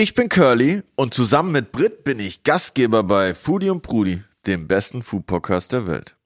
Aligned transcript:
Ich 0.00 0.14
bin 0.14 0.28
Curly 0.28 0.84
und 0.94 1.12
zusammen 1.12 1.50
mit 1.50 1.72
Brit 1.72 2.04
bin 2.04 2.20
ich 2.20 2.44
Gastgeber 2.44 3.02
bei 3.02 3.34
Foodie 3.34 3.70
und 3.70 3.82
Prudi, 3.82 4.22
dem 4.46 4.68
besten 4.68 5.02
Food-Podcast 5.02 5.72
der 5.72 5.88
Welt. 5.88 6.16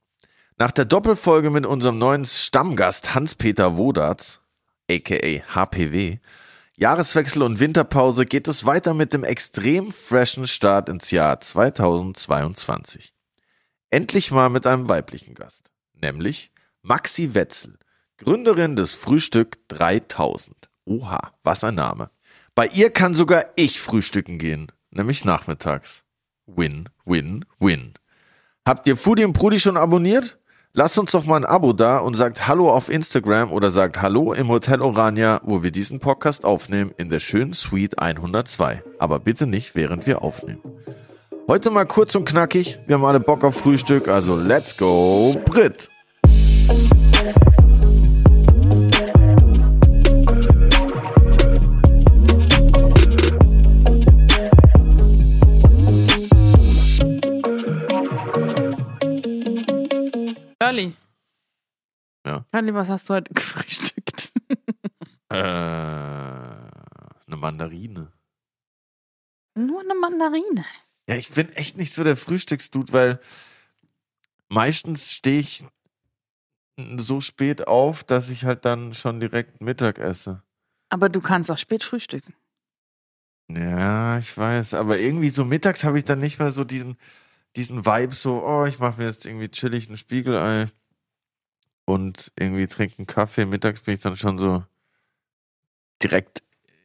Nach 0.58 0.72
der 0.72 0.84
Doppelfolge 0.84 1.48
mit 1.48 1.64
unserem 1.64 1.96
neuen 1.96 2.27
Stammgast 2.27 3.14
Hans-Peter 3.14 3.79
Wodatz, 3.79 4.43
aka 4.90 5.43
HPW, 5.54 6.19
Jahreswechsel 6.77 7.43
und 7.43 7.61
Winterpause 7.61 8.27
geht 8.27 8.46
es 8.46 8.66
weiter 8.66 8.93
mit 8.93 9.15
dem 9.15 9.24
extrem 9.24 9.91
freshen 9.91 10.47
Start 10.47 10.91
ins 10.91 11.11
Jahr 11.11 11.41
2022. 11.41 13.15
Endlich 13.89 14.33
mal 14.33 14.51
mit 14.51 14.67
einem 14.67 14.91
weiblichen 14.91 15.35
Gast, 15.35 15.73
nämlich 15.95 16.52
Maxi 16.83 17.33
Wetzel, 17.33 17.79
Gründerin 18.19 18.77
des 18.77 18.93
Frühstück 18.93 19.66
3000. 19.69 20.69
Oha, 20.84 21.33
was 21.43 21.65
ein 21.65 21.77
Name. 21.77 22.11
Bei 22.55 22.66
ihr 22.66 22.91
kann 22.91 23.14
sogar 23.14 23.46
ich 23.56 23.80
frühstücken 23.80 24.37
gehen, 24.37 24.70
nämlich 24.91 25.24
nachmittags. 25.24 26.05
Win, 26.47 26.91
win, 27.06 27.47
win. 27.59 27.95
Habt 28.66 28.87
ihr 28.87 28.98
Foodie 28.98 29.24
und 29.24 29.33
Prudi 29.33 29.59
schon 29.59 29.79
abonniert? 29.79 30.38
Lasst 30.74 30.98
uns 30.98 31.12
doch 31.12 31.24
mal 31.24 31.37
ein 31.37 31.46
Abo 31.46 31.73
da 31.73 31.98
und 31.98 32.15
sagt 32.15 32.46
Hallo 32.46 32.70
auf 32.70 32.91
Instagram 32.91 33.52
oder 33.52 33.70
sagt 33.70 34.02
Hallo 34.02 34.34
im 34.34 34.48
Hotel 34.48 34.83
Orania, 34.83 35.41
wo 35.45 35.62
wir 35.62 35.70
diesen 35.70 35.98
Podcast 35.98 36.45
aufnehmen, 36.45 36.93
in 36.98 37.09
der 37.09 37.20
schönen 37.20 37.55
Suite 37.55 37.98
102. 37.98 38.82
Aber 38.98 39.19
bitte 39.19 39.46
nicht, 39.46 39.74
während 39.74 40.07
wir 40.07 40.23
aufnehmen. 40.23 40.60
Heute 41.48 41.71
mal 41.71 41.87
kurz 41.87 42.15
und 42.15 42.27
knackig. 42.27 42.79
Wir 42.87 42.96
haben 42.96 43.05
alle 43.07 43.21
Bock 43.21 43.45
auf 43.45 43.57
Frühstück, 43.57 44.09
also 44.09 44.37
let's 44.37 44.77
go, 44.77 45.41
Brit! 45.46 45.88
Curly. 60.73 60.96
Ja. 62.26 62.45
Curly, 62.52 62.74
was 62.74 62.88
hast 62.88 63.09
du 63.09 63.15
heute 63.15 63.32
gefrühstückt? 63.34 64.32
Äh, 65.28 65.36
eine 65.36 67.36
Mandarine. 67.36 68.12
Nur 69.54 69.80
eine 69.80 69.94
Mandarine. 69.94 70.64
Ja, 71.08 71.16
ich 71.16 71.30
bin 71.30 71.48
echt 71.50 71.76
nicht 71.76 71.92
so 71.92 72.04
der 72.04 72.16
Frühstücksdude, 72.16 72.92
weil 72.92 73.20
meistens 74.48 75.12
stehe 75.12 75.40
ich 75.40 75.64
so 76.96 77.20
spät 77.20 77.66
auf, 77.66 78.02
dass 78.02 78.30
ich 78.30 78.44
halt 78.44 78.64
dann 78.64 78.94
schon 78.94 79.20
direkt 79.20 79.60
Mittag 79.60 79.98
esse. 79.98 80.42
Aber 80.88 81.08
du 81.08 81.20
kannst 81.20 81.50
auch 81.50 81.58
spät 81.58 81.84
frühstücken. 81.84 82.34
Ja, 83.50 84.16
ich 84.16 84.36
weiß, 84.36 84.74
aber 84.74 84.98
irgendwie 84.98 85.28
so 85.28 85.44
mittags 85.44 85.84
habe 85.84 85.98
ich 85.98 86.04
dann 86.04 86.20
nicht 86.20 86.38
mehr 86.38 86.50
so 86.50 86.64
diesen, 86.64 86.96
diesen 87.56 87.84
Vibe, 87.84 88.14
so, 88.14 88.45
oh, 88.45 88.64
ich 88.64 88.78
mache 88.78 89.00
mir 89.00 89.08
jetzt 89.08 89.27
irgendwie 89.27 89.48
chillig 89.48 89.89
ein 89.89 89.97
Spiegelei 89.97 90.69
und 91.84 92.33
irgendwie 92.36 92.67
trinke 92.67 92.98
einen 92.98 93.06
Kaffee. 93.06 93.45
Mittags 93.45 93.81
bin 93.81 93.95
ich 93.95 94.00
dann 94.00 94.17
schon 94.17 94.39
so 94.39 94.64
direkt 96.03 96.42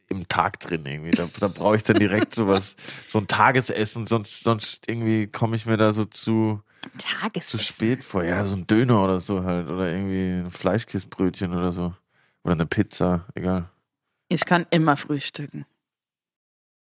im 0.10 0.28
Tag 0.28 0.60
drin 0.60 0.86
irgendwie. 0.86 1.12
Da, 1.12 1.30
da 1.40 1.48
brauche 1.48 1.76
ich 1.76 1.84
dann 1.84 2.00
direkt 2.00 2.34
sowas, 2.36 2.76
so 3.08 3.20
ein 3.20 3.28
Tagesessen, 3.28 4.06
sonst, 4.06 4.44
sonst 4.44 4.90
irgendwie 4.90 5.28
komme 5.28 5.56
ich 5.56 5.66
mir 5.66 5.78
da 5.78 5.94
so 5.94 6.06
zu, 6.06 6.62
Tages. 6.98 7.48
zu 7.48 7.58
spät 7.58 8.04
vor. 8.04 8.24
Ja, 8.24 8.44
so 8.44 8.56
ein 8.56 8.68
Döner 8.68 9.04
oder 9.04 9.20
so 9.20 9.44
halt. 9.44 9.70
Oder 9.70 9.92
irgendwie 9.92 10.46
ein 10.46 10.52
Fleischkissbrötchen 10.52 11.54
oder 11.54 11.72
so. 11.72 11.94
Oder 12.44 12.54
eine 12.54 12.66
Pizza, 12.66 13.26
egal. 13.36 13.70
Ich 14.30 14.46
kann 14.46 14.66
immer 14.70 14.98
frühstücken. 14.98 15.66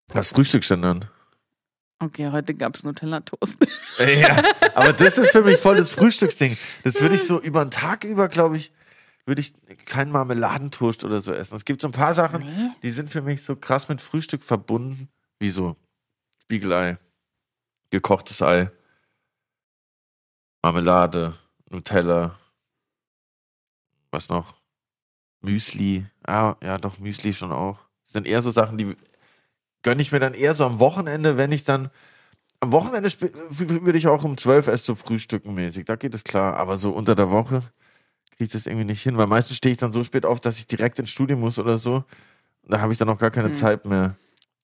Was 0.09 0.31
frühstückst 0.31 0.71
du 0.71 0.75
denn 0.75 0.83
dann? 0.83 1.05
Okay, 2.05 2.31
heute 2.31 2.55
gab's 2.55 2.85
Nutella-Toast. 2.85 3.67
Ja, 3.99 4.43
aber 4.75 4.93
das 4.93 5.19
ist 5.19 5.31
für 5.31 5.43
mich 5.43 5.57
voll 5.59 5.77
das 5.77 5.91
Frühstücksding. 5.91 6.57
Das 6.83 7.01
würde 7.01 7.15
ich 7.15 7.27
so 7.27 7.41
über 7.41 7.61
einen 7.63 7.71
Tag 7.71 8.05
über, 8.05 8.29
glaube 8.29 8.57
ich, 8.57 8.73
würde 9.25 9.41
ich 9.41 9.55
keinen 9.87 10.11
Marmeladentoast 10.11 11.05
oder 11.05 11.21
so 11.21 11.33
essen. 11.33 11.55
Es 11.57 11.65
gibt 11.65 11.81
so 11.81 11.89
ein 11.89 11.93
paar 11.93 12.13
Sachen, 12.13 12.41
Nee. 12.41 12.71
die 12.83 12.91
sind 12.91 13.09
für 13.11 13.23
mich 13.23 13.43
so 13.43 13.57
krass 13.57 13.89
mit 13.89 14.01
Frühstück 14.01 14.43
verbunden, 14.43 15.09
wie 15.39 15.49
so 15.49 15.77
Spiegelei, 16.43 16.99
gekochtes 17.91 18.43
Ei, 18.43 18.71
Marmelade, 20.63 21.35
Nutella, 21.71 22.39
was 24.11 24.29
noch? 24.29 24.55
Müsli. 25.41 26.07
Ah, 26.27 26.57
ja, 26.63 26.79
doch, 26.79 26.99
Müsli 26.99 27.33
schon 27.33 27.53
auch. 27.53 27.79
Das 28.05 28.13
sind 28.13 28.27
eher 28.27 28.43
so 28.43 28.51
Sachen, 28.51 28.79
die 28.79 28.97
gönne 29.85 30.03
ich 30.03 30.11
mir 30.11 30.19
dann 30.19 30.35
eher 30.35 30.57
so 30.57 30.67
am 30.67 30.81
Wochenende, 30.81 31.37
wenn 31.37 31.53
ich 31.53 31.63
dann 31.63 31.91
am 32.59 32.73
Wochenende 32.73 33.11
würde 33.21 33.99
ich 33.99 34.09
auch 34.09 34.25
um 34.25 34.37
12 34.39 34.69
erst 34.69 34.87
so 34.87 34.95
frühstücken 34.95 35.55
mäßig. 35.55 35.85
Da 35.85 35.97
geht 35.97 36.15
es 36.15 36.25
klar. 36.25 36.57
Aber 36.57 36.79
so 36.79 36.91
unter 36.91 37.15
der 37.15 37.31
Woche 37.31 37.61
kriege 38.31 38.45
ich 38.45 38.49
das 38.49 38.67
irgendwie 38.67 38.87
nicht 38.87 39.03
hin, 39.03 39.17
weil 39.19 39.27
meistens 39.27 39.59
stehe 39.59 39.73
ich 39.73 39.79
dann 39.79 39.93
so 39.93 40.03
spät 40.03 40.25
auf, 40.25 40.41
dass 40.41 40.59
ich 40.59 40.67
direkt 40.67 40.99
ins 40.99 41.11
Studium 41.11 41.41
muss 41.41 41.59
oder 41.59 41.79
so. 41.79 42.05
Da 42.67 42.81
habe 42.81 42.93
ich 42.93 42.99
dann 42.99 43.09
auch 43.11 43.19
gar 43.19 43.31
keine 43.31 43.49
Hm. 43.49 43.55
Zeit 43.55 43.85
mehr. 43.85 44.17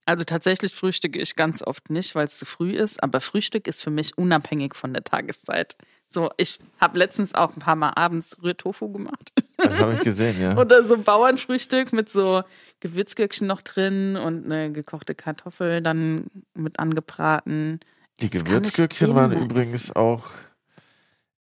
Also 0.06 0.24
tatsächlich 0.24 0.74
frühstücke 0.74 1.18
ich 1.20 1.36
ganz 1.36 1.62
oft 1.62 1.90
nicht, 1.90 2.14
weil 2.14 2.24
es 2.24 2.38
zu 2.38 2.46
früh 2.46 2.72
ist. 2.72 3.02
Aber 3.02 3.20
Frühstück 3.20 3.68
ist 3.68 3.82
für 3.82 3.90
mich 3.90 4.16
unabhängig 4.16 4.74
von 4.74 4.94
der 4.94 5.04
Tageszeit. 5.04 5.76
So, 6.12 6.30
ich 6.36 6.58
habe 6.80 6.98
letztens 6.98 7.34
auch 7.34 7.54
ein 7.54 7.60
paar 7.60 7.76
Mal 7.76 7.92
abends 7.94 8.36
Rührtofu 8.42 8.90
gemacht. 8.90 9.30
Das 9.56 9.78
habe 9.80 9.94
ich 9.94 10.00
gesehen, 10.00 10.40
ja. 10.40 10.56
Oder 10.58 10.86
so 10.86 10.98
Bauernfrühstück 10.98 11.92
mit 11.92 12.10
so 12.10 12.42
Gewürzgürkchen 12.80 13.46
noch 13.46 13.60
drin 13.60 14.16
und 14.16 14.44
eine 14.44 14.72
gekochte 14.72 15.14
Kartoffel 15.14 15.80
dann 15.82 16.26
mit 16.54 16.80
angebraten. 16.80 17.78
Die 18.20 18.28
Das 18.28 18.42
Gewürzgürkchen 18.42 19.14
waren 19.14 19.32
übrigens 19.32 19.94
auch 19.94 20.30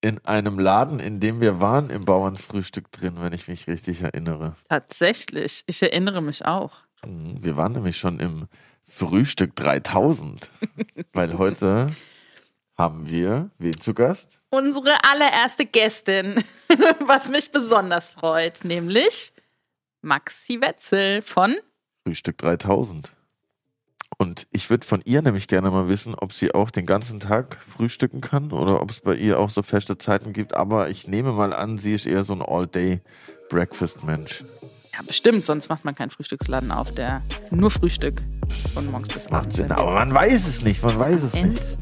in 0.02 0.24
einem 0.26 0.60
Laden, 0.60 1.00
in 1.00 1.20
dem 1.20 1.42
wir 1.42 1.60
waren, 1.62 1.90
im 1.90 2.06
Bauernfrühstück 2.06 2.92
drin, 2.92 3.16
wenn 3.18 3.34
ich 3.34 3.48
mich 3.48 3.68
richtig 3.68 4.02
erinnere. 4.02 4.56
Tatsächlich, 4.70 5.64
ich 5.66 5.82
erinnere 5.82 6.22
mich 6.22 6.46
auch. 6.46 6.82
Mhm, 7.06 7.44
Wir 7.44 7.56
waren 7.56 7.72
nämlich 7.72 7.98
schon 7.98 8.20
im 8.20 8.48
Frühstück 8.88 9.56
3000, 9.56 10.52
weil 11.14 11.38
heute 11.38 11.88
haben 12.78 13.10
wir 13.10 13.50
wen 13.58 13.80
zu 13.80 13.94
Gast? 13.94 14.40
Unsere 14.50 15.04
allererste 15.04 15.66
Gästin, 15.66 16.44
was 17.06 17.30
mich 17.30 17.52
besonders 17.52 18.10
freut, 18.10 18.64
nämlich 18.64 19.34
Maxi 20.02 20.62
Wetzel 20.62 21.22
von 21.22 21.56
Frühstück 22.06 22.38
3000. 22.38 23.14
Und 24.20 24.48
ich 24.52 24.70
würde 24.70 24.88
von 24.88 25.02
ihr 25.04 25.22
nämlich 25.22 25.48
gerne 25.48 25.70
mal 25.70 25.90
wissen, 25.90 26.16
ob 26.16 26.34
sie 26.34 26.56
auch 26.56 26.72
den 26.72 26.86
ganzen 26.86 27.20
Tag 27.20 27.58
frühstücken 27.58 28.22
kann 28.22 28.52
oder 28.52 28.82
ob 28.82 28.90
es 28.90 29.02
bei 29.02 29.14
ihr 29.14 29.40
auch 29.40 29.50
so 29.50 29.62
feste 29.62 29.98
Zeiten 29.98 30.34
gibt. 30.34 30.56
Aber 30.56 30.90
ich 30.90 31.08
nehme 31.08 31.34
mal 31.34 31.54
an, 31.54 31.78
sie 31.78 31.94
ist 31.94 32.08
eher 32.08 32.24
so 32.24 32.34
ein 32.34 32.42
All-Day-Breakfast-Mensch. 32.42 34.46
Ja, 34.94 35.02
bestimmt, 35.06 35.46
sonst 35.46 35.70
macht 35.70 35.86
man 35.86 35.94
keinen 35.94 36.10
Frühstücksladen 36.10 36.72
auf, 36.72 36.96
der 36.96 37.22
nur 37.52 37.70
Frühstück 37.70 38.24
von 38.74 38.90
morgens 38.90 39.10
bis 39.10 39.30
Macht 39.30 39.42
abends. 39.42 39.58
Sinn, 39.58 39.68
serviert. 39.68 39.86
aber 39.86 39.94
man 39.94 40.14
weiß 40.14 40.48
es 40.48 40.64
nicht, 40.64 40.82
man 40.82 40.98
weiß 40.98 41.24
es 41.24 41.36
nicht. 41.36 41.78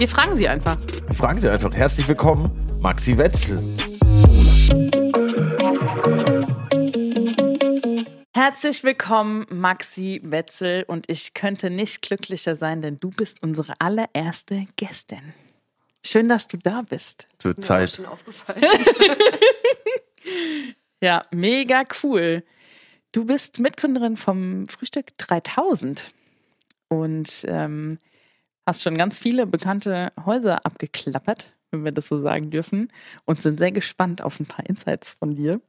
Wir 0.00 0.08
fragen 0.08 0.34
sie 0.34 0.48
einfach. 0.48 0.78
Fragen 1.12 1.38
Sie 1.38 1.50
einfach. 1.50 1.74
Herzlich 1.74 2.08
willkommen, 2.08 2.78
Maxi 2.80 3.18
Wetzel. 3.18 3.62
Herzlich 8.34 8.82
willkommen, 8.82 9.44
Maxi 9.50 10.22
Wetzel. 10.24 10.84
Und 10.88 11.10
ich 11.10 11.34
könnte 11.34 11.68
nicht 11.68 12.00
glücklicher 12.00 12.56
sein, 12.56 12.80
denn 12.80 12.96
du 12.96 13.10
bist 13.10 13.42
unsere 13.42 13.74
allererste 13.78 14.66
Gästin. 14.76 15.34
Schön, 16.02 16.30
dass 16.30 16.48
du 16.48 16.56
da 16.56 16.80
bist. 16.80 17.26
Zur 17.36 17.50
Mir 17.50 17.62
Zeit. 17.62 17.90
schon 17.90 18.06
aufgefallen. 18.06 18.62
Ja, 21.02 21.22
mega 21.30 21.82
cool. 22.02 22.42
Du 23.12 23.26
bist 23.26 23.58
Mitgründerin 23.60 24.16
vom 24.16 24.66
Frühstück 24.66 25.16
3000 25.18 26.10
und 26.88 27.44
ähm, 27.48 27.98
hast 28.70 28.84
schon 28.84 28.96
ganz 28.96 29.18
viele 29.18 29.46
bekannte 29.46 30.12
Häuser 30.24 30.64
abgeklappert, 30.64 31.50
wenn 31.72 31.84
wir 31.84 31.90
das 31.90 32.06
so 32.06 32.22
sagen 32.22 32.50
dürfen, 32.50 32.92
und 33.24 33.42
sind 33.42 33.58
sehr 33.58 33.72
gespannt 33.72 34.22
auf 34.22 34.38
ein 34.38 34.46
paar 34.46 34.64
Insights 34.66 35.16
von 35.18 35.34
dir, 35.34 35.60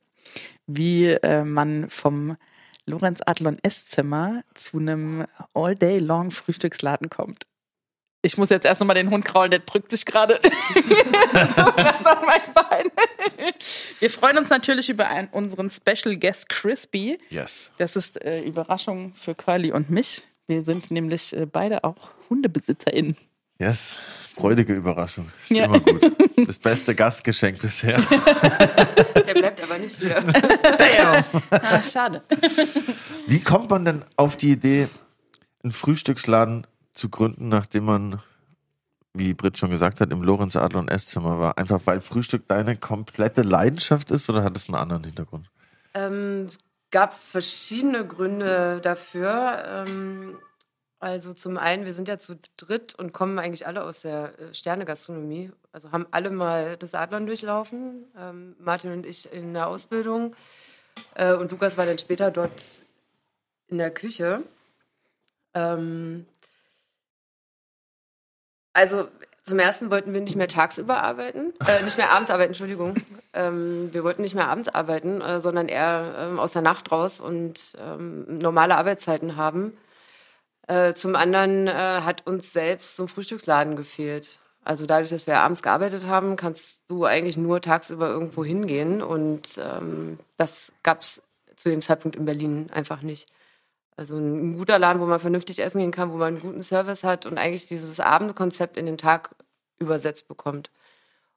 wie 0.68 1.06
äh, 1.06 1.44
man 1.44 1.89
vom 1.89 2.38
Lorenz 2.86 3.21
Adlon 3.25 3.57
Esszimmer 3.63 4.44
zu 4.53 4.77
einem 4.77 5.25
All-Day-Long-Frühstücksladen 5.56 7.09
kommt. 7.09 7.45
Ich 8.21 8.38
muss 8.38 8.51
jetzt 8.51 8.68
erst 8.68 8.80
nochmal 8.80 8.95
den 8.95 9.09
Hund 9.09 9.25
kraulen, 9.25 9.50
der 9.50 9.62
drückt 9.62 9.89
sich 9.89 10.06
gerade 10.06 10.39
so 11.56 11.63
krass 11.71 12.06
auf 12.06 12.24
mein 12.24 12.54
Bein. 12.54 12.92
Wir 14.00 14.12
freuen 14.12 14.38
uns 14.38 14.51
natürlich 14.51 14.92
über 14.92 15.07
einen, 15.07 15.27
unseren 15.30 15.71
Special 15.71 16.15
Guest 16.18 16.50
Crispy. 16.50 17.18
Yes. 17.31 17.71
Das 17.77 17.95
ist 17.95 18.24
äh, 18.24 18.44
Überraschung 18.44 19.15
für 19.15 19.33
Curly 19.33 19.71
und 19.71 19.89
mich. 19.89 20.24
Wir 20.47 20.63
sind 20.63 20.91
nämlich 20.91 21.35
äh, 21.35 21.45
beide 21.45 21.83
auch 21.83 22.09
HundebesitzerInnen. 22.29 23.15
Yes. 23.59 23.93
Freudige 24.35 24.73
Überraschung. 24.73 25.29
Ist 25.43 25.51
Ja. 25.51 25.65
immer 25.65 25.79
gut. 25.79 26.11
Das 26.47 26.57
beste 26.57 26.95
Gastgeschenk 26.95 27.61
bisher. 27.61 27.99
Der 29.27 29.33
bleibt 29.35 29.61
aber 29.61 29.77
nicht 29.77 29.97
hier. 29.99 30.23
Ah, 31.51 31.83
schade. 31.83 32.23
Wie 33.27 33.41
kommt 33.41 33.69
man 33.69 33.85
denn 33.85 34.03
auf 34.15 34.38
die 34.38 34.51
Idee, 34.51 34.88
einen 35.63 35.71
Frühstücksladen 35.71 36.65
zu 36.94 37.09
gründen, 37.09 37.47
nachdem 37.49 37.85
man, 37.85 38.19
wie 39.13 39.35
Britt 39.35 39.59
schon 39.59 39.69
gesagt 39.69 40.01
hat, 40.01 40.11
im 40.11 40.23
Lorenz 40.23 40.55
Adler 40.55 40.79
und 40.79 40.89
Esszimmer 40.89 41.39
war? 41.39 41.57
Einfach 41.59 41.79
weil 41.85 42.01
Frühstück 42.01 42.47
deine 42.47 42.75
komplette 42.75 43.44
Leidenschaft 43.44 44.09
ist 44.09 44.27
oder 44.29 44.44
hat 44.44 44.57
es 44.57 44.67
einen 44.67 44.75
anderen 44.79 45.03
Hintergrund? 45.03 45.47
Ähm, 45.94 46.47
gab 46.91 47.13
verschiedene 47.13 48.05
Gründe 48.05 48.79
dafür. 48.81 49.63
Ähm, 49.65 50.39
also 50.99 51.33
zum 51.33 51.57
einen, 51.57 51.85
wir 51.85 51.93
sind 51.93 52.07
ja 52.07 52.19
zu 52.19 52.38
dritt 52.57 52.93
und 52.93 53.11
kommen 53.11 53.39
eigentlich 53.39 53.65
alle 53.65 53.83
aus 53.83 54.01
der 54.01 54.38
äh, 54.39 54.53
Sternegastronomie. 54.53 55.51
Also 55.71 55.91
haben 55.91 56.05
alle 56.11 56.29
mal 56.29 56.77
das 56.77 56.93
Adlern 56.93 57.25
durchlaufen. 57.25 58.05
Ähm, 58.15 58.55
Martin 58.59 58.91
und 58.91 59.05
ich 59.05 59.33
in 59.33 59.53
der 59.53 59.67
Ausbildung. 59.67 60.35
Äh, 61.15 61.33
und 61.33 61.51
Lukas 61.51 61.77
war 61.77 61.85
dann 61.85 61.97
später 61.97 62.29
dort 62.29 62.81
in 63.67 63.79
der 63.79 63.91
Küche. 63.91 64.44
Ähm, 65.55 66.27
also 68.73 69.07
zum 69.43 69.59
ersten 69.59 69.89
wollten 69.89 70.13
wir 70.13 70.21
nicht 70.21 70.35
mehr 70.35 70.47
tagsüber 70.47 71.01
arbeiten, 71.01 71.53
äh, 71.67 71.83
nicht 71.83 71.97
mehr 71.97 72.11
abends 72.11 72.29
arbeiten, 72.29 72.49
Entschuldigung. 72.49 72.95
Ähm, 73.33 73.89
wir 73.91 74.03
wollten 74.03 74.21
nicht 74.21 74.35
mehr 74.35 74.49
abends 74.49 74.69
arbeiten, 74.69 75.21
äh, 75.21 75.41
sondern 75.41 75.67
eher 75.67 76.15
ähm, 76.19 76.39
aus 76.39 76.53
der 76.53 76.61
Nacht 76.61 76.91
raus 76.91 77.19
und 77.19 77.73
ähm, 77.79 78.38
normale 78.38 78.77
Arbeitszeiten 78.77 79.38
haben. 79.38 79.77
Äh, 80.67 80.93
zum 80.93 81.15
anderen 81.15 81.67
äh, 81.67 81.71
hat 81.71 82.27
uns 82.27 82.53
selbst 82.53 82.95
so 82.95 83.03
ein 83.03 83.07
Frühstücksladen 83.07 83.75
gefehlt. 83.75 84.39
Also 84.63 84.85
dadurch, 84.85 85.09
dass 85.09 85.25
wir 85.25 85.39
abends 85.39 85.63
gearbeitet 85.63 86.05
haben, 86.05 86.35
kannst 86.35 86.83
du 86.87 87.05
eigentlich 87.05 87.37
nur 87.37 87.61
tagsüber 87.61 88.09
irgendwo 88.09 88.45
hingehen. 88.45 89.01
Und 89.01 89.57
ähm, 89.57 90.19
das 90.37 90.71
gab 90.83 91.01
es 91.01 91.23
zu 91.55 91.69
dem 91.69 91.81
Zeitpunkt 91.81 92.15
in 92.15 92.25
Berlin 92.25 92.69
einfach 92.71 93.01
nicht. 93.01 93.27
Also 94.01 94.18
ein 94.18 94.57
guter 94.57 94.80
Laden, 94.80 95.00
wo 95.00 95.06
man 95.06 95.19
vernünftig 95.19 95.62
essen 95.62 95.77
gehen 95.77 95.92
kann, 95.92 96.12
wo 96.12 96.18
man 96.18 96.30
einen 96.30 96.42
guten 96.42 96.63
Service 96.63 97.03
hat 97.03 97.27
und 97.27 97.38
eigentlich 97.38 97.68
dieses 97.68 98.00
Abendkonzept 98.00 98.75
in 98.75 98.88
den 98.88 98.98
Tag 98.98 99.30
übersetzt 99.77 100.27
bekommt. 100.27 100.71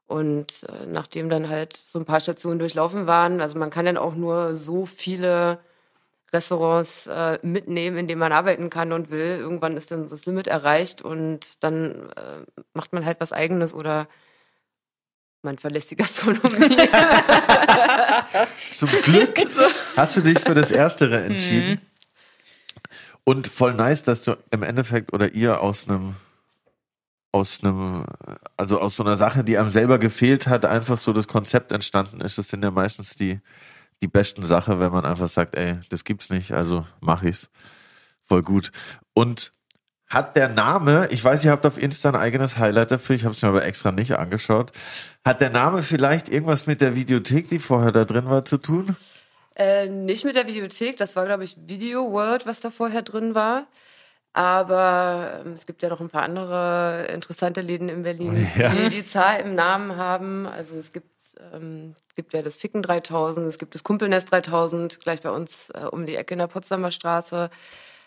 Und 0.06 0.64
äh, 0.70 0.87
nachdem 0.87 1.28
dann 1.28 1.50
halt 1.50 1.76
so 1.76 1.99
ein 1.99 2.06
paar 2.06 2.20
Stationen 2.20 2.58
durchlaufen 2.58 3.06
waren, 3.06 3.43
also 3.43 3.58
man 3.58 3.69
kann 3.69 3.84
dann 3.84 3.99
auch 3.99 4.14
nur 4.14 4.56
so 4.56 4.87
viele 4.87 5.58
Restaurants 6.32 7.06
äh, 7.06 7.38
mitnehmen, 7.43 7.99
in 7.99 8.08
denen 8.08 8.19
man 8.19 8.32
arbeiten 8.32 8.70
kann 8.70 8.93
und 8.93 9.10
will. 9.10 9.37
Irgendwann 9.40 9.76
ist 9.76 9.90
dann 9.90 10.08
das 10.08 10.25
Limit 10.25 10.46
erreicht 10.46 11.02
und 11.02 11.62
dann 11.62 12.08
äh, 12.17 12.62
macht 12.72 12.94
man 12.94 13.05
halt 13.05 13.20
was 13.20 13.32
Eigenes 13.32 13.75
oder 13.75 14.08
man 15.43 15.58
verlässt 15.58 15.90
die 15.90 15.96
Gastronomie. 15.96 16.78
Zum 18.70 18.88
Glück 19.02 19.34
hast 19.96 20.17
du 20.17 20.22
dich 20.22 20.38
für 20.38 20.55
das 20.55 20.70
Erstere 20.70 21.25
entschieden. 21.25 21.82
Und 23.24 23.48
voll 23.48 23.74
nice, 23.74 24.02
dass 24.02 24.22
du 24.22 24.36
im 24.50 24.62
Endeffekt 24.62 25.12
oder 25.12 25.34
ihr 25.34 25.60
aus 25.60 25.88
einem 25.88 26.14
aus 27.34 27.64
einem, 27.64 28.04
also 28.56 28.80
aus 28.80 28.94
so 28.94 29.02
einer 29.02 29.16
Sache, 29.16 29.42
die 29.42 29.58
einem 29.58 29.68
selber 29.68 29.98
gefehlt 29.98 30.46
hat, 30.46 30.64
einfach 30.64 30.96
so 30.96 31.12
das 31.12 31.26
Konzept 31.26 31.72
entstanden 31.72 32.20
ist. 32.20 32.38
Das 32.38 32.48
sind 32.48 32.62
ja 32.62 32.70
meistens 32.70 33.16
die, 33.16 33.40
die 34.02 34.06
besten 34.06 34.44
Sachen, 34.44 34.78
wenn 34.78 34.92
man 34.92 35.04
einfach 35.04 35.26
sagt, 35.26 35.56
ey, 35.56 35.72
das 35.88 36.04
gibt's 36.04 36.30
nicht, 36.30 36.52
also 36.52 36.86
mach 37.00 37.24
ich's. 37.24 37.50
Voll 38.22 38.42
gut. 38.42 38.70
Und 39.14 39.52
hat 40.06 40.36
der 40.36 40.48
Name, 40.48 41.08
ich 41.10 41.24
weiß, 41.24 41.44
ihr 41.44 41.50
habt 41.50 41.66
auf 41.66 41.76
Insta 41.76 42.10
ein 42.10 42.16
eigenes 42.16 42.56
Highlight 42.58 42.92
dafür, 42.92 43.16
ich 43.16 43.24
habe 43.24 43.34
es 43.34 43.42
mir 43.42 43.48
aber 43.48 43.64
extra 43.64 43.90
nicht 43.90 44.16
angeschaut. 44.16 44.70
Hat 45.24 45.40
der 45.40 45.50
Name 45.50 45.82
vielleicht 45.82 46.28
irgendwas 46.28 46.68
mit 46.68 46.80
der 46.80 46.94
Videothek, 46.94 47.48
die 47.48 47.58
vorher 47.58 47.90
da 47.90 48.04
drin 48.04 48.26
war, 48.26 48.44
zu 48.44 48.58
tun? 48.58 48.94
Äh, 49.56 49.86
nicht 49.88 50.24
mit 50.24 50.34
der 50.34 50.46
Videothek, 50.48 50.96
das 50.96 51.14
war, 51.16 51.24
glaube 51.26 51.44
ich, 51.44 51.56
Video 51.66 52.10
World, 52.12 52.44
was 52.46 52.60
da 52.60 52.70
vorher 52.70 53.02
drin 53.02 53.34
war. 53.34 53.66
Aber 54.36 55.42
ähm, 55.46 55.52
es 55.52 55.64
gibt 55.64 55.82
ja 55.84 55.88
noch 55.88 56.00
ein 56.00 56.08
paar 56.10 56.24
andere 56.24 57.06
interessante 57.12 57.60
Läden 57.60 57.88
in 57.88 58.02
Berlin, 58.02 58.48
Ja. 58.58 58.70
die 58.70 58.88
die 58.88 59.04
Zahl 59.04 59.40
im 59.40 59.54
Namen 59.54 59.96
haben. 59.96 60.46
Also 60.48 60.74
es 60.76 60.92
gibt, 60.92 61.14
ähm, 61.54 61.94
es 62.08 62.14
gibt 62.16 62.34
ja 62.34 62.42
das 62.42 62.56
Ficken 62.56 62.82
3000, 62.82 63.46
es 63.46 63.58
gibt 63.58 63.76
das 63.76 63.84
Kumpelnest 63.84 64.32
3000, 64.32 64.98
gleich 65.00 65.22
bei 65.22 65.30
uns 65.30 65.70
äh, 65.70 65.84
um 65.88 66.04
die 66.04 66.16
Ecke 66.16 66.34
in 66.34 66.38
der 66.40 66.48
Potsdamer 66.48 66.90
Straße. 66.90 67.48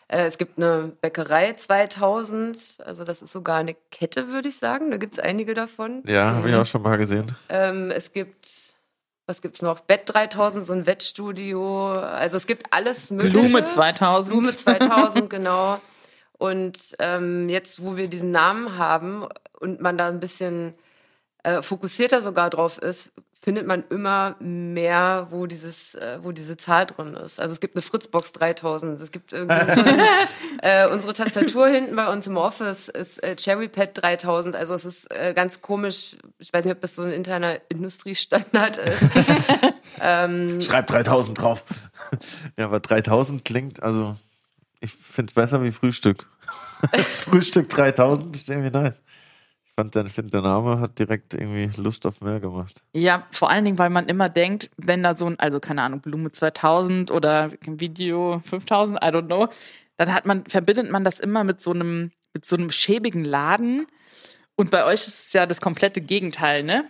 Äh, 0.09 0.25
es 0.25 0.37
gibt 0.37 0.57
eine 0.57 0.91
Bäckerei 0.99 1.53
2000, 1.53 2.79
also 2.85 3.05
das 3.05 3.21
ist 3.21 3.31
sogar 3.31 3.59
eine 3.59 3.75
Kette, 3.91 4.27
würde 4.27 4.49
ich 4.49 4.57
sagen. 4.57 4.91
Da 4.91 4.97
gibt 4.97 5.13
es 5.13 5.19
einige 5.19 5.53
davon. 5.53 6.03
Ja, 6.05 6.31
habe 6.35 6.49
ich 6.49 6.55
auch 6.55 6.65
schon 6.65 6.81
mal 6.81 6.97
gesehen. 6.97 7.27
Ähm, 7.47 7.89
es 7.89 8.11
gibt, 8.11 8.66
was 9.27 9.41
gibt's 9.41 9.61
noch? 9.61 9.81
Bett 9.81 10.03
3000, 10.05 10.65
so 10.65 10.73
ein 10.73 10.85
Wettstudio. 10.85 11.91
Also 11.99 12.37
es 12.37 12.47
gibt 12.47 12.73
alles 12.73 13.11
Mögliche. 13.11 13.37
Blume 13.37 13.65
2000. 13.65 14.31
Blume 14.31 14.55
2000, 14.55 15.29
genau. 15.29 15.79
Und 16.37 16.95
ähm, 16.99 17.49
jetzt, 17.49 17.83
wo 17.83 17.97
wir 17.97 18.07
diesen 18.07 18.31
Namen 18.31 18.77
haben 18.77 19.27
und 19.59 19.81
man 19.81 19.97
da 19.97 20.07
ein 20.07 20.19
bisschen 20.19 20.75
äh, 21.43 21.61
fokussierter 21.61 22.21
sogar 22.21 22.49
drauf 22.49 22.77
ist, 22.77 23.11
findet 23.41 23.67
man 23.67 23.83
immer 23.89 24.35
mehr, 24.39 25.27
wo 25.29 25.45
dieses, 25.45 25.95
äh, 25.95 26.19
wo 26.21 26.31
diese 26.31 26.57
Zahl 26.57 26.85
drin 26.85 27.13
ist. 27.15 27.39
Also 27.39 27.53
es 27.53 27.59
gibt 27.59 27.75
eine 27.75 27.81
Fritzbox 27.81 28.31
3000, 28.33 28.99
es 28.99 29.11
gibt 29.11 29.33
irgendwie 29.33 29.73
so 29.73 29.81
ein, 29.81 30.01
äh, 30.61 30.87
unsere 30.91 31.13
Tastatur 31.13 31.67
hinten 31.67 31.95
bei 31.95 32.11
uns 32.11 32.27
im 32.27 32.37
Office 32.37 32.87
ist 32.87 33.23
äh, 33.23 33.35
Cherrypad 33.35 34.01
3000. 34.01 34.55
Also 34.55 34.73
es 34.73 34.85
ist 34.85 35.13
äh, 35.13 35.33
ganz 35.33 35.61
komisch. 35.61 36.17
Ich 36.39 36.51
weiß 36.51 36.65
nicht, 36.65 36.73
ob 36.73 36.81
das 36.81 36.95
so 36.95 37.03
ein 37.03 37.11
interner 37.11 37.59
Industriestandard 37.69 38.79
ist. 38.79 39.05
Schreib 40.65 40.87
3000 40.87 41.39
drauf. 41.39 41.63
Ja, 42.57 42.65
aber 42.65 42.79
3000 42.79 43.45
klingt, 43.45 43.83
also 43.83 44.15
ich 44.79 44.93
finde 44.93 45.31
es 45.31 45.35
besser 45.35 45.63
wie 45.63 45.71
Frühstück. 45.71 46.27
Frühstück 47.25 47.69
3000 47.69 48.35
ist 48.35 48.49
irgendwie 48.49 48.71
nice. 48.71 49.01
Fand, 49.79 49.93
der, 49.93 50.07
find, 50.07 50.33
der 50.33 50.41
Name 50.41 50.79
hat 50.79 50.97
direkt 50.97 51.35
irgendwie 51.35 51.69
Lust 51.79 52.07
auf 52.07 52.19
mehr 52.21 52.39
gemacht. 52.39 52.81
Ja, 52.93 53.27
vor 53.29 53.51
allen 53.51 53.63
Dingen, 53.63 53.77
weil 53.77 53.91
man 53.91 54.07
immer 54.07 54.27
denkt, 54.27 54.71
wenn 54.77 55.03
da 55.03 55.15
so 55.15 55.27
ein, 55.27 55.37
also 55.39 55.59
keine 55.59 55.83
Ahnung, 55.83 56.01
Blume 56.01 56.31
2000 56.31 57.11
oder 57.11 57.51
Video 57.63 58.41
5000, 58.45 58.97
I 59.03 59.07
don't 59.09 59.27
know, 59.27 59.49
dann 59.97 60.11
hat 60.15 60.25
man, 60.25 60.45
verbindet 60.47 60.89
man 60.89 61.03
das 61.03 61.19
immer 61.19 61.43
mit 61.43 61.61
so 61.61 61.73
einem, 61.73 62.11
mit 62.33 62.43
so 62.43 62.55
einem 62.55 62.71
schäbigen 62.71 63.23
Laden. 63.23 63.85
Und 64.55 64.71
bei 64.71 64.83
euch 64.83 65.01
ist 65.05 65.25
es 65.25 65.33
ja 65.33 65.45
das 65.45 65.61
komplette 65.61 66.01
Gegenteil, 66.01 66.63
ne? 66.63 66.85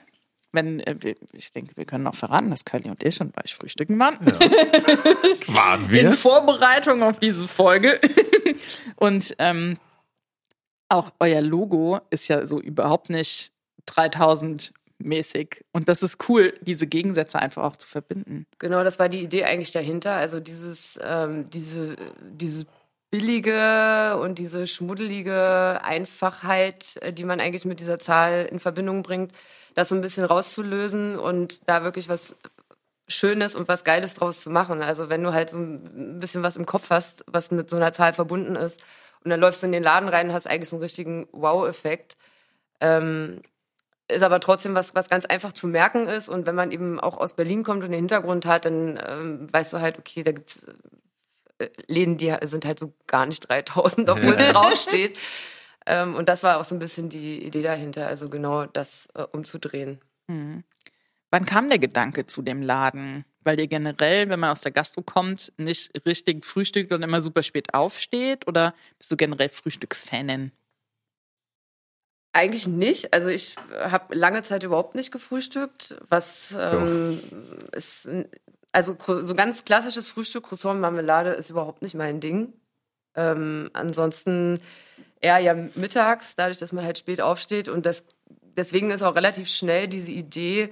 Wenn, 0.53 0.79
äh, 0.79 0.95
wir- 0.99 1.15
ich 1.33 1.51
denke, 1.51 1.75
wir 1.75 1.83
können 1.83 2.07
auch 2.07 2.15
verraten, 2.15 2.49
dass 2.51 2.63
Curly 2.63 2.89
und 2.89 3.03
ich 3.03 3.15
schon 3.15 3.31
bei 3.31 3.43
euch 3.43 3.53
frühstücken 3.53 3.99
waren. 3.99 4.17
Waren 5.47 5.89
in 5.93 6.13
Vorbereitung 6.13 7.03
auf 7.03 7.19
diese 7.19 7.49
Folge. 7.49 7.99
Und 8.95 9.35
ähm, 9.39 9.75
auch 10.89 11.11
euer 11.19 11.41
Logo 11.41 11.99
ist 12.09 12.27
ja 12.27 12.45
so 12.45 12.59
überhaupt 12.59 13.09
nicht 13.09 13.51
3000 13.85 14.73
mäßig. 14.99 15.63
Und 15.71 15.89
das 15.89 16.01
ist 16.01 16.27
cool, 16.29 16.53
diese 16.61 16.87
Gegensätze 16.87 17.39
einfach 17.39 17.63
auch 17.63 17.75
zu 17.75 17.87
verbinden. 17.87 18.45
Genau, 18.59 18.83
das 18.83 18.99
war 18.99 19.09
die 19.09 19.21
Idee 19.21 19.45
eigentlich 19.45 19.71
dahinter. 19.71 20.13
Also 20.13 20.39
dieses, 20.39 20.99
ähm, 21.03 21.49
diese, 21.49 21.95
dieses 22.21 22.65
billige 23.09 24.17
und 24.21 24.39
diese 24.39 24.67
schmuddelige 24.67 25.79
Einfachheit, 25.83 26.97
äh, 27.01 27.13
die 27.13 27.23
man 27.23 27.39
eigentlich 27.39 27.65
mit 27.65 27.79
dieser 27.79 27.99
Zahl 27.99 28.47
in 28.51 28.59
Verbindung 28.59 29.03
bringt, 29.03 29.31
das 29.75 29.89
so 29.89 29.95
ein 29.95 30.01
bisschen 30.01 30.25
rauszulösen 30.25 31.17
und 31.17 31.67
da 31.69 31.83
wirklich 31.83 32.09
was 32.09 32.35
Schönes 33.07 33.55
und 33.55 33.69
was 33.69 33.85
Geiles 33.85 34.15
draus 34.15 34.41
zu 34.41 34.49
machen. 34.49 34.81
Also 34.81 35.09
wenn 35.09 35.23
du 35.23 35.31
halt 35.31 35.51
so 35.51 35.57
ein 35.57 36.19
bisschen 36.19 36.43
was 36.43 36.57
im 36.57 36.65
Kopf 36.65 36.89
hast, 36.89 37.23
was 37.27 37.51
mit 37.51 37.69
so 37.69 37.77
einer 37.77 37.93
Zahl 37.93 38.13
verbunden 38.13 38.55
ist 38.55 38.81
und 39.27 39.31
dann 39.31 39.41
läufst 39.41 39.61
du 39.61 39.65
in 39.65 39.73
den 39.73 39.83
Laden 39.83 40.07
rein 40.07 40.29
und 40.29 40.33
hast 40.33 40.47
eigentlich 40.47 40.69
so 40.69 40.77
einen 40.77 40.83
richtigen 40.83 41.27
Wow-Effekt. 41.33 42.15
Ähm, 42.79 43.41
ist 44.09 44.23
aber 44.23 44.39
trotzdem 44.39 44.73
was, 44.73 44.95
was 44.95 45.09
ganz 45.09 45.25
einfach 45.25 45.51
zu 45.51 45.67
merken 45.67 46.07
ist. 46.07 46.29
Und 46.29 46.45
wenn 46.45 46.55
man 46.55 46.71
eben 46.71 46.97
auch 46.97 47.17
aus 47.17 47.33
Berlin 47.33 47.63
kommt 47.63 47.83
und 47.83 47.91
den 47.91 47.99
Hintergrund 47.99 48.45
hat, 48.45 48.63
dann 48.63 48.97
ähm, 49.05 49.49
weißt 49.51 49.73
du 49.73 49.81
halt, 49.81 49.99
okay, 49.99 50.23
da 50.23 50.31
gibt's 50.31 50.65
äh, 51.57 51.67
Läden, 51.87 52.15
die 52.15 52.33
sind 52.43 52.63
halt 52.63 52.79
so 52.79 52.93
gar 53.05 53.25
nicht 53.25 53.49
3000, 53.49 54.09
obwohl 54.09 54.33
es 54.33 54.53
draufsteht. 54.53 55.19
Ähm, 55.85 56.15
und 56.15 56.29
das 56.29 56.43
war 56.43 56.57
auch 56.57 56.63
so 56.63 56.73
ein 56.73 56.79
bisschen 56.79 57.09
die 57.09 57.43
Idee 57.45 57.63
dahinter, 57.63 58.07
also 58.07 58.29
genau 58.29 58.65
das 58.65 59.09
äh, 59.13 59.23
umzudrehen. 59.23 59.99
Wann 61.31 61.45
kam 61.45 61.69
der 61.69 61.79
Gedanke 61.79 62.25
zu 62.25 62.41
dem 62.41 62.61
Laden? 62.61 63.25
Weil 63.43 63.59
ihr 63.59 63.67
generell, 63.67 64.29
wenn 64.29 64.39
man 64.39 64.51
aus 64.51 64.61
der 64.61 64.71
Gastro 64.71 65.01
kommt, 65.01 65.53
nicht 65.57 65.91
richtig 66.05 66.45
frühstückt 66.45 66.91
und 66.91 67.03
immer 67.03 67.21
super 67.21 67.43
spät 67.43 67.73
aufsteht? 67.73 68.47
Oder 68.47 68.73
bist 68.97 69.11
du 69.11 69.17
generell 69.17 69.49
Frühstücksfanin? 69.49 70.51
Eigentlich 72.33 72.67
nicht. 72.67 73.13
Also 73.13 73.29
ich 73.29 73.55
habe 73.73 74.15
lange 74.15 74.43
Zeit 74.43 74.63
überhaupt 74.63 74.95
nicht 74.95 75.11
gefrühstückt, 75.11 75.95
was 76.09 76.55
ähm, 76.59 77.19
ist, 77.71 78.07
also 78.71 78.95
so 78.99 79.33
ganz 79.33 79.65
klassisches 79.65 80.07
Frühstück, 80.07 80.43
Croissant, 80.43 80.79
Marmelade 80.79 81.31
ist 81.31 81.49
überhaupt 81.49 81.81
nicht 81.81 81.95
mein 81.95 82.19
Ding. 82.19 82.53
Ähm, 83.15 83.69
ansonsten 83.73 84.61
eher 85.19 85.39
ja 85.39 85.55
mittags, 85.73 86.35
dadurch, 86.35 86.59
dass 86.59 86.73
man 86.73 86.85
halt 86.85 86.99
spät 86.99 87.21
aufsteht 87.21 87.69
und 87.69 87.85
das, 87.87 88.03
deswegen 88.55 88.91
ist 88.91 89.01
auch 89.01 89.15
relativ 89.15 89.49
schnell 89.49 89.87
diese 89.87 90.11
Idee 90.11 90.69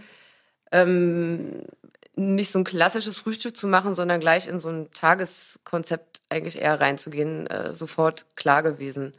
ähm, 0.72 1.64
nicht 2.16 2.52
so 2.52 2.60
ein 2.60 2.64
klassisches 2.64 3.18
Frühstück 3.18 3.58
zu 3.58 3.68
machen, 3.68 3.94
sondern 3.94 4.20
gleich 4.20 4.48
in 4.48 4.60
so 4.60 4.70
ein 4.70 4.92
Tageskonzept 4.94 6.22
eigentlich 6.30 6.60
eher 6.60 6.80
reinzugehen, 6.80 7.48
äh, 7.48 7.74
sofort 7.74 8.26
klar 8.36 8.64
gewesen. 8.64 9.12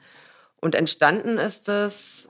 Und 0.60 0.74
entstanden 0.74 1.38
ist 1.38 1.68
es, 1.68 2.28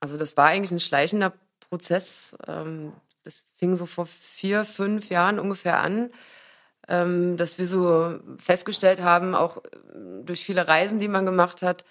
also 0.00 0.16
das 0.16 0.36
war 0.36 0.46
eigentlich 0.46 0.72
ein 0.72 0.80
schleichender 0.80 1.32
Prozess. 1.60 2.36
Ähm, 2.46 2.92
das 3.22 3.42
fing 3.56 3.76
so 3.76 3.86
vor 3.86 4.06
vier, 4.06 4.64
fünf 4.64 5.10
Jahren 5.10 5.38
ungefähr 5.38 5.78
an, 5.78 6.10
ähm, 6.88 7.36
dass 7.36 7.58
wir 7.58 7.66
so 7.66 8.18
festgestellt 8.38 9.00
haben, 9.00 9.34
auch 9.34 9.62
durch 10.24 10.44
viele 10.44 10.68
Reisen, 10.68 10.98
die 11.00 11.08
man 11.08 11.24
gemacht 11.24 11.62
hat, 11.62 11.84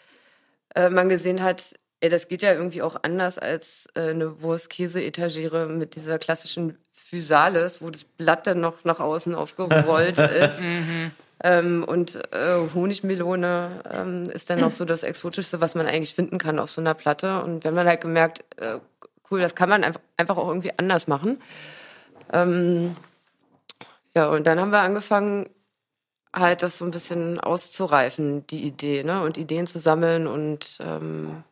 äh, 0.76 0.90
man 0.90 1.10
gesehen 1.10 1.42
hat, 1.42 1.74
ey, 2.04 2.10
das 2.10 2.28
geht 2.28 2.42
ja 2.42 2.52
irgendwie 2.52 2.82
auch 2.82 2.98
anders 3.02 3.40
als 3.40 3.88
äh, 3.96 4.10
eine 4.10 4.42
Wurst-Käse-Etagere 4.42 5.68
mit 5.68 5.96
dieser 5.96 6.20
klassischen 6.20 6.78
Physalis, 6.92 7.82
wo 7.82 7.90
das 7.90 8.04
Blatt 8.04 8.46
dann 8.46 8.60
noch 8.60 8.84
nach 8.84 9.00
außen 9.00 9.34
aufgerollt 9.34 10.18
ist. 10.20 10.58
Ähm, 11.42 11.86
und 11.86 12.16
äh, 12.34 12.58
Honigmelone 12.74 13.84
ähm, 13.90 14.24
ist 14.30 14.50
dann 14.50 14.60
noch 14.60 14.72
so 14.72 14.84
das 14.84 15.04
Exotischste, 15.04 15.62
was 15.62 15.76
man 15.76 15.88
eigentlich 15.88 16.14
finden 16.14 16.40
kann 16.40 16.60
auf 16.60 16.70
so 16.70 16.82
einer 16.82 16.94
Platte. 16.94 17.42
Und 17.42 17.64
wenn 17.64 17.74
man 17.74 17.88
halt 17.88 18.02
gemerkt, 18.02 18.44
äh, 18.58 18.80
cool, 19.32 19.40
das 19.40 19.56
kann 19.56 19.70
man 19.70 19.86
einfach, 19.86 20.02
einfach 20.18 20.36
auch 20.36 20.50
irgendwie 20.50 20.72
anders 20.76 21.08
machen. 21.08 21.42
Ähm, 22.34 22.98
ja, 24.14 24.28
und 24.28 24.46
dann 24.46 24.60
haben 24.60 24.72
wir 24.72 24.80
angefangen, 24.80 25.48
halt 26.36 26.64
das 26.64 26.80
so 26.80 26.86
ein 26.86 26.92
bisschen 26.92 27.40
auszureifen, 27.40 28.46
die 28.48 28.66
Idee, 28.66 29.06
ne? 29.06 29.22
Und 29.22 29.38
Ideen 29.38 29.68
zu 29.68 29.80
sammeln 29.80 30.28
und 30.28 30.80
ähm, 30.82 31.44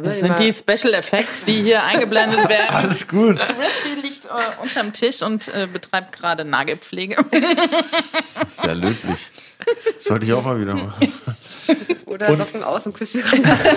das 0.00 0.20
sind 0.20 0.38
die 0.38 0.52
Special 0.52 0.94
Effects, 0.94 1.44
die 1.44 1.62
hier 1.62 1.82
eingeblendet 1.84 2.48
werden. 2.48 2.74
Alles 2.74 3.06
gut. 3.06 3.36
Crispy 3.36 4.00
liegt 4.02 4.26
äh, 4.26 4.62
unterm 4.62 4.92
Tisch 4.92 5.22
und 5.22 5.48
äh, 5.48 5.66
betreibt 5.72 6.12
gerade 6.12 6.44
Nagelpflege. 6.44 7.16
Sehr 8.54 8.74
löblich. 8.74 9.30
Sollte 9.98 10.26
ich 10.26 10.32
auch 10.32 10.44
mal 10.44 10.60
wieder 10.60 10.74
machen. 10.74 11.12
Oder 12.06 12.28
und 12.30 12.36
Socken 12.38 12.62
aus 12.62 12.86
und 12.86 12.96
Crispy 12.96 13.20
reinlassen. 13.20 13.76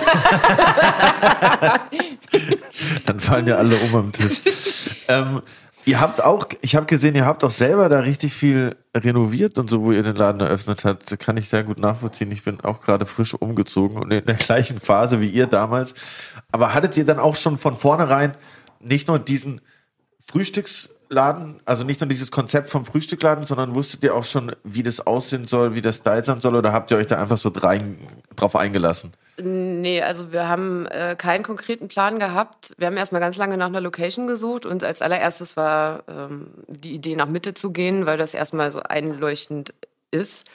Dann 3.06 3.20
fallen 3.20 3.46
ja 3.48 3.56
alle 3.56 3.76
um 3.76 3.94
am 3.96 4.12
Tisch. 4.12 4.40
Ähm, 5.08 5.42
Ihr 5.90 5.98
habt 5.98 6.22
auch, 6.22 6.46
ich 6.62 6.76
habe 6.76 6.86
gesehen, 6.86 7.16
ihr 7.16 7.26
habt 7.26 7.42
auch 7.42 7.50
selber 7.50 7.88
da 7.88 7.98
richtig 7.98 8.32
viel 8.32 8.76
renoviert 8.96 9.58
und 9.58 9.68
so, 9.68 9.82
wo 9.82 9.90
ihr 9.90 10.04
den 10.04 10.14
Laden 10.14 10.40
eröffnet 10.40 10.84
habt. 10.84 11.18
Kann 11.18 11.36
ich 11.36 11.48
sehr 11.48 11.64
gut 11.64 11.80
nachvollziehen. 11.80 12.30
Ich 12.30 12.44
bin 12.44 12.60
auch 12.60 12.80
gerade 12.80 13.06
frisch 13.06 13.34
umgezogen 13.34 13.98
und 13.98 14.12
in 14.12 14.24
der 14.24 14.34
gleichen 14.36 14.78
Phase 14.78 15.20
wie 15.20 15.26
ihr 15.26 15.48
damals. 15.48 15.96
Aber 16.52 16.74
hattet 16.74 16.96
ihr 16.96 17.04
dann 17.04 17.18
auch 17.18 17.34
schon 17.34 17.58
von 17.58 17.74
vornherein 17.74 18.36
nicht 18.78 19.08
nur 19.08 19.18
diesen 19.18 19.62
Frühstücksladen, 21.10 21.60
also 21.64 21.84
nicht 21.84 22.00
nur 22.00 22.08
dieses 22.08 22.30
Konzept 22.30 22.70
vom 22.70 22.84
Frühstückladen, 22.84 23.44
sondern 23.44 23.74
wusstet 23.74 24.04
ihr 24.04 24.14
auch 24.14 24.22
schon, 24.22 24.54
wie 24.62 24.84
das 24.84 25.04
aussehen 25.06 25.46
soll, 25.46 25.74
wie 25.74 25.82
das 25.82 25.96
Style 25.96 26.24
sein 26.24 26.40
soll, 26.40 26.54
oder 26.54 26.72
habt 26.72 26.90
ihr 26.92 26.96
euch 26.96 27.08
da 27.08 27.20
einfach 27.20 27.36
so 27.36 27.50
drein, 27.50 27.98
drauf 28.36 28.54
eingelassen? 28.54 29.12
Nee, 29.42 30.02
also 30.02 30.32
wir 30.32 30.48
haben 30.48 30.86
äh, 30.86 31.16
keinen 31.16 31.42
konkreten 31.42 31.88
Plan 31.88 32.18
gehabt. 32.18 32.74
Wir 32.78 32.86
haben 32.86 32.96
erstmal 32.96 33.20
ganz 33.20 33.36
lange 33.38 33.56
nach 33.56 33.66
einer 33.66 33.80
Location 33.80 34.26
gesucht 34.26 34.66
und 34.66 34.84
als 34.84 35.02
allererstes 35.02 35.56
war 35.56 36.04
ähm, 36.08 36.48
die 36.68 36.94
Idee, 36.94 37.16
nach 37.16 37.28
Mitte 37.28 37.54
zu 37.54 37.72
gehen, 37.72 38.06
weil 38.06 38.18
das 38.18 38.34
erstmal 38.34 38.70
so 38.70 38.80
einleuchtend 38.80 39.74
ist. 40.12 40.46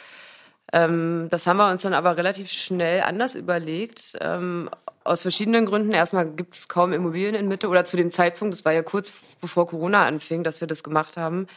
Ähm, 0.71 1.27
das 1.31 1.47
haben 1.47 1.57
wir 1.57 1.69
uns 1.69 1.81
dann 1.81 1.93
aber 1.93 2.15
relativ 2.15 2.49
schnell 2.49 3.01
anders 3.01 3.35
überlegt. 3.35 4.17
Ähm, 4.21 4.69
aus 5.05 5.21
verschiedenen 5.21 5.65
Gründen. 5.65 5.91
Erstmal 5.91 6.25
gibt 6.29 6.55
es 6.55 6.67
kaum 6.67 6.91
Immobilien 6.91 7.35
in 7.35 7.47
Mitte 7.47 7.69
oder 7.69 7.85
zu 7.85 7.95
dem 7.95 8.11
Zeitpunkt, 8.11 8.53
das 8.53 8.65
war 8.65 8.73
ja 8.73 8.83
kurz 8.83 9.13
bevor 9.39 9.67
Corona 9.67 10.05
anfing, 10.05 10.43
dass 10.43 10.59
wir 10.59 10.67
das 10.67 10.83
gemacht 10.83 11.15
haben. 11.15 11.47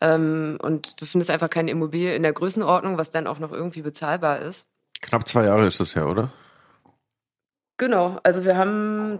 Ähm, 0.00 0.58
und 0.62 1.00
du 1.00 1.06
findest 1.06 1.30
einfach 1.30 1.50
keine 1.50 1.70
Immobilie 1.70 2.14
in 2.14 2.22
der 2.22 2.32
Größenordnung, 2.32 2.98
was 2.98 3.10
dann 3.10 3.26
auch 3.26 3.38
noch 3.38 3.52
irgendwie 3.52 3.82
bezahlbar 3.82 4.40
ist. 4.40 4.66
Knapp 5.00 5.28
zwei 5.28 5.44
Jahre 5.44 5.66
ist 5.66 5.80
das 5.80 5.94
ja, 5.94 6.04
oder? 6.04 6.32
Genau, 7.78 8.18
also 8.22 8.44
wir 8.44 8.56
haben 8.56 9.18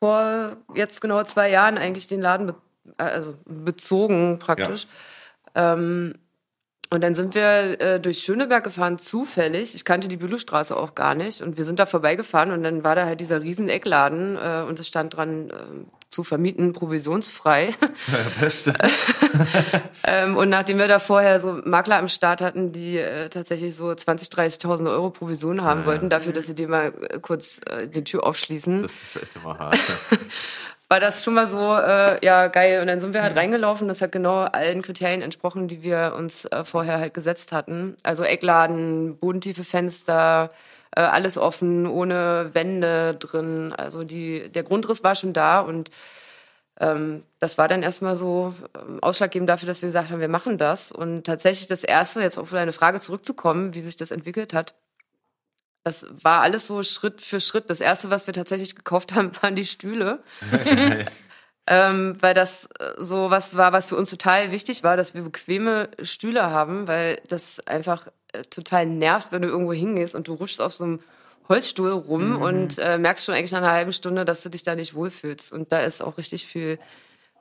vor 0.00 0.56
jetzt 0.74 1.00
genau 1.00 1.22
zwei 1.24 1.50
Jahren 1.50 1.78
eigentlich 1.78 2.06
den 2.06 2.20
Laden 2.20 2.48
be 2.48 2.54
also 2.96 3.34
bezogen 3.44 4.38
praktisch. 4.38 4.86
Ja. 5.54 5.74
Ähm, 5.74 6.14
und 6.90 7.02
dann 7.02 7.14
sind 7.14 7.34
wir 7.34 7.80
äh, 7.80 8.00
durch 8.00 8.20
Schöneberg 8.20 8.64
gefahren, 8.64 8.98
zufällig. 8.98 9.74
Ich 9.74 9.84
kannte 9.84 10.08
die 10.08 10.16
Bülowstraße 10.16 10.76
auch 10.76 10.94
gar 10.94 11.14
nicht. 11.14 11.42
Und 11.42 11.58
wir 11.58 11.64
sind 11.64 11.78
da 11.78 11.86
vorbeigefahren 11.86 12.50
und 12.50 12.62
dann 12.62 12.82
war 12.82 12.94
da 12.94 13.04
halt 13.04 13.20
dieser 13.20 13.42
riesen 13.42 13.68
Eckladen 13.68 14.36
äh, 14.36 14.64
und 14.66 14.80
es 14.80 14.88
stand 14.88 15.16
dran, 15.16 15.50
äh, 15.50 15.54
zu 16.10 16.24
vermieten, 16.24 16.72
provisionsfrei. 16.72 17.74
Ja, 18.10 18.18
beste. 18.40 18.72
ähm, 20.04 20.36
und 20.38 20.48
nachdem 20.48 20.78
wir 20.78 20.88
da 20.88 20.98
vorher 20.98 21.40
so 21.40 21.60
Makler 21.64 21.98
am 21.98 22.08
Start 22.08 22.40
hatten, 22.40 22.72
die 22.72 22.96
äh, 22.96 23.28
tatsächlich 23.28 23.76
so 23.76 23.90
20.000, 23.90 24.62
30.000 24.62 24.90
Euro 24.90 25.10
Provision 25.10 25.62
haben 25.62 25.80
ja, 25.80 25.86
wollten, 25.86 26.08
dafür, 26.08 26.32
dass 26.32 26.46
sie 26.46 26.54
dir 26.54 26.68
mal 26.68 26.94
äh, 27.10 27.18
kurz 27.20 27.60
äh, 27.68 27.86
die 27.86 28.04
Tür 28.04 28.24
aufschließen. 28.24 28.82
Das 28.82 29.02
ist 29.02 29.22
echt 29.22 29.36
immer 29.36 29.58
hart. 29.58 29.78
war 30.88 31.00
das 31.00 31.22
schon 31.22 31.34
mal 31.34 31.46
so, 31.46 31.58
äh, 31.58 32.24
ja, 32.24 32.48
geil. 32.48 32.80
Und 32.80 32.86
dann 32.86 33.00
sind 33.00 33.12
wir 33.14 33.22
halt 33.22 33.36
reingelaufen. 33.36 33.88
Das 33.88 34.00
hat 34.00 34.12
genau 34.12 34.40
allen 34.40 34.82
Kriterien 34.82 35.22
entsprochen, 35.22 35.68
die 35.68 35.82
wir 35.82 36.14
uns 36.16 36.46
äh, 36.46 36.64
vorher 36.64 36.98
halt 36.98 37.14
gesetzt 37.14 37.52
hatten. 37.52 37.96
Also 38.02 38.24
Eckladen, 38.24 39.18
bodentiefe 39.18 39.64
Fenster, 39.64 40.50
äh, 40.96 41.00
alles 41.02 41.36
offen, 41.36 41.86
ohne 41.86 42.50
Wände 42.54 43.14
drin. 43.14 43.74
Also 43.76 44.04
die, 44.04 44.48
der 44.50 44.62
Grundriss 44.62 45.04
war 45.04 45.14
schon 45.14 45.34
da 45.34 45.60
und 45.60 45.90
ähm, 46.80 47.24
das 47.40 47.58
war 47.58 47.68
dann 47.68 47.82
erstmal 47.82 48.16
so 48.16 48.54
ähm, 48.76 48.98
ausschlaggebend 49.02 49.48
dafür, 49.48 49.66
dass 49.66 49.82
wir 49.82 49.88
gesagt 49.88 50.10
haben, 50.10 50.20
wir 50.20 50.28
machen 50.28 50.58
das. 50.58 50.92
Und 50.92 51.24
tatsächlich 51.24 51.66
das 51.66 51.84
Erste, 51.84 52.20
jetzt 52.20 52.38
auf 52.38 52.50
deine 52.50 52.72
Frage 52.72 53.00
zurückzukommen, 53.00 53.74
wie 53.74 53.80
sich 53.80 53.96
das 53.96 54.10
entwickelt 54.10 54.54
hat, 54.54 54.74
das 55.84 56.06
war 56.22 56.42
alles 56.42 56.66
so 56.66 56.82
Schritt 56.82 57.22
für 57.22 57.40
Schritt. 57.40 57.70
Das 57.70 57.80
erste, 57.80 58.10
was 58.10 58.26
wir 58.26 58.34
tatsächlich 58.34 58.76
gekauft 58.76 59.14
haben, 59.14 59.30
waren 59.40 59.56
die 59.56 59.66
Stühle. 59.66 60.22
ähm, 61.66 62.16
weil 62.20 62.34
das 62.34 62.66
äh, 62.78 62.92
so 62.98 63.30
was 63.30 63.56
war, 63.56 63.72
was 63.72 63.88
für 63.88 63.96
uns 63.96 64.10
total 64.10 64.52
wichtig 64.52 64.82
war, 64.82 64.96
dass 64.96 65.14
wir 65.14 65.22
bequeme 65.22 65.88
Stühle 66.02 66.50
haben, 66.50 66.88
weil 66.88 67.20
das 67.28 67.60
einfach 67.66 68.06
äh, 68.32 68.42
total 68.42 68.86
nervt, 68.86 69.32
wenn 69.32 69.42
du 69.42 69.48
irgendwo 69.48 69.72
hingehst 69.72 70.14
und 70.14 70.28
du 70.28 70.34
rutschst 70.34 70.60
auf 70.60 70.74
so 70.74 70.84
einem 70.84 71.00
Holzstuhl 71.48 71.90
rum 71.90 72.30
mhm. 72.30 72.42
und 72.42 72.78
äh, 72.78 72.98
merkst 72.98 73.24
schon 73.24 73.34
eigentlich 73.34 73.52
nach 73.52 73.58
einer 73.58 73.72
halben 73.72 73.92
Stunde, 73.92 74.24
dass 74.24 74.42
du 74.42 74.50
dich 74.50 74.62
da 74.62 74.74
nicht 74.74 74.94
wohlfühlst. 74.94 75.52
Und 75.52 75.72
da 75.72 75.80
ist 75.80 76.02
auch 76.02 76.18
richtig 76.18 76.46
viel 76.46 76.78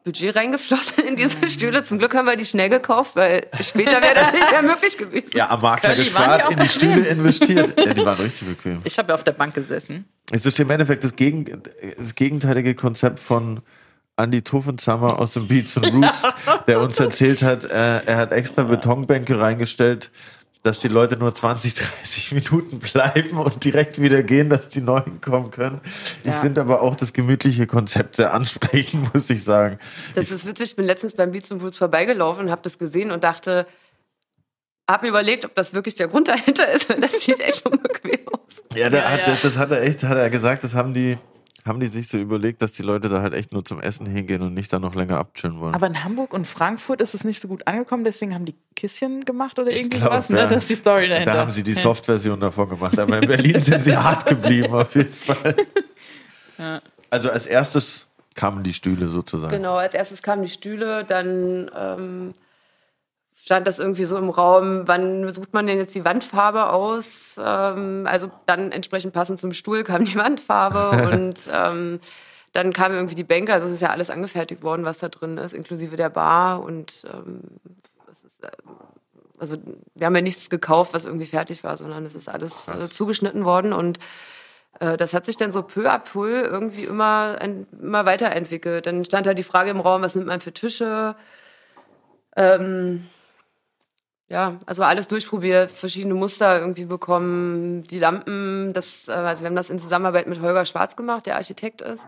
Budget 0.03 0.35
reingeflossen 0.35 1.05
in 1.05 1.15
diese 1.15 1.37
mhm. 1.37 1.49
Stühle. 1.49 1.83
Zum 1.83 1.99
Glück 1.99 2.15
haben 2.15 2.25
wir 2.25 2.35
die 2.35 2.45
schnell 2.45 2.69
gekauft, 2.69 3.15
weil 3.15 3.47
später 3.61 4.01
wäre 4.01 4.15
das 4.15 4.31
nicht 4.31 4.49
mehr 4.49 4.63
möglich 4.63 4.97
gewesen. 4.97 5.31
Ja, 5.33 5.49
am 5.49 5.61
Makler 5.61 5.95
gespart, 5.95 6.49
in 6.51 6.59
die 6.59 6.69
Stühle 6.69 7.05
investiert. 7.07 7.77
Ja, 7.77 7.93
die 7.93 8.05
waren 8.05 8.19
richtig 8.19 8.47
bequem. 8.47 8.81
Ich 8.83 8.97
habe 8.97 9.09
ja 9.09 9.15
auf 9.15 9.23
der 9.23 9.33
Bank 9.33 9.53
gesessen. 9.53 10.05
Es 10.31 10.45
ist 10.45 10.59
im 10.59 10.69
Endeffekt 10.69 11.03
das, 11.03 11.15
Gegen, 11.15 11.45
das 11.97 12.15
gegenteilige 12.15 12.75
Konzept 12.75 13.19
von 13.19 13.61
Andy 14.17 14.41
Tuffenzhammer 14.41 15.19
aus 15.19 15.33
dem 15.33 15.47
Beats 15.47 15.77
and 15.77 15.93
Roots, 15.93 16.23
der 16.67 16.81
uns 16.81 16.99
erzählt 16.99 17.43
hat, 17.43 17.65
äh, 17.65 18.01
er 18.05 18.17
hat 18.17 18.31
extra 18.31 18.63
Betonbänke 18.63 19.39
reingestellt, 19.39 20.11
dass 20.67 20.81
die 20.81 20.89
Leute 20.89 21.15
nur 21.15 21.33
20, 21.33 21.75
30 21.75 22.31
Minuten 22.33 22.79
bleiben 22.79 23.37
und 23.37 23.63
direkt 23.63 24.01
wieder 24.01 24.21
gehen, 24.21 24.49
dass 24.49 24.67
die 24.67 24.81
Neuen 24.81 25.21
kommen 25.21 25.49
können. 25.49 25.79
Ich 26.19 26.25
ja. 26.25 26.41
finde 26.41 26.61
aber 26.61 26.81
auch 26.81 26.95
das 26.95 27.13
gemütliche 27.13 27.67
Konzept 27.67 28.17
sehr 28.17 28.33
ansprechend, 28.33 29.13
muss 29.13 29.29
ich 29.29 29.43
sagen. 29.43 29.79
Das 30.13 30.29
ist 30.29 30.45
witzig. 30.45 30.71
Ich 30.71 30.75
bin 30.75 30.85
letztens 30.85 31.13
beim 31.13 31.31
Beats 31.31 31.51
and 31.51 31.63
Roots 31.63 31.77
vorbeigelaufen 31.77 32.45
und 32.45 32.51
habe 32.51 32.61
das 32.61 32.77
gesehen 32.77 33.11
und 33.11 33.23
dachte, 33.23 33.65
habe 34.89 35.05
mir 35.05 35.09
überlegt, 35.09 35.45
ob 35.45 35.55
das 35.55 35.73
wirklich 35.73 35.95
der 35.95 36.09
Grund 36.09 36.27
dahinter 36.27 36.69
ist, 36.69 36.89
weil 36.89 36.99
das 36.99 37.13
sieht 37.21 37.39
echt 37.39 37.65
unbequem 37.65 38.27
aus. 38.27 38.61
Ja, 38.75 38.91
ja, 38.91 39.09
hat, 39.09 39.27
ja. 39.27 39.37
das 39.41 39.57
hat 39.57 39.71
er 39.71 39.81
echt, 39.83 40.03
hat 40.03 40.17
er 40.17 40.29
gesagt, 40.29 40.65
das 40.65 40.75
haben 40.75 40.93
die 40.93 41.17
haben 41.65 41.79
die 41.79 41.87
sich 41.87 42.07
so 42.07 42.17
überlegt, 42.17 42.61
dass 42.61 42.71
die 42.71 42.83
Leute 42.83 43.09
da 43.09 43.21
halt 43.21 43.33
echt 43.33 43.51
nur 43.51 43.63
zum 43.65 43.81
Essen 43.81 44.05
hingehen 44.05 44.41
und 44.41 44.53
nicht 44.53 44.71
da 44.71 44.79
noch 44.79 44.95
länger 44.95 45.17
abchillen 45.17 45.59
wollen. 45.59 45.75
Aber 45.75 45.87
in 45.87 46.03
Hamburg 46.03 46.33
und 46.33 46.47
Frankfurt 46.47 47.01
ist 47.01 47.13
es 47.13 47.23
nicht 47.23 47.41
so 47.41 47.47
gut 47.47 47.67
angekommen, 47.67 48.03
deswegen 48.03 48.33
haben 48.33 48.45
die 48.45 48.55
Kisschen 48.75 49.25
gemacht 49.25 49.59
oder 49.59 49.71
irgendwie 49.71 49.97
sowas, 49.97 50.29
ne? 50.29 50.47
Das 50.47 50.57
ist 50.63 50.69
die 50.69 50.75
Story 50.75 51.09
dahinter. 51.09 51.33
Da 51.33 51.39
haben 51.39 51.51
sie 51.51 51.63
die 51.63 51.73
Soft-Version 51.73 52.39
davon 52.39 52.69
gemacht, 52.69 52.97
aber 52.97 53.21
in 53.21 53.27
Berlin 53.27 53.61
sind 53.61 53.83
sie 53.83 53.97
hart 53.97 54.25
geblieben 54.25 54.73
auf 54.73 54.93
jeden 54.95 55.11
Fall. 55.11 55.55
Ja. 56.59 56.81
Also 57.11 57.29
als 57.29 57.45
erstes 57.45 58.07
kamen 58.33 58.63
die 58.63 58.73
Stühle 58.73 59.07
sozusagen. 59.07 59.51
Genau, 59.51 59.75
als 59.75 59.93
erstes 59.93 60.23
kamen 60.23 60.41
die 60.41 60.49
Stühle, 60.49 61.05
dann 61.05 61.69
ähm, 61.77 62.33
stand 63.47 63.65
das 63.65 63.79
irgendwie 63.79 64.03
so 64.03 64.17
im 64.17 64.29
Raum, 64.29 64.89
wann 64.89 65.33
sucht 65.33 65.53
man 65.53 65.67
denn 65.67 65.77
jetzt 65.77 65.95
die 65.95 66.03
Wandfarbe 66.03 66.69
aus? 66.69 67.39
Ähm, 67.41 68.05
also 68.05 68.29
dann 68.45 68.73
entsprechend 68.73 69.13
passend 69.13 69.39
zum 69.39 69.53
Stuhl 69.53 69.83
kam 69.83 70.03
die 70.03 70.15
Wandfarbe 70.17 71.07
und 71.13 71.49
ähm, 71.53 72.01
dann 72.51 72.73
kamen 72.73 72.95
irgendwie 72.95 73.15
die 73.15 73.23
Bänke. 73.23 73.53
Also 73.53 73.67
es 73.67 73.75
ist 73.75 73.81
ja 73.81 73.91
alles 73.91 74.09
angefertigt 74.09 74.63
worden, 74.63 74.83
was 74.83 74.97
da 74.97 75.07
drin 75.07 75.37
ist, 75.37 75.53
inklusive 75.53 75.95
der 75.95 76.09
Bar 76.09 76.61
und 76.61 77.05
ähm, 77.13 77.39
ist, 78.11 78.43
äh, 78.43 78.49
also 79.39 79.55
wir 79.95 80.05
haben 80.05 80.15
ja 80.15 80.21
nichts 80.21 80.49
gekauft, 80.49 80.93
was 80.93 81.05
irgendwie 81.05 81.25
fertig 81.25 81.63
war, 81.63 81.77
sondern 81.77 82.05
es 82.05 82.15
ist 82.15 82.27
alles 82.27 82.67
äh, 82.67 82.89
zugeschnitten 82.89 83.45
worden 83.45 83.71
und 83.71 83.97
äh, 84.81 84.97
das 84.97 85.13
hat 85.13 85.25
sich 85.25 85.37
dann 85.37 85.53
so 85.53 85.61
peu 85.61 85.89
à 85.89 85.99
peu 85.99 86.41
irgendwie 86.41 86.83
immer, 86.83 87.37
immer 87.81 88.05
weiterentwickelt. 88.05 88.87
Dann 88.87 89.05
stand 89.05 89.25
halt 89.25 89.37
die 89.37 89.43
Frage 89.43 89.69
im 89.69 89.79
Raum, 89.79 90.01
was 90.01 90.15
nimmt 90.15 90.27
man 90.27 90.41
für 90.41 90.51
Tische? 90.51 91.15
Ähm, 92.35 93.05
ja, 94.29 94.59
also 94.65 94.83
alles 94.83 95.07
durchprobiert, 95.07 95.71
verschiedene 95.71 96.13
Muster 96.13 96.59
irgendwie 96.59 96.85
bekommen, 96.85 97.83
die 97.83 97.99
Lampen, 97.99 98.73
das, 98.73 99.07
äh, 99.07 99.13
also 99.13 99.43
wir 99.43 99.47
haben 99.47 99.55
das 99.55 99.69
in 99.69 99.79
Zusammenarbeit 99.79 100.27
mit 100.27 100.41
Holger 100.41 100.65
Schwarz 100.65 100.95
gemacht, 100.95 101.25
der 101.25 101.35
Architekt 101.35 101.81
ist. 101.81 102.05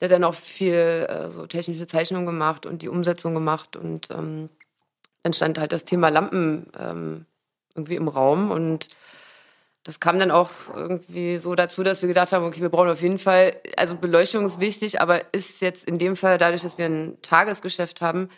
Der 0.00 0.08
hat 0.08 0.12
dann 0.12 0.24
auch 0.24 0.34
viel 0.34 0.74
äh, 0.74 1.30
so 1.30 1.46
technische 1.46 1.86
Zeichnungen 1.86 2.26
gemacht 2.26 2.66
und 2.66 2.82
die 2.82 2.88
Umsetzung 2.88 3.34
gemacht 3.34 3.76
und 3.76 4.10
ähm, 4.10 4.48
dann 5.22 5.32
stand 5.32 5.58
halt 5.58 5.72
das 5.72 5.84
Thema 5.84 6.08
Lampen 6.08 6.66
ähm, 6.78 7.26
irgendwie 7.74 7.96
im 7.96 8.08
Raum 8.08 8.50
und 8.50 8.88
das 9.84 10.00
kam 10.00 10.18
dann 10.18 10.30
auch 10.30 10.50
irgendwie 10.74 11.38
so 11.38 11.54
dazu, 11.54 11.82
dass 11.82 12.02
wir 12.02 12.08
gedacht 12.08 12.32
haben, 12.32 12.44
okay, 12.44 12.60
wir 12.60 12.68
brauchen 12.68 12.90
auf 12.90 13.00
jeden 13.00 13.18
Fall, 13.18 13.56
also 13.76 13.94
Beleuchtung 13.94 14.44
ist 14.44 14.60
wichtig, 14.60 15.00
aber 15.00 15.32
ist 15.32 15.62
jetzt 15.62 15.88
in 15.88 15.98
dem 15.98 16.16
Fall 16.16 16.36
dadurch, 16.36 16.62
dass 16.62 16.78
wir 16.78 16.86
ein 16.86 17.16
Tagesgeschäft 17.22 18.00
haben, 18.02 18.28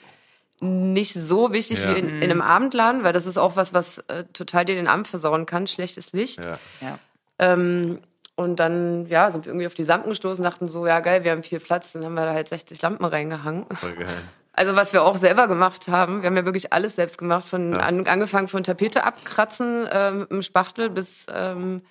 nicht 0.63 1.13
so 1.15 1.53
wichtig 1.53 1.81
Ja. 1.81 1.95
wie 1.95 1.99
in, 2.01 2.09
in 2.09 2.23
einem 2.31 2.41
Abendladen, 2.41 3.05
weil 3.05 3.13
das 3.13 3.27
ist 3.27 3.37
auch 3.37 3.57
was, 3.57 3.75
was 3.75 3.99
äh, 4.09 4.25
total 4.33 4.65
dir 4.65 4.75
den 4.75 4.89
Abend 4.89 5.09
versauen 5.09 5.45
kann, 5.47 5.67
schlechtes 5.67 6.13
Licht. 6.13 6.39
Ja. 6.39 6.59
Ja. 6.81 6.99
Ähm, 7.39 7.99
und 8.35 8.57
dann, 8.61 9.07
ja, 9.09 9.31
sind 9.31 9.45
wir 9.45 9.51
irgendwie 9.51 9.67
auf 9.67 9.75
die 9.75 9.83
Lampen 9.83 10.09
gestoßen, 10.11 10.43
dachten 10.43 10.67
so, 10.69 10.87
ja 10.87 11.01
geil, 11.01 11.25
wir 11.25 11.33
haben 11.33 11.43
viel 11.43 11.61
Platz, 11.61 11.93
dann 11.93 12.05
haben 12.05 12.15
wir 12.15 12.25
da 12.25 12.33
halt 12.33 12.49
60 12.49 12.81
Lampen 12.81 13.05
reingehangen. 13.05 13.67
Voll 13.75 13.95
geil. 13.95 14.07
Also 14.55 14.77
was 14.77 14.93
wir 14.93 15.03
auch 15.05 15.17
selber 15.17 15.49
gemacht 15.49 15.89
haben, 15.89 16.23
wir 16.23 16.27
haben 16.27 16.37
ja 16.37 16.45
wirklich 16.45 16.73
alles 16.73 16.97
selbst 16.97 17.19
gemacht, 17.19 17.49
von 17.49 17.75
an, 17.75 18.07
angefangen 18.07 18.49
von 18.49 18.63
Tapete 18.63 19.05
abkratzen 19.05 19.89
ähm, 19.93 20.19
mit 20.21 20.31
dem 20.31 20.43
Spachtel 20.43 20.91
bis 20.91 21.27
ähm, 21.35 21.83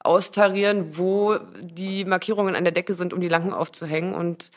austarieren, 0.00 0.96
wo 0.96 1.38
die 1.60 2.04
Markierungen 2.04 2.54
an 2.54 2.64
der 2.64 2.72
Decke 2.72 2.94
sind, 2.94 3.12
um 3.12 3.20
die 3.20 3.28
Lampen 3.28 3.52
aufzuhängen. 3.52 4.14
Und 4.14 4.50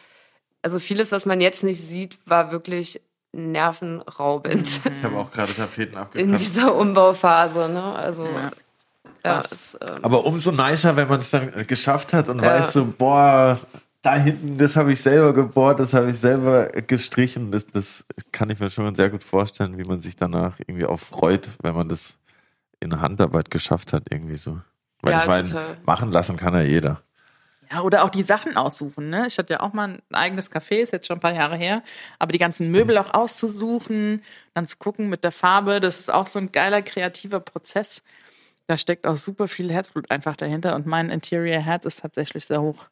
also 0.62 0.80
vieles, 0.80 1.12
was 1.12 1.26
man 1.26 1.42
jetzt 1.42 1.64
nicht 1.64 1.82
sieht, 1.82 2.20
war 2.26 2.52
wirklich 2.52 3.02
nervenraubend 3.38 4.82
Ich 4.98 5.04
habe 5.04 5.18
auch 5.18 5.32
gerade 5.32 5.54
Tapeten 5.54 5.94
in 5.94 6.00
abgekratzt. 6.02 6.44
dieser 6.46 6.76
Umbauphase. 6.76 7.70
Ne? 7.70 7.84
Also 7.96 8.24
Ja. 8.24 8.52
ja, 9.26 9.40
es, 9.40 9.78
ähm, 9.82 10.00
Aber 10.04 10.26
umso 10.26 10.52
nicer, 10.52 10.96
wenn 10.96 11.08
man 11.08 11.20
es 11.20 11.30
dann 11.32 11.52
geschafft 11.68 12.14
hat 12.14 12.30
und 12.30 12.40
Ja. 12.42 12.46
weiß 12.60 12.74
so, 12.74 12.86
boah, 12.86 13.60
da 14.02 14.16
hinten, 14.16 14.58
das 14.58 14.76
habe 14.76 14.92
ich 14.94 15.02
selber 15.02 15.34
gebohrt, 15.34 15.80
das 15.80 15.94
habe 15.94 16.10
ich 16.12 16.20
selber 16.20 16.68
gestrichen. 16.68 17.52
Das, 17.52 17.66
das 17.68 18.06
kann 18.32 18.50
ich 18.50 18.60
mir 18.60 18.70
schon 18.70 18.94
sehr 18.96 19.10
gut 19.10 19.24
vorstellen, 19.24 19.78
wie 19.78 19.84
man 19.84 20.00
sich 20.02 20.16
danach 20.16 20.60
irgendwie 20.60 20.86
auch 20.86 21.00
freut, 21.00 21.50
wenn 21.62 21.76
man 21.76 21.90
das 21.90 22.18
in 22.80 23.02
Handarbeit 23.02 23.50
geschafft 23.50 23.92
hat, 23.94 24.04
irgendwie 24.12 24.36
so. 24.36 24.60
Weil 25.02 25.14
Ja, 25.14 25.22
ich 25.22 25.28
meine, 25.28 25.78
machen 25.84 26.12
lassen 26.12 26.38
kann 26.38 26.54
ja 26.54 26.62
jeder. 26.62 27.02
Ja, 27.72 27.82
oder 27.82 28.04
auch 28.04 28.10
die 28.10 28.24
Sachen 28.24 28.56
aussuchen. 28.56 29.10
Ne? 29.10 29.28
Ich 29.28 29.38
hatte 29.38 29.54
ja 29.54 29.60
auch 29.62 29.74
mal 29.74 29.90
ein 29.90 30.02
eigenes 30.14 30.52
Café, 30.52 30.76
ist 30.76 30.94
jetzt 30.94 31.08
schon 31.08 31.18
ein 31.18 31.22
paar 31.22 31.34
Jahre 31.34 31.58
her. 31.58 31.84
Aber 32.20 32.32
die 32.32 32.38
ganzen 32.38 32.72
Möbel 32.72 32.98
auch 32.98 33.14
auszusuchen, 33.14 34.24
dann 34.54 34.68
zu 34.68 34.78
gucken 34.78 35.10
mit 35.10 35.24
der 35.24 35.32
Farbe, 35.32 35.80
das 35.80 36.00
ist 36.00 36.14
auch 36.14 36.28
so 36.28 36.40
ein 36.40 36.52
geiler 36.52 36.82
kreativer 36.82 37.40
Prozess. 37.40 38.04
Da 38.68 38.78
steckt 38.78 39.08
auch 39.08 39.18
super 39.18 39.48
viel 39.48 39.72
Herzblut 39.72 40.12
einfach 40.12 40.36
dahinter. 40.36 40.76
Und 40.76 40.86
mein 40.86 41.10
Interior 41.10 41.62
Herz 41.62 41.86
ist 41.86 42.02
tatsächlich 42.02 42.46
sehr 42.46 42.62
hoch 42.62 42.86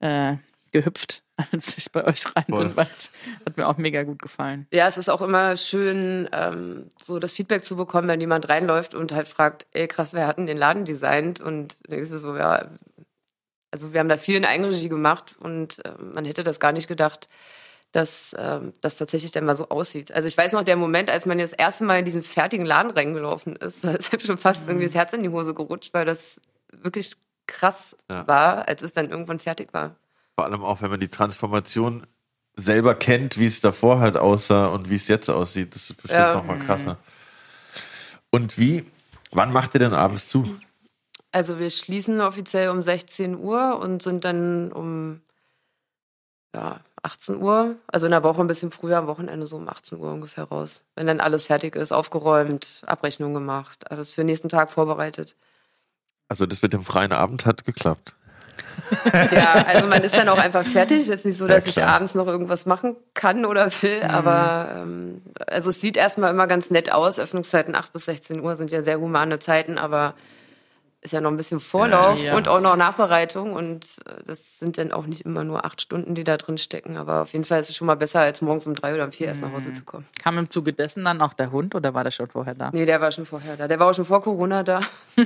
äh, 0.00 0.36
gehüpft, 0.72 1.22
als 1.52 1.76
ich 1.78 1.90
bei 1.90 2.04
euch 2.04 2.24
rein 2.36 2.44
Voll. 2.48 2.66
bin, 2.66 2.76
weil 2.76 2.86
es 2.92 3.10
hat 3.46 3.56
mir 3.56 3.66
auch 3.66 3.76
mega 3.76 4.02
gut 4.02 4.20
gefallen. 4.20 4.66
Ja, 4.72 4.86
es 4.86 4.98
ist 4.98 5.08
auch 5.08 5.20
immer 5.20 5.56
schön, 5.56 6.28
ähm, 6.32 6.88
so 7.02 7.18
das 7.18 7.32
Feedback 7.32 7.64
zu 7.64 7.76
bekommen, 7.76 8.08
wenn 8.08 8.20
jemand 8.20 8.48
reinläuft 8.48 8.94
und 8.94 9.12
halt 9.12 9.28
fragt, 9.28 9.66
ey 9.72 9.88
krass, 9.88 10.12
wer 10.12 10.26
hat 10.26 10.38
denn 10.38 10.46
den 10.46 10.58
Laden 10.58 10.84
designt? 10.84 11.40
Und 11.40 11.76
dann 11.82 11.96
denkst 11.96 12.10
du 12.10 12.18
so, 12.18 12.36
ja, 12.36 12.66
also 13.70 13.92
wir 13.92 14.00
haben 14.00 14.08
da 14.08 14.16
viel 14.18 14.36
in 14.36 14.44
Eigenregie 14.44 14.88
gemacht 14.88 15.36
und 15.40 15.84
äh, 15.84 15.92
man 16.02 16.24
hätte 16.24 16.44
das 16.44 16.60
gar 16.60 16.72
nicht 16.72 16.88
gedacht, 16.88 17.28
dass 17.92 18.34
ähm, 18.38 18.72
das 18.80 18.96
tatsächlich 18.96 19.32
dann 19.32 19.44
mal 19.44 19.56
so 19.56 19.68
aussieht. 19.68 20.12
Also 20.12 20.28
ich 20.28 20.36
weiß 20.36 20.52
noch, 20.52 20.62
der 20.62 20.76
Moment, 20.76 21.10
als 21.10 21.26
man 21.26 21.38
jetzt 21.38 21.52
das 21.52 21.58
erste 21.58 21.84
Mal 21.84 21.98
in 21.98 22.04
diesen 22.04 22.22
fertigen 22.22 22.64
Laden 22.64 22.90
reingelaufen 22.92 23.56
ist, 23.56 23.82
da 23.84 23.92
ist 23.92 24.12
einem 24.12 24.20
schon 24.20 24.38
fast 24.38 24.68
irgendwie 24.68 24.86
das 24.86 24.94
Herz 24.94 25.12
in 25.12 25.22
die 25.22 25.28
Hose 25.28 25.54
gerutscht, 25.54 25.92
weil 25.92 26.04
das 26.04 26.40
wirklich 26.72 27.16
krass 27.46 27.96
Ja. 28.10 28.26
war, 28.28 28.68
als 28.68 28.82
es 28.82 28.92
dann 28.92 29.10
irgendwann 29.10 29.40
fertig 29.40 29.72
war. 29.72 29.96
Vor 30.36 30.44
allem 30.44 30.62
auch, 30.62 30.82
wenn 30.82 30.90
man 30.90 31.00
die 31.00 31.08
Transformation 31.08 32.06
selber 32.54 32.94
kennt, 32.94 33.38
wie 33.38 33.46
es 33.46 33.60
davor 33.60 33.98
halt 34.00 34.16
aussah 34.16 34.66
und 34.66 34.88
wie 34.88 34.94
es 34.94 35.08
jetzt 35.08 35.28
aussieht. 35.28 35.74
Das 35.74 35.90
ist 35.90 35.96
bestimmt 35.96 36.18
Ja. 36.20 36.34
noch 36.34 36.42
nochmal 36.46 36.58
krasser. 36.60 36.98
Und 38.30 38.56
wie, 38.58 38.84
wann 39.32 39.52
macht 39.52 39.74
ihr 39.74 39.80
denn 39.80 39.94
abends 39.94 40.28
zu? 40.28 40.44
Also 41.32 41.58
wir 41.58 41.70
schließen 41.70 42.20
offiziell 42.20 42.70
um 42.70 42.82
16 42.82 43.38
Uhr 43.38 43.78
und 43.78 44.02
sind 44.02 44.24
dann 44.24 44.72
um 44.72 45.20
ja, 46.54 46.80
18 47.02 47.40
Uhr, 47.40 47.76
also 47.86 48.06
in 48.06 48.10
der 48.12 48.24
Woche 48.24 48.40
ein 48.40 48.46
bisschen 48.48 48.72
früher, 48.72 48.98
am 48.98 49.06
Wochenende 49.06 49.46
so 49.46 49.56
um 49.56 49.68
18 49.68 49.98
Uhr 50.00 50.12
ungefähr 50.12 50.44
raus. 50.44 50.82
Wenn 50.96 51.06
dann 51.06 51.20
alles 51.20 51.46
fertig 51.46 51.76
ist, 51.76 51.92
aufgeräumt, 51.92 52.82
Abrechnung 52.86 53.32
gemacht, 53.32 53.90
alles 53.90 54.12
für 54.12 54.22
den 54.22 54.26
nächsten 54.26 54.48
Tag 54.48 54.70
vorbereitet. 54.70 55.36
Also 56.28 56.46
das 56.46 56.62
mit 56.62 56.72
dem 56.72 56.82
freien 56.82 57.12
Abend 57.12 57.46
hat 57.46 57.64
geklappt. 57.64 58.14
Ja, 59.30 59.64
also 59.66 59.86
man 59.86 60.02
ist 60.02 60.16
dann 60.16 60.28
auch 60.28 60.38
einfach 60.38 60.64
fertig. 60.64 61.00
Ist 61.02 61.08
jetzt 61.08 61.24
nicht 61.24 61.36
so, 61.36 61.46
Ja, 61.46 61.54
dass 61.54 61.66
ich 61.66 61.74
klar. 61.76 61.88
abends 61.88 62.14
noch 62.14 62.26
irgendwas 62.26 62.66
machen 62.66 62.96
kann 63.14 63.44
oder 63.46 63.70
will, 63.82 64.02
aber 64.02 64.82
ähm, 64.82 65.22
also 65.46 65.70
es 65.70 65.80
sieht 65.80 65.96
erstmal 65.96 66.30
immer 66.30 66.46
ganz 66.46 66.70
nett 66.70 66.92
aus. 66.92 67.18
Öffnungszeiten 67.18 67.74
8 67.74 67.92
bis 67.92 68.06
16 68.06 68.40
Uhr 68.40 68.56
sind 68.56 68.70
ja 68.70 68.82
sehr 68.82 69.00
humane 69.00 69.38
Zeiten, 69.38 69.78
aber 69.78 70.14
ist 71.02 71.12
ja 71.14 71.20
noch 71.22 71.30
ein 71.30 71.36
bisschen 71.38 71.60
Vorlauf 71.60 72.22
Ja. 72.22 72.34
und 72.36 72.46
auch 72.46 72.60
noch 72.60 72.76
Nachbereitung 72.76 73.54
und 73.54 73.86
äh, 74.06 74.22
das 74.26 74.58
sind 74.58 74.76
dann 74.76 74.92
auch 74.92 75.06
nicht 75.06 75.22
immer 75.22 75.44
nur 75.44 75.64
acht 75.64 75.80
Stunden, 75.80 76.14
die 76.14 76.24
da 76.24 76.36
drin 76.36 76.58
stecken, 76.58 76.98
aber 76.98 77.22
auf 77.22 77.32
jeden 77.32 77.44
Fall 77.46 77.58
ist 77.60 77.70
es 77.70 77.76
schon 77.76 77.86
mal 77.86 77.94
besser, 77.94 78.20
als 78.20 78.42
morgens 78.42 78.66
um 78.66 78.74
drei 78.74 78.92
oder 78.94 79.04
um 79.04 79.12
vier 79.12 79.28
erst 79.28 79.40
nach 79.40 79.50
Hause 79.52 79.72
zu 79.72 79.84
kommen. 79.84 80.06
Kam 80.22 80.36
im 80.36 80.50
Zuge 80.50 80.72
dessen 80.74 81.02
dann 81.04 81.22
auch 81.22 81.32
der 81.32 81.52
Hund 81.52 81.74
oder 81.74 81.94
war 81.94 82.04
der 82.04 82.10
schon 82.10 82.28
vorher 82.28 82.54
da? 82.54 82.70
Nee, 82.74 82.84
der 82.84 83.00
war 83.00 83.10
schon 83.12 83.24
vorher 83.24 83.56
da. 83.56 83.66
Der 83.66 83.78
war 83.78 83.88
auch 83.90 83.94
schon 83.94 84.04
vor 84.04 84.20
Corona 84.22 84.62
da. 84.62 84.82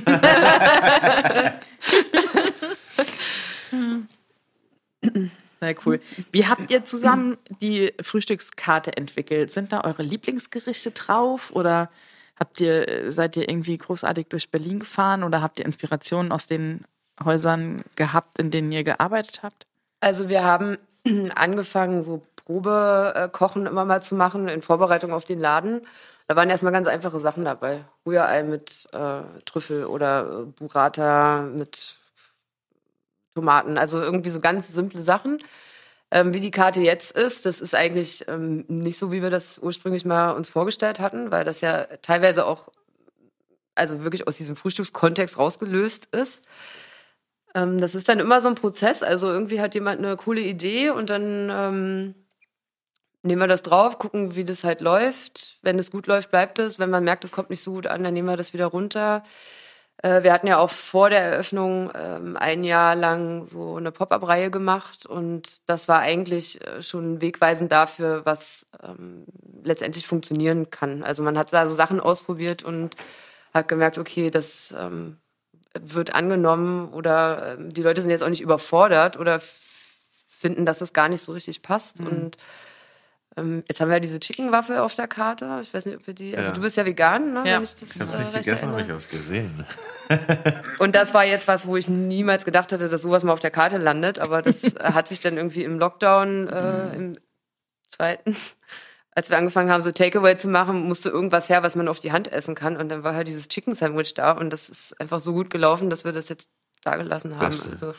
Sehr 5.61 5.75
cool. 5.85 5.99
Wie 6.31 6.45
habt 6.47 6.69
ihr 6.71 6.85
zusammen 6.85 7.37
die 7.61 7.93
Frühstückskarte 8.01 8.95
entwickelt? 8.97 9.51
Sind 9.51 9.71
da 9.71 9.81
eure 9.83 10.03
Lieblingsgerichte 10.03 10.91
drauf 10.91 11.51
oder 11.53 11.89
habt 12.39 12.59
ihr, 12.61 13.11
seid 13.11 13.37
ihr 13.37 13.49
irgendwie 13.49 13.77
großartig 13.77 14.27
durch 14.27 14.49
Berlin 14.49 14.79
gefahren 14.79 15.23
oder 15.23 15.41
habt 15.41 15.59
ihr 15.59 15.65
Inspirationen 15.65 16.31
aus 16.31 16.47
den 16.47 16.85
Häusern 17.23 17.83
gehabt, 17.95 18.39
in 18.39 18.51
denen 18.51 18.71
ihr 18.71 18.83
gearbeitet 18.83 19.41
habt? 19.43 19.65
Also 20.01 20.29
wir 20.29 20.43
haben 20.43 20.77
angefangen, 21.35 22.03
so 22.03 22.21
Probekochen 22.45 23.65
immer 23.65 23.85
mal 23.85 24.03
zu 24.03 24.15
machen 24.15 24.47
in 24.47 24.61
Vorbereitung 24.61 25.13
auf 25.13 25.25
den 25.25 25.39
Laden. 25.39 25.81
Da 26.27 26.35
waren 26.35 26.49
erstmal 26.49 26.73
ganz 26.73 26.87
einfache 26.87 27.19
Sachen 27.19 27.45
dabei. 27.45 27.85
Rührei 28.05 28.43
mit 28.43 28.87
äh, 28.93 29.21
Trüffel 29.45 29.85
oder 29.85 30.41
äh, 30.41 30.45
Burrata 30.45 31.41
mit 31.41 31.97
Tomaten. 33.35 33.77
Also 33.77 34.01
irgendwie 34.01 34.29
so 34.29 34.39
ganz 34.39 34.67
simple 34.67 35.01
Sachen. 35.01 35.37
Ähm, 36.15 36.33
wie 36.33 36.39
die 36.39 36.49
Karte 36.49 36.79
jetzt 36.79 37.11
ist, 37.11 37.45
das 37.45 37.59
ist 37.59 37.75
eigentlich 37.75 38.23
ähm, 38.29 38.63
nicht 38.69 38.97
so, 38.97 39.11
wie 39.11 39.21
wir 39.21 39.29
das 39.29 39.59
ursprünglich 39.59 40.05
mal 40.05 40.31
uns 40.31 40.49
vorgestellt 40.49 41.01
hatten, 41.01 41.29
weil 41.29 41.43
das 41.43 41.59
ja 41.59 41.87
teilweise 42.01 42.45
auch 42.45 42.69
also 43.75 44.01
wirklich 44.01 44.25
aus 44.25 44.37
diesem 44.37 44.55
Frühstückskontext 44.55 45.37
rausgelöst 45.37 46.07
ist. 46.15 46.41
Ähm, 47.53 47.81
das 47.81 47.95
ist 47.95 48.07
dann 48.07 48.21
immer 48.21 48.39
so 48.39 48.47
ein 48.47 48.55
Prozess. 48.55 49.03
Also 49.03 49.27
irgendwie 49.27 49.59
hat 49.59 49.73
jemand 49.75 49.99
eine 49.99 50.15
coole 50.15 50.39
Idee 50.39 50.89
und 50.89 51.09
dann 51.09 51.49
ähm, 51.51 52.15
nehmen 53.21 53.41
wir 53.41 53.47
das 53.47 53.61
drauf, 53.61 53.99
gucken, 53.99 54.35
wie 54.37 54.45
das 54.45 54.63
halt 54.63 54.79
läuft. 54.79 55.57
Wenn 55.63 55.77
es 55.77 55.91
gut 55.91 56.07
läuft, 56.07 56.31
bleibt 56.31 56.59
es. 56.59 56.79
Wenn 56.79 56.91
man 56.91 57.03
merkt, 57.03 57.25
es 57.25 57.33
kommt 57.33 57.49
nicht 57.49 57.61
so 57.61 57.73
gut 57.73 57.87
an, 57.87 58.05
dann 58.05 58.13
nehmen 58.13 58.29
wir 58.29 58.37
das 58.37 58.53
wieder 58.53 58.67
runter. 58.67 59.23
Äh, 60.05 60.23
wir 60.23 60.33
hatten 60.33 60.45
ja 60.45 60.59
auch 60.59 60.69
vor 60.69 61.09
der 61.09 61.21
Eröffnung 61.21 61.91
ähm, 61.95 62.37
ein 62.37 62.63
Jahr 62.63 62.95
lang 62.95 63.43
so 63.43 63.77
eine 63.77 63.91
Pop-up-Reihe 63.91 64.51
gemacht 64.51 65.07
und 65.07 65.67
das 65.67 65.87
war 65.87 65.99
eigentlich 65.99 66.63
äh, 66.65 66.83
schon 66.83 67.21
wegweisend 67.21 67.71
dafür, 67.71 68.21
was 68.23 68.67
ähm, 68.83 69.25
letztendlich 69.63 70.05
funktionieren 70.05 70.69
kann. 70.69 71.01
Also 71.01 71.23
man 71.23 71.39
hat 71.39 71.51
da 71.53 71.67
so 71.67 71.75
Sachen 71.75 71.99
ausprobiert 71.99 72.61
und 72.61 72.95
hat 73.51 73.67
gemerkt, 73.67 73.97
okay, 73.97 74.29
das 74.29 74.75
ähm, 74.77 75.17
wird 75.79 76.13
angenommen 76.13 76.93
oder 76.93 77.57
die 77.57 77.81
Leute 77.81 78.01
sind 78.01 78.11
jetzt 78.11 78.23
auch 78.23 78.29
nicht 78.29 78.41
überfordert 78.41 79.17
oder 79.17 79.39
finden, 79.41 80.67
dass 80.67 80.79
das 80.79 80.93
gar 80.93 81.09
nicht 81.09 81.21
so 81.21 81.31
richtig 81.31 81.63
passt. 81.63 81.99
Und 81.99 82.09
ähm, 82.09 82.31
jetzt 83.67 83.81
haben 83.81 83.89
wir 83.89 83.95
ja 83.95 83.99
diese 83.99 84.19
Chicken-Waffe 84.19 84.81
auf 84.81 84.93
der 84.95 85.07
Karte. 85.07 85.59
Ich 85.61 85.73
weiß 85.73 85.85
nicht, 85.85 85.97
ob 85.97 86.07
wir 86.07 86.13
die. 86.13 86.35
Also 86.37 86.49
Ja. 86.49 86.53
du 86.53 86.61
bist 86.61 86.77
ja 86.77 86.85
vegan, 86.85 87.33
ne? 87.33 87.39
Ja. 87.45 87.55
Wenn 87.57 87.63
ich 87.63 87.75
das 87.75 87.95
Ich 87.95 88.01
hab's 88.01 88.13
äh, 88.13 88.17
nicht 88.19 88.33
recht 88.33 88.45
gegessen, 88.45 88.69
aber 88.69 88.77
erinnere. 88.77 88.97
ich 88.97 89.03
hab's 89.03 89.09
gesehen. 89.09 89.65
Und 90.79 90.95
das 90.95 91.13
war 91.13 91.25
jetzt 91.25 91.47
was, 91.47 91.67
wo 91.67 91.75
ich 91.77 91.87
niemals 91.87 92.45
gedacht 92.45 92.71
hätte, 92.71 92.89
dass 92.89 93.01
sowas 93.01 93.23
mal 93.23 93.33
auf 93.33 93.39
der 93.39 93.51
Karte 93.51 93.77
landet. 93.77 94.19
Aber 94.19 94.41
das 94.41 94.63
äh, 94.75 94.79
hat 94.93 95.07
sich 95.07 95.19
dann 95.19 95.37
irgendwie 95.37 95.63
im 95.63 95.79
Lockdown, 95.79 96.47
äh, 96.47 96.95
im 96.95 97.13
zweiten, 97.89 98.35
als 99.11 99.29
wir 99.29 99.37
angefangen 99.37 99.69
haben, 99.71 99.83
so 99.83 99.91
Takeaway 99.91 100.37
zu 100.37 100.47
machen, 100.47 100.83
musste 100.87 101.09
irgendwas 101.09 101.49
her, 101.49 101.63
was 101.63 101.75
man 101.75 101.87
auf 101.87 101.99
die 101.99 102.11
Hand 102.11 102.31
essen 102.31 102.55
kann. 102.55 102.77
Und 102.77 102.89
dann 102.89 103.03
war 103.03 103.15
halt 103.15 103.27
dieses 103.27 103.47
Chicken 103.47 103.73
Sandwich 103.75 104.13
da. 104.13 104.31
Und 104.31 104.51
das 104.51 104.69
ist 104.69 104.99
einfach 104.99 105.19
so 105.19 105.33
gut 105.33 105.49
gelaufen, 105.49 105.89
dass 105.89 106.05
wir 106.05 106.11
das 106.11 106.29
jetzt 106.29 106.49
dagelassen 106.85 107.37
haben. 107.39 107.49
Beste. 107.49 107.69
Also, 107.71 107.93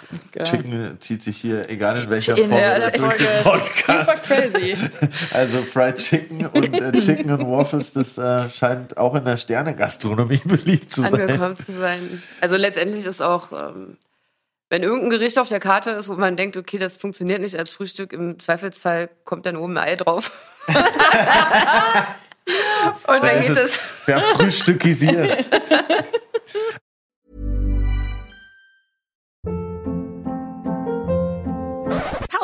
Chicken 0.44 0.96
zieht 1.00 1.22
sich 1.22 1.36
hier, 1.36 1.68
egal 1.68 2.02
in 2.02 2.08
welcher 2.10 2.36
In 2.38 2.48
Form, 2.48 2.60
durch 2.60 2.94
ist 2.94 3.04
den 3.04 3.10
echt 3.10 3.44
Podcast. 3.44 4.08
super 4.08 4.20
crazy. 4.20 4.76
Also 5.32 5.62
Fried 5.62 5.96
Chicken 5.96 6.46
und 6.46 6.74
äh, 6.74 6.92
Chicken 7.00 7.30
und 7.32 7.50
Waffles, 7.50 7.92
das 7.94 8.16
äh, 8.16 8.48
scheint 8.50 8.96
auch 8.96 9.14
in 9.14 9.24
der 9.24 9.36
Sterne-Gastronomie 9.36 10.40
beliebt 10.44 10.90
zu 10.90 11.02
sein. 11.02 11.20
angekommen 11.22 11.56
zu 11.56 11.72
sein. 11.78 12.22
Also 12.40 12.56
letztendlich 12.56 13.04
ist 13.06 13.20
auch, 13.20 13.50
ähm, 13.52 13.96
wenn 14.70 14.82
irgendein 14.82 15.10
Gericht 15.10 15.38
auf 15.38 15.48
der 15.48 15.60
Karte 15.60 15.90
ist, 15.90 16.08
wo 16.08 16.14
man 16.14 16.36
denkt, 16.36 16.56
okay, 16.56 16.78
das 16.78 16.96
funktioniert 16.96 17.40
nicht 17.40 17.58
als 17.58 17.70
Frühstück, 17.70 18.12
im 18.12 18.38
Zweifelsfall 18.38 19.08
kommt 19.24 19.46
dann 19.46 19.56
oben 19.56 19.76
ein 19.78 19.88
Ei 19.88 19.96
drauf. 19.96 20.30
Und 23.08 23.22
dann 23.22 23.36
ist 23.38 23.48
geht 23.48 23.56
es 23.56 23.64
es. 23.64 23.76
verfrühstückisiert. 23.76 25.48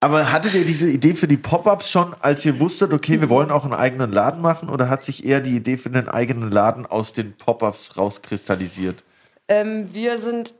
Aber 0.00 0.32
hattet 0.32 0.54
ihr 0.54 0.64
diese 0.64 0.88
Idee 0.88 1.14
für 1.14 1.26
die 1.26 1.36
Pop-Ups 1.36 1.90
schon, 1.90 2.14
als 2.20 2.44
ihr 2.46 2.60
wusstet, 2.60 2.92
okay, 2.92 3.20
wir 3.20 3.28
wollen 3.28 3.50
auch 3.50 3.64
einen 3.64 3.74
eigenen 3.74 4.12
Laden 4.12 4.40
machen? 4.40 4.68
Oder 4.68 4.88
hat 4.88 5.02
sich 5.02 5.26
eher 5.26 5.40
die 5.40 5.56
Idee 5.56 5.76
für 5.76 5.90
den 5.90 6.08
eigenen 6.08 6.52
Laden 6.52 6.86
aus 6.86 7.12
den 7.12 7.36
Pop-Ups 7.36 7.96
rauskristallisiert? 7.96 9.02
Ähm, 9.48 9.92
wir 9.92 10.20
sind 10.20 10.54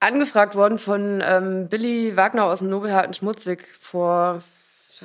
angefragt 0.00 0.56
worden 0.56 0.78
von 0.78 1.22
ähm, 1.26 1.68
Billy 1.68 2.16
Wagner 2.16 2.44
aus 2.44 2.58
dem 2.58 2.68
Nobelharten 2.68 3.14
Schmutzig 3.14 3.66
vor 3.80 4.42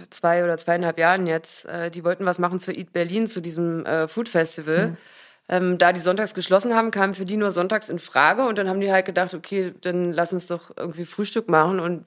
zwei 0.09 0.43
oder 0.43 0.57
zweieinhalb 0.57 0.99
Jahren 0.99 1.25
jetzt. 1.25 1.65
Äh, 1.65 1.89
die 1.89 2.03
wollten 2.03 2.25
was 2.25 2.39
machen 2.39 2.59
zu 2.59 2.73
Eat 2.73 2.91
Berlin, 2.91 3.27
zu 3.27 3.41
diesem 3.41 3.85
äh, 3.85 4.07
Food 4.09 4.27
Festival. 4.27 4.97
Ähm, 5.49 5.77
da 5.77 5.93
die 5.93 6.01
sonntags 6.01 6.33
geschlossen 6.33 6.75
haben, 6.75 6.91
kamen 6.91 7.13
für 7.13 7.25
die 7.25 7.37
nur 7.37 7.51
sonntags 7.51 7.87
in 7.87 7.99
Frage. 7.99 8.45
Und 8.45 8.57
dann 8.57 8.67
haben 8.67 8.81
die 8.81 8.91
halt 8.91 9.05
gedacht, 9.05 9.33
okay, 9.33 9.73
dann 9.79 10.11
lass 10.11 10.33
uns 10.33 10.47
doch 10.47 10.71
irgendwie 10.75 11.05
Frühstück 11.05 11.47
machen. 11.47 11.79
Und 11.79 12.05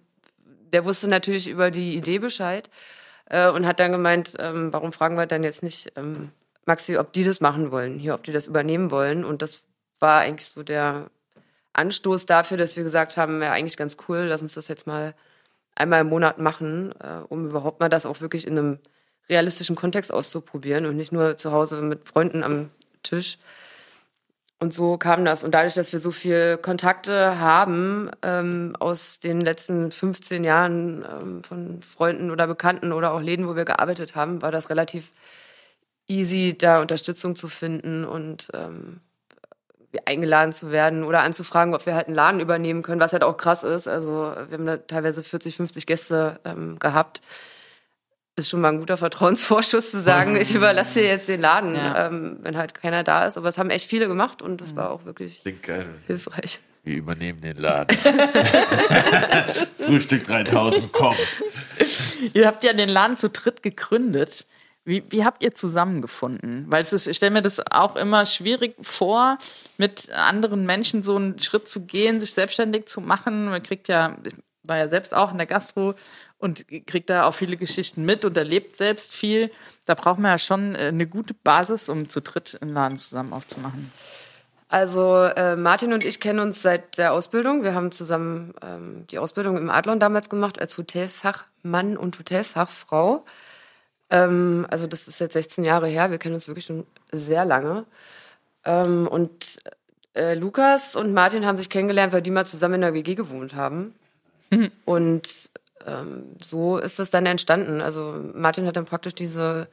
der 0.73 0.85
wusste 0.85 1.09
natürlich 1.09 1.49
über 1.49 1.71
die 1.71 1.97
Idee 1.97 2.19
Bescheid 2.19 2.71
äh, 3.27 3.51
und 3.51 3.67
hat 3.67 3.81
dann 3.81 3.93
gemeint, 3.93 4.35
ähm, 4.39 4.73
warum 4.73 4.93
fragen 4.93 5.17
wir 5.17 5.27
dann 5.27 5.45
jetzt 5.45 5.63
nicht 5.63 5.93
ähm, 5.97 6.31
Maxi, 6.67 6.97
ob 6.99 7.13
die 7.13 7.25
das 7.25 7.41
machen 7.41 7.71
wollen, 7.71 7.99
hier, 7.99 8.15
ob 8.15 8.23
die 8.23 8.33
das 8.33 8.47
übernehmen 8.47 8.91
wollen. 8.91 9.25
Und 9.25 9.43
das 9.43 9.65
war 9.99 10.21
eigentlich 10.21 10.49
so 10.49 10.63
der 10.63 11.11
Anstoß 11.73 12.27
dafür, 12.27 12.57
dass 12.57 12.77
wir 12.77 12.85
gesagt 12.85 13.17
haben, 13.17 13.43
ja, 13.43 13.53
eigentlich 13.53 13.77
ganz 13.77 13.97
cool, 14.09 14.19
lass 14.29 14.43
uns 14.43 14.55
das 14.55 14.69
jetzt 14.69 14.87
mal 14.87 15.15
einmal 15.75 16.03
im 16.03 16.09
Monat 16.09 16.39
machen, 16.39 16.93
äh, 17.01 17.23
um 17.29 17.47
überhaupt 17.47 17.81
mal 17.81 17.89
das 17.89 18.07
auch 18.07 18.21
wirklich 18.21 18.47
in 18.47 18.59
einem 18.59 18.79
realistischen 19.29 19.77
Kontext 19.77 20.13
auszuprobieren 20.13 20.87
und 20.87 20.97
nicht 20.97 21.13
nur 21.13 21.37
zu 21.37 21.53
Hause 21.53 21.81
mit 21.83 22.09
Freunden 22.09 22.43
am 22.43 22.71
Tisch. 23.03 23.39
Und 24.62 24.75
so 24.75 24.99
kam 24.99 25.25
das. 25.25 25.42
Und 25.42 25.53
dadurch, 25.53 25.73
dass 25.73 25.92
wir 25.92 26.01
so 26.01 26.11
viel 26.11 26.59
Kontakte 26.59 27.40
haben 27.40 28.11
ähm, 28.23 28.77
aus 28.79 29.18
den 29.18 29.40
letzten 29.40 29.90
15 29.90 30.44
Jahren 30.44 31.03
ähm, 31.11 31.42
von 31.42 31.81
Freunden 31.81 32.31
oder 32.31 32.46
Bekannten 32.46 32.92
oder 32.92 33.12
auch 33.12 33.23
Läden, 33.23 33.49
wo 33.49 33.57
wir 33.57 33.64
gearbeitet 33.64 34.14
haben, 34.14 34.42
war 34.42 34.53
das 34.53 34.68
relativ 34.68 35.12
easy, 36.09 36.57
da 36.59 36.83
Unterstützung 36.83 37.37
zu 37.37 37.49
finden 37.49 38.05
und 38.05 38.51
ähm, 38.53 39.01
eingeladen 40.05 40.53
zu 40.53 40.70
werden 40.70 41.05
oder 41.05 41.23
anzufragen, 41.23 41.75
ob 41.75 41.87
wir 41.87 41.94
halt 41.94 42.09
einen 42.09 42.16
Laden 42.16 42.40
übernehmen 42.40 42.83
können, 42.83 43.01
was 43.01 43.14
halt 43.14 43.25
auch 43.25 43.38
krass 43.38 43.62
ist. 43.62 43.88
Also 43.88 44.35
wir 44.49 44.59
haben 44.59 44.66
da 44.66 44.77
teilweise 44.77 45.25
40, 45.25 45.57
50 45.57 45.87
Gäste 45.87 46.38
ähm, 46.44 46.79
gehabt. 46.79 47.23
Ist 48.37 48.49
schon 48.51 48.61
mal 48.61 48.69
ein 48.71 48.79
guter 48.79 48.97
Vertrauensvorschuss 48.97 49.90
zu 49.90 50.01
sagen, 50.01 50.37
ich 50.37 50.55
überlasse 50.55 51.01
dir 51.01 51.07
jetzt 51.09 51.29
den 51.29 51.40
Laden, 51.40 51.75
Ja. 51.75 52.07
ähm, 52.07 52.38
wenn 52.43 52.57
halt 52.57 52.75
keiner 52.75 53.03
da 53.05 53.27
ist. 53.27 53.37
Aber 53.37 53.49
es 53.49 53.59
haben 53.59 53.71
echt 53.71 53.88
viele 53.88 54.09
gemacht 54.09 54.40
und 54.40 54.61
das 54.61 54.77
war 54.77 54.90
auch 54.90 55.05
wirklich 55.05 55.43
hilfreich. 56.07 56.61
Wir 56.83 56.97
übernehmen 56.97 57.40
den 57.43 57.57
Laden. 57.57 57.95
Frühstück 59.79 60.25
3000 60.27 60.93
kommt. 60.93 61.19
Ihr 62.33 62.47
habt 62.47 62.64
ja 62.64 62.73
den 62.73 62.88
Laden 62.88 63.16
zu 63.16 63.29
dritt 63.31 63.62
gegründet. 63.62 64.47
Wie, 64.85 65.05
wie 65.11 65.25
habt 65.25 65.43
ihr 65.43 65.55
zusammengefunden? 65.55 66.64
Weil 66.69 66.83
es 66.83 66.93
ist, 66.95 67.07
ich 67.07 67.16
stelle 67.19 67.33
mir 67.33 67.43
das 67.43 67.61
auch 67.71 67.97
immer 67.97 68.25
schwierig 68.25 68.75
vor, 68.81 69.37
mit 69.77 70.11
anderen 70.12 70.64
Menschen 70.64 71.03
so 71.03 71.16
einen 71.16 71.38
Schritt 71.38 71.69
zu 71.69 71.83
gehen, 71.85 72.19
sich 72.19 72.33
selbstständig 72.33 72.87
zu 72.87 73.03
machen. 73.03 73.47
Man 73.51 73.62
kriegt 73.62 73.88
ja, 73.88 74.16
ich 74.25 74.33
war 74.62 74.79
ja 74.79 74.88
selbst 74.88 75.14
auch 75.14 75.33
in 75.33 75.38
der 75.38 75.47
Gastro 75.47 75.95
und 76.40 76.66
kriegt 76.87 77.11
da 77.11 77.24
auch 77.24 77.35
viele 77.35 77.57
Geschichten 77.57 78.05
mit 78.05 78.24
und 78.24 78.37
erlebt 78.37 78.74
selbst 78.74 79.14
viel. 79.14 79.50
Da 79.85 79.94
braucht 79.94 80.18
man 80.18 80.33
ja 80.33 80.38
schon 80.38 80.74
äh, 80.74 80.88
eine 80.88 81.07
gute 81.07 81.35
Basis, 81.35 81.88
um 81.88 82.09
zu 82.09 82.20
dritt 82.20 82.59
einen 82.61 82.72
Laden 82.72 82.96
zusammen 82.96 83.33
aufzumachen. 83.33 83.92
Also 84.68 85.16
äh, 85.16 85.57
Martin 85.57 85.92
und 85.92 86.05
ich 86.05 86.20
kennen 86.20 86.38
uns 86.38 86.62
seit 86.62 86.96
der 86.96 87.12
Ausbildung. 87.12 87.62
Wir 87.62 87.74
haben 87.74 87.92
zusammen 87.92 88.55
ähm, 88.62 89.05
die 89.11 89.18
Ausbildung 89.18 89.59
im 89.59 89.68
Adlon 89.68 90.00
damals 90.00 90.31
gemacht 90.31 90.61
als 90.61 90.79
Hotelfachmann 90.79 91.96
und 91.96 92.18
Hotelfachfrau. 92.18 93.24
Ähm, 94.11 94.66
also 94.70 94.87
das 94.87 95.09
ist 95.09 95.20
jetzt 95.20 95.35
16 95.35 95.64
Jahre 95.64 95.88
her. 95.88 96.11
Wir 96.11 96.18
kennen 96.18 96.35
uns 96.35 96.48
wirklich 96.48 96.66
schon 96.66 96.87
sehr 97.12 97.44
lange. 97.44 97.85
Ähm, 98.64 99.09
und 99.09 99.59
äh, 100.14 100.35
Lukas 100.35 100.96
und 100.96 101.12
Martin 101.12 101.46
haben 101.46 101.59
sich 101.59 101.68
kennengelernt, 101.68 102.12
weil 102.12 102.22
die 102.22 102.31
mal 102.31 102.46
zusammen 102.46 102.74
in 102.74 102.81
der 102.83 102.94
WG 102.94 103.14
gewohnt 103.14 103.55
haben. 103.55 103.94
Und 104.85 105.50
ähm, 105.87 106.37
so 106.45 106.79
ist 106.79 106.99
das 106.99 107.11
dann 107.11 107.27
entstanden. 107.27 107.81
Also 107.81 108.21
Martin 108.35 108.66
hat 108.66 108.77
dann 108.77 108.85
praktisch 108.87 109.14
diese 109.14 109.69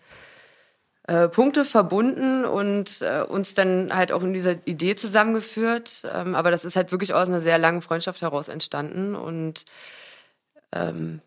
äh, 1.08 1.28
Punkte 1.30 1.64
verbunden 1.66 2.44
und 2.46 3.02
äh, 3.02 3.22
uns 3.22 3.54
dann 3.54 3.96
halt 3.96 4.12
auch 4.12 4.24
in 4.24 4.34
dieser 4.34 4.56
Idee 4.68 4.96
zusammengeführt. 4.96 6.04
Ähm, 6.14 6.36
aber 6.36 6.52
das 6.52 6.66
ist 6.66 6.76
halt 6.76 6.92
wirklich 6.92 7.14
aus 7.14 7.30
einer 7.30 7.42
sehr 7.42 7.58
langen 7.58 7.82
Freundschaft 7.82 8.22
heraus 8.22 8.48
entstanden 8.50 9.16
und 9.16 9.64
ähm, 10.74 11.22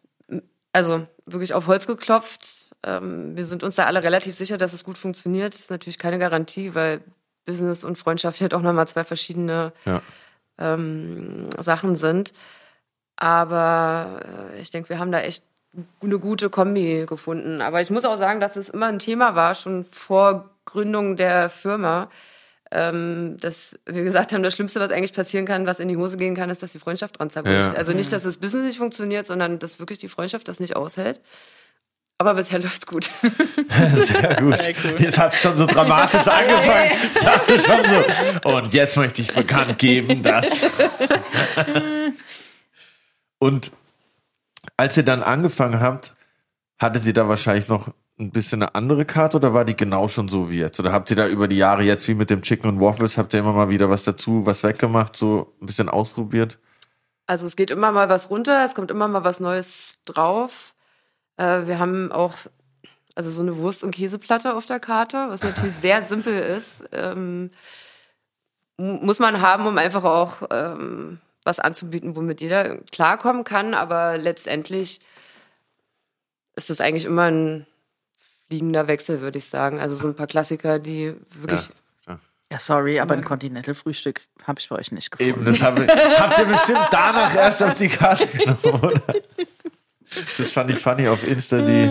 also 0.73 1.07
wirklich 1.27 1.55
auf 1.55 1.67
Holz 1.67 1.87
geklopft. 1.87 2.71
Ähm, 2.85 3.37
wir 3.37 3.45
sind 3.45 3.63
uns 3.63 3.77
da 3.77 3.87
alle 3.87 4.03
relativ 4.03 4.35
sicher, 4.35 4.59
dass 4.59 4.73
es 4.73 4.85
gut 4.85 4.99
funktioniert. 4.99 5.53
Das 5.55 5.61
ist 5.63 5.71
natürlich 5.71 5.99
keine 5.99 6.19
Garantie, 6.19 6.75
weil 6.75 7.01
Business 7.47 7.83
und 7.85 7.97
Freundschaft 7.99 8.41
halt 8.43 8.55
auch 8.55 8.63
nochmal 8.63 8.87
zwei 8.87 9.05
verschiedene 9.05 9.73
Ja. 9.85 10.03
ähm, 10.59 11.49
Sachen 11.59 11.97
sind. 11.97 12.33
Aber 13.21 14.23
äh, 14.55 14.61
ich 14.61 14.71
denke, 14.71 14.89
wir 14.89 14.99
haben 14.99 15.13
da 15.13 15.21
echt 15.21 15.45
eine 16.03 16.19
gute 16.19 16.51
Kombi 16.51 17.05
gefunden. 17.09 17.61
Aber 17.61 17.81
ich 17.81 17.91
muss 17.91 18.05
auch 18.05 18.19
sagen, 18.19 18.41
dass 18.41 18.57
es 18.57 18.69
immer 18.69 18.87
ein 18.87 18.99
Thema 18.99 19.37
war, 19.37 19.55
schon 19.55 19.85
vor 19.85 20.51
Gründung 20.65 21.17
der 21.17 21.51
Firma, 21.51 22.09
ähm, 22.73 23.37
dass 23.41 23.79
wir 23.87 24.03
gesagt 24.03 24.33
haben, 24.33 24.43
das 24.43 24.55
Schlimmste, 24.55 24.81
was 24.81 24.91
eigentlich 24.91 25.13
passieren 25.13 25.45
kann, 25.45 25.67
was 25.67 25.81
in 25.81 25.89
die 25.89 25.97
Hose 25.97 26.17
gehen 26.17 26.35
kann, 26.35 26.51
ist, 26.51 26.63
dass 26.63 26.73
die 26.73 26.79
Freundschaft 26.79 27.19
dran 27.19 27.31
zerbricht. 27.31 27.73
Ja. 27.73 27.79
Also 27.79 27.93
nicht, 27.93 28.13
dass 28.13 28.23
das 28.23 28.39
Business 28.39 28.67
nicht 28.67 28.79
funktioniert, 28.79 29.27
sondern 29.27 29.59
dass 29.59 29.79
wirklich 29.79 29.99
die 29.99 30.09
Freundschaft 30.09 30.49
das 30.49 30.59
nicht 30.59 30.77
aushält. 30.77 31.21
Aber 32.17 32.35
bisher 32.35 32.59
läuft's 32.61 32.87
gut. 32.87 33.11
Sehr 33.97 34.35
gut. 34.37 35.01
Jetzt 35.01 35.19
hat 35.19 35.35
es 35.35 35.43
schon 35.43 35.57
so 35.57 35.67
dramatisch 35.67 36.27
angefangen. 36.27 36.93
Es 37.15 37.27
hatte 37.27 37.59
schon 37.59 37.85
so. 37.89 38.51
Und 38.51 38.73
jetzt 38.73 38.97
möchte 38.97 39.23
ich 39.23 39.33
bekannt 39.33 39.79
geben, 39.79 40.23
dass. 40.23 40.63
Und 43.41 43.73
als 44.77 44.97
ihr 44.97 45.03
dann 45.03 45.23
angefangen 45.25 45.81
habt, 45.81 46.15
hattet 46.79 47.05
ihr 47.07 47.13
da 47.13 47.27
wahrscheinlich 47.29 47.67
noch 47.67 47.89
ein 48.19 48.31
bisschen 48.31 48.63
eine 48.63 48.75
andere 48.75 49.05
Karte 49.07 49.39
oder 49.39 49.55
war 49.55 49.65
die 49.65 49.75
genau 49.77 50.07
schon 50.07 50.29
so 50.29 50.51
wie 50.51 50.59
jetzt? 50.59 50.79
Oder 50.79 50.93
habt 50.93 51.11
ihr 51.11 51.17
da 51.17 51.27
über 51.27 51.49
die 51.49 51.57
Jahre 51.57 51.83
jetzt 51.83 52.07
wie 52.07 52.15
mit 52.15 52.29
dem 52.31 52.43
Chicken 52.43 52.69
und 52.69 52.81
Waffles, 52.81 53.17
habt 53.19 53.33
ihr 53.35 53.41
immer 53.41 53.55
mal 53.55 53.71
wieder 53.71 53.89
was 53.91 54.05
dazu, 54.05 54.45
was 54.45 54.63
weggemacht, 54.63 55.17
so 55.17 55.55
ein 55.61 55.67
bisschen 55.67 55.89
ausprobiert? 55.89 56.59
Also 57.27 57.47
es 57.47 57.57
geht 57.57 57.71
immer 57.71 57.93
mal 57.93 58.09
was 58.11 58.29
runter, 58.31 58.63
es 58.65 58.75
kommt 58.75 58.91
immer 58.91 59.09
mal 59.09 59.25
was 59.25 59.41
Neues 59.41 59.99
drauf. 60.05 60.75
Äh, 61.39 61.67
wir 61.67 61.79
haben 61.79 62.13
auch 62.13 62.35
also 63.15 63.31
so 63.31 63.41
eine 63.41 63.57
Wurst- 63.57 63.85
und 63.85 63.93
Käseplatte 63.95 64.55
auf 64.55 64.67
der 64.67 64.81
Karte, 64.81 65.27
was 65.31 65.43
natürlich 65.43 65.75
sehr 65.81 66.03
simpel 66.03 66.35
ist. 66.39 66.85
Ähm, 66.93 67.51
mu- 68.77 68.99
muss 69.03 69.19
man 69.19 69.41
haben, 69.41 69.67
um 69.67 69.79
einfach 69.79 70.05
auch 70.05 70.43
ähm, 70.51 71.21
was 71.45 71.61
anzubieten, 71.61 72.17
womit 72.17 72.41
jeder 72.41 72.79
klarkommen 72.93 73.45
kann. 73.45 73.75
Aber 73.75 74.19
letztendlich 74.19 75.01
ist 76.57 76.71
das 76.71 76.81
eigentlich 76.81 77.05
immer 77.05 77.31
ein 77.31 77.67
fliegender 78.49 78.89
Wechsel, 78.89 79.21
würde 79.21 79.39
ich 79.39 79.47
sagen. 79.47 79.81
Also 79.81 79.95
so 79.95 80.09
ein 80.09 80.15
paar 80.15 80.27
Klassiker, 80.27 80.79
die 80.79 81.15
wirklich 81.41 81.71
Ja, 82.07 82.19
Ja, 82.53 82.59
sorry, 82.59 82.99
aber 83.01 83.15
ein 83.15 83.25
Continental-Frühstück 83.25 84.23
habe 84.45 84.59
ich 84.59 84.69
bei 84.69 84.77
euch 84.77 84.91
nicht 84.93 85.11
gefunden. 85.11 85.33
Eben, 85.33 85.45
das 85.45 85.63
hab 85.63 85.79
ich, 85.79 85.89
habt 85.89 86.39
ihr 86.39 86.47
bestimmt 86.47 86.81
danach 86.91 87.35
erst 87.35 87.63
auf 87.63 87.75
die 87.75 87.89
Karte 87.89 88.27
genommen, 88.27 88.81
oder? 88.83 89.03
Das 90.39 90.51
fand 90.51 90.71
ich 90.73 90.79
funny 90.79 91.07
auf 91.07 91.25
Insta. 91.25 91.63
Die, 91.63 91.89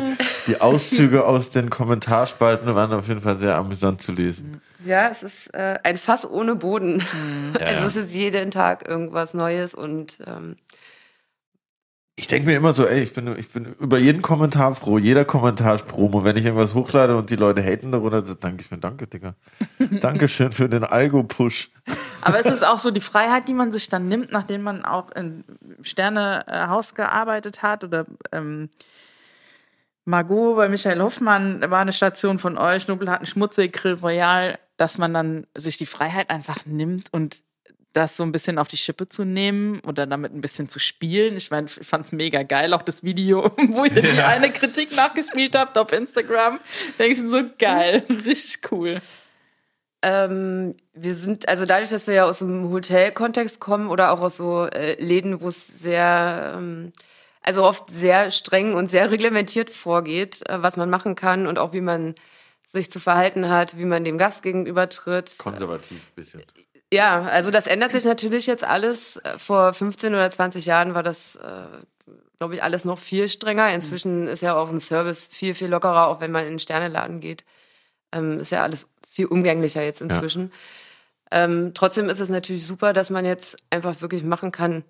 die 0.48 0.60
Auszüge 0.60 1.24
aus 1.26 1.50
den 1.50 1.70
Kommentarspalten 1.70 2.76
waren 2.76 2.92
auf 2.92 3.08
jeden 3.08 3.22
Fall 3.22 3.38
sehr 3.38 3.56
amüsant 3.56 4.02
zu 4.02 4.12
lesen. 4.12 4.62
Ja, 4.90 5.08
es 5.08 5.22
ist 5.22 5.54
äh, 5.54 5.78
ein 5.84 5.98
Fass 5.98 6.28
ohne 6.28 6.56
Boden. 6.56 7.04
Ja, 7.60 7.66
also 7.66 7.82
ja. 7.82 7.88
es 7.88 7.96
ist 7.96 8.14
jeden 8.14 8.52
Tag 8.52 8.88
irgendwas 8.88 9.34
Neues 9.34 9.74
und 9.74 10.18
ähm, 10.26 10.56
Ich 12.16 12.28
denke 12.28 12.48
mir 12.48 12.56
immer 12.56 12.74
so, 12.74 12.86
ey, 12.86 13.02
ich 13.02 13.14
bin, 13.14 13.36
ich 13.38 13.50
bin 13.50 13.76
über 13.80 13.98
jeden 13.98 14.22
Kommentar 14.22 14.74
froh, 14.76 14.98
jeder 14.98 15.26
Kommentar 15.26 15.76
ist 15.76 15.86
Promo. 15.88 16.24
Wenn 16.24 16.38
ich 16.38 16.46
irgendwas 16.46 16.74
hochlade 16.76 17.18
und 17.18 17.30
die 17.30 17.36
Leute 17.36 17.64
haten 17.64 17.92
darunter, 17.92 18.22
dann 18.22 18.40
denke 18.40 18.62
ich 18.62 18.72
mir, 18.72 18.78
danke, 18.78 19.08
Digga. 19.08 19.36
Dankeschön 20.02 20.52
für 20.52 20.70
den 20.70 20.84
Algo-Push. 20.84 21.72
Aber 22.22 22.40
es 22.40 22.46
ist 22.46 22.64
auch 22.68 22.80
so 22.80 22.92
die 22.92 23.02
Freiheit, 23.02 23.48
die 23.48 23.54
man 23.54 23.72
sich 23.72 23.90
dann 23.90 24.08
nimmt, 24.08 24.32
nachdem 24.32 24.62
man 24.62 24.86
auch 24.86 25.12
im 25.12 25.44
Sternehaus 25.82 26.96
gearbeitet 26.96 27.62
hat 27.62 27.84
oder 27.84 28.06
ähm, 28.32 28.70
Margot 30.06 30.56
bei 30.56 30.70
Michael 30.70 31.02
Hoffmann 31.02 31.62
war 31.70 31.80
eine 31.80 31.94
Station 31.94 32.40
von 32.40 32.58
euch, 32.58 32.88
Nobel 32.88 33.10
hat 33.10 33.20
einen 33.20 33.28
Schmutzig, 33.28 33.74
Grill 33.74 33.94
Royal, 33.94 34.58
dass 34.80 34.98
man 34.98 35.14
dann 35.14 35.46
sich 35.56 35.78
die 35.78 35.86
Freiheit 35.86 36.30
einfach 36.30 36.66
nimmt 36.66 37.12
und 37.12 37.44
das 37.94 38.16
so 38.16 38.24
ein 38.24 38.32
bisschen 38.32 38.58
auf 38.60 38.68
die 38.68 38.78
Schippe 38.78 39.10
zu 39.10 39.26
nehmen 39.26 39.80
oder 39.86 40.06
damit 40.08 40.34
ein 40.34 40.42
bisschen 40.42 40.70
zu 40.70 40.80
spielen. 40.80 41.36
Ich 41.36 41.52
meine, 41.52 41.68
ich 41.68 41.86
fand 41.86 42.06
es 42.06 42.12
mega 42.14 42.44
geil, 42.44 42.74
auch 42.74 42.82
das 42.84 43.04
Video, 43.04 43.52
wo 43.70 43.84
ihr 43.84 44.02
die 44.02 44.22
eine 44.22 44.52
Kritik 44.52 44.96
nachgespielt 44.96 45.56
habt 45.56 45.78
auf 45.78 45.92
Instagram. 45.92 46.60
Denke 46.98 47.14
ich 47.14 47.30
so 47.30 47.42
geil, 47.58 48.06
richtig 48.26 48.72
cool. 48.72 49.02
Ähm, 50.02 50.76
wir 50.94 51.16
sind, 51.16 51.50
also 51.50 51.66
dadurch, 51.66 51.90
dass 51.90 52.08
wir 52.08 52.14
ja 52.14 52.26
aus 52.26 52.40
dem 52.40 52.70
Hotelkontext 52.70 53.60
kommen 53.60 53.90
oder 53.90 54.14
auch 54.14 54.22
aus 54.22 54.38
so 54.38 54.66
äh, 54.66 54.94
Läden, 55.04 55.42
wo 55.42 55.50
es 55.50 55.68
sehr, 55.68 56.54
ähm, 56.56 56.94
also 57.42 57.66
oft 57.66 57.92
sehr 57.92 58.32
streng 58.32 58.76
und 58.76 58.90
sehr 58.90 59.12
reglementiert 59.12 59.72
vorgeht, 59.72 60.48
äh, 60.48 60.62
was 60.62 60.78
man 60.78 60.90
machen 60.90 61.16
kann 61.16 61.48
und 61.48 61.60
auch 61.60 61.74
wie 61.74 61.82
man 61.82 62.16
sich 62.72 62.92
zu 62.92 63.00
verhalten 63.00 63.50
hat, 63.50 63.78
wie 63.78 63.86
man 63.86 64.04
dem 64.04 64.18
Gast 64.18 64.44
gegenübertritt. 64.44 65.36
Konservativ 65.40 66.12
bisschen. 66.12 66.44
Ja, 66.94 67.24
also 67.24 67.52
das 67.52 67.68
ändert 67.68 67.92
sich 67.92 68.06
natürlich 68.06 68.46
jetzt 68.48 68.64
alles. 68.64 69.20
Vor 69.38 69.74
15 69.74 70.14
oder 70.14 70.30
20 70.30 70.66
Jahren 70.66 70.94
war 70.94 71.04
das, 71.04 71.36
äh, 71.36 71.66
glaube 72.38 72.56
ich, 72.56 72.64
alles 72.64 72.86
noch 72.86 73.00
viel 73.00 73.28
strenger. 73.28 73.74
Inzwischen 73.74 74.28
ist 74.28 74.42
ja 74.42 74.56
auch 74.56 74.70
ein 74.70 74.80
Service 74.80 75.26
viel, 75.26 75.56
viel 75.56 75.68
lockerer, 75.68 76.08
auch 76.08 76.22
wenn 76.22 76.32
man 76.32 76.46
in 76.46 76.54
den 76.54 76.60
Sterneladen 76.60 77.20
geht. 77.20 77.44
Ähm, 78.12 78.40
ist 78.40 78.52
ja 78.52 78.64
alles 78.64 78.88
viel 79.08 79.26
umgänglicher 79.26 79.84
jetzt 79.84 80.02
inzwischen. 80.02 80.52
Ähm, 81.32 81.74
trotzdem 81.74 82.10
ist 82.10 82.20
es 82.20 82.30
natürlich 82.30 82.66
super, 82.66 82.94
dass 82.94 83.10
man 83.10 83.26
jetzt 83.26 83.58
einfach 83.70 84.02
wirklich 84.02 84.24
machen 84.24 84.52
kann, 84.52 84.84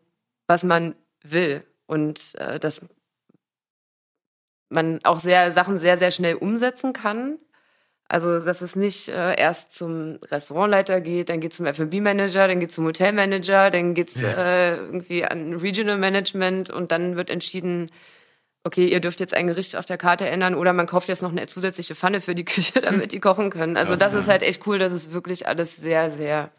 was 0.47 0.63
man 0.63 0.95
will. 1.21 1.63
Und 1.85 2.35
äh, 2.35 2.59
dass 2.59 2.81
man 4.69 4.99
auch 5.03 5.19
sehr 5.19 5.51
Sachen 5.51 5.77
sehr, 5.77 5.97
sehr 5.97 6.11
schnell 6.11 6.35
umsetzen 6.35 6.93
kann. 6.93 7.39
Also, 8.11 8.39
dass 8.39 8.61
es 8.61 8.75
nicht 8.75 9.07
äh, 9.09 9.39
erst 9.39 9.71
zum 9.71 10.17
Restaurantleiter 10.31 10.99
geht, 10.99 11.29
dann 11.29 11.39
geht 11.39 11.53
zum 11.53 11.67
F&B-Manager, 11.67 12.47
dann 12.47 12.59
geht 12.59 12.71
zum 12.71 12.85
Hotelmanager, 12.85 13.69
dann 13.69 13.93
geht's 13.93 14.19
äh, 14.19 14.77
irgendwie 14.77 15.23
an 15.23 15.53
Regional 15.53 15.99
Management 15.99 16.71
und 16.71 16.91
dann 16.91 17.17
wird 17.17 17.29
entschieden, 17.29 17.91
okay, 18.63 18.87
ihr 18.87 18.99
dürft 18.99 19.19
jetzt 19.19 19.35
ein 19.35 19.45
Gericht 19.45 19.75
auf 19.75 19.85
der 19.85 19.99
Karte 19.99 20.27
ändern 20.27 20.55
oder 20.55 20.73
man 20.73 20.87
kauft 20.87 21.07
jetzt 21.07 21.21
noch 21.21 21.31
eine 21.31 21.45
zusätzliche 21.45 21.93
Pfanne 21.93 22.19
für 22.19 22.33
die 22.33 22.45
Küche, 22.53 22.81
damit 22.81 23.13
die 23.13 23.19
kochen 23.19 23.51
können. 23.51 23.77
Also 23.77 23.95
das 23.95 24.15
ist 24.15 24.27
halt 24.27 24.41
echt 24.41 24.65
cool, 24.65 24.79
dass 24.79 24.91
es 24.91 25.13
wirklich 25.13 25.47
alles 25.47 25.75
sehr, 25.75 26.09
sehr 26.09 26.51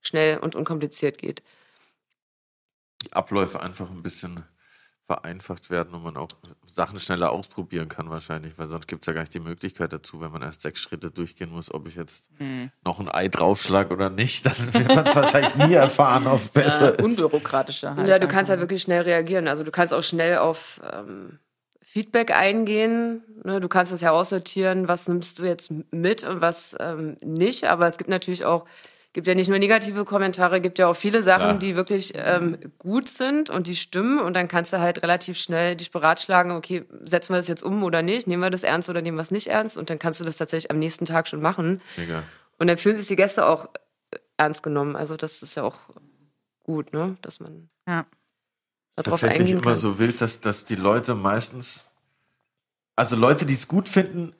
schnell 0.00 0.38
und 0.38 0.56
unkompliziert 0.56 1.18
geht. 1.18 1.44
Die 3.02 3.12
Abläufe 3.12 3.60
einfach 3.60 3.88
ein 3.90 4.02
bisschen 4.02 4.42
vereinfacht 5.08 5.70
werden 5.70 5.94
und 5.94 6.04
man 6.04 6.18
auch 6.18 6.28
Sachen 6.66 7.00
schneller 7.00 7.32
ausprobieren 7.32 7.88
kann 7.88 8.10
wahrscheinlich, 8.10 8.58
weil 8.58 8.68
sonst 8.68 8.86
gibt 8.86 9.02
es 9.02 9.06
ja 9.06 9.14
gar 9.14 9.22
nicht 9.22 9.32
die 9.32 9.40
Möglichkeit 9.40 9.90
dazu, 9.90 10.20
wenn 10.20 10.30
man 10.30 10.42
erst 10.42 10.60
sechs 10.60 10.82
Schritte 10.82 11.10
durchgehen 11.10 11.50
muss, 11.50 11.72
ob 11.72 11.88
ich 11.88 11.96
jetzt 11.96 12.28
noch 12.84 13.00
ein 13.00 13.08
Ei 13.08 13.28
draufschlag 13.28 13.90
oder 13.90 14.10
nicht, 14.10 14.44
dann 14.44 14.74
wird 14.74 14.88
man 14.88 15.06
es 15.06 15.16
wahrscheinlich 15.16 15.54
nie 15.54 15.74
erfahren, 15.74 16.26
ob 16.26 16.40
es 16.40 16.48
besser 16.48 16.98
ist. 16.98 17.02
Unbürokratischer 17.02 17.96
halt. 17.96 18.06
Ja, 18.06 18.18
du 18.18 18.28
kannst 18.28 18.50
halt 18.50 18.58
einfach. 18.58 18.64
wirklich 18.64 18.82
schnell 18.82 19.00
reagieren. 19.00 19.48
Also 19.48 19.64
du 19.64 19.70
kannst 19.70 19.94
auch 19.94 20.02
schnell 20.02 20.36
auf 20.36 20.78
ähm, 20.92 21.38
Feedback 21.80 22.30
eingehen. 22.36 23.22
Ne? 23.44 23.60
Du 23.60 23.68
kannst 23.68 23.90
das 23.92 24.02
heraussortieren, 24.02 24.88
was 24.88 25.08
nimmst 25.08 25.38
du 25.38 25.44
jetzt 25.44 25.72
mit 25.90 26.22
und 26.22 26.42
was 26.42 26.76
ähm, 26.80 27.16
nicht. 27.24 27.64
Aber 27.64 27.86
es 27.86 27.96
gibt 27.96 28.10
natürlich 28.10 28.44
auch, 28.44 28.66
gibt 29.12 29.26
ja 29.26 29.34
nicht 29.34 29.48
nur 29.48 29.58
negative 29.58 30.04
Kommentare, 30.04 30.60
gibt 30.60 30.78
ja 30.78 30.86
auch 30.86 30.94
viele 30.96 31.22
Sachen, 31.22 31.40
Klar. 31.42 31.58
die 31.58 31.76
wirklich 31.76 32.12
ähm, 32.14 32.58
gut 32.78 33.08
sind 33.08 33.50
und 33.50 33.66
die 33.66 33.74
stimmen. 33.76 34.18
Und 34.18 34.34
dann 34.34 34.48
kannst 34.48 34.72
du 34.72 34.78
halt 34.80 35.02
relativ 35.02 35.38
schnell 35.38 35.74
dich 35.76 35.90
beratschlagen, 35.90 36.52
okay, 36.52 36.84
setzen 37.04 37.32
wir 37.32 37.38
das 37.38 37.48
jetzt 37.48 37.62
um 37.62 37.82
oder 37.82 38.02
nicht? 38.02 38.26
Nehmen 38.26 38.42
wir 38.42 38.50
das 38.50 38.62
ernst 38.64 38.88
oder 38.88 39.02
nehmen 39.02 39.16
wir 39.16 39.22
es 39.22 39.30
nicht 39.30 39.46
ernst? 39.48 39.76
Und 39.76 39.90
dann 39.90 39.98
kannst 39.98 40.20
du 40.20 40.24
das 40.24 40.36
tatsächlich 40.36 40.70
am 40.70 40.78
nächsten 40.78 41.04
Tag 41.06 41.26
schon 41.26 41.40
machen. 41.40 41.80
Mega. 41.96 42.22
Und 42.58 42.66
dann 42.66 42.76
fühlen 42.78 42.96
sich 42.96 43.06
die 43.08 43.16
Gäste 43.16 43.46
auch 43.46 43.66
äh, 44.10 44.18
ernst 44.36 44.62
genommen. 44.62 44.94
Also 44.94 45.16
das 45.16 45.42
ist 45.42 45.54
ja 45.54 45.62
auch 45.64 45.78
gut, 46.62 46.92
ne? 46.92 47.16
dass 47.22 47.40
man 47.40 47.70
Ja. 47.88 48.04
darauf 48.96 49.20
Tatsächlich 49.20 49.40
eingehen 49.40 49.58
immer 49.62 49.72
kann. 49.72 49.80
so 49.80 49.98
wild, 49.98 50.20
dass, 50.20 50.40
dass 50.40 50.64
die 50.64 50.76
Leute 50.76 51.14
meistens, 51.14 51.90
also 52.94 53.16
Leute, 53.16 53.46
die 53.46 53.54
es 53.54 53.68
gut 53.68 53.88
finden, 53.88 54.34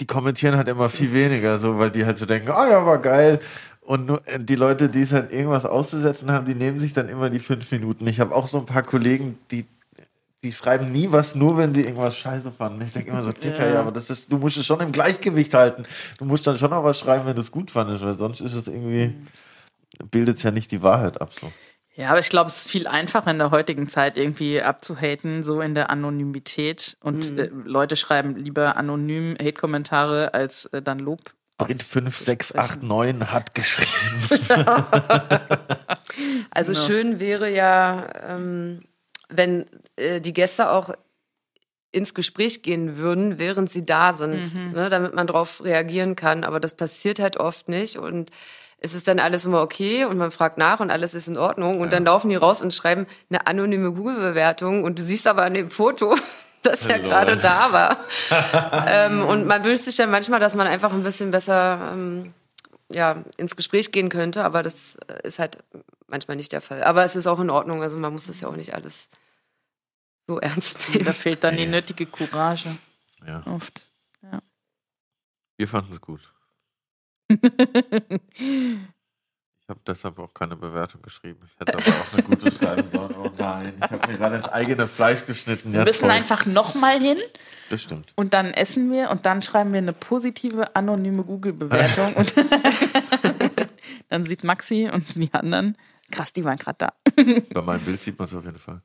die 0.00 0.06
kommentieren 0.06 0.56
halt 0.56 0.68
immer 0.68 0.88
viel 0.88 1.12
weniger, 1.12 1.56
so, 1.58 1.78
weil 1.78 1.90
die 1.90 2.04
halt 2.04 2.18
so 2.18 2.26
denken, 2.26 2.50
ah 2.50 2.68
ja, 2.68 2.84
war 2.84 2.98
geil. 2.98 3.40
Und 3.80 4.06
nur, 4.06 4.26
äh, 4.26 4.38
die 4.38 4.56
Leute, 4.56 4.88
die 4.88 5.02
es 5.02 5.12
halt 5.12 5.32
irgendwas 5.32 5.66
auszusetzen 5.66 6.30
haben, 6.30 6.46
die 6.46 6.54
nehmen 6.54 6.78
sich 6.78 6.92
dann 6.92 7.08
immer 7.08 7.30
die 7.30 7.40
fünf 7.40 7.70
Minuten. 7.70 8.06
Ich 8.06 8.18
habe 8.18 8.34
auch 8.34 8.46
so 8.46 8.58
ein 8.58 8.66
paar 8.66 8.82
Kollegen, 8.82 9.38
die, 9.50 9.66
die 10.42 10.52
schreiben 10.52 10.90
nie 10.90 11.12
was, 11.12 11.34
nur 11.34 11.56
wenn 11.56 11.72
die 11.72 11.82
irgendwas 11.82 12.16
scheiße 12.16 12.50
fanden. 12.50 12.82
Ich 12.82 12.92
denke 12.92 13.10
immer 13.10 13.22
so, 13.22 13.32
Dicker, 13.32 13.68
ja. 13.68 13.80
aber 13.80 13.92
das 13.92 14.10
ist, 14.10 14.32
du 14.32 14.38
musst 14.38 14.56
es 14.56 14.66
schon 14.66 14.80
im 14.80 14.90
Gleichgewicht 14.90 15.54
halten. 15.54 15.84
Du 16.18 16.24
musst 16.24 16.46
dann 16.46 16.58
schon 16.58 16.72
auch 16.72 16.84
was 16.84 16.98
schreiben, 16.98 17.26
wenn 17.26 17.36
du 17.36 17.42
es 17.42 17.50
gut 17.50 17.70
fandest, 17.70 18.04
weil 18.04 18.16
sonst 18.16 18.40
ist 18.40 18.54
es 18.54 18.68
irgendwie, 18.68 19.14
bildet 20.10 20.38
es 20.38 20.42
ja 20.42 20.50
nicht 20.50 20.70
die 20.72 20.82
Wahrheit 20.82 21.20
ab, 21.20 21.32
so. 21.32 21.52
Ja, 21.96 22.10
aber 22.10 22.18
ich 22.18 22.28
glaube, 22.28 22.48
es 22.48 22.62
ist 22.62 22.70
viel 22.70 22.86
einfacher 22.88 23.30
in 23.30 23.38
der 23.38 23.50
heutigen 23.52 23.88
Zeit 23.88 24.18
irgendwie 24.18 24.60
abzuhaten, 24.60 25.42
so 25.44 25.60
in 25.60 25.74
der 25.74 25.90
Anonymität. 25.90 26.96
Und 27.00 27.38
äh, 27.38 27.50
Leute 27.64 27.94
schreiben 27.96 28.36
lieber 28.36 28.76
anonym 28.76 29.36
Hate-Kommentare 29.40 30.34
als 30.34 30.66
äh, 30.66 30.82
dann 30.82 30.98
Lob. 30.98 31.20
Brit 31.56 31.82
5689 31.84 33.30
hat 33.32 33.54
geschrieben. 33.54 34.44
Also 36.50 36.72
Genau. 36.72 36.84
schön 36.86 37.20
wäre 37.20 37.50
ja, 37.52 38.06
ähm, 38.28 38.82
wenn 39.28 39.66
äh, 39.96 40.20
die 40.20 40.32
Gäste 40.32 40.70
auch 40.70 40.90
ins 41.90 42.14
Gespräch 42.14 42.62
gehen 42.62 42.96
würden, 42.96 43.38
während 43.38 43.70
sie 43.70 43.84
da 43.84 44.12
sind, 44.14 44.72
ne, 44.72 44.88
damit 44.90 45.14
man 45.14 45.26
darauf 45.26 45.64
reagieren 45.64 46.14
kann. 46.16 46.44
Aber 46.44 46.60
das 46.60 46.76
passiert 46.76 47.18
halt 47.20 47.36
oft 47.36 47.68
nicht 47.68 47.96
und 47.98 48.30
es 48.84 48.92
ist 48.92 49.08
dann 49.08 49.18
alles 49.18 49.46
immer 49.46 49.62
okay 49.62 50.04
und 50.04 50.18
man 50.18 50.30
fragt 50.30 50.58
nach 50.58 50.78
und 50.80 50.90
alles 50.90 51.14
ist 51.14 51.26
in 51.26 51.38
Ordnung 51.38 51.80
und 51.80 51.90
dann 51.92 52.04
laufen 52.04 52.28
die 52.28 52.36
raus 52.36 52.60
und 52.60 52.74
schreiben 52.74 53.06
eine 53.30 53.46
anonyme 53.46 53.92
Google-Bewertung 53.92 54.84
und 54.84 54.98
du 54.98 55.02
siehst 55.02 55.26
aber 55.26 55.42
an 55.44 55.54
dem 55.54 55.70
Foto, 55.70 56.14
dass 56.62 56.84
er 56.84 56.98
gerade 56.98 57.38
da 57.38 57.72
war. 57.72 58.04
ähm, 58.86 59.24
und 59.24 59.46
man 59.46 59.64
wünscht 59.64 59.84
sich 59.84 59.96
dann 59.96 60.10
manchmal, 60.10 60.38
dass 60.38 60.54
man 60.54 60.66
einfach 60.66 60.92
ein 60.92 61.02
bisschen 61.02 61.30
besser 61.30 61.92
ähm, 61.94 62.34
ja, 62.92 63.24
ins 63.38 63.56
Gespräch 63.56 63.90
gehen 63.90 64.10
könnte, 64.10 64.44
aber 64.44 64.62
das 64.62 64.96
äh, 65.08 65.26
ist 65.26 65.38
halt 65.38 65.58
manchmal 66.08 66.36
nicht 66.36 66.52
der 66.52 66.60
Fall. 66.60 66.84
Aber 66.84 67.04
es 67.04 67.16
ist 67.16 67.26
auch 67.26 67.40
in 67.40 67.48
Ordnung, 67.48 67.82
also 67.82 67.96
man 67.96 68.12
muss 68.12 68.26
das 68.26 68.42
ja 68.42 68.48
auch 68.48 68.56
nicht 68.56 68.74
alles 68.74 69.08
so 70.26 70.38
ernst 70.40 70.88
Da 70.92 70.98
nehmen. 70.98 71.14
fehlt 71.14 71.42
dann 71.42 71.56
die 71.56 71.66
nötige 71.66 72.04
Courage 72.04 72.68
Ja, 73.26 73.42
oft. 73.46 73.80
wir 75.56 75.68
fanden 75.68 75.90
es 75.92 76.00
gut. 76.02 76.33
Ich 79.66 79.70
habe 79.70 79.80
deshalb 79.86 80.18
auch 80.18 80.34
keine 80.34 80.56
Bewertung 80.56 81.00
geschrieben. 81.00 81.40
Ich 81.46 81.58
hätte 81.58 81.78
aber 81.78 81.88
auch 81.88 82.12
eine 82.12 82.22
gute 82.22 82.52
schreiben 82.52 82.86
sollen. 82.86 83.14
Oh 83.16 83.30
nein, 83.38 83.72
ich 83.82 83.90
habe 83.90 84.06
mir 84.08 84.18
gerade 84.18 84.36
ins 84.36 84.48
eigene 84.50 84.86
Fleisch 84.86 85.24
geschnitten. 85.24 85.72
Wir 85.72 85.84
müssen 85.84 86.10
einfach 86.10 86.44
nochmal 86.44 87.00
hin 87.00 87.16
Das 87.70 87.80
stimmt. 87.80 88.12
und 88.14 88.34
dann 88.34 88.52
essen 88.52 88.92
wir 88.92 89.10
und 89.10 89.24
dann 89.24 89.40
schreiben 89.40 89.72
wir 89.72 89.78
eine 89.78 89.94
positive, 89.94 90.76
anonyme 90.76 91.24
Google-Bewertung. 91.24 92.12
und 92.16 92.34
dann 94.10 94.26
sieht 94.26 94.44
Maxi 94.44 94.90
und 94.92 95.14
die 95.16 95.32
anderen, 95.32 95.78
krass, 96.10 96.34
die 96.34 96.44
waren 96.44 96.58
gerade 96.58 96.78
da. 96.78 96.92
Bei 97.54 97.62
meinem 97.62 97.84
Bild 97.84 98.02
sieht 98.02 98.18
man 98.18 98.28
es 98.28 98.34
auf 98.34 98.44
jeden 98.44 98.58
Fall. 98.58 98.82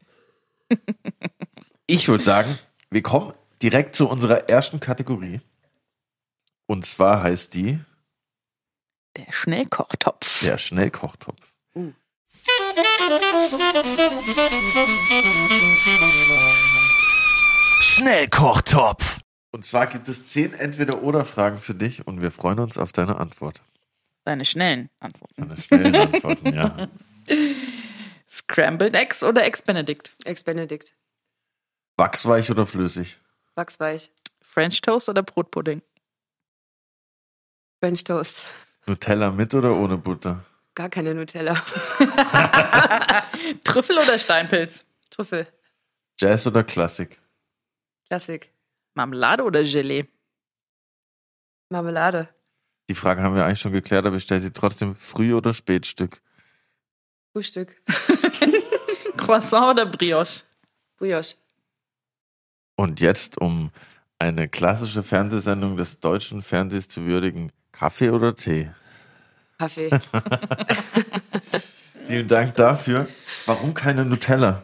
Ich 1.88 2.08
würde 2.08 2.24
sagen, 2.24 2.58
wir 2.90 3.02
kommen 3.02 3.34
direkt 3.62 3.96
zu 3.96 4.08
unserer 4.08 4.48
ersten 4.48 4.80
Kategorie. 4.80 5.42
Und 6.68 6.86
zwar 6.86 7.22
heißt 7.24 7.54
die 7.56 7.80
Der 9.26 9.32
Schnellkochtopf. 9.32 10.42
der 10.42 10.58
Schnellkochtopf. 10.58 11.52
Schnellkochtopf. 17.82 19.20
Und 19.52 19.66
zwar 19.66 19.88
gibt 19.88 20.08
es 20.10 20.26
zehn 20.26 20.54
Entweder-Oder-Fragen 20.54 21.58
für 21.58 21.74
dich 21.74 22.06
und 22.06 22.22
wir 22.22 22.32
freuen 22.32 22.60
uns 22.60 22.78
auf 22.78 22.92
deine 22.92 23.18
Antwort. 23.18 23.62
Deine 24.26 24.46
schnellen 24.46 24.90
Antworten. 25.00 25.42
Eine 25.44 25.62
schnellen 25.62 25.96
Antworten, 25.96 26.54
ja. 26.54 26.88
Scrambled 28.30 28.94
Eggs 28.96 29.24
oder 29.24 29.44
Eggs 29.44 29.62
Benedict? 29.64 30.16
Ex-Benedict. 30.24 30.94
Wachsweich 31.98 32.52
oder 32.52 32.66
flüssig? 32.68 33.18
Wachsweich. 33.56 34.12
French 34.42 34.82
Toast 34.82 35.10
oder 35.10 35.24
Brotpudding? 35.24 35.82
French 37.80 38.04
Toast. 38.04 38.44
Nutella 38.90 39.30
mit 39.30 39.54
oder 39.54 39.76
ohne 39.76 39.98
Butter? 39.98 40.44
Gar 40.74 40.90
keine 40.90 41.14
Nutella. 41.14 41.54
Trüffel 43.64 44.00
oder 44.00 44.18
Steinpilz? 44.18 44.84
Trüffel. 45.12 45.48
Jazz 46.20 46.48
oder 46.48 46.64
Klassik? 46.64 47.22
Klassik. 48.08 48.52
Marmelade 48.96 49.44
oder 49.44 49.64
Gelee? 49.64 50.06
Marmelade. 51.70 52.30
Die 52.90 52.96
Frage 52.96 53.22
haben 53.22 53.36
wir 53.36 53.46
eigentlich 53.46 53.60
schon 53.60 53.74
geklärt, 53.74 54.08
aber 54.08 54.16
ich 54.16 54.24
stelle 54.24 54.42
sie 54.42 54.52
trotzdem 54.52 54.96
Früh- 54.96 55.36
oder 55.36 55.54
Spätstück. 55.54 56.24
Frühstück. 57.32 57.76
Croissant 59.18 59.68
oder 59.68 59.86
Brioche? 59.86 60.42
Brioche. 60.98 61.36
Und 62.76 63.02
jetzt, 63.02 63.40
um 63.40 63.70
eine 64.18 64.48
klassische 64.48 65.04
Fernsehsendung 65.04 65.78
des 65.78 66.00
deutschen 66.00 66.42
Fernsehs 66.42 66.88
zu 66.88 67.06
würdigen, 67.06 67.52
Kaffee 67.80 68.10
oder 68.10 68.36
Tee? 68.36 68.70
Kaffee. 69.58 69.90
Vielen 72.08 72.28
Dank 72.28 72.56
dafür. 72.56 73.08
Warum 73.46 73.74
keine 73.74 74.04
Nutella? 74.04 74.64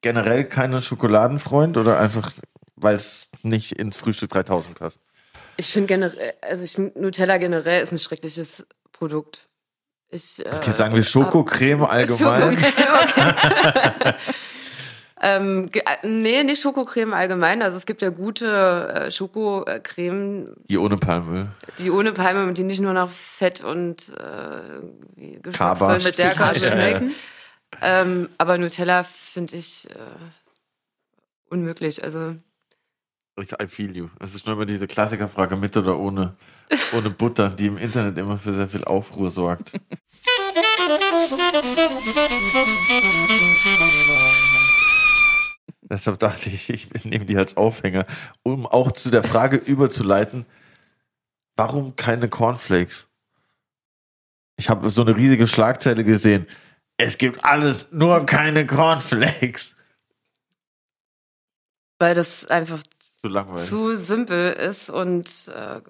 Generell 0.00 0.44
keine 0.44 0.80
Schokoladenfreund 0.80 1.76
oder 1.76 1.98
einfach, 1.98 2.30
weil 2.76 2.94
es 2.94 3.30
nicht 3.42 3.72
ins 3.72 3.96
Frühstück 3.96 4.30
3000 4.30 4.78
passt? 4.78 5.00
Ich 5.56 5.66
finde 5.66 5.88
generell, 5.88 6.34
also 6.40 6.62
ich 6.62 6.78
Nutella 6.78 7.38
generell 7.38 7.82
ist 7.82 7.90
ein 7.90 7.98
schreckliches 7.98 8.64
Produkt. 8.92 9.48
Ich, 10.08 10.44
äh, 10.44 10.54
Okay, 10.54 10.70
sagen 10.70 10.94
wir 10.94 11.02
Schokocreme 11.02 11.84
allgemein. 11.84 12.60
Schokocreme, 12.60 13.00
okay. 13.02 14.14
ähm, 15.26 15.70
ge- 15.70 15.82
äh, 15.86 16.06
nee, 16.06 16.42
nicht 16.44 16.60
Schokocreme 16.60 17.14
allgemein. 17.14 17.62
Also 17.62 17.76
es 17.78 17.86
gibt 17.86 18.02
ja 18.02 18.10
gute 18.10 18.46
äh, 18.94 19.10
Schokocreme, 19.10 20.54
Die 20.68 20.76
ohne 20.78 20.96
Palmöl. 20.98 21.48
die 21.78 21.90
ohne 21.90 22.12
Palme 22.12 22.44
und 22.46 22.58
die 22.58 22.62
nicht 22.64 22.80
nur 22.80 22.92
nach 22.92 23.08
Fett 23.10 23.62
und 23.64 24.10
äh. 24.18 25.38
Geschmacksverstärker 25.40 26.54
schmecken. 26.54 27.14
Ähm, 27.80 28.28
aber 28.38 28.58
Nutella 28.58 29.04
finde 29.04 29.56
ich 29.56 29.88
äh, 29.90 29.94
unmöglich. 31.48 32.04
Also 32.04 32.36
Ich- 33.40 33.52
I 33.52 33.66
feel 33.66 33.96
you. 33.96 34.08
Es 34.20 34.34
ist 34.34 34.46
nur 34.46 34.56
immer 34.56 34.66
diese 34.66 34.86
Klassikerfrage 34.86 35.56
mit 35.56 35.76
oder 35.76 35.98
ohne, 35.98 36.36
ohne 36.96 37.10
Butter, 37.10 37.48
die 37.48 37.66
im 37.66 37.76
Internet 37.78 38.16
immer 38.18 38.36
für 38.38 38.52
sehr 38.54 38.68
viel 38.68 38.84
Aufruhr 38.84 39.30
sorgt. 39.30 39.72
Deshalb 45.84 46.18
dachte 46.18 46.48
ich, 46.48 46.70
ich 46.70 47.04
nehme 47.04 47.24
die 47.26 47.36
als 47.36 47.56
Aufhänger, 47.56 48.06
um 48.42 48.66
auch 48.66 48.92
zu 48.92 49.10
der 49.10 49.22
Frage 49.22 49.56
überzuleiten, 49.58 50.46
warum 51.56 51.94
keine 51.96 52.28
Cornflakes? 52.28 53.08
Ich 54.56 54.70
habe 54.70 54.88
so 54.90 55.02
eine 55.02 55.16
riesige 55.16 55.46
Schlagzeile 55.46 56.04
gesehen. 56.04 56.46
Es 56.96 57.18
gibt 57.18 57.44
alles, 57.44 57.88
nur 57.90 58.24
keine 58.24 58.66
Cornflakes. 58.66 59.76
weil 61.98 62.14
das 62.14 62.46
einfach 62.46 62.82
Zu 63.22 63.56
zu 63.56 63.96
simpel 63.96 64.52
ist 64.52 64.90
und 64.90 65.28
äh, 65.48 65.80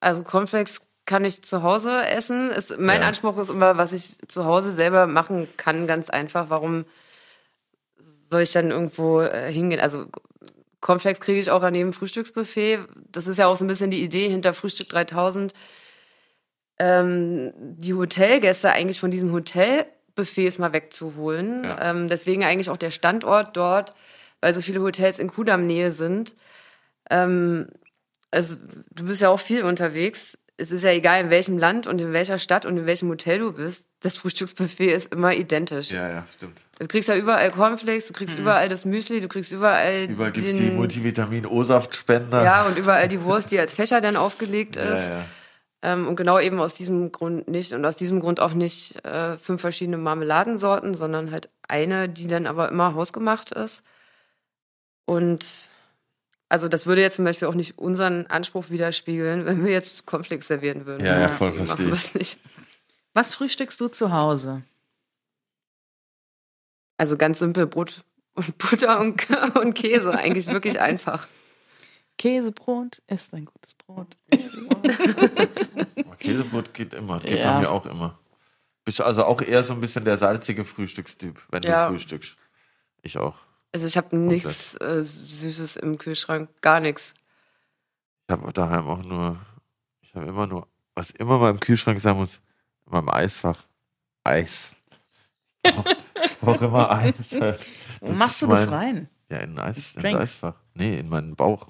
also 0.00 0.22
Cornflakes 0.22 0.80
kann 1.04 1.24
ich 1.24 1.42
zu 1.42 1.62
Hause 1.62 2.06
essen. 2.08 2.50
Ist, 2.50 2.78
mein 2.78 3.00
Ja. 3.00 3.08
Anspruch 3.08 3.38
ist 3.38 3.50
immer, 3.50 3.76
was 3.76 3.92
ich 3.92 4.18
zu 4.28 4.44
Hause 4.44 4.72
selber 4.72 5.06
machen 5.06 5.48
kann, 5.56 5.86
ganz 5.86 6.10
einfach. 6.10 6.48
Warum 6.50 6.84
soll 8.36 8.42
ich 8.42 8.52
dann 8.52 8.70
irgendwo 8.70 9.22
äh, 9.22 9.50
hingehen? 9.50 9.80
Also 9.80 10.06
Cornflakes 10.82 11.20
kriege 11.20 11.40
ich 11.40 11.50
auch 11.50 11.62
an 11.62 11.74
jedem 11.74 11.94
Frühstücksbuffet. 11.94 12.80
Das 13.10 13.26
ist 13.26 13.38
ja 13.38 13.46
auch 13.46 13.56
so 13.56 13.64
ein 13.64 13.68
bisschen 13.68 13.90
die 13.90 14.04
Idee 14.04 14.28
hinter 14.28 14.52
Frühstück 14.52 14.90
3000. 14.90 15.54
Ähm, 16.78 17.52
die 17.56 17.94
Hotelgäste 17.94 18.70
eigentlich 18.70 19.00
von 19.00 19.10
diesen 19.10 19.32
Hotelbuffets 19.32 20.58
mal 20.58 20.74
wegzuholen. 20.74 21.64
Ja. 21.64 21.90
Ähm, 21.90 22.10
deswegen 22.10 22.44
eigentlich 22.44 22.68
auch 22.68 22.76
der 22.76 22.90
Standort 22.90 23.56
dort, 23.56 23.94
weil 24.42 24.52
so 24.52 24.60
viele 24.60 24.82
Hotels 24.82 25.18
in 25.18 25.30
Kudamm-Nähe 25.30 25.92
sind. 25.92 26.34
Ähm, 27.10 27.68
also 28.30 28.56
du 28.90 29.06
bist 29.06 29.22
ja 29.22 29.30
auch 29.30 29.40
viel 29.40 29.64
unterwegs. 29.64 30.38
Es 30.58 30.70
ist 30.70 30.84
ja 30.84 30.90
egal, 30.90 31.22
in 31.24 31.30
welchem 31.30 31.58
Land 31.58 31.86
und 31.86 32.00
in 32.00 32.14
welcher 32.14 32.38
Stadt 32.38 32.64
und 32.64 32.78
in 32.78 32.86
welchem 32.86 33.10
Hotel 33.10 33.40
du 33.40 33.52
bist. 33.52 33.86
Das 34.00 34.16
Frühstücksbuffet 34.16 34.92
ist 34.94 35.12
immer 35.12 35.34
identisch. 35.34 35.90
Ja, 35.90 36.08
ja, 36.08 36.24
stimmt. 36.34 36.62
Du 36.78 36.86
kriegst 36.86 37.08
ja 37.10 37.16
überall 37.16 37.50
Cornflakes, 37.50 38.06
du 38.06 38.14
kriegst 38.14 38.38
überall 38.38 38.68
das 38.68 38.84
Müsli, 38.86 39.20
du 39.20 39.28
kriegst 39.28 39.52
überall, 39.52 40.04
Überall 40.04 40.32
gibt 40.32 40.46
es 40.46 40.56
den, 40.56 40.70
die 40.70 40.72
Multivitamin-O-Saftspender. 40.72 42.42
ja 42.42 42.66
und 42.66 42.78
überall 42.78 43.08
die 43.08 43.22
Wurst, 43.22 43.50
die 43.50 43.58
als 43.58 43.74
Fächer 43.74 44.00
dann 44.00 44.16
aufgelegt 44.16 44.76
ist. 44.76 44.84
ja, 44.84 45.10
ja. 45.10 45.24
Ähm, 45.82 46.08
und 46.08 46.16
genau 46.16 46.40
eben 46.40 46.58
aus 46.58 46.74
diesem 46.74 47.12
Grund 47.12 47.48
nicht 47.48 47.72
und 47.72 47.84
aus 47.84 47.96
diesem 47.96 48.18
Grund 48.20 48.40
auch 48.40 48.54
nicht 48.54 49.04
äh, 49.04 49.36
fünf 49.36 49.60
verschiedene 49.60 49.98
Marmeladensorten, 49.98 50.94
sondern 50.94 51.30
halt 51.30 51.50
eine, 51.68 52.08
die 52.08 52.26
dann 52.26 52.46
aber 52.46 52.70
immer 52.70 52.94
hausgemacht 52.94 53.50
ist. 53.52 53.82
Und 55.04 55.44
also 56.48 56.68
das 56.68 56.86
würde 56.86 57.00
jetzt 57.02 57.16
zum 57.16 57.24
Beispiel 57.24 57.48
auch 57.48 57.54
nicht 57.54 57.78
unseren 57.78 58.26
Anspruch 58.26 58.70
widerspiegeln, 58.70 59.44
wenn 59.46 59.64
wir 59.64 59.72
jetzt 59.72 60.06
Cornflakes 60.06 60.46
servieren 60.46 60.86
würden. 60.86 61.04
Ja, 61.04 61.20
ja, 61.20 61.28
voll 61.28 61.50
Deswegen 61.50 61.66
verstehe 61.66 61.86
machen 61.86 61.92
wir 61.92 61.94
ich. 61.96 62.04
es 62.04 62.14
nicht. 62.14 62.40
Was 63.14 63.34
frühstückst 63.34 63.80
du 63.80 63.88
zu 63.88 64.12
Hause? 64.12 64.62
Also 66.98 67.16
ganz 67.16 67.38
simpel 67.38 67.66
Brot 67.66 68.04
und 68.34 68.56
Butter 68.58 69.00
und, 69.00 69.28
und 69.56 69.74
Käse, 69.74 70.12
eigentlich 70.12 70.46
wirklich 70.46 70.80
einfach. 70.80 71.26
Käsebrot 72.18 73.02
ist 73.08 73.34
ein 73.34 73.44
gutes 73.44 73.74
Brot. 73.74 74.16
Aber 74.30 76.16
Käsebrot 76.18 76.72
geht 76.72 76.94
immer. 76.94 77.20
Geht 77.20 77.40
Ja. 77.40 77.54
bei 77.54 77.60
mir 77.60 77.70
auch 77.70 77.84
immer. 77.86 78.18
Bist 78.84 79.00
du 79.00 79.04
also 79.04 79.24
auch 79.24 79.42
eher 79.42 79.62
so 79.62 79.74
ein 79.74 79.80
bisschen 79.80 80.04
der 80.04 80.16
salzige 80.16 80.64
Frühstückstyp, 80.64 81.38
wenn 81.50 81.62
Ja. 81.62 81.86
du 81.86 81.92
frühstückst. 81.92 82.36
Ich 83.02 83.18
auch. 83.18 83.36
Also 83.72 83.86
ich 83.86 83.96
habe 83.96 84.16
nichts 84.16 84.74
äh, 84.80 85.02
Süßes 85.02 85.76
im 85.76 85.98
Kühlschrank, 85.98 86.48
gar 86.62 86.80
nichts. 86.80 87.14
Ich 88.28 88.32
habe 88.32 88.52
daheim 88.52 88.86
auch 88.88 89.02
nur, 89.02 89.38
ich 90.00 90.14
habe 90.14 90.26
immer 90.26 90.46
nur, 90.46 90.66
was 90.94 91.10
immer 91.10 91.38
mal 91.38 91.50
im 91.50 91.60
Kühlschrank 91.60 92.00
sein 92.00 92.16
muss, 92.16 92.40
in 92.86 92.92
meinem 92.92 93.08
Eisfach, 93.10 93.66
Eis. 94.24 94.70
Ich 95.62 95.72
brauch- 95.74 95.84
Ich 96.24 96.38
brauche 96.38 96.64
immer 96.64 96.90
Eis. 96.90 97.32
Wo 97.32 97.38
Das 98.08 98.16
machst 98.16 98.42
du 98.42 98.46
das 98.46 98.66
mein- 98.66 98.74
rein? 98.74 99.08
Ja, 99.30 99.38
in 99.38 99.58
Eis, 99.58 99.96
ins. 99.96 100.14
Eisfach. 100.14 100.54
Nee, 100.74 100.98
in 100.98 101.08
meinen 101.08 101.34
Bauch. 101.36 101.66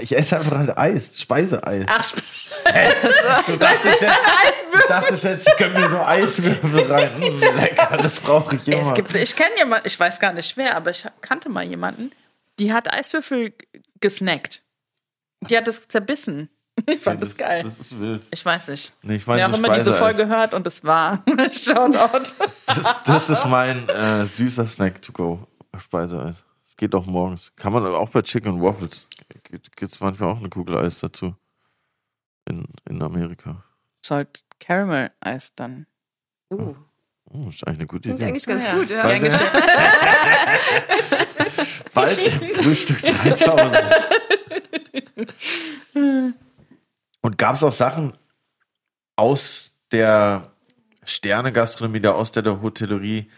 Ich 0.00 0.16
esse 0.16 0.36
einfach 0.38 0.58
halt 0.58 0.76
Eis, 0.76 1.20
Speiseeis. 1.20 1.86
Ach, 1.88 2.02
Sp- 2.02 2.22
Du 3.46 3.56
dachtest, 3.56 4.02
jetzt, 4.02 4.64
du 4.72 4.78
dachtest 4.88 5.24
jetzt, 5.24 5.48
ich 5.48 5.56
könnte 5.56 5.78
mir 5.80 5.88
so 5.88 6.00
Eiswürfel 6.00 6.90
rein. 6.92 7.10
Mm, 7.20 7.38
lecker, 7.60 7.96
das 7.96 8.18
brauche 8.18 8.56
ich 8.56 8.66
immer. 8.66 8.88
es 8.88 8.94
gibt, 8.94 9.14
ich 9.14 9.36
kenne 9.36 9.56
jemanden, 9.58 9.86
ich 9.86 9.98
weiß 9.98 10.18
gar 10.18 10.32
nicht 10.32 10.56
wer, 10.56 10.76
aber 10.76 10.90
ich 10.90 11.06
kannte 11.20 11.48
mal 11.48 11.62
jemanden, 11.64 12.10
die 12.58 12.72
hat 12.72 12.92
Eiswürfel 12.92 13.52
gesnackt. 14.00 14.62
Die 15.48 15.56
hat 15.56 15.66
das 15.68 15.86
zerbissen. 15.88 16.48
Ich 16.86 17.00
fand 17.02 17.22
das, 17.22 17.34
geil. 17.36 17.62
Das 17.62 17.78
ist 17.80 17.98
wild. 17.98 18.26
ich 18.30 18.44
weiß 18.44 18.68
nicht. 18.68 18.92
Nee, 19.02 19.14
ich 19.14 19.26
Wir 19.26 19.32
meine 19.32 19.44
haben 19.44 19.52
so 19.54 19.58
immer 19.64 19.78
diese. 19.78 19.94
Folge 19.94 20.26
gehört 20.26 20.52
und 20.52 20.66
es 20.66 20.84
war 20.84 21.22
Shoutout. 21.50 22.32
Das, 22.66 22.84
das 23.04 23.30
ist 23.30 23.46
mein 23.46 23.88
äh, 23.88 24.26
süßer 24.26 24.66
Snack 24.66 25.00
to 25.00 25.10
go. 25.12 25.46
Speiseeis. 25.78 26.44
Geht 26.76 26.94
auch 26.94 27.06
morgens. 27.06 27.52
Kann 27.56 27.72
man 27.72 27.84
auch 27.86 28.10
bei 28.10 28.22
Chicken 28.22 28.60
Waffles. 28.62 29.08
Gibt 29.76 29.92
es 29.92 30.00
manchmal 30.00 30.30
auch 30.30 30.38
eine 30.38 30.48
Kugel 30.50 30.76
Eis 30.78 30.98
dazu. 31.00 31.34
In, 32.48 32.64
in 32.88 33.02
Amerika. 33.02 33.64
Salt 34.02 34.44
Caramel 34.60 35.10
Eis 35.20 35.54
dann. 35.54 35.86
Uh, 36.50 36.74
Oh, 37.28 37.48
ist 37.48 37.66
eigentlich 37.66 37.78
eine 37.80 37.86
gute 37.88 38.02
klingt 38.02 38.20
Idee. 38.20 38.28
eigentlich 38.28 38.46
ganz 38.46 38.64
Ja. 38.64 38.74
gut, 38.76 38.88
ja. 38.88 39.02
Bald, 39.02 39.22
bald 41.94 42.22
im 42.40 42.48
Frühstück 42.50 42.98
3000. 42.98 43.76
Und 47.22 47.36
gab 47.38 47.56
es 47.56 47.64
auch 47.64 47.72
Sachen 47.72 48.12
aus 49.16 49.74
der 49.90 50.52
Sterne-Gastronomie, 51.02 52.06
aus 52.06 52.30
der, 52.30 52.44
der 52.44 52.62
Hotellerie, 52.62 53.28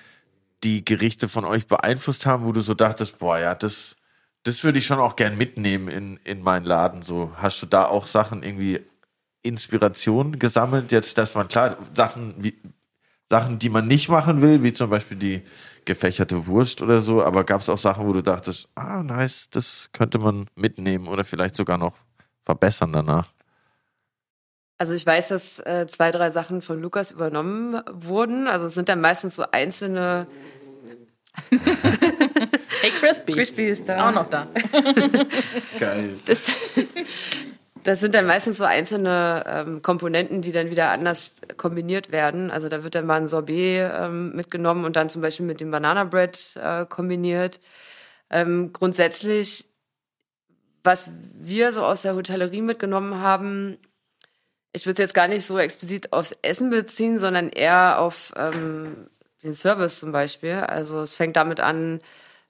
die 0.64 0.84
Gerichte 0.84 1.28
von 1.28 1.44
euch 1.44 1.66
beeinflusst 1.66 2.26
haben, 2.26 2.44
wo 2.44 2.52
du 2.52 2.60
so 2.60 2.74
dachtest, 2.74 3.18
boah, 3.18 3.38
ja, 3.38 3.54
das, 3.54 3.96
das 4.42 4.64
würde 4.64 4.78
ich 4.78 4.86
schon 4.86 4.98
auch 4.98 5.16
gern 5.16 5.36
mitnehmen 5.36 5.88
in, 5.88 6.16
in 6.24 6.42
meinen 6.42 6.64
Laden. 6.64 7.02
So, 7.02 7.32
hast 7.36 7.62
du 7.62 7.66
da 7.66 7.86
auch 7.86 8.06
Sachen 8.06 8.42
irgendwie 8.42 8.80
Inspiration 9.42 10.38
gesammelt? 10.38 10.92
Jetzt, 10.92 11.18
dass 11.18 11.34
man 11.34 11.48
klar, 11.48 11.76
Sachen 11.94 12.34
wie, 12.38 12.58
Sachen, 13.24 13.58
die 13.58 13.68
man 13.68 13.86
nicht 13.86 14.08
machen 14.08 14.40
will, 14.40 14.62
wie 14.62 14.72
zum 14.72 14.90
Beispiel 14.90 15.16
die 15.16 15.42
gefächerte 15.84 16.46
Wurst 16.46 16.82
oder 16.82 17.00
so, 17.00 17.22
aber 17.22 17.44
gab 17.44 17.60
es 17.60 17.68
auch 17.68 17.78
Sachen, 17.78 18.06
wo 18.06 18.12
du 18.12 18.22
dachtest, 18.22 18.68
ah, 18.74 19.02
nice, 19.02 19.50
das 19.50 19.90
könnte 19.92 20.18
man 20.18 20.48
mitnehmen 20.54 21.06
oder 21.06 21.24
vielleicht 21.24 21.56
sogar 21.56 21.78
noch 21.78 21.94
verbessern 22.42 22.92
danach. 22.92 23.32
Also 24.78 24.92
ich 24.92 25.04
weiß, 25.04 25.28
dass 25.28 25.58
äh, 25.60 25.86
zwei, 25.88 26.12
drei 26.12 26.30
Sachen 26.30 26.62
von 26.62 26.80
Lukas 26.80 27.10
übernommen 27.10 27.82
wurden. 27.90 28.46
Also 28.46 28.66
es 28.66 28.74
sind 28.74 28.88
dann 28.88 29.00
meistens 29.00 29.36
so 29.36 29.44
einzelne. 29.50 30.26
Hey 32.80 32.90
Crispy. 33.00 33.32
Crispy 33.32 33.64
ist 33.64 33.80
Ist 33.80 33.88
da. 33.88 34.08
auch 34.08 34.14
noch 34.14 34.30
da. 34.30 34.46
Geil. 35.80 36.14
Das, 36.26 36.46
das 37.82 38.00
sind 38.00 38.14
dann 38.14 38.26
meistens 38.26 38.58
so 38.58 38.64
einzelne 38.64 39.44
ähm, 39.48 39.82
Komponenten, 39.82 40.42
die 40.42 40.52
dann 40.52 40.70
wieder 40.70 40.90
anders 40.90 41.40
kombiniert 41.56 42.12
werden. 42.12 42.52
Also 42.52 42.68
da 42.68 42.84
wird 42.84 42.94
dann 42.94 43.06
mal 43.06 43.16
ein 43.16 43.26
Sorbet 43.26 43.90
ähm, 43.98 44.36
mitgenommen 44.36 44.84
und 44.84 44.94
dann 44.94 45.08
zum 45.08 45.22
Beispiel 45.22 45.46
mit 45.46 45.60
dem 45.60 45.72
Banana 45.72 46.04
Bread 46.04 46.56
äh, 46.62 46.86
kombiniert. 46.86 47.60
Ähm, 48.30 48.72
grundsätzlich, 48.72 49.64
was 50.84 51.10
wir 51.34 51.72
so 51.72 51.82
aus 51.82 52.02
der 52.02 52.14
Hotellerie 52.14 52.62
mitgenommen 52.62 53.20
haben, 53.20 53.78
ich 54.72 54.86
würde 54.86 55.02
es 55.02 55.08
jetzt 55.08 55.14
gar 55.14 55.28
nicht 55.28 55.46
so 55.46 55.58
explizit 55.58 56.12
aufs 56.12 56.36
Essen 56.42 56.70
beziehen, 56.70 57.18
sondern 57.18 57.48
eher 57.48 58.00
auf 58.00 58.32
ähm, 58.36 59.08
den 59.42 59.54
Service 59.54 59.98
zum 59.98 60.12
Beispiel. 60.12 60.54
Also 60.54 61.00
es 61.00 61.16
fängt 61.16 61.36
damit 61.36 61.60
an, 61.60 62.00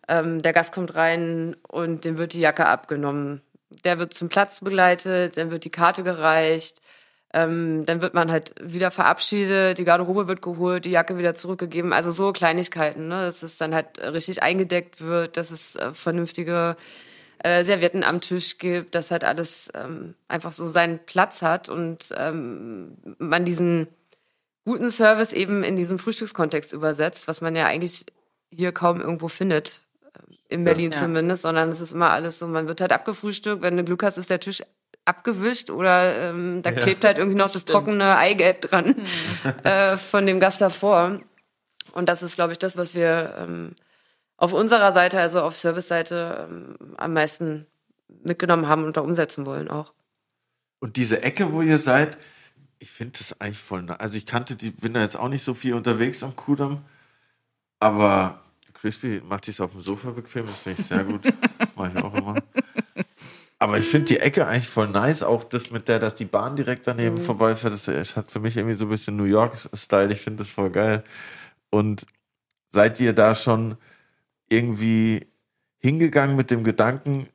ähm, 0.09 0.43
der 0.43 0.53
Gast 0.53 0.73
kommt 0.73 0.95
rein 0.95 1.57
und 1.69 2.05
dem 2.05 2.19
wird 2.19 2.33
die 2.33 2.41
Jacke 2.41 2.67
abgenommen. 2.67 3.43
Der 3.85 3.99
wird 3.99 4.15
zum 4.15 4.29
Platz 4.29 4.61
begleitet, 4.61 5.37
dann 5.37 5.51
wird 5.51 5.65
die 5.65 5.71
Karte 5.71 6.03
gereicht, 6.03 6.81
ähm, 7.35 7.85
dann 7.85 8.01
wird 8.01 8.15
man 8.15 8.33
halt 8.33 8.55
wieder 8.61 8.91
verabschiedet, 8.91 9.77
die 9.77 9.85
Garderobe 9.85 10.27
wird 10.27 10.41
geholt, 10.41 10.87
die 10.87 10.91
Jacke 10.91 11.19
wieder 11.19 11.35
zurückgegeben. 11.35 11.93
Also 11.93 12.11
so 12.11 12.33
Kleinigkeiten, 12.33 13.09
ne? 13.09 13.27
dass 13.27 13.43
es 13.43 13.59
dann 13.59 13.75
halt 13.75 13.99
richtig 14.01 14.43
eingedeckt 14.43 15.03
wird, 15.03 15.37
dass 15.37 15.51
es 15.51 15.77
äh, 15.77 15.93
vernünftige 15.93 16.77
äh, 17.43 17.65
Servietten 17.65 18.05
am 18.05 18.21
Tisch 18.21 18.59
gibt, 18.59 18.95
dass 18.95 19.11
halt 19.11 19.25
alles 19.25 19.69
ähm, 19.75 20.15
einfach 20.29 20.53
so 20.53 20.67
seinen 20.69 20.99
Platz 20.99 21.43
hat 21.43 21.69
und 21.69 22.13
ähm, 22.17 22.97
man 23.19 23.45
diesen 23.45 23.87
guten 24.65 24.91
Service 24.91 25.33
eben 25.33 25.63
in 25.65 25.77
diesem 25.77 25.99
Frühstückskontext 25.99 26.73
übersetzt, 26.73 27.29
was 27.29 27.41
man 27.41 27.57
ja 27.57 27.67
eigentlich 27.67 28.05
hier 28.53 28.73
kaum 28.73 29.01
irgendwo 29.01 29.29
findet, 29.29 29.83
ähm, 30.05 30.37
in 30.49 30.65
Berlin 30.65 30.93
Ja. 30.93 30.99
zumindest, 30.99 31.43
sondern 31.43 31.71
es 31.71 31.81
ist 31.81 31.93
immer 31.93 32.11
alles 32.11 32.39
so, 32.39 32.47
man 32.47 32.69
wird 32.69 32.81
halt 32.81 32.93
abgefrühstückt, 32.93 33.63
wenn 33.63 33.77
du 33.77 33.85
Glück 33.85 34.03
hast, 34.03 34.19
ist 34.19 34.31
der 34.31 34.41
Tisch 34.41 34.63
abgewischt 35.05 35.71
oder 35.71 36.29
ähm, 36.31 36.61
da 36.63 36.71
klebt 36.71 37.03
halt 37.05 37.17
irgendwie 37.17 37.39
noch 37.39 37.51
das, 37.51 37.63
Stimmt. 37.63 37.71
trockene 37.71 38.17
Eigelb 38.19 38.61
dran 38.63 38.95
äh, 39.65 39.97
von 39.97 40.27
dem 40.27 40.39
Gast 40.39 40.61
davor. 40.61 41.21
Und 41.93 42.09
das 42.11 42.23
ist, 42.23 42.35
glaube 42.35 42.53
ich, 42.53 42.59
das, 42.59 42.77
was 42.77 42.95
wir 42.95 43.35
ähm, 43.39 43.73
auf 44.39 44.53
unserer 44.53 44.93
Seite, 44.93 45.21
also 45.21 45.43
auf 45.43 45.55
Service-Seite, 45.55 46.49
ähm, 46.49 46.77
am 46.97 47.13
meisten 47.13 47.67
mitgenommen 48.23 48.69
haben 48.69 48.85
und 48.85 48.97
da 48.97 49.03
umsetzen 49.03 49.45
wollen 49.45 49.69
auch. 49.69 49.93
Und 50.79 50.97
diese 50.97 51.23
Ecke, 51.23 51.53
wo 51.53 51.61
ihr 51.61 51.79
seid, 51.79 52.17
ich 52.79 52.91
finde 52.91 53.19
das 53.19 53.39
eigentlich 53.41 53.59
voll. 53.59 53.91
Also 53.91 54.17
ich 54.17 54.25
kannte 54.25 54.55
die, 54.55 54.71
bin 54.71 54.95
da 54.95 55.03
jetzt 55.03 55.17
auch 55.17 55.29
nicht 55.29 55.45
so 55.45 55.55
viel 55.55 55.75
unterwegs 55.75 56.23
am 56.23 56.37
Kudamm, 56.37 56.85
aber 57.81 58.41
Crispy 58.75 59.21
macht 59.29 59.45
sich 59.45 59.61
auf 59.61 59.73
dem 59.73 59.81
Sofa 59.81 60.13
bequem, 60.13 60.47
das 60.47 60.61
finde 60.61 60.81
ich 60.81 60.87
sehr 60.87 61.03
gut. 61.05 61.27
Das 61.59 61.75
mache 61.75 61.93
ich 61.95 62.03
auch 62.03 62.15
immer. 62.15 62.37
Aber 63.59 63.77
ich 63.77 63.89
finde 63.89 64.07
die 64.07 64.21
Ecke 64.21 64.47
eigentlich 64.47 64.69
voll 64.69 64.89
nice, 64.89 65.25
auch 65.25 65.43
das 65.43 65.73
mit 65.73 65.89
der, 65.89 65.99
dass 65.99 66.15
die 66.15 66.27
Bahn 66.27 66.55
direkt 66.55 66.87
daneben 66.87 67.19
vorbeifährt, 67.19 67.75
das, 67.75 67.87
das 67.87 68.15
hat 68.15 68.31
für 68.31 68.39
mich 68.39 68.57
irgendwie 68.57 68.77
so 68.77 68.87
ein 68.87 68.91
bisschen 68.91 69.17
New 69.17 69.25
York-Style, 69.25 70.13
ich 70.13 70.21
finde 70.21 70.45
das 70.45 70.51
voll 70.51 70.71
geil. 70.71 71.03
Und 71.71 72.07
seid 72.69 73.01
ihr 73.01 73.13
da 73.13 73.35
schon 73.35 73.77
irgendwie 74.49 75.27
hingegangen 75.79 76.37
mit 76.37 76.51
dem 76.51 76.65
Gedanken, 76.65 77.29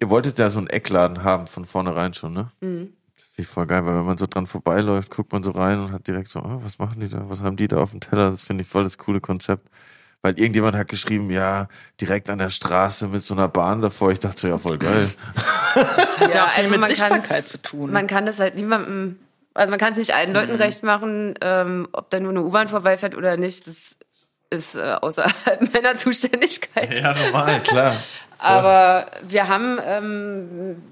ihr 0.00 0.10
wolltet 0.10 0.38
ja 0.38 0.50
so 0.50 0.58
einen 0.58 0.68
Eckladen 0.68 1.24
haben 1.24 1.46
von 1.46 1.64
vornherein 1.64 2.14
schon, 2.14 2.32
ne? 2.32 2.50
Mhm. 2.60 2.94
Das 3.16 3.26
finde 3.26 3.42
ich 3.42 3.48
voll 3.48 3.66
geil, 3.66 3.84
weil 3.84 3.94
wenn 3.94 4.06
man 4.06 4.16
so 4.18 4.26
dran 4.26 4.46
vorbeiläuft, 4.46 5.10
guckt 5.10 5.32
man 5.32 5.42
so 5.42 5.50
rein 5.50 5.78
und 5.78 5.92
hat 5.92 6.06
direkt 6.06 6.28
so, 6.28 6.40
oh, 6.40 6.60
was 6.62 6.78
machen 6.78 7.00
die 7.00 7.08
da? 7.08 7.28
Was 7.28 7.42
haben 7.42 7.56
die 7.56 7.68
da 7.68 7.78
auf 7.78 7.90
dem 7.90 8.00
Teller? 8.00 8.30
Das 8.30 8.42
finde 8.42 8.62
ich 8.62 8.68
voll 8.68 8.84
das 8.84 8.96
coole 8.96 9.20
Konzept. 9.20 9.68
Weil 10.22 10.38
irgendjemand 10.38 10.76
hat 10.76 10.88
geschrieben, 10.88 11.30
ja, 11.30 11.68
direkt 12.00 12.28
an 12.28 12.38
der 12.38 12.50
Straße 12.50 13.08
mit 13.08 13.24
so 13.24 13.34
einer 13.34 13.48
Bahn 13.48 13.80
davor. 13.80 14.12
Ich 14.12 14.20
dachte 14.20 14.40
so, 14.40 14.48
ja, 14.48 14.58
voll 14.58 14.78
geil. 14.78 15.10
Das 15.96 16.18
hat 16.18 16.34
ja, 16.34 16.46
auch 16.46 16.48
viel 16.48 16.68
mit 16.68 16.80
man 16.80 16.90
Sichtbarkeit 16.90 17.48
zu 17.48 17.62
tun. 17.62 17.92
Man 17.92 18.08
kann 18.08 18.26
das 18.26 18.40
halt 18.40 18.56
niemandem, 18.56 19.20
also 19.54 19.70
man 19.70 19.78
kann 19.78 19.92
es 19.92 19.98
nicht 19.98 20.14
allen 20.14 20.32
Leuten 20.32 20.56
recht 20.56 20.82
machen, 20.82 21.34
ähm, 21.42 21.86
ob 21.92 22.10
da 22.10 22.18
nur 22.18 22.30
eine 22.30 22.42
U-Bahn 22.42 22.66
vorbeifährt 22.66 23.16
oder 23.16 23.36
nicht, 23.36 23.68
das 23.68 23.96
ist 24.50 24.74
äh, 24.74 24.96
außerhalb 25.00 25.72
meiner 25.74 25.96
Zuständigkeit. 25.96 26.98
Ja, 26.98 27.14
normal, 27.14 27.60
klar. 27.62 27.94
Aber 28.38 29.06
wir 29.22 29.48
haben, 29.48 29.78
ähm, 29.84 30.82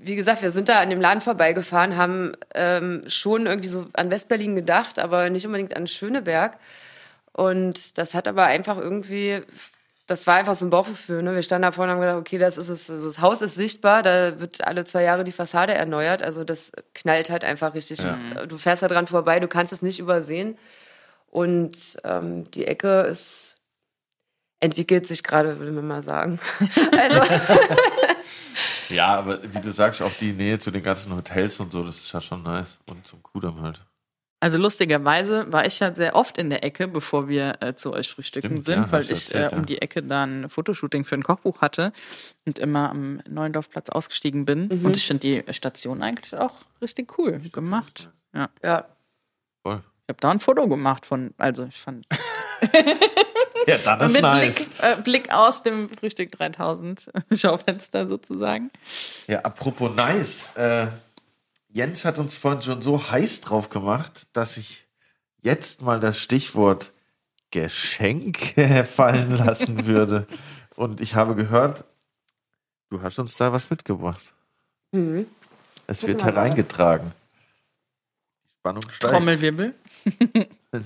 wie 0.00 0.16
gesagt, 0.16 0.42
wir 0.42 0.50
sind 0.50 0.68
da 0.68 0.80
an 0.80 0.90
dem 0.90 1.00
Laden 1.00 1.20
vorbeigefahren, 1.20 1.96
haben 1.96 2.32
ähm, 2.54 3.02
schon 3.08 3.46
irgendwie 3.46 3.68
so 3.68 3.86
an 3.92 4.10
Westberlin 4.10 4.56
gedacht, 4.56 4.98
aber 4.98 5.28
nicht 5.28 5.44
unbedingt 5.44 5.76
an 5.76 5.86
Schöneberg. 5.86 6.56
Und 7.32 7.98
das 7.98 8.14
hat 8.14 8.26
aber 8.26 8.44
einfach 8.44 8.78
irgendwie, 8.78 9.42
das 10.06 10.26
war 10.26 10.36
einfach 10.36 10.54
so 10.54 10.64
ein 10.64 10.70
Bauchgefühl. 10.70 11.22
Ne? 11.22 11.34
Wir 11.34 11.42
standen 11.42 11.64
da 11.64 11.72
vorne 11.72 11.92
und 11.92 11.98
haben 11.98 12.00
gedacht, 12.00 12.20
okay, 12.20 12.38
das 12.38 12.56
ist 12.56 12.70
es, 12.70 12.88
also 12.88 13.06
das 13.06 13.20
Haus 13.20 13.42
ist 13.42 13.54
sichtbar, 13.54 14.02
da 14.02 14.40
wird 14.40 14.66
alle 14.66 14.86
zwei 14.86 15.02
Jahre 15.02 15.24
die 15.24 15.32
Fassade 15.32 15.74
erneuert. 15.74 16.22
Also 16.22 16.42
das 16.42 16.72
knallt 16.94 17.28
halt 17.28 17.44
einfach 17.44 17.74
richtig. 17.74 18.00
Du 18.48 18.56
fährst 18.56 18.82
da 18.82 18.88
dran 18.88 19.06
vorbei, 19.06 19.40
du 19.40 19.46
kannst 19.46 19.74
es 19.74 19.82
nicht 19.82 19.98
übersehen. 19.98 20.56
Und 21.30 21.98
ähm, 22.04 22.50
die 22.50 22.66
Ecke 22.66 23.02
ist 23.02 23.58
entwickelt 24.60 25.06
sich 25.06 25.22
gerade, 25.22 25.58
würde 25.58 25.72
man 25.72 25.86
mal 25.86 26.02
sagen. 26.02 26.38
Also 26.92 27.20
Ja, 28.90 29.08
aber 29.18 29.40
wie 29.42 29.60
du 29.60 29.70
sagst, 29.70 30.00
auch 30.00 30.12
die 30.12 30.32
Nähe 30.32 30.58
zu 30.58 30.70
den 30.70 30.82
ganzen 30.82 31.14
Hotels 31.14 31.60
und 31.60 31.70
so, 31.70 31.84
das 31.84 31.98
ist 31.98 32.12
ja 32.12 32.20
schon 32.20 32.42
nice. 32.42 32.80
Und 32.86 33.06
zum 33.06 33.22
Kudamm 33.22 33.60
halt. 33.60 33.84
Also 34.40 34.56
lustigerweise 34.56 35.52
war 35.52 35.66
ich 35.66 35.80
ja 35.80 35.94
sehr 35.94 36.14
oft 36.14 36.38
in 36.38 36.48
der 36.48 36.64
Ecke, 36.64 36.86
bevor 36.86 37.28
wir 37.28 37.56
äh, 37.60 37.74
zu 37.74 37.92
euch 37.92 38.08
frühstücken 38.08 38.62
Stimmt, 38.62 38.64
sind, 38.64 38.84
ja, 38.86 38.92
weil 38.92 39.02
ich 39.02 39.10
erzählt, 39.10 39.52
äh, 39.52 39.54
ja. 39.54 39.58
um 39.58 39.66
die 39.66 39.82
Ecke 39.82 40.02
dann 40.02 40.44
ein 40.44 40.48
Fotoshooting 40.48 41.04
für 41.04 41.16
ein 41.16 41.24
Kochbuch 41.24 41.60
hatte 41.60 41.92
und 42.46 42.58
immer 42.58 42.90
am 42.90 43.20
Neuendorfplatz 43.28 43.90
ausgestiegen 43.90 44.44
bin. 44.44 44.68
Mhm. 44.68 44.86
Und 44.86 44.96
ich 44.96 45.06
finde 45.06 45.42
die 45.44 45.52
Station 45.52 46.02
eigentlich 46.02 46.34
auch 46.36 46.54
richtig 46.80 47.18
cool 47.18 47.40
gemacht. 47.52 48.10
Ja. 48.32 48.48
ja, 48.62 48.86
Voll. 49.62 49.82
Ich 50.08 50.10
habe 50.10 50.20
da 50.20 50.30
ein 50.30 50.40
Foto 50.40 50.66
gemacht 50.66 51.04
von, 51.04 51.34
also 51.36 51.66
ich 51.66 51.76
fand 51.76 52.06
Ja, 53.66 53.76
dann 53.76 54.10
mit 54.10 54.22
Blick, 54.22 54.66
äh, 54.80 54.96
Blick 55.02 55.30
aus 55.30 55.62
dem 55.62 55.90
Frühstück 55.90 56.32
3000 56.32 57.10
Schaufenster 57.34 58.08
sozusagen. 58.08 58.70
Ja, 59.26 59.40
apropos 59.40 59.94
nice. 59.94 60.48
Äh, 60.54 60.86
Jens 61.68 62.06
hat 62.06 62.18
uns 62.18 62.38
vorhin 62.38 62.62
schon 62.62 62.80
so 62.80 63.10
heiß 63.10 63.42
drauf 63.42 63.68
gemacht, 63.68 64.26
dass 64.32 64.56
ich 64.56 64.86
jetzt 65.42 65.82
mal 65.82 66.00
das 66.00 66.18
Stichwort 66.18 66.94
Geschenke 67.50 68.84
fallen 68.90 69.36
lassen 69.36 69.84
würde. 69.84 70.26
Und 70.74 71.02
ich 71.02 71.16
habe 71.16 71.34
gehört, 71.34 71.84
du 72.88 73.02
hast 73.02 73.18
uns 73.18 73.36
da 73.36 73.52
was 73.52 73.68
mitgebracht. 73.68 74.32
Mhm. 74.92 75.26
Es 75.86 76.06
wird 76.06 76.24
hereingetragen. 76.24 77.12
Die 78.46 78.54
Spannung 78.60 78.88
steigt. 78.88 79.12
Trommelwirbel. 79.12 79.74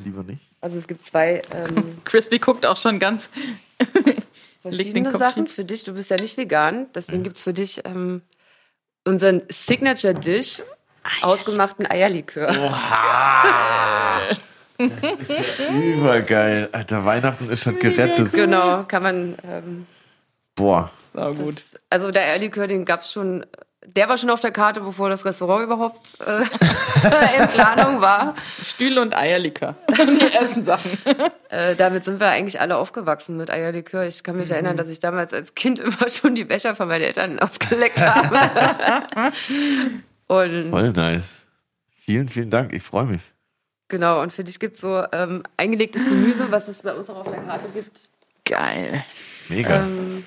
Lieber 0.05 0.23
nicht. 0.23 0.49
also 0.61 0.79
es 0.79 0.87
gibt 0.87 1.05
zwei 1.05 1.43
ähm, 1.53 1.99
Crispy 2.05 2.39
guckt 2.39 2.66
auch 2.66 2.77
schon 2.77 2.99
ganz. 2.99 3.31
verschiedene 4.62 5.11
Sachen 5.16 5.49
für 5.49 5.64
dich. 5.64 5.85
Du 5.85 5.93
bist 5.95 6.11
ja 6.11 6.16
nicht 6.16 6.37
vegan, 6.37 6.87
deswegen 6.95 7.23
gibt's 7.23 7.43
für 7.43 7.53
dich 7.53 7.83
ähm, 7.85 8.23
unseren 9.05 9.43
Signature 9.51 10.14
Dish, 10.14 10.62
ausgemachten 11.20 11.87
Eierlikör. 11.91 12.51
Das 14.79 15.29
ist 15.29 15.59
ja 15.61 15.68
übergeil. 15.68 16.68
Alter, 16.73 17.05
Weihnachten 17.05 17.49
ist 17.51 17.62
schon 17.62 17.79
gerettet. 17.79 18.33
Genau, 18.33 18.83
kann 18.83 19.03
man. 19.05 19.37
Ähm, 19.45 19.87
Boah. 20.57 20.91
Sau 20.97 21.33
gut. 21.35 21.57
das, 21.57 21.75
also 21.89 22.11
der 22.11 22.23
Eierlikör, 22.25 22.66
den 22.66 22.85
gab's 22.85 23.12
schon. 23.12 23.47
Der 23.87 24.09
war 24.09 24.16
schon 24.16 24.30
auf 24.30 24.41
der 24.41 24.53
Karte, 24.53 24.80
bevor 24.80 25.09
das 25.09 25.24
Restaurant 25.24 25.64
überhaupt 25.64 26.14
äh, 26.20 26.43
in 27.43 27.49
Planung 27.49 28.01
war. 28.01 28.35
Stühle 28.62 29.03
und 29.03 29.16
Eierlikör. 29.16 29.74
Die 29.91 30.33
ersten 30.33 30.64
Sachen. 30.64 30.91
Äh, 31.51 31.74
damit 31.76 32.05
sind 32.05 32.20
wir 32.20 32.28
eigentlich 32.28 32.61
alle 32.61 32.76
aufgewachsen 32.76 33.37
mit 33.37 33.51
Eierlikör. 33.51 34.05
Ich 34.07 34.22
kann 34.22 34.37
mich 34.37 34.49
Mhm. 34.51 34.55
erinnern, 34.55 34.76
dass 34.76 34.89
ich 34.89 35.01
damals 35.01 35.33
als 35.33 35.55
Kind 35.55 35.78
immer 35.80 36.09
schon 36.09 36.35
die 36.35 36.45
Becher 36.45 36.74
von 36.74 36.89
meinen 36.89 37.03
Eltern 37.03 37.39
ausgeleckt 37.41 38.01
habe. 38.01 39.33
und 40.28 40.70
Voll 40.70 40.93
nice. 40.93 41.41
Vielen, 41.95 42.28
vielen 42.28 42.51
Dank. 42.51 42.72
Ich 42.72 42.83
freue 42.83 43.05
mich. 43.07 43.20
genau, 43.89 44.22
und 44.22 44.33
für 44.33 44.45
dich 44.45 44.59
gibt's 44.59 44.80
so 44.80 45.05
ähm, 45.12 45.43
eingelegtes 45.57 46.03
Gemüse, 46.05 46.51
was 46.51 46.68
es 46.68 46.78
bei 46.83 46.95
uns 46.95 47.09
auch 47.11 47.16
auf 47.16 47.30
der 47.30 47.43
Karte 47.43 47.66
gibt. 47.74 48.09
Geil. 48.45 49.05
Mega. 49.49 49.76
Ähm, 49.83 50.24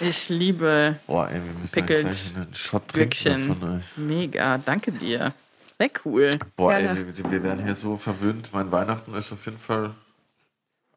Ich 0.00 0.28
liebe 0.28 0.96
Boah, 1.06 1.28
ey, 1.28 1.34
wir 1.42 1.60
müssen 1.60 1.86
gleich 1.86 2.04
einen 2.36 2.54
Shot 2.54 2.88
trinken 2.88 3.48
davon, 3.58 3.80
ey. 3.96 4.00
Mega. 4.02 4.58
Danke 4.58 4.92
dir. 4.92 5.32
Sehr 5.78 5.90
cool. 6.04 6.30
Boah, 6.56 6.74
ey, 6.74 6.88
wir, 6.96 7.30
wir 7.30 7.42
werden 7.42 7.64
hier 7.64 7.74
so 7.74 7.96
verwöhnt. 7.96 8.50
Mein 8.52 8.70
Weihnachten 8.72 9.14
ist 9.14 9.32
auf 9.32 9.44
jeden 9.46 9.58
Fall 9.58 9.94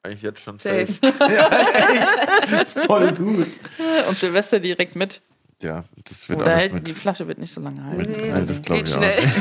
eigentlich 0.04 0.22
jetzt 0.24 0.42
schon 0.42 0.58
safe. 0.60 0.88
safe. 0.88 2.66
Voll 2.88 3.12
gut. 3.14 3.48
Und 4.10 4.18
Silvester 4.18 4.60
direkt 4.60 4.96
mit. 4.96 5.22
Ja, 5.62 5.84
das 6.08 6.28
wird 6.28 6.42
Oder 6.42 6.50
alles 6.52 6.62
halt, 6.64 6.74
mit. 6.74 6.88
die 6.88 6.94
Flasche 6.94 7.28
wird 7.28 7.38
nicht 7.38 7.54
so 7.54 7.62
lange 7.62 7.84
halten. 7.84 7.98
mit- 7.98 8.18
Nee, 8.18 8.30
Ja, 8.30 8.40
das, 8.40 8.48
das 8.48 8.62
geht 8.64 8.88
ich 8.90 8.96
auch. 8.96 8.98
schnell. 8.98 9.22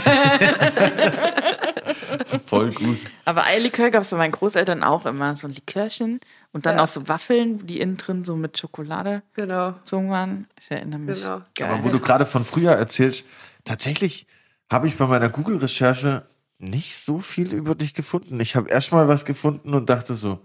Voll 2.47 2.73
gut. 2.73 2.99
Aber 3.25 3.45
Eierlikör 3.47 3.91
gab 3.91 4.03
es 4.03 4.11
bei 4.11 4.17
meinen 4.19 4.33
Großeltern 4.33 4.83
auch 4.83 5.07
immer. 5.07 5.35
So 5.37 5.47
ein 5.47 5.55
Likörchen 5.55 6.21
und 6.53 6.67
dann 6.67 6.77
Ja. 6.77 6.85
auch 6.85 6.89
so 6.89 7.07
Waffeln, 7.09 7.67
die 7.67 7.81
innen 7.81 7.97
drin 7.97 8.25
so 8.25 8.37
mit 8.37 8.59
Schokolade 8.59 9.23
genau, 9.35 9.73
gezogen 9.73 10.11
waren. 10.11 10.47
Ich 10.61 10.71
erinnere 10.71 10.99
mich. 11.01 11.21
genau. 11.21 11.43
Geil. 11.55 11.71
Aber 11.71 11.85
wo 11.85 11.89
du 11.91 12.01
gerade 12.01 12.27
von 12.27 12.45
früher 12.45 12.73
erzählst, 12.73 13.25
tatsächlich 13.65 14.27
habe 14.71 14.87
ich 14.87 14.97
bei 14.97 15.07
meiner 15.07 15.29
Google-Recherche 15.29 16.27
nicht 16.59 16.97
so 16.97 17.21
viel 17.21 17.53
über 17.55 17.75
dich 17.75 17.95
gefunden. 17.95 18.39
Ich 18.41 18.55
habe 18.57 18.69
erst 18.69 18.93
mal 18.93 19.09
was 19.09 19.25
gefunden 19.25 19.75
und 19.75 19.89
dachte 19.89 20.15
so, 20.15 20.41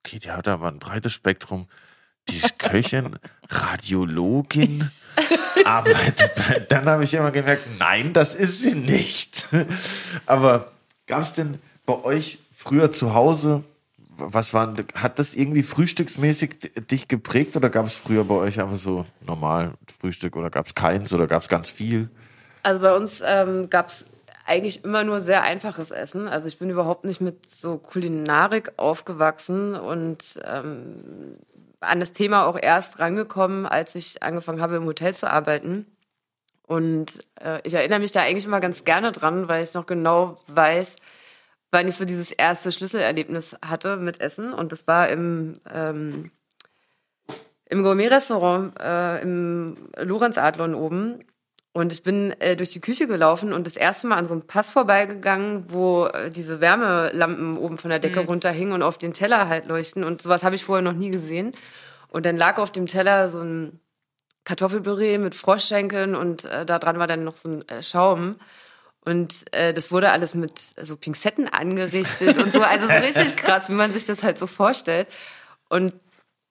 okay, 0.00 0.18
die 0.18 0.30
hat 0.30 0.46
aber 0.48 0.68
ein 0.68 0.78
breites 0.78 1.12
Spektrum. 1.12 1.66
Die 2.28 2.36
ist 2.36 2.58
Köchin, 2.58 3.18
Radiologin, 3.48 4.90
arbeitet 5.64 6.32
bei, 6.34 6.60
dann 6.60 6.86
habe 6.88 7.04
ich 7.04 7.14
immer 7.14 7.30
gemerkt, 7.30 7.64
nein, 7.78 8.12
das 8.12 8.34
ist 8.34 8.60
sie 8.60 8.74
nicht. 8.74 9.48
Aber 10.26 10.72
gab 11.06 11.22
es 11.22 11.32
denn 11.32 11.58
bei 11.86 11.94
euch 12.04 12.38
früher 12.54 12.92
zu 12.92 13.14
Hause, 13.14 13.64
was 14.18 14.52
waren, 14.52 14.74
hat 14.94 15.18
das 15.18 15.34
irgendwie 15.34 15.62
frühstücksmäßig 15.62 16.72
dich 16.90 17.08
geprägt 17.08 17.56
oder 17.56 17.70
gab 17.70 17.86
es 17.86 17.96
früher 17.96 18.24
bei 18.24 18.34
euch 18.34 18.60
einfach 18.60 18.76
so 18.76 19.04
normal 19.24 19.72
Frühstück 20.00 20.36
oder 20.36 20.50
gab 20.50 20.66
es 20.66 20.74
keins 20.74 21.12
oder 21.12 21.26
gab 21.26 21.42
es 21.42 21.48
ganz 21.48 21.70
viel? 21.70 22.10
Also 22.62 22.80
bei 22.80 22.94
uns 22.94 23.22
ähm, 23.24 23.70
gab 23.70 23.88
es 23.88 24.06
eigentlich 24.46 24.84
immer 24.84 25.04
nur 25.04 25.20
sehr 25.20 25.42
einfaches 25.42 25.90
Essen. 25.90 26.26
Also 26.26 26.48
ich 26.48 26.58
bin 26.58 26.70
überhaupt 26.70 27.04
nicht 27.04 27.20
mit 27.20 27.48
so 27.48 27.78
Kulinarik 27.78 28.72
aufgewachsen 28.76 29.74
und 29.74 30.40
ähm, 30.44 31.36
an 31.80 32.00
das 32.00 32.12
Thema 32.12 32.46
auch 32.46 32.58
erst 32.60 32.98
rangekommen, 32.98 33.66
als 33.66 33.94
ich 33.94 34.22
angefangen 34.22 34.60
habe, 34.60 34.76
im 34.76 34.86
Hotel 34.86 35.14
zu 35.14 35.30
arbeiten. 35.30 35.86
Und 36.66 37.20
äh, 37.40 37.60
ich 37.64 37.74
erinnere 37.74 38.00
mich 38.00 38.12
da 38.12 38.22
eigentlich 38.22 38.44
immer 38.44 38.60
ganz 38.60 38.84
gerne 38.84 39.12
dran, 39.12 39.48
weil 39.48 39.62
ich 39.62 39.74
noch 39.74 39.86
genau 39.86 40.38
weiß, 40.48 40.96
wann 41.70 41.88
ich 41.88 41.96
so 41.96 42.04
dieses 42.04 42.30
erste 42.30 42.72
Schlüsselerlebnis 42.72 43.56
hatte 43.64 43.96
mit 43.96 44.20
Essen. 44.20 44.52
Und 44.52 44.72
das 44.72 44.86
war 44.86 45.08
im, 45.08 45.54
ähm, 45.72 46.30
im 47.66 47.82
Gourmet-Restaurant 47.82 48.80
äh, 48.80 49.22
im 49.22 49.76
Lorenzadlon 49.96 50.74
oben. 50.74 51.24
Und 51.72 51.92
ich 51.92 52.02
bin 52.02 52.32
äh, 52.40 52.56
durch 52.56 52.72
die 52.72 52.80
Küche 52.80 53.06
gelaufen 53.06 53.52
und 53.52 53.66
das 53.66 53.76
erste 53.76 54.06
Mal 54.06 54.16
an 54.16 54.26
so 54.26 54.34
einem 54.34 54.46
Pass 54.46 54.70
vorbeigegangen, 54.70 55.66
wo 55.68 56.06
äh, 56.06 56.30
diese 56.30 56.60
Wärmelampen 56.60 57.56
oben 57.56 57.78
von 57.78 57.90
der 57.90 57.98
Decke 57.98 58.20
runterhingen 58.20 58.72
und 58.72 58.82
auf 58.82 58.98
den 58.98 59.12
Teller 59.12 59.48
halt 59.48 59.66
leuchten. 59.66 60.02
Und 60.02 60.22
sowas 60.22 60.42
habe 60.42 60.56
ich 60.56 60.64
vorher 60.64 60.82
noch 60.82 60.94
nie 60.94 61.10
gesehen. 61.10 61.52
Und 62.08 62.24
dann 62.24 62.36
lag 62.36 62.58
auf 62.58 62.72
dem 62.72 62.86
Teller 62.86 63.28
so 63.28 63.40
ein 63.40 63.80
Kartoffelpüree 64.44 65.18
mit 65.18 65.34
Froschschenkeln 65.34 66.14
und 66.14 66.46
äh, 66.46 66.64
da 66.64 66.78
dran 66.78 66.98
war 66.98 67.06
dann 67.06 67.22
noch 67.22 67.36
so 67.36 67.50
ein 67.50 67.68
äh, 67.68 67.82
Schaum. 67.82 68.36
Und 69.08 69.54
äh, 69.54 69.72
das 69.72 69.90
wurde 69.90 70.10
alles 70.10 70.34
mit 70.34 70.58
so 70.58 70.94
Pinzetten 70.96 71.48
angerichtet 71.48 72.36
und 72.36 72.52
so. 72.52 72.60
Also 72.60 72.86
so 72.86 72.92
richtig 72.92 73.36
krass, 73.36 73.70
wie 73.70 73.74
man 73.74 73.90
sich 73.90 74.04
das 74.04 74.22
halt 74.22 74.38
so 74.38 74.46
vorstellt. 74.46 75.08
Und 75.70 75.94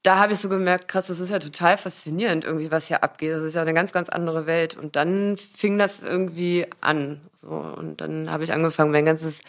da 0.01 0.18
habe 0.18 0.34
ich 0.34 0.39
so 0.39 0.49
gemerkt, 0.49 0.88
krass, 0.88 1.05
das 1.05 1.20
ist 1.20 1.30
ja 1.30 1.38
total 1.38 1.78
faszinierend 1.78 2.45
irgendwie, 2.45 2.72
was 2.72 2.88
hier 2.88 3.03
abgeht. 3.03 3.32
Das 3.32 3.43
ist 3.43 3.53
ja 3.53 3.62
eine 3.62 3.76
ganz, 3.76 3.91
ganz 3.91 4.10
andere 4.10 4.47
Welt. 4.47 4.76
Und 4.76 4.95
dann 4.95 5.38
fing 5.38 5.78
das 5.78 6.01
irgendwie 6.01 6.66
an. 6.82 7.22
So. 7.39 7.49
Und 7.49 8.01
dann 8.01 8.32
habe 8.32 8.43
ich 8.43 8.51
angefangen, 8.51 8.91
mein 8.91 9.05
ganzes 9.05 9.41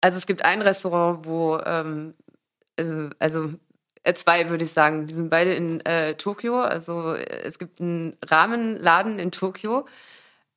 Also 0.00 0.18
es 0.18 0.26
gibt 0.26 0.44
ein 0.44 0.62
Restaurant, 0.62 1.26
wo, 1.26 1.58
ähm, 1.64 2.14
äh, 2.76 3.10
also 3.18 3.54
zwei 4.14 4.50
würde 4.50 4.64
ich 4.64 4.72
sagen, 4.72 5.06
die 5.06 5.14
sind 5.14 5.30
beide 5.30 5.54
in 5.54 5.80
äh, 5.86 6.14
Tokio. 6.14 6.60
Also 6.60 7.14
äh, 7.14 7.42
es 7.44 7.58
gibt 7.58 7.80
einen 7.80 8.16
Ramenladen 8.24 9.18
in 9.18 9.30
Tokio. 9.30 9.86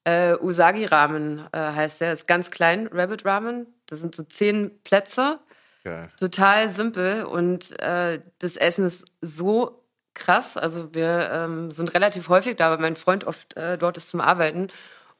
Äh, 0.03 0.35
Usagi 0.35 0.85
Ramen 0.85 1.47
äh, 1.51 1.57
heißt 1.57 2.01
der, 2.01 2.13
ist 2.13 2.27
ganz 2.27 2.49
klein, 2.51 2.87
Rabbit 2.91 3.25
Ramen. 3.25 3.67
Das 3.85 3.99
sind 3.99 4.15
so 4.15 4.23
zehn 4.23 4.71
Plätze, 4.83 5.39
Geil. 5.83 6.09
total 6.19 6.69
simpel 6.69 7.25
und 7.25 7.79
äh, 7.81 8.19
das 8.39 8.57
Essen 8.57 8.85
ist 8.85 9.05
so 9.21 9.83
krass. 10.13 10.57
Also 10.57 10.93
wir 10.93 11.29
ähm, 11.31 11.71
sind 11.71 11.93
relativ 11.93 12.29
häufig 12.29 12.55
da, 12.57 12.71
weil 12.71 12.79
mein 12.79 12.95
Freund 12.95 13.25
oft 13.25 13.55
äh, 13.57 13.77
dort 13.77 13.97
ist 13.97 14.09
zum 14.09 14.21
Arbeiten. 14.21 14.69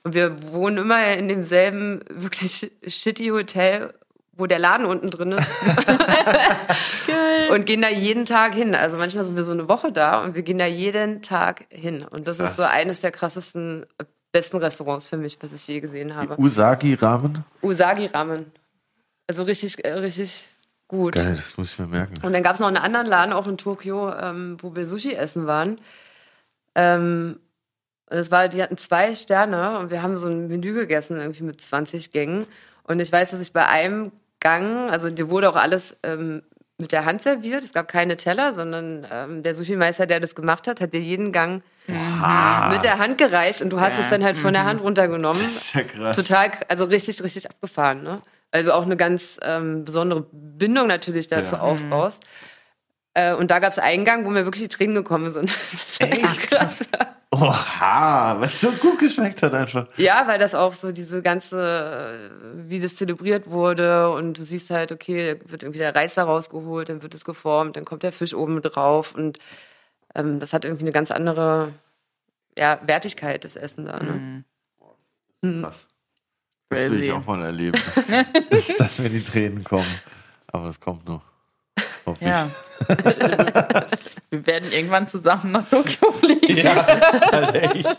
Und 0.04 0.16
wir 0.16 0.52
wohnen 0.52 0.78
immer 0.78 1.14
in 1.14 1.28
demselben 1.28 2.04
wirklich 2.10 2.72
shitty 2.88 3.28
Hotel, 3.28 3.94
wo 4.42 4.48
der 4.48 4.60
Laden 4.60 4.86
unten 4.86 5.10
drin 5.10 5.34
ist. 5.34 5.48
und 7.52 7.66
gehen 7.66 7.82
da 7.82 7.90
jeden 7.90 8.26
Tag 8.26 8.56
hin. 8.56 8.76
Also 8.76 8.98
manchmal 8.98 9.24
sind 9.24 9.38
wir 9.38 9.46
so 9.46 9.52
eine 9.52 9.70
Woche 9.70 9.92
da 9.92 10.24
und 10.24 10.36
wir 10.36 10.42
gehen 10.42 10.58
da 10.58 10.66
jeden 10.66 11.22
Tag 11.22 11.66
hin. 11.72 12.04
Und 12.10 12.28
das 12.28 12.38
Krass. 12.38 12.52
ist 12.52 12.58
so 12.58 12.64
eines 12.64 13.02
der 13.02 13.12
krassesten, 13.12 13.86
äh, 14.00 14.06
besten 14.32 14.58
Restaurants 14.58 15.08
für 15.08 15.18
mich, 15.18 15.38
was 15.42 15.54
ich 15.54 15.68
je 15.68 15.80
gesehen 15.80 16.16
habe. 16.16 16.40
Usagi-Ramen? 16.40 17.44
Usagi 17.62 18.08
Ramen. 18.08 18.52
Also 19.28 19.44
richtig, 19.44 19.86
äh, 19.86 19.94
richtig 19.94 20.50
gut. 20.88 21.16
Geil, 21.16 21.36
das 21.36 21.56
muss 21.56 21.74
ich 21.74 21.80
mir 21.80 21.88
merken. 21.88 22.16
Und 22.24 22.34
dann 22.34 22.44
gab 22.44 22.56
es 22.56 22.60
noch 22.60 22.68
einen 22.68 22.78
anderen 22.78 23.08
Laden, 23.08 23.34
auch 23.34 23.48
in 23.48 23.58
Tokio, 23.58 24.12
ähm, 24.12 24.58
wo 24.60 24.76
wir 24.76 24.88
Sushi 24.88 25.14
essen 25.14 25.46
waren. 25.46 25.80
Ähm, 26.76 27.40
das 28.08 28.32
war, 28.32 28.50
die 28.50 28.62
hatten 28.62 28.78
zwei 28.78 29.16
Sterne 29.16 29.80
und 29.80 29.92
wir 29.92 30.02
haben 30.02 30.18
so 30.18 30.28
ein 30.28 30.48
Menü 30.48 30.74
gegessen, 30.74 31.18
irgendwie 31.18 31.44
mit 31.44 31.62
20 31.62 32.12
Gängen. 32.12 32.46
Und 32.84 33.00
ich 33.00 33.12
weiß, 33.12 33.32
dass 33.32 33.40
ich 33.40 33.54
bei 33.54 33.68
einem 33.68 34.12
Gang, 34.42 34.90
also 34.90 35.10
dir 35.10 35.30
wurde 35.30 35.50
auch 35.50 35.56
alles 35.56 35.96
ähm, 36.04 36.42
mit 36.78 36.92
der 36.92 37.06
Hand 37.06 37.22
serviert. 37.22 37.64
Es 37.64 37.72
gab 37.74 37.88
keine 37.88 38.18
Teller, 38.18 38.54
sondern 38.54 39.08
ähm, 39.12 39.44
der 39.44 39.56
Sushi-Meister, 39.56 40.08
der 40.08 40.20
das 40.20 40.36
gemacht 40.36 40.68
hat, 40.68 40.82
hat 40.82 40.94
dir 40.94 41.00
jeden 41.00 41.32
Gang 41.32 41.64
mit 42.72 42.84
der 42.84 43.00
Hand 43.00 43.18
gereicht 43.18 43.62
und 43.62 43.70
du 43.72 43.80
hast 43.80 43.98
Ja. 43.98 44.04
es 44.04 44.10
dann 44.10 44.24
halt 44.24 44.38
von 44.38 44.54
der 44.54 44.66
Hand 44.66 44.82
runtergenommen. 44.82 45.42
Das 45.42 45.56
ist 45.56 45.74
ja 45.74 45.84
krass. 45.84 46.16
Total, 46.16 46.52
also 46.68 46.86
richtig, 46.86 47.22
richtig 47.24 47.50
abgefahren, 47.50 48.04
ne? 48.04 48.22
Du 48.54 48.74
auch 48.76 48.84
eine 48.86 48.98
ganz 48.98 49.40
ähm, 49.44 49.86
besondere 49.86 50.26
Bindung 50.32 50.88
natürlich 50.88 51.28
dazu 51.30 51.56
Ja. 51.56 51.62
aufbaust. 51.62 52.24
Äh, 53.14 53.34
und 53.34 53.52
da 53.52 53.60
gab 53.60 53.72
es 53.72 53.80
einen 53.80 54.06
Gang, 54.06 54.26
wo 54.26 54.30
mir 54.30 54.46
wirklich 54.46 54.64
die 54.64 54.70
Tränen 54.70 54.96
gekommen 54.96 55.32
sind. 55.32 55.52
Das 56.00 56.10
war 56.10 56.32
echt 56.32 56.50
krass. 56.50 56.80
Oha, 57.34 58.36
was 58.40 58.60
so 58.60 58.72
gut 58.72 59.00
geschmeckt 59.00 59.42
hat 59.42 59.54
einfach. 59.54 59.88
Ja, 59.98 60.28
weil 60.28 60.38
das 60.38 60.54
auch 60.54 60.74
so 60.74 60.92
diese 60.92 61.22
ganze, 61.22 61.62
äh, 61.62 62.70
wie 62.70 62.80
das 62.80 62.96
zelebriert 62.96 63.50
wurde 63.50 64.10
und 64.10 64.38
du 64.38 64.44
siehst 64.44 64.70
halt, 64.70 64.92
okay, 64.92 65.40
wird 65.46 65.64
irgendwie 65.64 65.80
der 65.80 65.96
Reis 65.96 66.16
da 66.16 66.24
rausgeholt, 66.24 66.90
dann 66.90 67.04
wird 67.04 67.14
es 67.14 67.24
geformt, 67.24 67.78
dann 67.78 67.86
kommt 67.86 68.04
der 68.04 68.12
Fisch 68.12 68.34
oben 68.34 68.62
drauf 68.62 69.16
und 69.16 69.40
ähm, 70.14 70.40
das 70.40 70.52
hat 70.52 70.66
irgendwie 70.66 70.84
eine 70.84 70.92
ganz 70.92 71.10
andere 71.10 71.74
ja, 72.58 72.80
Wertigkeit, 72.86 73.46
das 73.46 73.56
Essen 73.56 73.86
da. 73.86 74.00
Ne? 74.00 74.44
Krass. 75.42 75.88
Das 76.70 76.80
will 76.92 77.02
ich 77.02 77.12
auch 77.12 77.26
mal 77.26 77.44
erleben. 77.44 77.80
dass, 78.50 78.76
dass 78.78 79.00
mir 79.00 79.10
die 79.10 79.24
Tränen 79.24 79.64
kommen. 79.64 80.00
Aber 80.48 80.68
es 80.68 80.80
kommt 80.80 81.06
noch. 81.08 81.31
Hoffe 82.06 82.26
Ja. 82.26 82.50
Wir 84.30 84.46
werden 84.46 84.72
irgendwann 84.72 85.08
zusammen 85.08 85.52
nach 85.52 85.68
Tokio 85.70 86.12
fliegen. 86.14 86.40
ich. 86.48 86.64
Ja, 86.64 87.50
echt. 87.54 87.98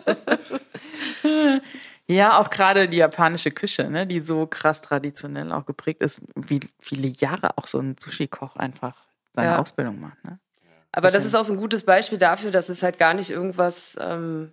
Ja, 2.09 2.41
auch 2.41 2.51
gerade 2.51 2.89
die 2.89 2.97
japanische 2.99 3.51
Küche, 3.51 3.89
ne, 3.89 4.07
die 4.07 4.21
so 4.21 4.47
krass 4.47 4.81
traditionell 4.83 5.53
auch 5.53 5.67
geprägt 5.67 6.03
ist, 6.03 6.21
wie 6.35 6.61
viele 6.81 7.09
Jahre 7.09 7.57
auch 7.57 7.67
so 7.67 7.79
ein 7.79 7.97
Sushi-Koch 7.99 8.57
einfach 8.57 8.95
seine 9.35 9.49
Ja. 9.53 9.59
Ausbildung 9.59 10.01
macht. 10.01 10.23
Ne? 10.25 10.39
Aber 10.93 11.11
das 11.11 11.25
ist 11.25 11.35
auch 11.35 11.45
so 11.45 11.53
ein 11.55 11.59
gutes 11.59 11.85
Beispiel 11.85 12.19
dafür, 12.19 12.51
dass 12.51 12.69
es 12.69 12.83
halt 12.83 12.99
gar 12.99 13.15
nicht 13.15 13.31
irgendwas, 13.31 13.97
ähm, 14.01 14.53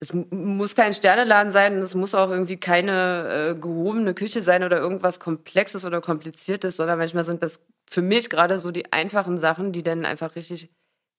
es 0.00 0.12
mu- 0.12 0.26
muss 0.30 0.74
kein 0.74 0.92
Sterneladen 0.92 1.52
sein 1.52 1.76
und 1.76 1.82
es 1.82 1.94
muss 1.94 2.14
auch 2.14 2.28
irgendwie 2.28 2.58
keine 2.58 3.52
äh, 3.52 3.54
gehobene 3.54 4.12
Küche 4.12 4.42
sein 4.42 4.62
oder 4.62 4.78
irgendwas 4.78 5.20
Komplexes 5.20 5.86
oder 5.86 6.00
Kompliziertes, 6.02 6.76
sondern 6.76 6.98
manchmal 6.98 7.24
sind 7.24 7.42
das 7.42 7.60
für 7.88 8.02
mich 8.02 8.30
gerade 8.30 8.58
so 8.58 8.70
die 8.70 8.92
einfachen 8.92 9.38
Sachen, 9.38 9.72
die 9.72 9.82
dann 9.82 10.04
einfach 10.04 10.36
richtig 10.36 10.70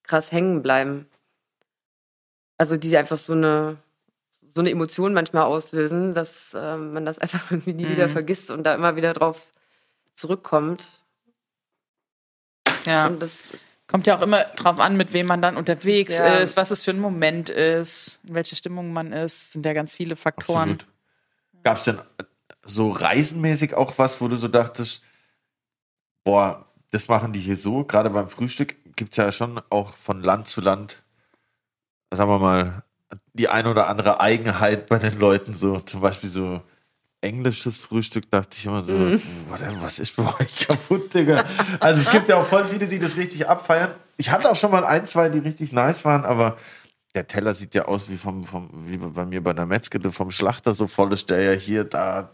krass 0.02 0.32
hängen 0.32 0.62
bleiben. 0.62 1.06
Also 2.56 2.76
die 2.76 2.96
einfach 2.96 3.16
so 3.16 3.32
eine, 3.32 3.76
so 4.46 4.60
eine 4.60 4.70
Emotion 4.70 5.14
manchmal 5.14 5.44
auslösen, 5.44 6.14
dass 6.14 6.54
ähm, 6.56 6.92
man 6.92 7.04
das 7.04 7.18
einfach 7.20 7.50
irgendwie 7.50 7.74
nie 7.74 7.88
wieder 7.88 8.08
Mhm. 8.08 8.12
vergisst 8.12 8.50
und 8.50 8.64
da 8.64 8.74
immer 8.74 8.96
wieder 8.96 9.12
drauf 9.12 9.46
zurückkommt. 10.14 11.00
Ja. 12.86 13.06
Und 13.06 13.20
das 13.22 13.48
Kommt 13.86 14.06
ja 14.06 14.18
auch 14.18 14.22
immer 14.22 14.44
drauf 14.44 14.78
an, 14.80 14.98
mit 14.98 15.14
wem 15.14 15.24
man 15.26 15.40
dann 15.40 15.56
unterwegs 15.56 16.18
Ja. 16.18 16.40
ist, 16.40 16.58
was 16.58 16.70
es 16.70 16.84
für 16.84 16.90
ein 16.90 17.00
Moment 17.00 17.48
ist, 17.48 18.20
in 18.28 18.34
welcher 18.34 18.54
Stimmung 18.54 18.92
man 18.92 19.12
ist. 19.14 19.52
Sind 19.52 19.64
ja 19.64 19.72
ganz 19.72 19.94
viele 19.94 20.14
Faktoren. 20.14 20.78
Gab 21.64 21.78
es 21.78 21.84
denn 21.84 21.98
so 22.62 22.90
reisenmäßig 22.90 23.72
auch 23.72 23.96
was, 23.96 24.20
wo 24.20 24.28
du 24.28 24.36
so 24.36 24.46
dachtest, 24.46 25.00
boah, 26.28 26.66
das 26.90 27.08
machen 27.08 27.32
die 27.32 27.40
hier 27.40 27.56
so, 27.56 27.84
gerade 27.84 28.10
beim 28.10 28.28
Frühstück 28.28 28.76
gibt 28.96 29.12
es 29.12 29.16
ja 29.16 29.32
schon 29.32 29.62
auch 29.70 29.96
von 29.96 30.22
Land 30.22 30.46
zu 30.46 30.60
Land, 30.60 31.02
sagen 32.12 32.30
wir 32.30 32.38
mal, 32.38 32.82
die 33.32 33.48
ein 33.48 33.66
oder 33.66 33.88
andere 33.88 34.20
Eigenheit 34.20 34.88
bei 34.88 34.98
den 34.98 35.18
Leuten, 35.18 35.54
so 35.54 35.80
zum 35.80 36.02
Beispiel 36.02 36.28
so 36.28 36.60
englisches 37.22 37.78
Frühstück, 37.78 38.30
dachte 38.30 38.58
ich 38.58 38.66
immer 38.66 38.82
so, 38.82 38.92
whatever, 39.48 39.80
was 39.80 39.98
ist 40.00 40.16
bei 40.16 40.24
euch 40.38 40.68
kaputt, 40.68 41.14
Digga? 41.14 41.46
Also 41.80 42.02
es 42.02 42.10
gibt 42.10 42.28
ja 42.28 42.36
auch 42.36 42.46
voll 42.46 42.66
viele, 42.66 42.88
die 42.88 42.98
das 42.98 43.16
richtig 43.16 43.48
abfeiern. 43.48 43.92
Ich 44.18 44.30
hatte 44.30 44.50
auch 44.50 44.56
schon 44.56 44.70
mal 44.70 44.84
ein, 44.84 45.06
zwei, 45.06 45.30
die 45.30 45.38
richtig 45.38 45.72
nice 45.72 46.04
waren, 46.04 46.26
aber 46.26 46.58
der 47.14 47.26
Teller 47.26 47.54
sieht 47.54 47.74
ja 47.74 47.86
aus 47.86 48.10
wie 48.10 48.18
vom, 48.18 48.44
vom 48.44 48.68
wie 48.74 48.98
bei 48.98 49.24
mir 49.24 49.42
bei 49.42 49.54
der 49.54 49.64
Metzgete 49.64 50.10
vom 50.10 50.30
Schlachter, 50.30 50.74
so 50.74 50.86
voll 50.86 51.10
ist 51.14 51.30
der 51.30 51.40
ja 51.40 51.52
hier, 51.52 51.84
da 51.84 52.30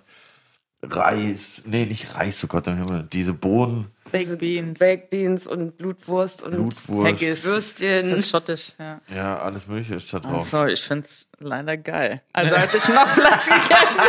Reis, 0.90 1.62
nee, 1.66 1.84
nicht 1.86 2.14
Reis, 2.14 2.42
oh 2.44 2.46
Gott, 2.48 2.66
im 2.66 2.76
Himmel, 2.76 3.08
diese 3.12 3.32
Bohnen, 3.32 3.86
Baked 4.12 4.38
Beans, 4.38 4.78
Baked 4.78 5.10
Beans 5.10 5.46
und 5.46 5.76
Blutwurst 5.78 6.42
und 6.42 6.52
Blutwurst, 6.52 7.06
Haggis. 7.14 7.44
Würstchen. 7.44 8.10
Das 8.10 8.20
ist 8.20 8.30
schottisch, 8.30 8.72
ja. 8.78 9.00
ja, 9.14 9.38
alles 9.40 9.66
mögliche 9.66 9.96
ist 9.96 10.12
da 10.12 10.18
Oh, 10.18 10.20
drauf. 10.20 10.46
sorry, 10.48 10.72
ich 10.72 10.82
find's 10.82 11.28
leider 11.40 11.76
geil. 11.76 12.22
Also 12.32 12.54
als 12.54 12.74
ich 12.74 12.88
noch 12.88 13.06
Fleisch 13.08 13.46
gegessen 13.46 14.00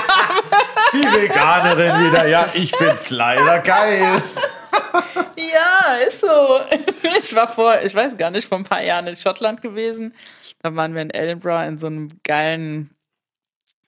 Die 0.93 1.21
Veganerin 1.21 2.07
wieder, 2.07 2.27
ja, 2.27 2.49
ich 2.53 2.71
find's 2.75 3.09
leider 3.09 3.59
geil. 3.59 4.21
Ja, 5.37 5.95
ist 6.07 6.21
so. 6.21 6.59
Ich 7.19 7.35
war 7.35 7.47
vor, 7.47 7.81
ich 7.83 7.93
weiß 7.95 8.17
gar 8.17 8.31
nicht, 8.31 8.47
vor 8.47 8.57
ein 8.57 8.63
paar 8.63 8.81
Jahren 8.83 9.07
in 9.07 9.15
Schottland 9.15 9.61
gewesen. 9.61 10.13
Da 10.61 10.75
waren 10.75 10.93
wir 10.93 11.01
in 11.01 11.09
Edinburgh 11.11 11.65
in 11.67 11.77
so 11.77 11.87
einem 11.87 12.09
geilen, 12.23 12.89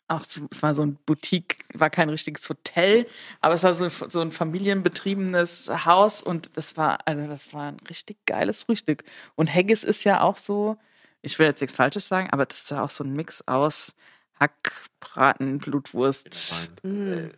auch 0.07 0.21
es 0.21 0.61
war 0.61 0.73
so 0.73 0.83
ein 0.83 0.97
Boutique, 1.05 1.65
war 1.73 1.89
kein 1.89 2.09
richtiges 2.09 2.47
Hotel, 2.49 3.07
aber 3.41 3.55
es 3.55 3.63
war 3.63 3.73
so, 3.73 3.89
so 3.89 4.21
ein 4.21 4.31
familienbetriebenes 4.31 5.85
Haus 5.85 6.21
und 6.21 6.49
das 6.55 6.77
war, 6.77 6.99
also 7.05 7.27
das 7.27 7.53
war 7.53 7.63
ein 7.63 7.77
richtig 7.89 8.17
geiles 8.25 8.63
Frühstück. 8.63 9.03
Und 9.35 9.53
Haggis 9.53 9.83
ist 9.83 10.03
ja 10.05 10.21
auch 10.21 10.37
so, 10.37 10.77
ich 11.21 11.37
will 11.39 11.47
jetzt 11.47 11.61
nichts 11.61 11.75
Falsches 11.75 12.07
sagen, 12.07 12.29
aber 12.31 12.45
das 12.45 12.63
ist 12.63 12.71
ja 12.71 12.83
auch 12.83 12.89
so 12.89 13.03
ein 13.03 13.13
Mix 13.13 13.45
aus 13.47 13.95
Hack, 14.39 14.71
Braten, 14.99 15.59
Blutwurst. 15.59 16.71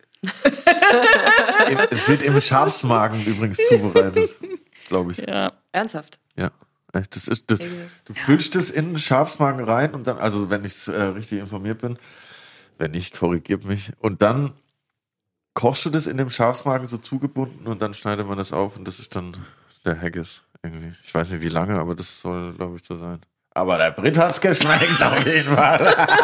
Es 1.91 2.09
wird 2.09 2.23
im 2.23 2.41
Schafsmagen 2.41 3.23
übrigens 3.25 3.57
zubereitet, 3.69 4.35
glaube 4.89 5.13
ich. 5.13 5.19
Ja. 5.19 5.53
Ernsthaft. 5.71 6.19
Ja. 6.35 6.51
Echt, 6.91 7.15
Das 7.15 7.27
ist, 7.27 7.49
das, 7.49 7.59
du 7.59 8.13
füllst 8.13 8.55
es 8.55 8.71
in 8.71 8.87
den 8.89 8.97
Schafsmagen 8.97 9.63
rein 9.63 9.93
und 9.93 10.07
dann, 10.07 10.17
also 10.17 10.49
wenn 10.49 10.65
ich 10.65 10.87
äh, 10.87 10.91
richtig 10.91 11.39
informiert 11.39 11.79
bin, 11.79 11.97
wenn 12.79 12.91
nicht, 12.91 13.15
korrigiert 13.15 13.65
mich. 13.65 13.91
Und 13.99 14.21
dann 14.21 14.53
kochst 15.53 15.85
du 15.85 15.89
das 15.89 16.07
in 16.07 16.17
dem 16.17 16.29
Schafsmagen 16.29 16.87
so 16.87 16.97
zugebunden 16.97 17.67
und 17.67 17.81
dann 17.81 17.93
schneidet 17.93 18.27
man 18.27 18.37
das 18.37 18.53
auf 18.53 18.77
und 18.77 18.87
das 18.87 18.99
ist 18.99 19.15
dann 19.15 19.35
der 19.85 19.99
Haggis 19.99 20.43
irgendwie. 20.63 20.93
Ich 21.03 21.13
weiß 21.13 21.31
nicht 21.31 21.41
wie 21.41 21.49
lange, 21.49 21.79
aber 21.79 21.95
das 21.95 22.21
soll, 22.21 22.53
glaube 22.53 22.77
ich, 22.77 22.83
so 22.83 22.95
sein. 22.95 23.21
Aber 23.51 23.77
der 23.77 23.91
Brit 23.91 24.17
hat's 24.17 24.39
geschmeckt 24.39 25.03
auf 25.03 25.25
jeden 25.25 25.55
Fall. 25.55 26.07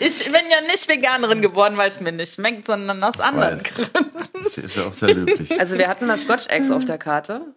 Ich 0.00 0.24
bin 0.24 0.42
ja 0.50 0.60
nicht 0.66 0.88
Veganerin 0.88 1.40
geworden, 1.40 1.76
weil 1.76 1.90
es 1.90 2.00
mir 2.00 2.12
nicht 2.12 2.34
schmeckt, 2.34 2.66
sondern 2.66 3.02
aus 3.02 3.20
anderen 3.20 3.54
weiß. 3.54 3.62
Gründen. 3.62 4.10
Das 4.42 4.58
ist 4.58 4.76
ja 4.76 4.82
auch 4.82 4.92
sehr 4.92 5.14
löblich. 5.14 5.58
Also 5.58 5.78
wir 5.78 5.88
hatten 5.88 6.06
mal 6.06 6.18
Scotch 6.18 6.48
Eggs 6.48 6.70
auf 6.70 6.84
der 6.84 6.98
Karte. 6.98 7.54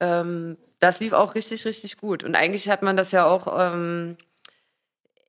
Ähm, 0.00 0.58
das 0.80 1.00
lief 1.00 1.12
auch 1.12 1.34
richtig, 1.34 1.64
richtig 1.64 1.96
gut. 1.96 2.22
Und 2.22 2.34
eigentlich 2.34 2.68
hat 2.68 2.82
man 2.82 2.96
das 2.96 3.12
ja 3.12 3.24
auch 3.24 3.46
ähm, 3.58 4.16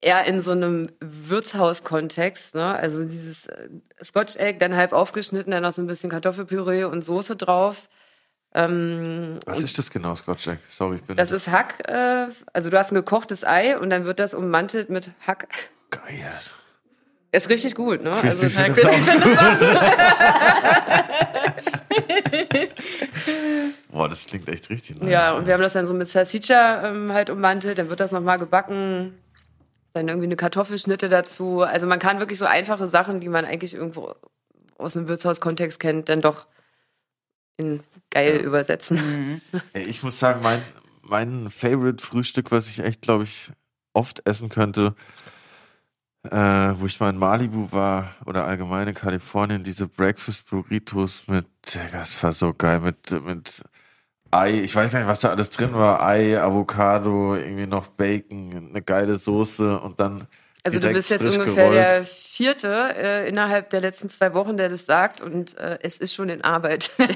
eher 0.02 0.26
in 0.26 0.42
so 0.42 0.52
einem 0.52 0.90
Wirtshaus-Kontext. 1.00 2.56
Ne? 2.56 2.66
Also 2.66 3.04
dieses 3.04 3.48
äh, 3.48 3.70
Scotch 4.04 4.36
Egg, 4.38 4.60
dann 4.60 4.76
halb 4.76 4.94
aufgeschnitten, 4.94 5.52
dann 5.52 5.64
noch 5.64 5.74
so 5.74 5.82
ein 5.82 5.88
bisschen 5.88 6.10
Kartoffelpüree 6.10 6.84
und 6.86 7.04
Soße 7.04 7.36
drauf. 7.36 7.90
Ähm, 8.54 9.40
Was 9.46 9.62
ist 9.64 9.78
das 9.78 9.92
genau, 9.92 10.16
Scotch 10.16 10.48
Egg? 10.48 10.60
Sorry, 10.70 10.96
ich 10.98 11.04
bin 11.04 11.18
das 11.18 11.32
ist 11.32 11.48
Hack, 11.50 11.84
äh, 11.90 12.28
also 12.54 12.70
du 12.70 12.78
hast 12.80 12.92
ein 12.92 12.96
gekochtes 12.96 13.44
Ei 13.44 13.78
und 13.78 13.90
dann 13.90 14.06
wird 14.06 14.20
das 14.20 14.34
ummantelt 14.34 14.90
mit 14.90 15.12
Hack. 15.26 15.70
geil. 15.90 16.32
Ist 17.34 17.50
richtig 17.50 17.76
gut, 17.76 18.02
ne? 18.04 18.12
Christi 18.22 18.46
Also, 18.46 18.62
findet 18.62 18.86
Boah, 23.92 24.08
das 24.08 24.26
klingt 24.26 24.48
echt 24.48 24.70
richtig 24.70 25.02
nice. 25.02 25.12
Ja, 25.12 25.34
und 25.34 25.46
wir 25.46 25.54
haben 25.54 25.62
das 25.62 25.74
dann 25.74 25.86
so 25.86 25.94
mit 25.94 26.08
Salsiccia 26.08 26.88
ähm, 26.90 27.12
halt 27.12 27.30
ummantelt, 27.30 27.78
dann 27.78 27.90
wird 27.90 28.00
das 28.00 28.14
nochmal 28.14 28.40
gebacken, 28.40 29.14
dann 29.98 30.08
irgendwie 30.08 30.28
eine 30.28 30.36
Kartoffelschnitte 30.36 31.10
dazu. 31.10 31.62
Also 31.62 31.88
man 31.88 32.00
kann 32.00 32.20
wirklich 32.20 32.40
so 32.40 32.46
einfache 32.46 32.88
Sachen, 32.88 33.20
die 33.20 33.30
man 33.30 33.46
eigentlich 33.46 33.74
irgendwo 33.74 34.14
aus 34.78 34.96
einem 34.96 35.08
Wirtshauskontext 35.08 35.80
kennt, 35.80 36.10
dann 36.10 36.22
doch 36.22 36.48
in 37.58 37.82
geil 38.12 38.38
übersetzen. 38.38 39.42
Ey, 39.74 39.84
Ich 39.86 40.04
muss 40.04 40.20
sagen, 40.20 40.42
mein, 40.44 40.62
mein 41.02 41.50
Favorite-Frühstück, 41.50 42.52
was 42.52 42.68
ich 42.68 42.80
echt, 42.80 43.02
glaube 43.02 43.24
ich, 43.24 43.52
oft 43.94 44.22
essen 44.28 44.50
könnte, 44.50 44.96
äh, 46.24 46.38
wo 46.76 46.86
ich 46.86 47.00
mal 47.00 47.10
in 47.10 47.18
Malibu 47.18 47.72
war 47.72 48.16
oder 48.26 48.46
allgemein 48.46 48.88
in 48.88 48.94
Kalifornien, 48.94 49.64
diese 49.64 49.88
Breakfast 49.88 50.50
Burritos 50.50 51.28
mit, 51.28 51.48
das 51.64 52.22
war 52.22 52.32
so 52.32 52.54
geil, 52.54 52.80
mit, 52.82 53.12
mit 53.24 53.64
Ei, 54.38 54.62
ich 54.64 54.76
weiß 54.76 54.92
gar 54.92 55.00
nicht, 55.00 55.08
was 55.08 55.20
da 55.22 55.30
alles 55.30 55.50
drin 55.50 55.74
war, 55.74 56.06
Ei, 56.06 56.40
Avocado, 56.40 57.36
irgendwie 57.36 57.68
noch 57.68 57.88
Bacon, 57.88 58.70
eine 58.72 58.82
geile 58.82 59.16
Soße 59.18 59.80
und 59.80 60.00
dann 60.00 60.28
Also 60.64 60.80
du 60.80 60.92
bist 60.92 61.10
jetzt 61.10 61.24
ungefähr 61.26 61.46
gerollt. 61.70 61.76
der 61.78 62.04
vierte 62.06 62.94
äh, 62.96 63.28
innerhalb 63.30 63.72
der 63.72 63.82
letzten 63.82 64.12
zwei 64.12 64.32
Wochen, 64.36 64.58
der 64.58 64.70
das 64.70 64.86
sagt 64.86 65.22
und 65.22 65.58
äh, 65.58 65.80
es 65.82 65.98
ist 65.98 66.14
schon 66.14 66.30
in 66.30 66.44
Arbeit. 66.44 66.92
Der. 67.00 67.08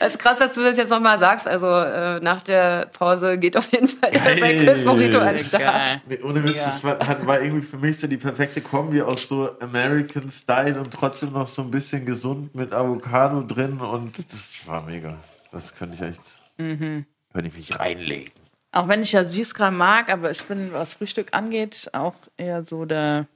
Es 0.00 0.14
ist 0.14 0.18
krass, 0.18 0.38
dass 0.40 0.54
du 0.54 0.62
das 0.62 0.76
jetzt 0.76 0.90
nochmal 0.90 1.18
sagst. 1.20 1.46
Also 1.46 1.66
äh, 1.66 2.18
nach 2.20 2.42
der 2.42 2.86
Pause 2.86 3.38
geht 3.38 3.56
auf 3.56 3.70
jeden 3.72 3.86
Fall 3.86 4.10
der 4.10 4.20
Geil. 4.20 4.40
Breakfast 4.40 4.84
Burrito 4.84 5.18
an 5.18 5.28
den 5.28 5.38
Start. 5.38 6.00
Nee, 6.08 6.18
ohne 6.24 6.42
Witz, 6.42 6.56
Ja. 6.56 6.64
das 6.64 6.82
war, 6.82 6.98
hat- 7.06 7.24
war 7.26 7.40
irgendwie 7.40 7.64
für 7.64 7.76
mich 7.76 7.98
so 8.00 8.08
die 8.08 8.16
perfekte 8.16 8.60
Kombi 8.62 9.00
aus 9.02 9.28
so 9.28 9.50
American 9.60 10.28
Style 10.30 10.80
und 10.80 10.92
trotzdem 10.92 11.32
noch 11.32 11.46
so 11.46 11.62
ein 11.62 11.70
bisschen 11.70 12.04
gesund 12.04 12.54
mit 12.56 12.72
Avocado 12.72 13.42
drin 13.42 13.78
und 13.78 14.18
das 14.32 14.60
war 14.66 14.82
mega. 14.82 15.14
Das 15.52 15.74
könnte 15.74 15.94
ich 15.96 16.02
echt, 16.02 16.20
Mhm. 16.58 17.06
könnte 17.32 17.48
ich 17.48 17.56
mich 17.56 17.78
reinlegen. 17.78 18.32
Auch 18.72 18.88
wenn 18.88 19.02
ich 19.02 19.12
ja 19.12 19.24
Süßkram 19.24 19.76
mag, 19.76 20.12
aber 20.12 20.30
ich 20.30 20.42
bin, 20.44 20.72
was 20.72 20.94
Frühstück 20.94 21.32
angeht, 21.34 21.88
auch 21.92 22.14
eher 22.36 22.64
so 22.64 22.84
der 22.84 23.26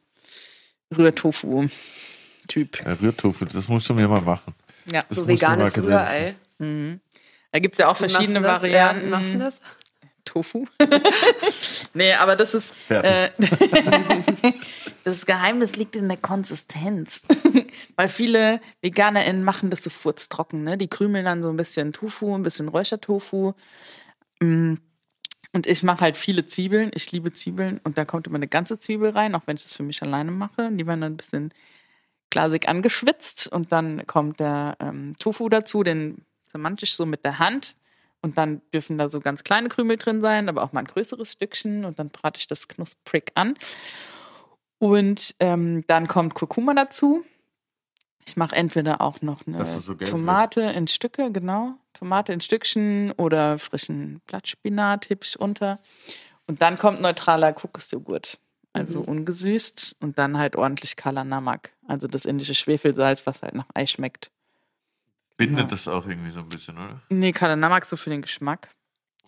Rührtofu-Typ. 0.96 2.84
Ja, 2.84 2.92
Rührtofu, 2.94 3.44
das 3.46 3.68
musst 3.68 3.88
du 3.88 3.94
mir 3.94 4.08
mal 4.08 4.20
machen. 4.20 4.54
Ja. 4.90 5.02
Das 5.08 5.16
So 5.18 5.26
veganes. 5.28 5.76
Rührei. 5.76 6.34
Da 6.58 7.58
gibt 7.58 7.74
es 7.74 7.78
ja 7.78 7.88
auch 7.88 7.98
Wie 7.98 8.04
machst 8.04 8.14
verschiedene 8.16 8.40
du 8.40 8.44
das? 8.46 8.62
Varianten. 8.62 9.00
Ja, 9.00 9.06
wie 9.06 9.10
machst 9.10 9.34
du 9.34 9.38
das? 9.38 9.60
Tofu. 10.24 10.66
nee, 11.94 12.12
aber 12.14 12.36
das 12.36 12.54
ist. 12.54 12.74
Äh, 12.90 13.30
das 15.04 15.26
Geheimnis 15.26 15.76
liegt 15.76 15.96
in 15.96 16.08
der 16.08 16.16
Konsistenz. 16.16 17.22
Weil 17.96 18.08
viele 18.08 18.60
VeganerInnen 18.82 19.44
machen 19.44 19.70
das 19.70 19.82
so 19.82 19.90
furztrocken, 19.90 20.64
ne? 20.64 20.78
Die 20.78 20.88
krümeln 20.88 21.24
dann 21.24 21.42
so 21.42 21.50
ein 21.50 21.56
bisschen 21.56 21.92
Tofu, 21.92 22.34
ein 22.34 22.42
bisschen 22.42 22.68
Räuchertofu. 22.68 23.54
Mm. 24.40 24.74
Und 25.54 25.66
ich 25.66 25.82
mache 25.82 26.00
halt 26.00 26.16
viele 26.16 26.46
Zwiebeln. 26.46 26.90
Ich 26.94 27.12
liebe 27.12 27.32
Zwiebeln. 27.32 27.78
Und 27.84 27.98
da 27.98 28.06
kommt 28.06 28.26
immer 28.26 28.36
eine 28.36 28.48
ganze 28.48 28.78
Zwiebel 28.78 29.10
rein, 29.10 29.34
auch 29.34 29.42
wenn 29.46 29.56
ich 29.56 29.64
das 29.64 29.74
für 29.74 29.82
mich 29.82 30.02
alleine 30.02 30.30
mache. 30.30 30.70
Die 30.72 30.86
werden 30.86 31.02
dann 31.02 31.12
ein 31.12 31.16
bisschen 31.18 31.52
glasig 32.30 32.68
angeschwitzt. 32.68 33.48
Und 33.48 33.70
dann 33.70 34.06
kommt 34.06 34.40
der 34.40 34.76
ähm, 34.80 35.14
Tofu 35.18 35.50
dazu, 35.50 35.82
den 35.82 36.24
zermanche 36.50 36.84
ich 36.84 36.94
so 36.94 37.04
mit 37.04 37.24
der 37.24 37.38
Hand. 37.38 37.76
Und 38.22 38.38
dann 38.38 38.62
dürfen 38.72 38.98
da 38.98 39.10
so 39.10 39.20
ganz 39.20 39.42
kleine 39.44 39.68
Krümel 39.68 39.96
drin 39.96 40.20
sein, 40.20 40.48
aber 40.48 40.62
auch 40.62 40.72
mal 40.72 40.80
ein 40.80 40.86
größeres 40.86 41.32
Stückchen. 41.32 41.84
Und 41.84 41.98
dann 41.98 42.08
brate 42.08 42.38
ich 42.38 42.46
das 42.46 42.68
knusprig 42.68 43.32
an. 43.34 43.54
Und 44.78 45.34
ähm, 45.40 45.84
dann 45.86 46.06
kommt 46.06 46.34
Kurkuma 46.34 46.74
dazu. 46.74 47.24
Ich 48.24 48.36
mache 48.36 48.54
entweder 48.54 49.00
auch 49.00 49.20
noch 49.22 49.46
eine 49.46 49.66
so 49.66 49.94
Tomate 49.94 50.60
in 50.60 50.86
Stücke, 50.86 51.32
genau. 51.32 51.74
Tomate 51.92 52.32
in 52.32 52.40
Stückchen 52.40 53.10
oder 53.12 53.58
frischen 53.58 54.20
Blattspinat 54.26 55.08
heb 55.10 55.24
ich 55.24 55.38
unter. 55.40 55.80
Und 56.46 56.62
dann 56.62 56.78
kommt 56.78 57.00
neutraler 57.00 57.52
Kokosjoghurt. 57.52 58.38
Also 58.72 59.00
Mhm. 59.00 59.08
ungesüßt 59.08 59.96
und 60.00 60.18
dann 60.18 60.38
halt 60.38 60.56
ordentlich 60.56 60.96
Kala 60.96 61.24
Namak. 61.24 61.72
Also 61.86 62.08
das 62.08 62.24
indische 62.24 62.54
Schwefelsalz, 62.54 63.26
was 63.26 63.42
halt 63.42 63.54
nach 63.54 63.66
Ei 63.74 63.86
schmeckt. 63.86 64.30
Bindet 65.46 65.58
Genau. 65.64 65.70
das 65.70 65.88
auch 65.88 66.06
irgendwie 66.06 66.30
so 66.30 66.40
ein 66.40 66.48
bisschen, 66.48 66.76
oder? 66.78 67.00
Nee, 67.08 67.32
Kala 67.32 67.56
Namak 67.56 67.84
so 67.84 67.96
für 67.96 68.10
den 68.10 68.22
Geschmack. 68.22 68.68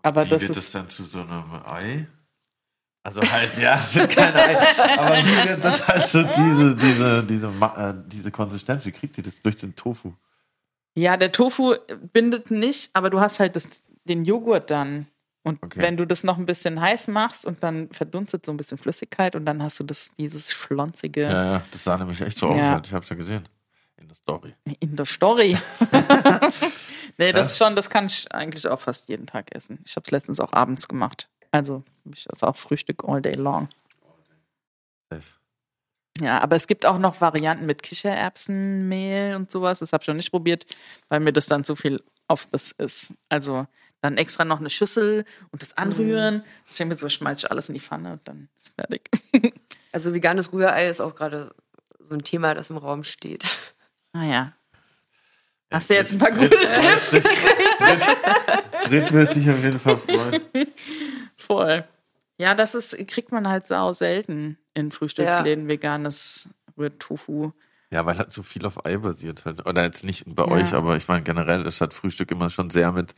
Aber 0.03 0.27
Wie 0.27 0.31
das 0.31 0.41
wird 0.43 0.51
ist 0.53 0.57
das 0.59 0.71
dann 0.71 0.89
zu 0.91 1.05
so 1.05 1.21
einem 1.21 1.45
Ei? 1.65 2.07
Also 3.07 3.21
halt, 3.21 3.57
ja, 3.59 3.81
es 3.81 3.95
wird 3.95 4.11
kein 4.17 4.35
Ei. 4.35 4.57
Aber 4.99 5.17
wie 5.19 5.49
wird 5.49 5.63
das 5.65 5.87
halt 5.87 6.09
so 6.09 6.23
diese, 6.23 6.77
diese, 6.77 7.25
diese, 7.25 7.49
äh, 7.49 7.95
diese 8.07 8.31
Konsistenz? 8.31 8.87
Wie 8.87 8.93
kriegt 8.93 9.19
ihr 9.19 9.25
das 9.25 9.43
durch 9.43 9.57
den 9.57 9.75
Tofu? 9.77 10.13
Ja, 10.97 11.17
der 11.17 11.33
Tofu 11.33 11.75
bindet 12.13 12.51
nicht, 12.51 12.91
aber 12.95 13.11
du 13.11 13.21
hast 13.21 13.41
halt 13.41 13.57
das, 13.57 13.69
den 14.05 14.25
Joghurt 14.25 14.71
dann. 14.71 15.07
Und 15.43 15.63
Okay. 15.63 15.83
wenn 15.83 15.99
du 15.99 16.07
das 16.07 16.25
noch 16.25 16.39
ein 16.39 16.47
bisschen 16.47 16.81
heiß 16.81 17.09
machst 17.09 17.45
und 17.45 17.63
dann 17.63 17.91
verdunstet 17.93 18.47
so 18.47 18.53
ein 18.53 18.57
bisschen 18.57 18.79
Flüssigkeit 18.79 19.37
und 19.37 19.45
dann 19.45 19.63
hast 19.63 19.79
du 19.79 19.85
das, 19.85 20.15
dieses 20.15 20.51
schlonzige 20.51 21.23
Ja, 21.23 21.45
ja, 21.57 21.63
das 21.71 21.85
sah 21.85 21.99
nämlich 21.99 22.21
echt 22.23 22.39
so 22.39 22.49
aus. 22.49 22.57
Ja. 22.57 22.71
Halt. 22.73 22.87
Ich 22.87 22.95
hab's 22.95 23.11
ja 23.11 23.17
gesehen. 23.17 23.47
In 24.05 24.09
der 24.09 24.17
Story. 24.17 24.55
in 24.81 24.97
der 24.97 25.07
Story. 25.07 25.57
nee, 27.17 27.33
das 27.33 27.47
Krass. 27.47 27.57
schon, 27.57 27.75
das 27.75 27.89
kann 27.89 28.05
ich 28.05 28.31
eigentlich 28.35 28.69
auch 28.69 28.81
fast 28.81 29.09
jeden 29.09 29.27
Tag 29.27 29.55
essen. 29.55 29.79
Ich 29.87 29.97
habe 29.97 30.05
es 30.05 30.11
letztens 30.11 30.41
auch 30.41 30.53
abends 30.53 30.89
gemacht. 30.89 31.31
Also 31.53 31.83
ich 32.13 32.25
das 32.25 32.43
auch 32.43 32.59
Frühstück 32.59 33.05
all 33.09 33.23
day 33.23 33.33
long. 33.33 33.71
Safe. 35.09 35.23
Ja, 36.21 36.39
aber 36.43 36.55
es 36.55 36.67
gibt 36.67 36.85
auch 36.85 36.99
noch 36.99 37.23
Varianten 37.23 37.65
mit 37.65 37.83
Kichererbsenmehl 37.83 39.37
und 39.37 39.51
sowas. 39.51 39.79
Das 39.79 39.95
habe 39.95 40.03
ich 40.03 40.09
noch 40.09 40.15
nicht 40.15 40.31
probiert, 40.31 40.67
weil 41.09 41.21
mir 41.21 41.33
das 41.33 41.47
dann 41.47 41.65
zu 41.65 41.75
viel 41.75 42.05
Aufriss 42.29 42.73
ist. 42.73 43.15
Also 43.31 43.67
dann 44.03 44.19
extra 44.19 44.45
noch 44.45 44.61
eine 44.61 44.69
Schüssel 44.69 45.25
und 45.51 45.63
das 45.63 45.79
anrühren. 45.79 46.45
Ich 46.69 46.77
denke 46.77 46.95
mir 46.95 46.99
so, 46.99 47.09
schmeiß 47.09 47.39
ich 47.39 47.51
alles 47.51 47.71
in 47.71 47.75
die 47.75 47.81
Pfanne 47.81 48.13
und 48.13 48.29
dann 48.29 48.51
ist 48.59 48.75
fertig. 48.75 49.11
Also 49.93 50.13
veganes 50.13 50.53
Rührei 50.53 50.89
ist 50.89 51.01
auch 51.01 51.15
gerade 51.15 51.55
so 52.01 52.15
ein 52.15 52.25
Thema, 52.25 52.55
das 52.55 52.69
im 52.69 52.77
Raum 52.77 53.05
steht. 53.05 53.47
Naja. 54.15 54.53
Hast 55.71 55.91
du 55.91 55.95
jetzt 55.95 56.13
ein 56.13 56.19
paar 56.19 56.31
gute 56.31 56.51
Tipps? 56.51 57.11
Brit 58.89 59.13
wird 59.13 59.35
sich 59.35 59.51
auf 59.51 59.63
jeden 59.63 59.79
Fall 59.81 59.99
freuen. 59.99 60.41
Voll. 61.37 61.85
Ja, 62.39 62.55
das 62.55 62.75
ist, 62.75 62.97
kriegt 63.09 63.33
man 63.33 63.49
halt 63.49 63.67
sau 63.67 63.93
selten 63.93 64.57
in 64.75 64.93
Frühstücksläden, 64.93 65.69
veganes 65.69 66.49
Rührtofu. 66.79 67.53
Ja, 67.91 68.07
weil 68.07 68.19
halt 68.19 68.33
so 68.33 68.43
viel 68.43 68.65
auf 68.67 68.85
Ei 68.87 68.97
basiert 68.97 69.45
halt. 69.45 69.67
Oder 69.67 69.83
jetzt 69.83 70.05
nicht 70.05 70.25
bei 70.27 70.45
Ja. 70.45 70.51
euch, 70.51 70.75
aber 70.75 70.97
ich 70.97 71.09
meine 71.09 71.23
generell 71.23 71.67
ist 71.67 71.81
halt 71.81 71.93
Frühstück 71.95 72.31
immer 72.31 72.51
schon 72.51 72.71
sehr 72.71 72.93
mit, 72.93 73.15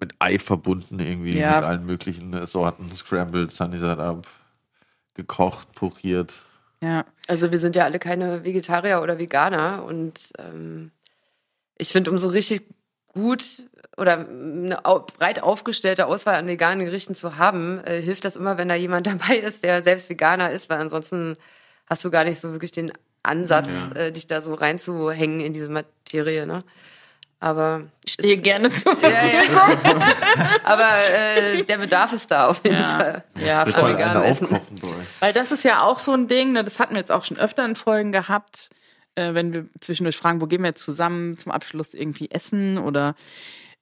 mit 0.00 0.14
Ei 0.20 0.38
verbunden, 0.38 0.98
irgendwie 1.00 1.38
Ja. 1.38 1.56
mit 1.56 1.64
allen 1.64 1.84
möglichen 1.86 2.46
Sorten, 2.46 2.90
Scrambled, 2.94 3.50
Sunny 3.50 3.78
Side 3.78 3.98
Up, 4.02 4.26
gekocht, 5.14 5.72
pochiert. 5.74 6.34
Ja. 6.82 7.04
Also 7.26 7.50
wir 7.50 7.58
sind 7.58 7.76
ja 7.76 7.84
alle 7.84 7.98
keine 7.98 8.44
Vegetarier 8.44 9.02
oder 9.02 9.18
Veganer 9.18 9.84
und 9.84 10.32
ähm, 10.38 10.92
ich 11.76 11.88
finde, 11.88 12.10
um 12.10 12.18
so 12.18 12.28
richtig 12.28 12.62
gut 13.12 13.62
oder 13.96 14.18
eine 14.28 14.80
breit 15.18 15.42
aufgestellte 15.42 16.06
Auswahl 16.06 16.36
an 16.36 16.46
veganen 16.46 16.84
Gerichten 16.84 17.14
zu 17.14 17.36
haben, 17.36 17.82
äh, 17.84 18.00
hilft 18.00 18.24
das 18.24 18.36
immer, 18.36 18.58
wenn 18.58 18.68
da 18.68 18.74
jemand 18.74 19.06
dabei 19.08 19.36
ist, 19.36 19.64
der 19.64 19.82
selbst 19.82 20.08
Veganer 20.08 20.50
ist, 20.52 20.70
weil 20.70 20.78
ansonsten 20.78 21.36
hast 21.86 22.04
du 22.04 22.10
gar 22.10 22.24
nicht 22.24 22.40
so 22.40 22.52
wirklich 22.52 22.72
den 22.72 22.92
Ansatz, 23.22 23.68
äh, 23.94 24.12
dich 24.12 24.26
da 24.26 24.40
so 24.40 24.54
reinzuhängen 24.54 25.40
in 25.40 25.52
diese 25.52 25.68
Materie. 25.68 26.46
Ne? 26.46 26.62
Aber 27.40 27.82
Ich 28.04 28.14
stehe 28.14 28.36
gerne 28.38 28.70
zur 28.70 28.94
ja, 28.94 28.98
Verfügung. 28.98 29.78
ja. 29.84 30.14
Aber 30.64 30.88
äh, 31.16 31.62
der 31.62 31.78
Bedarf 31.78 32.12
ist 32.12 32.30
da 32.30 32.48
auf 32.48 32.60
jeden 32.64 32.76
Ja. 32.76 32.86
Fall. 32.88 33.24
Ja, 33.38 33.64
mal 33.64 33.92
vegan 33.92 34.22
essen. 34.24 34.48
Weil 35.20 35.32
das 35.32 35.52
ist 35.52 35.62
ja 35.64 35.82
auch 35.82 35.98
so 36.00 36.12
ein 36.12 36.26
Ding, 36.26 36.52
ne, 36.52 36.64
das 36.64 36.80
hatten 36.80 36.94
wir 36.94 37.00
jetzt 37.00 37.12
auch 37.12 37.22
schon 37.24 37.38
öfter 37.38 37.64
in 37.64 37.76
Folgen 37.76 38.10
gehabt, 38.10 38.70
äh, 39.14 39.34
wenn 39.34 39.52
wir 39.52 39.66
zwischendurch 39.80 40.16
fragen, 40.16 40.40
wo 40.40 40.46
gehen 40.46 40.62
wir 40.62 40.68
jetzt 40.70 40.84
zusammen 40.84 41.38
zum 41.38 41.52
Abschluss 41.52 41.94
irgendwie 41.94 42.28
essen 42.30 42.76
oder 42.78 43.14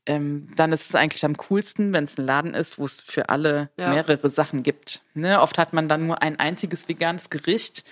ähm, 0.08 0.48
dann 0.54 0.72
ist 0.72 0.88
es 0.90 0.94
eigentlich 0.94 1.24
am 1.24 1.36
coolsten, 1.36 1.92
wenn 1.92 2.04
es 2.04 2.16
ein 2.18 2.26
Laden 2.26 2.54
ist, 2.54 2.78
wo 2.78 2.84
es 2.84 3.00
für 3.00 3.28
alle 3.30 3.70
Ja. 3.78 3.88
mehrere 3.90 4.28
Sachen 4.30 4.62
gibt. 4.62 5.00
Ne? 5.14 5.40
Oft 5.40 5.56
hat 5.58 5.72
man 5.72 5.88
dann 5.88 6.06
nur 6.06 6.22
ein 6.22 6.38
einziges 6.38 6.88
veganes 6.88 7.30
Gericht 7.30 7.84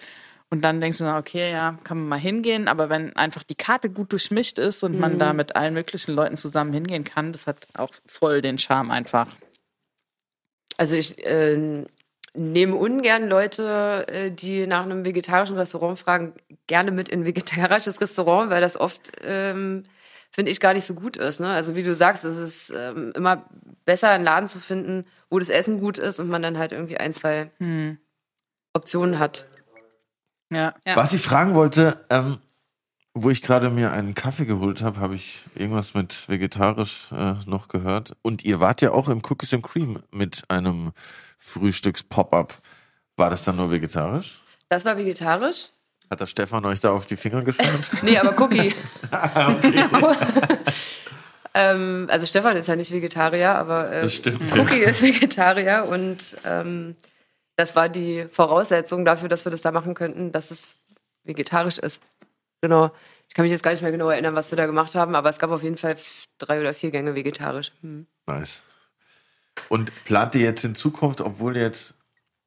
und 0.55 0.61
dann 0.61 0.81
denkst 0.81 0.99
du, 0.99 1.17
okay, 1.17 1.51
ja, 1.51 1.77
kann 1.83 1.99
man 1.99 2.09
mal 2.11 2.21
hingehen, 2.21 2.69
aber 2.69 2.89
wenn 2.89 3.17
einfach 3.17 3.43
die 3.43 3.57
Karte 3.57 3.91
gut 3.91 4.13
durchmischt 4.13 4.61
ist 4.61 4.85
und 4.85 5.01
man 5.01 5.19
da 5.19 5.33
mit 5.33 5.57
allen 5.57 5.75
möglichen 5.75 6.13
Leuten 6.13 6.37
zusammen 6.37 6.73
hingehen 6.73 7.03
kann, 7.03 7.33
das 7.33 7.49
hat 7.49 7.67
auch 7.77 7.91
voll 8.07 8.41
den 8.41 8.57
Charme 8.57 8.93
einfach. 8.93 9.27
Also 10.77 10.95
ich 10.95 11.27
äh, 11.27 11.85
nehme 12.35 12.77
ungern 12.77 13.29
Leute, 13.29 14.07
äh, 14.07 14.31
die 14.31 14.69
nach 14.69 14.85
einem 14.85 15.05
vegetarischen 15.05 15.57
Restaurant 15.57 15.99
fragen, 15.99 16.35
gerne 16.69 16.93
mit 16.93 17.09
in 17.09 17.23
ein 17.23 17.27
vegetarisches 17.27 18.01
Restaurant, 18.01 18.53
weil 18.53 18.61
das 18.61 18.79
oft, 18.81 19.11
ähm, 19.25 19.83
finde 20.31 20.53
ich, 20.53 20.61
gar 20.61 20.73
nicht 20.73 20.85
so 20.85 20.95
gut 20.95 21.17
ist. 21.17 21.41
Ne? 21.41 21.49
Also 21.49 21.75
wie 21.75 21.83
du 21.83 21.97
sagst, 21.97 22.25
es 22.25 22.39
ist 22.39 22.73
ähm, 22.77 23.13
immer 23.17 23.45
besser, 23.85 24.11
einen 24.11 24.23
Laden 24.23 24.47
zu 24.47 24.61
finden, 24.61 25.05
wo 25.31 25.41
das 25.41 25.49
Essen 25.49 25.81
gut 25.81 25.99
ist 25.99 26.21
und 26.21 26.29
man 26.29 26.43
dann 26.43 26.59
halt 26.59 26.71
irgendwie 26.71 26.99
ein, 26.99 27.13
zwei 27.13 27.51
Optionen 28.73 29.19
hat. 29.19 29.47
Ja. 30.51 30.75
ja. 30.87 30.97
Was 30.97 31.13
ich 31.13 31.23
fragen 31.23 31.55
wollte, 31.55 32.05
ähm, 32.11 32.39
wo 33.15 33.31
ich 33.31 33.43
gerade 33.43 33.71
mir 33.71 33.93
einen 33.93 34.15
Kaffee 34.15 34.45
geholt 34.45 34.83
habe, 34.83 34.99
habe 34.99 35.15
ich 35.15 35.45
irgendwas 35.55 35.95
mit 35.95 36.29
vegetarisch 36.29 37.13
äh, 37.13 37.35
noch 37.47 37.69
gehört. 37.69 38.17
Und 38.23 38.45
ihr 38.45 38.59
wart 38.61 38.81
ja 38.81 38.91
auch 38.91 39.09
im 39.09 39.23
Cookies 39.25 39.55
and 39.55 39.63
Cream 39.63 40.03
mit 40.11 40.43
einem 40.49 40.93
Frühstücks-Pop-Up. 41.39 42.55
War 43.17 43.31
das 43.31 43.45
dann 43.45 43.57
nur 43.57 43.71
vegetarisch? 43.71 44.41
Das 44.69 44.85
war 44.85 44.97
vegetarisch. 44.97 45.71
Hat 46.11 46.21
der 46.21 46.27
Stefan 46.27 46.65
euch 46.65 46.81
da 46.81 46.91
auf 46.91 47.07
die 47.07 47.17
Finger 47.17 47.43
geschaut? 47.43 47.67
Nee, 48.03 48.19
aber 48.19 48.39
Cookie. 48.41 48.75
ähm, 51.55 52.09
also 52.11 52.27
Stefan 52.27 52.57
ist 52.57 52.67
ja 52.67 52.77
nicht 52.77 52.91
Vegetarier, 52.91 53.55
aber 53.55 53.91
äh, 53.93 54.03
Das 54.03 54.15
stimmt. 54.15 54.53
Cookie 54.59 54.81
ist 54.81 55.03
Vegetarier 55.03 55.87
und 55.89 56.37
ähm, 56.45 56.97
das 57.57 57.77
war 57.77 57.89
die 57.89 58.27
Voraussetzung 58.31 59.05
dafür, 59.05 59.29
dass 59.29 59.45
wir 59.45 59.51
das 59.51 59.63
da 59.63 59.71
machen 59.71 59.95
könnten, 59.95 60.33
dass 60.33 60.51
es 60.51 60.77
vegetarisch 61.25 61.79
ist. 61.79 62.03
Genau. 62.61 62.91
Ich 63.29 63.35
kann 63.35 63.45
mich 63.45 63.53
jetzt 63.53 63.63
gar 63.63 63.71
nicht 63.71 63.83
mehr 63.83 63.93
genau 63.93 64.09
erinnern, 64.09 64.35
was 64.35 64.51
wir 64.51 64.57
da 64.57 64.67
gemacht 64.67 64.95
haben, 64.95 65.15
aber 65.15 65.29
es 65.29 65.39
gab 65.39 65.51
auf 65.51 65.63
jeden 65.63 65.77
Fall 65.77 65.97
drei 66.39 66.61
oder 66.61 66.75
vier 66.75 66.91
Gänge 66.91 67.15
vegetarisch. 67.15 67.73
Hm. 67.81 68.07
Nice. 68.27 68.63
Und 69.69 69.93
plant 70.05 70.35
ihr 70.35 70.43
jetzt 70.43 70.65
in 70.65 70.75
Zukunft, 70.75 71.21
obwohl 71.21 71.57
ihr 71.57 71.63
jetzt 71.63 71.95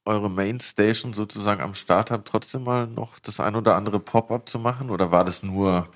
eure 0.06 0.30
Mainstation 0.30 1.14
sozusagen 1.14 1.62
am 1.62 1.74
Start 1.74 2.12
habt, 2.12 2.28
trotzdem 2.28 2.64
mal 2.64 2.88
noch 2.88 3.20
das 3.20 3.40
ein 3.40 3.56
oder 3.56 3.76
andere 3.76 4.00
Pop-up 4.00 4.48
zu 4.50 4.60
machen? 4.60 4.90
Oder 4.90 5.12
war 5.12 5.26
das 5.26 5.44
nur 5.44 5.90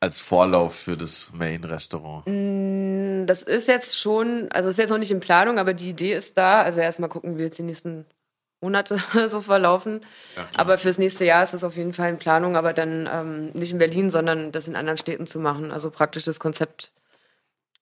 als 0.00 0.20
Vorlauf 0.20 0.74
für 0.74 0.96
das 0.96 1.32
Main-Restaurant? 1.34 2.26
Das 3.28 3.42
ist 3.42 3.68
jetzt 3.68 3.98
schon, 3.98 4.48
also 4.52 4.70
ist 4.70 4.78
jetzt 4.78 4.90
noch 4.90 4.98
nicht 4.98 5.10
in 5.10 5.20
Planung, 5.20 5.58
aber 5.58 5.74
die 5.74 5.90
Idee 5.90 6.14
ist 6.14 6.36
da. 6.38 6.62
Also 6.62 6.80
erstmal 6.80 7.10
gucken, 7.10 7.36
wie 7.36 7.42
jetzt 7.42 7.58
die 7.58 7.64
nächsten 7.64 8.06
Monate 8.60 8.98
so 9.28 9.40
verlaufen. 9.40 10.00
aber 10.56 10.78
fürs 10.78 10.98
nächste 10.98 11.24
Jahr 11.24 11.42
ist 11.42 11.54
es 11.54 11.64
auf 11.64 11.76
jeden 11.76 11.92
Fall 11.92 12.10
in 12.10 12.18
Planung, 12.18 12.56
aber 12.56 12.72
dann 12.72 13.08
ähm, 13.10 13.50
nicht 13.50 13.72
in 13.72 13.78
Berlin, 13.78 14.10
sondern 14.10 14.52
das 14.52 14.68
in 14.68 14.76
anderen 14.76 14.98
Städten 14.98 15.26
zu 15.26 15.38
machen. 15.38 15.70
Also 15.70 15.90
praktisch 15.90 16.24
das 16.24 16.40
Konzept 16.40 16.92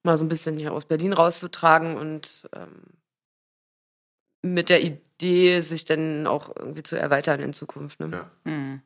mal 0.02 0.16
so 0.16 0.24
ein 0.24 0.28
bisschen 0.28 0.58
hier 0.58 0.72
aus 0.72 0.84
Berlin 0.84 1.12
rauszutragen 1.12 1.96
und 1.96 2.48
ähm, 2.54 2.82
mit 4.42 4.68
der 4.68 4.82
Idee, 4.82 5.60
sich 5.60 5.84
dann 5.84 6.26
auch 6.26 6.54
irgendwie 6.56 6.82
zu 6.82 6.98
erweitern 6.98 7.40
in 7.40 7.52
Zukunft. 7.52 8.00
Ne? 8.00 8.10
Ja. 8.12 8.30
Hm. 8.44 8.82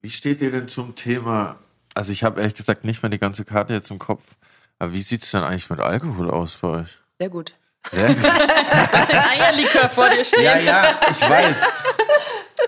Wie 0.00 0.10
steht 0.10 0.40
ihr 0.40 0.50
denn 0.50 0.68
zum 0.68 0.94
Thema? 0.94 1.58
Also 1.94 2.12
ich 2.12 2.24
habe 2.24 2.40
ehrlich 2.40 2.54
gesagt 2.54 2.84
nicht 2.84 3.02
mehr 3.02 3.10
die 3.10 3.18
ganze 3.18 3.44
Karte 3.44 3.74
jetzt 3.74 3.90
im 3.90 3.98
Kopf. 3.98 4.36
Aber 4.78 4.92
wie 4.92 5.02
sieht 5.02 5.22
es 5.22 5.30
denn 5.30 5.44
eigentlich 5.44 5.70
mit 5.70 5.80
Alkohol 5.80 6.30
aus 6.30 6.56
bei 6.56 6.68
euch? 6.68 7.00
Sehr 7.20 7.28
gut. 7.28 7.54
Sehr 7.90 8.08
gut. 8.08 8.22
Hast 8.22 9.12
den 9.12 9.18
Eierlikör 9.18 9.90
vor 9.90 10.08
dir 10.08 10.24
stehen? 10.24 10.42
ja, 10.42 10.58
ja, 10.58 11.00
ich 11.10 11.20
weiß. 11.20 11.56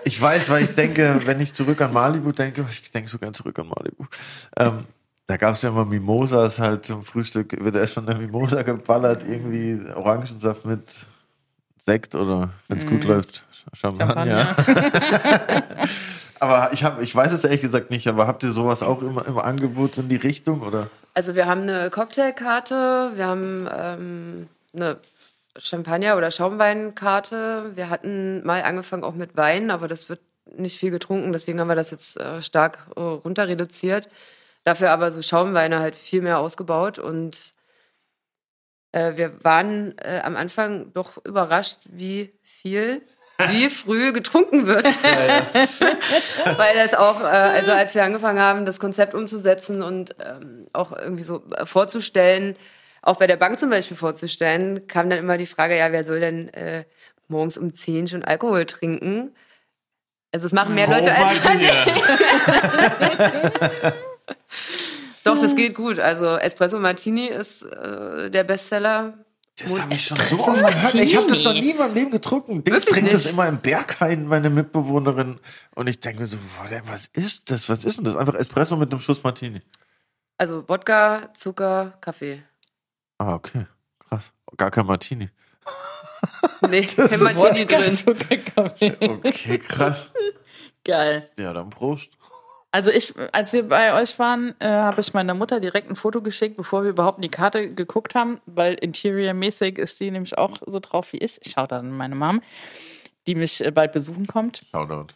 Ich 0.04 0.20
weiß, 0.20 0.50
weil 0.50 0.64
ich 0.64 0.74
denke, 0.74 1.20
wenn 1.24 1.40
ich 1.40 1.54
zurück 1.54 1.80
an 1.80 1.92
Malibu 1.92 2.32
denke, 2.32 2.66
ich 2.68 2.90
denke 2.90 3.08
so 3.08 3.18
gern 3.18 3.32
zurück 3.32 3.58
an 3.58 3.68
Malibu. 3.68 4.04
Ähm, 4.56 4.84
da 5.26 5.36
gab 5.36 5.54
es 5.54 5.62
ja 5.62 5.70
immer 5.70 5.84
Mimosas 5.84 6.58
halt 6.58 6.84
zum 6.84 7.04
Frühstück, 7.04 7.56
wird 7.64 7.76
erst 7.76 7.94
von 7.94 8.04
der 8.04 8.16
Mimosa 8.16 8.62
geballert, 8.62 9.22
irgendwie 9.26 9.80
Orangensaft 9.94 10.66
mit 10.66 11.06
Sekt 11.80 12.14
oder 12.14 12.50
wenn 12.68 12.78
es 12.78 12.86
gut 12.86 13.04
läuft, 13.04 13.44
Champagner. 13.72 14.54
aber 16.40 16.70
ich, 16.72 16.84
hab, 16.84 17.00
ich 17.00 17.14
weiß 17.14 17.32
es 17.32 17.44
ehrlich 17.44 17.62
gesagt 17.62 17.90
nicht, 17.90 18.06
aber 18.08 18.26
habt 18.26 18.42
ihr 18.42 18.52
sowas 18.52 18.82
auch 18.82 19.02
immer 19.02 19.26
im 19.26 19.38
Angebot 19.38 19.96
in 19.98 20.08
die 20.08 20.16
Richtung 20.16 20.62
oder? 20.62 20.88
Also 21.14 21.34
wir 21.34 21.46
haben 21.46 21.62
eine 21.62 21.90
Cocktailkarte, 21.90 23.12
wir 23.14 23.26
haben 23.26 23.68
ähm, 23.74 24.48
eine 24.74 25.00
Champagner- 25.56 26.16
oder 26.16 26.30
Schaumweinkarte. 26.30 27.72
Wir 27.74 27.90
hatten 27.90 28.44
mal 28.44 28.62
angefangen 28.62 29.04
auch 29.04 29.14
mit 29.14 29.36
Wein, 29.36 29.70
aber 29.70 29.88
das 29.88 30.08
wird 30.08 30.20
nicht 30.46 30.78
viel 30.78 30.90
getrunken, 30.90 31.32
deswegen 31.32 31.60
haben 31.60 31.68
wir 31.68 31.74
das 31.74 31.90
jetzt 31.90 32.18
äh, 32.18 32.42
stark 32.42 32.86
äh, 32.96 33.00
runter 33.00 33.48
reduziert. 33.48 34.08
Dafür 34.64 34.90
aber 34.90 35.10
so 35.10 35.22
Schaumweine 35.22 35.78
halt 35.78 35.96
viel 35.96 36.22
mehr 36.22 36.38
ausgebaut 36.38 36.98
und 36.98 37.54
äh, 38.92 39.16
wir 39.16 39.44
waren 39.44 39.94
am 40.22 40.36
Anfang 40.36 40.92
doch 40.94 41.22
überrascht, 41.24 41.80
wie 41.84 42.32
viel, 42.42 43.02
wie 43.50 43.68
früh 43.68 44.12
getrunken 44.12 44.66
wird. 44.66 44.84
Weil 46.56 46.74
das 46.76 46.94
auch, 46.94 47.20
also 47.20 47.72
als 47.72 47.94
wir 47.94 48.04
angefangen 48.04 48.40
haben, 48.40 48.64
das 48.64 48.80
Konzept 48.80 49.12
umzusetzen 49.12 49.82
und 49.82 50.16
ähm, 50.24 50.62
auch 50.72 50.92
irgendwie 50.92 51.24
so 51.24 51.42
vorzustellen, 51.64 52.56
auch 53.04 53.16
bei 53.16 53.26
der 53.26 53.36
Bank 53.36 53.60
zum 53.60 53.70
Beispiel 53.70 53.96
vorzustellen, 53.96 54.86
kam 54.86 55.10
dann 55.10 55.18
immer 55.18 55.36
die 55.36 55.46
Frage, 55.46 55.76
ja, 55.76 55.92
wer 55.92 56.04
soll 56.04 56.20
denn 56.20 56.48
äh, 56.54 56.84
morgens 57.28 57.58
um 57.58 57.72
10 57.72 58.08
schon 58.08 58.24
Alkohol 58.24 58.64
trinken? 58.64 59.34
Also 60.32 60.46
es 60.46 60.52
machen 60.52 60.74
mehr 60.74 60.88
Leute 60.88 61.14
als 61.14 61.34
Doch, 65.22 65.40
das 65.40 65.54
geht 65.54 65.74
gut. 65.74 66.00
Also 66.00 66.36
Espresso 66.36 66.78
Martini 66.78 67.26
ist 67.26 67.62
äh, 67.62 68.30
der 68.30 68.44
Bestseller. 68.44 69.14
Das 69.56 69.80
habe 69.80 69.94
ich 69.94 70.04
schon 70.04 70.18
so 70.18 70.36
oft 70.36 70.66
gehört. 70.66 70.94
Ich 70.94 71.16
habe 71.16 71.28
das 71.28 71.44
noch 71.44 71.52
nie 71.52 71.70
in 71.70 71.76
meinem 71.76 71.94
Leben 71.94 72.10
getrunken. 72.10 72.64
Dings 72.64 72.84
trinkt 72.84 73.12
das 73.12 73.26
immer 73.26 73.46
im 73.46 73.58
Berghain, 73.58 74.26
meine 74.26 74.50
Mitbewohnerin. 74.50 75.38
Und 75.74 75.88
ich 75.88 76.00
denke 76.00 76.20
mir 76.20 76.26
so, 76.26 76.38
was 76.86 77.06
ist 77.12 77.50
das? 77.50 77.68
Was 77.68 77.84
ist 77.84 77.98
denn 77.98 78.04
das? 78.04 78.16
Einfach 78.16 78.34
Espresso 78.34 78.76
mit 78.76 78.90
einem 78.90 78.98
Schuss 78.98 79.22
Martini. 79.22 79.60
Also 80.36 80.68
Wodka, 80.68 81.32
Zucker, 81.34 81.96
Kaffee. 82.00 82.42
Ah, 83.24 83.34
okay. 83.36 83.66
Krass. 84.06 84.32
Gar 84.56 84.70
kein 84.70 84.86
Martini. 84.86 85.28
Nee, 86.68 86.86
kein 86.86 87.20
Martini 87.20 87.66
drin. 87.66 87.96
Zuckerkaffee. 87.96 88.96
Okay, 89.24 89.58
krass. 89.58 90.10
Geil. 90.82 91.30
Ja, 91.38 91.52
dann 91.52 91.68
Prost. 91.68 92.10
Also 92.70 92.90
ich, 92.90 93.14
als 93.32 93.52
wir 93.52 93.68
bei 93.68 94.00
euch 94.00 94.18
waren, 94.18 94.54
äh, 94.58 94.68
habe 94.68 95.00
ich 95.02 95.12
meiner 95.12 95.34
Mutter 95.34 95.60
direkt 95.60 95.90
ein 95.90 95.96
Foto 95.96 96.22
geschickt, 96.22 96.56
bevor 96.56 96.82
wir 96.82 96.90
überhaupt 96.90 97.18
in 97.18 97.22
die 97.22 97.28
Karte 97.28 97.72
geguckt 97.72 98.14
haben, 98.14 98.40
weil 98.46 98.74
interiormäßig 98.74 99.78
ist 99.78 100.00
die 100.00 100.10
nämlich 100.10 100.36
auch 100.38 100.58
so 100.66 100.80
drauf 100.80 101.12
wie 101.12 101.18
ich. 101.18 101.38
Ich 101.44 101.52
schaue 101.52 101.68
dann 101.68 101.90
meine 101.92 102.14
Mom, 102.14 102.40
die 103.26 103.34
mich 103.34 103.64
äh, 103.64 103.70
bald 103.70 103.92
besuchen 103.92 104.26
kommt. 104.26 104.64
Shoutout. 104.70 105.14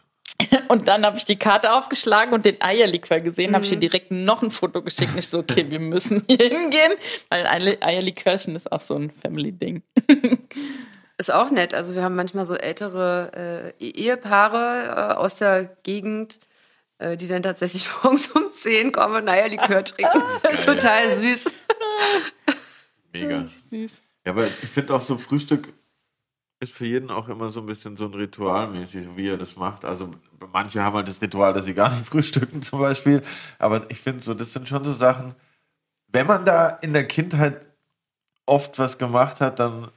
Und 0.69 0.87
dann 0.87 1.05
habe 1.05 1.17
ich 1.17 1.25
die 1.25 1.35
Karte 1.37 1.73
aufgeschlagen 1.73 2.33
und 2.33 2.45
den 2.45 2.61
Eierlikör 2.61 3.19
gesehen, 3.19 3.53
habe 3.55 3.65
ich 3.65 3.71
ihr 3.71 3.77
direkt 3.79 4.09
noch 4.11 4.41
ein 4.41 4.51
Foto 4.51 4.81
geschickt. 4.81 5.13
Nicht 5.15 5.27
so, 5.27 5.39
okay, 5.39 5.65
wir 5.69 5.79
müssen 5.79 6.23
hier 6.29 6.37
hingehen, 6.37 6.93
weil 7.29 7.45
Eierli- 7.45 7.81
Eierlikörchen 7.83 8.55
ist 8.55 8.71
auch 8.71 8.81
so 8.81 8.95
ein 8.95 9.11
Family-Ding. 9.21 9.83
Ist 11.17 11.33
auch 11.33 11.51
nett. 11.51 11.73
Also 11.73 11.95
wir 11.95 12.01
haben 12.03 12.15
manchmal 12.15 12.45
so 12.45 12.55
ältere 12.55 13.73
äh, 13.77 13.83
Ehepaare 13.85 15.15
äh, 15.15 15.15
aus 15.15 15.35
der 15.35 15.65
Gegend, 15.83 16.39
äh, 16.97 17.17
die 17.17 17.27
dann 17.27 17.43
tatsächlich 17.43 17.89
morgens 18.03 18.29
um 18.29 18.53
10 18.53 18.93
kommen 18.93 19.15
und 19.15 19.25
naja, 19.25 19.47
Likör 19.47 19.83
trinken. 19.83 20.21
Das 20.43 20.59
ist 20.59 20.65
total 20.65 21.09
süß. 21.17 21.43
Mega. 23.13 23.47
Süß. 23.69 24.01
Ja, 24.25 24.31
aber 24.31 24.47
ich 24.47 24.69
finde 24.69 24.93
auch 24.93 25.01
so 25.01 25.17
Frühstück 25.17 25.73
ist 26.59 26.73
für 26.73 26.85
jeden 26.85 27.09
auch 27.09 27.29
immer 27.29 27.49
so 27.49 27.61
ein 27.61 27.65
bisschen 27.65 27.95
so 27.95 28.05
ein 28.05 28.13
Ritual 28.13 28.67
mäßig, 28.69 29.07
wie 29.15 29.29
er 29.29 29.37
das 29.37 29.55
macht. 29.55 29.85
Also 29.85 30.11
manche 30.51 30.83
haben 30.83 30.95
halt 30.95 31.07
das 31.07 31.21
Ritual, 31.21 31.53
dass 31.53 31.65
sie 31.65 31.73
gar 31.73 31.89
nicht 31.89 32.05
frühstücken 32.05 32.61
zum 32.61 32.79
Beispiel. 32.79 33.23
Aber 33.57 33.89
ich 33.89 33.99
finde 33.99 34.21
so, 34.21 34.33
das 34.33 34.51
sind 34.51 34.67
schon 34.67 34.83
so 34.83 34.91
Sachen, 34.91 35.35
wenn 36.07 36.27
man 36.27 36.43
da 36.43 36.69
in 36.69 36.93
der 36.93 37.07
Kindheit 37.07 37.69
oft 38.45 38.77
was 38.79 38.97
gemacht 38.97 39.41
hat, 39.41 39.59
dann 39.59 39.89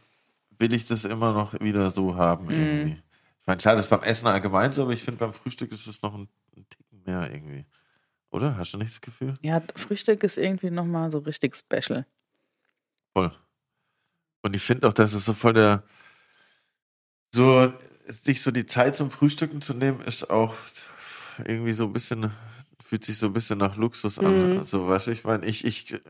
will 0.50 0.72
ich 0.72 0.86
das 0.86 1.04
immer 1.04 1.32
noch 1.32 1.58
wieder 1.60 1.90
so 1.90 2.14
haben 2.14 2.50
irgendwie. 2.50 3.02
Ich 3.40 3.46
meine, 3.46 3.58
klar, 3.58 3.74
das 3.74 3.86
ist 3.86 3.90
beim 3.90 4.02
Essen 4.02 4.28
allgemein 4.28 4.72
so, 4.72 4.82
aber 4.82 4.92
ich 4.92 5.02
finde 5.02 5.18
beim 5.18 5.32
Frühstück 5.32 5.72
ist 5.72 5.88
es 5.88 6.02
noch 6.02 6.14
ein, 6.14 6.28
ein 6.56 6.66
Ticken 6.68 7.02
mehr 7.04 7.28
irgendwie. 7.32 7.64
Oder? 8.30 8.56
Hast 8.56 8.72
du 8.72 8.78
nicht 8.78 8.92
das 8.92 9.00
Gefühl? 9.00 9.36
Ja, 9.42 9.60
Frühstück 9.74 10.22
ist 10.22 10.38
irgendwie 10.38 10.70
nochmal 10.70 11.10
so 11.10 11.18
richtig 11.18 11.56
special. 11.56 12.06
Voll. 13.12 13.32
Und 14.42 14.54
ich 14.54 14.62
finde 14.62 14.86
auch, 14.86 14.92
dass 14.92 15.12
es 15.12 15.24
so 15.24 15.34
voll 15.34 15.54
der, 15.54 15.82
so, 17.34 17.72
sich 18.06 18.42
so 18.42 18.50
die 18.50 18.66
Zeit 18.66 18.96
zum 18.96 19.10
Frühstücken 19.10 19.60
zu 19.60 19.74
nehmen, 19.74 20.00
ist 20.00 20.30
auch 20.30 20.54
irgendwie 21.44 21.72
so 21.72 21.84
ein 21.84 21.92
bisschen, 21.92 22.30
fühlt 22.82 23.04
sich 23.04 23.18
so 23.18 23.26
ein 23.26 23.32
bisschen 23.32 23.58
nach 23.58 23.76
Luxus 23.76 24.18
an. 24.18 24.56
Mhm. 24.56 24.62
So, 24.62 24.88
weißt 24.88 25.06
du, 25.06 25.10
ich 25.10 25.24
meine, 25.24 25.46
ich, 25.46 25.64
ich 25.64 26.00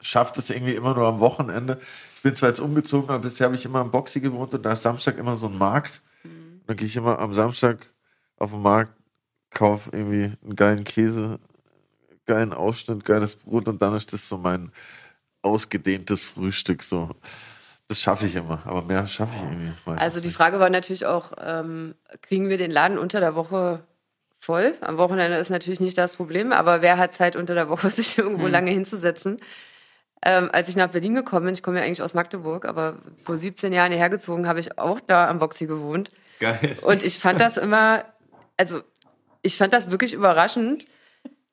schaffe 0.00 0.32
das 0.36 0.50
irgendwie 0.50 0.74
immer 0.74 0.94
nur 0.94 1.06
am 1.06 1.20
Wochenende. 1.20 1.80
Ich 2.16 2.22
bin 2.22 2.34
zwar 2.34 2.48
jetzt 2.48 2.60
umgezogen, 2.60 3.08
aber 3.10 3.20
bisher 3.20 3.46
habe 3.46 3.54
ich 3.54 3.64
immer 3.64 3.80
am 3.80 3.90
Boxy 3.90 4.20
gewohnt 4.20 4.54
und 4.54 4.64
da 4.64 4.72
ist 4.72 4.82
Samstag 4.82 5.18
immer 5.18 5.36
so 5.36 5.46
ein 5.46 5.56
Markt. 5.56 6.02
Dann 6.66 6.76
gehe 6.76 6.86
ich 6.86 6.96
immer 6.96 7.18
am 7.18 7.34
Samstag 7.34 7.92
auf 8.36 8.50
den 8.50 8.62
Markt, 8.62 8.96
kaufe 9.50 9.90
irgendwie 9.92 10.32
einen 10.42 10.56
geilen 10.56 10.84
Käse, 10.84 11.38
geilen 12.26 12.52
Aufschnitt, 12.52 13.04
geiles 13.04 13.36
Brot 13.36 13.68
und 13.68 13.82
dann 13.82 13.94
ist 13.94 14.12
das 14.12 14.28
so 14.28 14.38
mein 14.38 14.72
ausgedehntes 15.42 16.24
Frühstück 16.24 16.82
so. 16.82 17.10
Das 17.92 18.00
schaffe 18.00 18.24
ich 18.24 18.34
immer, 18.36 18.58
aber 18.64 18.80
mehr 18.80 19.04
schaffe 19.04 19.34
ich 19.36 19.42
irgendwie 19.42 19.70
Also 20.00 20.22
die. 20.22 20.30
Frage 20.30 20.58
war 20.58 20.70
natürlich 20.70 21.04
auch, 21.04 21.32
ähm, 21.38 21.94
kriegen 22.22 22.48
wir 22.48 22.56
den 22.56 22.70
Laden 22.70 22.96
unter 22.96 23.20
der 23.20 23.34
Woche 23.34 23.84
voll? 24.34 24.72
Am 24.80 24.96
Wochenende 24.96 25.36
ist 25.36 25.50
natürlich 25.50 25.78
nicht 25.78 25.98
das 25.98 26.14
Problem, 26.14 26.52
aber 26.52 26.80
wer 26.80 26.96
hat 26.96 27.12
Zeit 27.12 27.36
unter 27.36 27.54
der 27.54 27.68
Woche, 27.68 27.90
sich 27.90 28.16
irgendwo 28.16 28.46
lange 28.46 28.70
hinzusetzen? 28.70 29.42
Ähm, 30.24 30.48
als 30.54 30.70
ich 30.70 30.76
nach 30.76 30.88
Berlin 30.88 31.14
gekommen 31.14 31.44
bin, 31.44 31.54
ich 31.54 31.62
komme 31.62 31.80
ja 31.80 31.84
eigentlich 31.84 32.00
aus 32.00 32.14
Magdeburg, 32.14 32.64
aber 32.64 32.96
vor 33.22 33.36
17 33.36 33.74
Jahren 33.74 33.92
hierher 33.92 34.08
gezogen, 34.08 34.48
habe 34.48 34.60
ich 34.60 34.78
auch 34.78 34.98
da 34.98 35.28
am 35.28 35.38
Boxy 35.38 35.66
gewohnt. 35.66 36.08
Geil. 36.40 36.78
Und 36.80 37.02
ich 37.02 37.18
fand 37.18 37.42
das 37.42 37.58
immer, 37.58 38.06
also 38.56 38.80
ich 39.42 39.58
fand 39.58 39.74
das 39.74 39.90
wirklich 39.90 40.14
überraschend, 40.14 40.86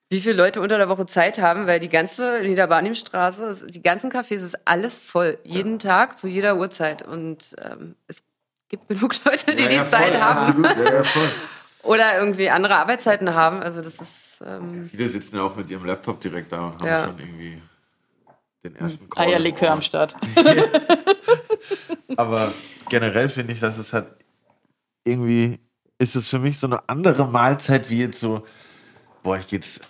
wie 0.09 0.19
viele 0.21 0.35
Leute 0.35 0.59
unter 0.61 0.77
der 0.77 0.89
Woche 0.89 1.05
Zeit 1.05 1.39
haben, 1.39 1.67
weil 1.67 1.79
die 1.79 1.89
ganze 1.89 2.41
Niederbarnimstraße, 2.41 3.67
die 3.69 3.81
ganzen 3.83 4.11
Cafés, 4.11 4.43
ist 4.45 4.57
alles 4.65 5.01
voll. 5.01 5.37
Jeden 5.43 5.77
Tag, 5.77 6.17
zu 6.17 6.27
jeder 6.27 6.57
Uhrzeit. 6.57 7.07
Und 7.07 7.55
ähm, 7.63 7.95
es 8.07 8.23
gibt 8.69 8.87
genug 8.87 9.13
Leute, 9.25 9.55
die 9.55 9.63
Ja, 9.63 9.69
die 9.69 9.75
ja, 9.75 9.85
Zeit 9.85 10.15
voll, 10.15 10.21
haben. 10.21 10.63
Ja, 10.63 10.93
ja, 10.93 11.03
voll. 11.03 11.29
Oder 11.83 12.17
irgendwie 12.19 12.49
andere 12.49 12.75
Arbeitszeiten 12.75 13.33
haben. 13.35 13.61
Also 13.61 13.81
das 13.81 13.99
ist, 14.01 14.41
ähm, 14.45 14.89
Viele 14.89 15.07
sitzen 15.07 15.37
ja 15.37 15.43
auch 15.43 15.55
mit 15.55 15.69
ihrem 15.69 15.85
Laptop 15.85 16.19
direkt 16.19 16.51
da 16.51 16.67
und 16.67 16.81
haben 16.81 16.87
Ja. 16.87 17.05
schon 17.05 17.19
irgendwie 17.19 17.61
den 18.63 18.75
ersten 18.75 19.07
Call 19.09 19.25
im 19.27 19.31
Eierlikör 19.31 19.71
am 19.71 19.81
Start. 19.81 20.15
Aber 22.17 22.51
generell 22.89 23.29
finde 23.29 23.53
ich, 23.53 23.59
dass 23.59 23.77
es 23.77 23.93
halt 23.93 24.07
irgendwie 25.05 25.59
ist 25.99 26.15
es 26.15 26.29
für 26.29 26.39
mich 26.39 26.57
so 26.57 26.67
eine 26.67 26.87
andere 26.89 27.27
Mahlzeit 27.27 27.89
wie 27.89 27.99
jetzt 28.01 28.19
so, 28.19 28.45
boah, 29.23 29.37
ich 29.37 29.47
gehe 29.47 29.59
jetzt 29.59 29.81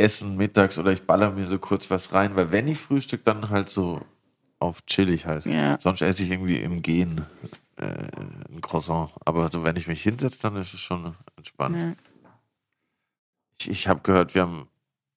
essen 0.00 0.36
mittags 0.36 0.78
oder 0.78 0.90
ich 0.92 1.02
baller 1.02 1.30
mir 1.30 1.46
so 1.46 1.58
kurz 1.58 1.90
was 1.90 2.12
rein, 2.12 2.34
weil 2.36 2.50
wenn 2.52 2.66
ich 2.68 2.78
frühstück, 2.78 3.24
dann 3.24 3.50
halt 3.50 3.68
so 3.70 4.00
auf 4.58 4.84
chillig 4.86 5.26
halt. 5.26 5.46
Ja. 5.46 5.78
Sonst 5.80 6.02
esse 6.02 6.22
ich 6.22 6.30
irgendwie 6.30 6.56
im 6.58 6.82
Gehen 6.82 7.24
äh, 7.76 7.84
ein 7.84 8.60
Croissant. 8.60 9.10
Aber 9.24 9.48
so, 9.48 9.64
wenn 9.64 9.76
ich 9.76 9.86
mich 9.88 10.02
hinsetze, 10.02 10.40
dann 10.42 10.56
ist 10.56 10.74
es 10.74 10.80
schon 10.80 11.14
entspannt. 11.36 11.76
Ja. 11.80 11.92
Ich, 13.60 13.70
ich 13.70 13.88
habe 13.88 14.00
gehört, 14.02 14.34
wir 14.34 14.42
haben, 14.42 14.68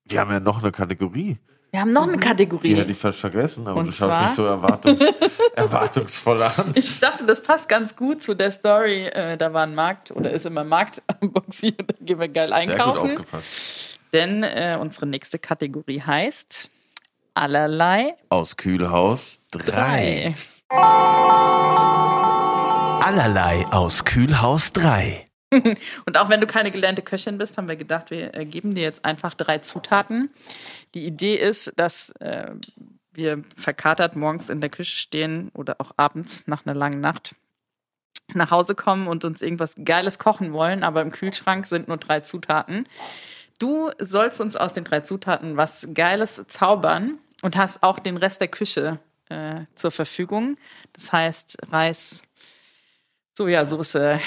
wir 0.06 0.20
haben 0.20 0.32
ja 0.32 0.40
noch 0.40 0.62
eine 0.62 0.72
Kategorie. 0.72 1.38
Wir 1.72 1.82
haben 1.82 1.92
noch 1.92 2.04
eine 2.04 2.14
Die 2.14 2.20
Kategorie. 2.20 2.76
hätte 2.76 2.92
ich 2.92 2.98
fast 2.98 3.20
vergessen, 3.20 3.66
aber 3.68 3.80
Und 3.80 3.88
du 3.88 3.92
schaust 3.92 4.12
zwar? 4.12 4.24
mich 4.24 4.32
so 4.34 4.46
erwartungs 4.46 5.02
erwartungsvoll 5.56 6.44
an. 6.44 6.72
Ich 6.76 7.00
dachte, 7.00 7.26
das 7.26 7.42
passt 7.42 7.68
ganz 7.68 7.96
gut 7.96 8.22
zu 8.22 8.36
der 8.36 8.52
Story. 8.52 9.06
Äh, 9.08 9.38
da 9.38 9.54
war 9.54 9.64
ein 9.64 9.74
Markt 9.74 10.12
oder 10.12 10.30
ist 10.32 10.46
immer 10.46 10.62
ein 10.62 10.68
Markt 10.68 11.02
am 11.08 11.30
und 11.30 11.64
da 11.64 11.96
gehen 12.00 12.20
wir 12.20 12.30
geil 12.30 12.50
Sehr 12.50 12.66
gut 12.68 12.70
einkaufen. 12.76 13.00
aufgepasst. 13.12 14.00
Denn 14.14 14.44
äh, 14.44 14.78
unsere 14.80 15.08
nächste 15.08 15.40
Kategorie 15.40 16.02
heißt 16.02 16.70
Allerlei 17.34 18.16
Aus 18.30 18.56
Kühlhaus 18.58 19.42
3. 19.52 19.72
drei. 19.72 20.36
Allerlei 23.04 23.66
aus 23.72 24.06
Kühlhaus 24.06 24.72
3. 24.74 25.28
Und 26.06 26.18
auch 26.18 26.30
wenn 26.30 26.42
du 26.42 26.48
keine 26.48 26.72
gelernte 26.72 27.02
Köchin 27.02 27.38
bist, 27.38 27.58
haben 27.58 27.68
wir 27.68 27.76
gedacht, 27.76 28.12
wir 28.12 28.36
äh, 28.36 28.46
geben 28.46 28.76
dir 28.76 28.84
jetzt 28.84 29.04
einfach 29.04 29.34
drei 29.34 29.58
Zutaten. 29.58 30.30
Die 30.94 31.06
Idee 31.06 31.36
ist, 31.36 31.74
dass 31.76 32.12
äh, 32.20 32.52
wir 33.12 33.44
verkatert 33.56 34.16
morgens 34.16 34.50
in 34.50 34.62
der 34.62 34.70
Küche 34.70 34.96
stehen 34.96 35.50
oder 35.54 35.76
auch 35.80 35.92
abends 35.98 36.44
nach 36.46 36.66
einer 36.66 36.76
langen 36.76 37.02
Nacht 37.02 37.36
nach 38.34 38.52
Hause 38.52 38.74
kommen 38.74 39.08
und 39.08 39.26
uns 39.26 39.42
irgendwas 39.42 39.76
Geiles 39.84 40.18
kochen 40.18 40.54
wollen, 40.54 40.84
aber 40.84 41.02
im 41.02 41.12
Kühlschrank 41.12 41.66
sind 41.66 41.88
nur 41.88 41.98
drei 41.98 42.22
Zutaten. 42.22 42.88
Du 43.64 43.92
sollst 43.98 44.42
uns 44.42 44.58
aus 44.58 44.74
den 44.74 44.84
drei 44.84 45.00
Zutaten 45.00 45.56
was 45.56 45.88
Geiles 45.94 46.44
zaubern 46.50 47.18
und 47.44 47.56
hast 47.56 47.82
auch 47.82 47.98
den 47.98 48.18
Rest 48.18 48.42
der 48.42 48.50
Küche 48.50 49.00
äh, 49.30 49.62
zur 49.74 49.92
Verfügung. 49.92 50.58
Das 50.92 51.14
heißt 51.14 51.60
Reis, 51.72 52.24
Sojasauce, 53.38 54.20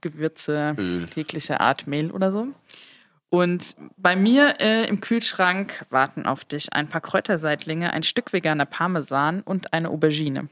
Gewürze, 0.00 0.74
Öl. 0.76 1.06
jegliche 1.14 1.60
Art 1.60 1.86
Mehl 1.86 2.10
oder 2.10 2.32
so. 2.32 2.48
Und 3.28 3.76
bei 3.98 4.16
mir 4.16 4.56
äh, 4.60 4.88
im 4.88 5.00
Kühlschrank 5.00 5.86
warten 5.90 6.26
auf 6.26 6.44
dich 6.44 6.72
ein 6.72 6.88
paar 6.88 7.02
Kräuterseitlinge, 7.02 7.92
ein 7.92 8.02
Stück 8.02 8.32
veganer 8.32 8.66
Parmesan 8.66 9.42
und 9.42 9.72
eine 9.72 9.90
Aubergine. 9.90 10.48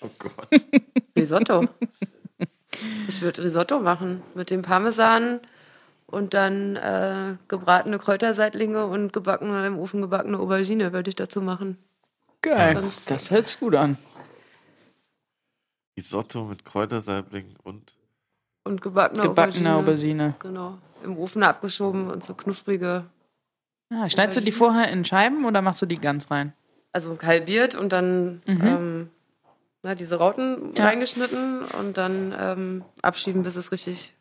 Oh 0.00 0.08
Gott. 0.18 0.48
Risotto. 1.14 1.68
Ich 3.08 3.20
würde 3.22 3.42
Risotto 3.42 3.78
machen 3.80 4.22
mit 4.34 4.50
dem 4.50 4.62
Parmesan 4.62 5.40
und 6.06 6.34
dann 6.34 6.76
äh, 6.76 7.36
gebratene 7.48 7.98
Kräuterseitlinge 7.98 8.86
und 8.86 9.12
gebackene, 9.12 9.66
im 9.66 9.78
Ofen 9.78 10.00
gebackene 10.02 10.38
Aubergine 10.38 10.92
würde 10.92 11.08
ich 11.10 11.16
dazu 11.16 11.40
machen. 11.40 11.78
Geil. 12.42 12.76
Sonst- 12.76 13.10
Das 13.10 13.30
hört 13.30 13.46
sich 13.46 13.58
gut 13.60 13.74
an. 13.74 13.96
Risotto 15.98 16.44
mit 16.44 16.64
Kräutersaibling 16.64 17.54
und 17.62 17.94
Und 18.64 18.82
gebackene, 18.82 19.22
Gebackene 19.28 19.74
Aubergine. 19.74 20.24
Aubergine. 20.24 20.34
Genau. 20.40 20.78
Im 21.04 21.16
Ofen 21.18 21.42
abgeschoben 21.42 22.10
und 22.10 22.24
so 22.24 22.34
knusprige, 22.34 23.04
Ah, 23.90 24.08
schneidest 24.08 24.40
du 24.40 24.44
die 24.44 24.50
vorher 24.52 24.90
in 24.90 25.04
Scheiben 25.04 25.44
oder 25.44 25.60
machst 25.62 25.82
du 25.82 25.86
die 25.86 25.96
ganz 26.00 26.30
rein? 26.30 26.52
also 26.92 27.18
halbiert 27.20 27.74
und 27.74 27.92
dann 27.92 28.40
ähm, 28.46 29.10
na, 29.84 29.94
diese 29.94 30.16
Rauten 30.16 30.74
Ja. 30.76 30.84
reingeschnitten 30.86 31.62
und 31.62 31.96
dann 31.96 32.34
ähm, 32.38 32.84
abschieben, 33.02 33.42
bis 33.44 33.54
es 33.56 33.70
richtig 33.70 34.14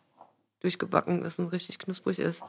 durchgebacken 0.59 1.23
ist 1.23 1.39
und 1.39 1.47
richtig 1.47 1.79
knusprig 1.79 2.19
ist. 2.19 2.43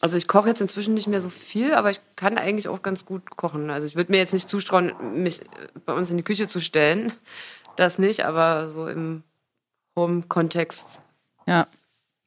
Also 0.00 0.16
ich 0.16 0.28
koche 0.28 0.48
jetzt 0.48 0.60
inzwischen 0.60 0.94
nicht 0.94 1.06
mehr 1.08 1.20
so 1.20 1.28
viel, 1.30 1.74
aber 1.74 1.90
ich 1.90 2.00
kann 2.16 2.38
eigentlich 2.38 2.68
auch 2.68 2.82
ganz 2.82 3.04
gut 3.04 3.36
kochen. 3.36 3.70
Also 3.70 3.86
ich 3.86 3.96
würde 3.96 4.12
mir 4.12 4.18
jetzt 4.18 4.32
nicht 4.34 4.48
zustrauen, 4.48 4.94
mich 5.22 5.40
äh, 5.42 5.46
bei 5.84 5.92
uns 5.94 6.10
in 6.10 6.16
die 6.18 6.22
Küche 6.22 6.46
zu 6.46 6.60
stellen. 6.60 7.12
Das 7.76 7.98
nicht, 7.98 8.24
aber 8.24 8.68
so 8.70 8.88
im 8.88 9.22
Home-Kontext 9.96 11.02
Ja. 11.46 11.66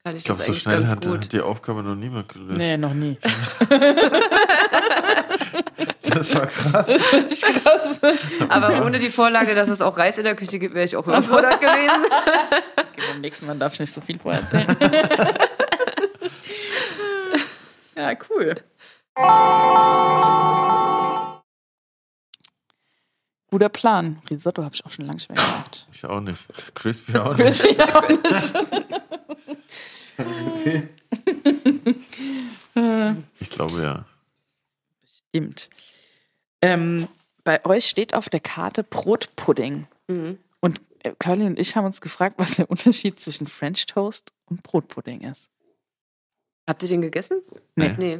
kann 0.03 0.15
ich, 0.15 0.19
ich 0.19 0.25
glaube, 0.25 0.37
das 0.39 0.45
so 0.47 0.51
eigentlich 0.51 0.61
schnell 0.63 0.77
ganz 0.77 0.89
hat, 0.91 1.05
gut. 1.05 1.23
hat 1.25 1.33
die 1.33 1.41
Aufgabe 1.41 1.81
noch 1.83 1.95
niemand 1.95 2.29
gelöst. 2.29 2.57
Nee, 2.57 2.77
noch 2.77 2.93
nie. 2.93 3.17
Das 6.03 6.33
war 6.35 6.47
krass. 6.47 6.87
Krass. 6.87 8.01
Aber 8.49 8.85
ohne 8.85 8.99
die 8.99 9.09
Vorlage, 9.09 9.55
dass 9.55 9.69
es 9.69 9.81
auch 9.81 9.97
Reis 9.97 10.17
in 10.17 10.23
der 10.23 10.35
Küche 10.35 10.59
gibt, 10.59 10.73
wäre 10.73 10.85
ich 10.85 10.95
auch 10.95 11.05
überfordert 11.07 11.59
gewesen. 11.61 12.05
Okay, 12.75 13.01
beim 13.11 13.21
nächsten 13.21 13.45
Mal 13.45 13.57
darf 13.57 13.73
ich 13.73 13.79
nicht 13.79 13.93
so 13.93 14.01
viel 14.01 14.19
vorher 14.19 14.41
erzählen. 14.41 14.77
ja, 17.95 18.13
cool. 18.29 18.55
Guter 23.51 23.69
Plan. 23.69 24.21
Risotto 24.29 24.63
habe 24.63 24.75
ich 24.75 24.85
auch 24.85 24.91
schon 24.91 25.05
lange 25.05 25.15
nicht 25.15 25.29
mehr 25.29 25.35
gemacht. 25.43 25.87
Ich 25.91 26.05
auch 26.05 26.19
nicht. 26.19 26.45
Crispy 26.75 27.17
auch 27.17 27.35
nicht. 27.35 27.61
Crispy 27.61 27.81
auch 27.81 28.09
nicht. 28.09 28.53
Ich 33.39 33.49
glaube 33.49 33.81
ja. 33.81 34.05
Stimmt. 35.29 35.69
Ähm, 36.61 37.07
bei 37.43 37.63
euch 37.65 37.85
steht 37.85 38.13
auf 38.13 38.29
der 38.29 38.39
Karte 38.39 38.83
Brotpudding. 38.83 39.87
Mhm. 40.07 40.37
Und 40.59 40.81
äh, 41.03 41.13
Curly 41.17 41.45
und 41.45 41.59
ich 41.59 41.75
haben 41.75 41.85
uns 41.85 42.01
gefragt, 42.01 42.35
was 42.37 42.55
der 42.55 42.69
Unterschied 42.69 43.19
zwischen 43.19 43.47
French 43.47 43.85
Toast 43.85 44.31
und 44.47 44.63
Brotpudding 44.63 45.21
ist. 45.21 45.49
Habt 46.67 46.83
ihr 46.83 46.89
den 46.89 47.01
gegessen? 47.01 47.41
Nee. 47.75 47.95
Nee. 47.99 48.19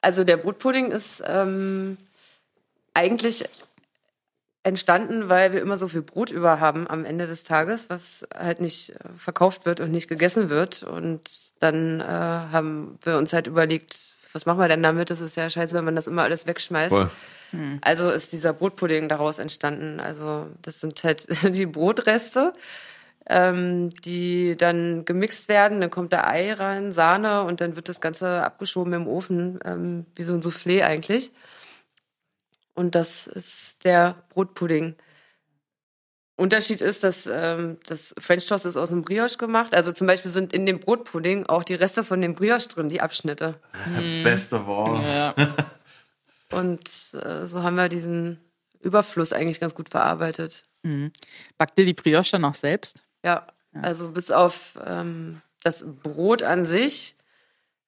Also 0.00 0.24
der 0.24 0.36
Brotpudding 0.36 0.92
ist 0.92 1.22
ähm, 1.26 1.98
eigentlich 2.94 3.44
entstanden, 4.62 5.28
weil 5.28 5.52
wir 5.52 5.62
immer 5.62 5.78
so 5.78 5.88
viel 5.88 6.02
Brot 6.02 6.30
über 6.30 6.60
haben 6.60 6.86
am 6.86 7.04
Ende 7.04 7.26
des 7.26 7.44
Tages, 7.44 7.88
was 7.88 8.26
halt 8.34 8.60
nicht 8.60 8.90
äh, 8.90 9.08
verkauft 9.16 9.66
wird 9.66 9.80
und 9.80 9.90
nicht 9.90 10.08
gegessen 10.08 10.50
wird. 10.50 10.82
Und 10.82 11.22
dann 11.60 12.00
äh, 12.00 12.04
haben 12.04 12.98
wir 13.02 13.16
uns 13.16 13.32
halt 13.32 13.46
überlegt, 13.46 14.09
was 14.32 14.46
machen 14.46 14.58
wir 14.58 14.68
denn 14.68 14.82
damit? 14.82 15.10
Das 15.10 15.20
ist 15.20 15.36
ja 15.36 15.48
scheiße, 15.48 15.74
wenn 15.74 15.84
man 15.84 15.96
das 15.96 16.06
immer 16.06 16.22
alles 16.22 16.46
wegschmeißt. 16.46 16.90
Voll. 16.90 17.10
Also 17.80 18.08
ist 18.08 18.32
dieser 18.32 18.52
Brotpudding 18.52 19.08
daraus 19.08 19.38
entstanden. 19.38 20.00
Also 20.00 20.48
das 20.62 20.80
sind 20.80 21.02
halt 21.02 21.26
die 21.56 21.66
Brotreste, 21.66 22.52
ähm, 23.28 23.90
die 24.04 24.56
dann 24.56 25.04
gemixt 25.04 25.48
werden. 25.48 25.80
Dann 25.80 25.90
kommt 25.90 26.12
da 26.12 26.24
Ei 26.24 26.52
rein, 26.52 26.92
Sahne 26.92 27.44
und 27.44 27.60
dann 27.60 27.76
wird 27.76 27.88
das 27.88 28.00
Ganze 28.00 28.42
abgeschoben 28.42 28.92
im 28.92 29.08
Ofen, 29.08 29.58
ähm, 29.64 30.06
wie 30.14 30.22
so 30.22 30.34
ein 30.34 30.42
Soufflé 30.42 30.84
eigentlich. 30.84 31.32
Und 32.74 32.94
das 32.94 33.26
ist 33.26 33.84
der 33.84 34.22
Brotpudding. 34.30 34.94
Unterschied 36.40 36.80
ist, 36.80 37.04
dass 37.04 37.26
ähm, 37.26 37.78
das 37.86 38.14
French 38.18 38.46
Toast 38.46 38.64
ist 38.66 38.76
aus 38.76 38.90
einem 38.90 39.02
Brioche 39.02 39.36
gemacht. 39.36 39.74
Also 39.74 39.92
zum 39.92 40.06
Beispiel 40.06 40.30
sind 40.30 40.52
in 40.52 40.66
dem 40.66 40.80
Brotpudding 40.80 41.46
auch 41.46 41.64
die 41.64 41.74
Reste 41.74 42.02
von 42.02 42.20
dem 42.20 42.34
Brioche 42.34 42.68
drin, 42.68 42.88
die 42.88 43.00
Abschnitte. 43.00 43.54
Best 44.24 44.52
of 44.52 44.68
all. 44.68 45.02
Ja. 45.02 45.34
Und 46.52 46.88
äh, 47.14 47.46
so 47.46 47.62
haben 47.62 47.76
wir 47.76 47.88
diesen 47.88 48.40
Überfluss 48.80 49.32
eigentlich 49.32 49.60
ganz 49.60 49.74
gut 49.74 49.90
verarbeitet. 49.90 50.64
Backt 51.58 51.78
ihr 51.78 51.86
die 51.86 51.94
Brioche 51.94 52.30
dann 52.32 52.44
auch 52.44 52.54
selbst? 52.54 53.02
Ja, 53.24 53.46
also 53.74 54.10
bis 54.10 54.30
auf 54.30 54.78
ähm, 54.84 55.42
das 55.62 55.84
Brot 56.02 56.42
an 56.42 56.64
sich 56.64 57.16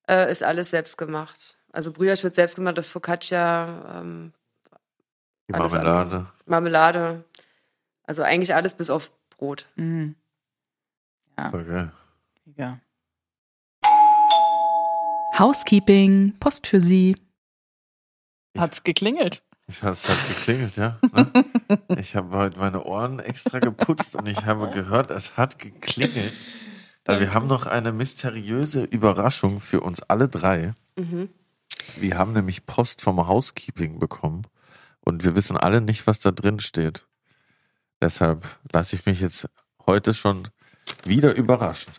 äh, 0.08 0.30
ist 0.30 0.44
alles 0.44 0.70
selbst 0.70 0.98
gemacht. 0.98 1.56
Also 1.72 1.92
Brioche 1.92 2.22
wird 2.22 2.34
selbst 2.34 2.56
gemacht, 2.56 2.76
das 2.76 2.90
Focaccia, 2.90 4.00
ähm, 4.00 4.32
Die 5.48 5.54
Alles 5.54 5.72
Marmelade. 6.44 7.24
Also 8.04 8.22
eigentlich 8.22 8.54
alles 8.54 8.74
bis 8.74 8.90
auf 8.90 9.12
Brot. 9.30 9.66
Mhm. 9.76 10.16
Voll 11.50 11.64
geil. 11.64 11.92
Ja. 12.56 12.80
Housekeeping, 15.38 16.34
Post 16.38 16.66
für 16.66 16.80
Sie. 16.80 17.16
Hat's 18.56 18.82
geklingelt? 18.84 19.42
Ich 19.66 19.82
habe 19.82 19.92
es 19.92 20.06
hat 20.06 20.28
geklingelt, 20.28 20.76
ja. 20.76 20.98
Ne? 21.12 21.32
Ich 21.96 22.14
habe 22.14 22.36
heute 22.36 22.58
meine 22.58 22.84
Ohren 22.84 23.18
extra 23.18 23.58
geputzt 23.58 24.14
und 24.14 24.26
ich 24.26 24.44
habe 24.44 24.70
gehört, 24.70 25.10
es 25.10 25.38
hat 25.38 25.58
geklingelt. 25.58 26.34
Weil 27.06 27.20
wir 27.20 27.32
haben 27.32 27.46
noch 27.46 27.66
eine 27.66 27.92
mysteriöse 27.92 28.82
Überraschung 28.82 29.58
für 29.58 29.80
uns 29.80 30.02
alle 30.02 30.28
drei. 30.28 30.74
Wir 31.96 32.18
haben 32.18 32.34
nämlich 32.34 32.66
Post 32.66 33.00
vom 33.00 33.26
Housekeeping 33.26 33.98
bekommen 33.98 34.42
und 35.00 35.24
wir 35.24 35.34
wissen 35.34 35.56
alle 35.56 35.80
nicht, 35.80 36.06
was 36.06 36.20
da 36.20 36.30
drin 36.30 36.60
steht. 36.60 37.06
Deshalb 38.02 38.44
lasse 38.72 38.96
ich 38.96 39.06
mich 39.06 39.20
jetzt 39.20 39.48
heute 39.86 40.12
schon 40.12 40.48
wieder 41.04 41.36
überraschen. 41.36 41.92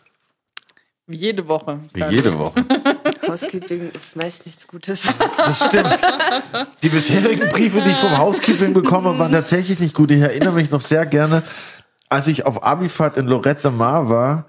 Wie 1.08 1.16
jede 1.16 1.48
Woche. 1.48 1.80
Wie 1.94 2.04
jede 2.04 2.38
Woche. 2.38 2.66
Housekeeping 3.28 3.90
ist 3.92 4.18
meist 4.18 4.46
nichts 4.46 4.68
Gutes. 4.68 5.08
Das 5.38 5.66
stimmt. 5.66 6.02
Die 6.84 6.90
bisherigen 6.90 7.48
Briefe, 7.48 7.82
die 7.82 7.92
ich 7.92 7.98
vom 7.98 8.18
Housekeeping 8.18 8.74
bekomme, 8.74 9.18
waren 9.18 9.32
tatsächlich 9.32 9.80
nicht 9.80 9.96
gut. 9.96 10.12
Ich 10.12 10.22
erinnere 10.22 10.52
mich 10.52 10.72
noch 10.72 10.82
sehr 10.82 11.06
gerne, 11.06 11.42
als 12.10 12.28
ich 12.28 12.46
auf 12.46 12.64
Abifahrt 12.64 13.16
in 13.16 13.26
Lorette 13.28 13.72
Mar 13.72 14.10
war, 14.10 14.46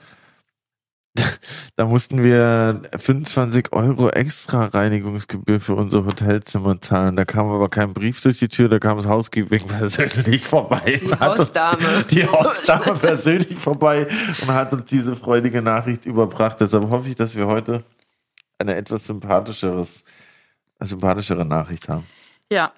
da 1.77 1.87
mussten 1.87 2.23
wir 2.23 2.83
25 2.97 3.73
Euro 3.73 4.11
extra 4.11 4.67
Reinigungsgebühr 4.67 5.61
für 5.61 5.75
unser 5.75 6.05
Hotelzimmer 6.05 6.81
zahlen. 6.81 7.17
Da 7.17 7.25
kam 7.25 7.49
aber 7.49 7.69
kein 7.69 7.95
Brief 7.95 8.21
durch 8.21 8.39
die 8.39 8.49
Tür, 8.49 8.69
da 8.69 8.79
kam 8.79 8.97
das 8.97 9.07
Housekeeping 9.07 9.67
persönlich 9.67 10.43
vorbei. 10.45 11.01
Die 11.03 11.15
Hausdame. 11.15 12.05
Die 12.11 12.27
Hausdame 12.27 12.95
persönlich 13.01 13.57
vorbei 13.57 14.07
und 14.43 14.49
hat 14.49 14.73
uns 14.73 14.91
diese 14.91 15.15
freudige 15.15 15.62
Nachricht 15.62 16.07
überbracht. 16.07 16.61
Deshalb 16.61 16.91
hoffe 16.91 17.09
ich, 17.09 17.17
dass 17.17 17.37
wir 17.37 17.47
heute 17.47 17.85
eine 18.59 18.75
etwas 18.75 19.07
sympathischeres, 19.07 20.05
eine 20.79 20.89
sympathischere 20.89 21.45
Nachricht 21.45 21.89
haben. 21.89 22.07
Ja. 22.51 22.73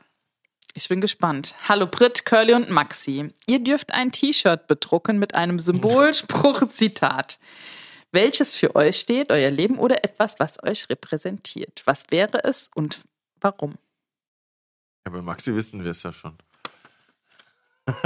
Ich 0.75 0.91
bin 0.91 1.01
gespannt. 1.01 1.55
Hallo 1.67 1.87
Brit, 1.87 2.27
Curly 2.27 2.53
und 2.53 2.69
Maxi. 2.69 3.33
Ihr 3.49 3.65
dürft 3.65 3.95
ein 3.95 4.13
T-Shirt 4.13 4.67
bedrucken 4.67 5.19
mit 5.19 5.35
einem 5.35 5.59
Symbolspruch, 5.59 6.69
Zitat. 6.69 7.39
Welches 8.13 8.55
für 8.55 8.75
euch 8.75 8.99
steht, 8.99 9.31
euer 9.31 9.51
Leben 9.51 9.79
oder 9.79 10.05
etwas, 10.05 10.37
was 10.39 10.63
euch 10.63 10.89
repräsentiert. 10.89 11.83
Was 11.85 12.05
wäre 12.11 12.45
es 12.45 12.71
und 12.75 13.01
warum? 13.41 13.75
Ja, 15.05 15.13
bei 15.13 15.23
Maxi 15.23 15.55
wissen 15.55 15.85
wir 15.85 15.91
es 15.91 16.03
ja 16.03 16.13
schon. 16.13 16.37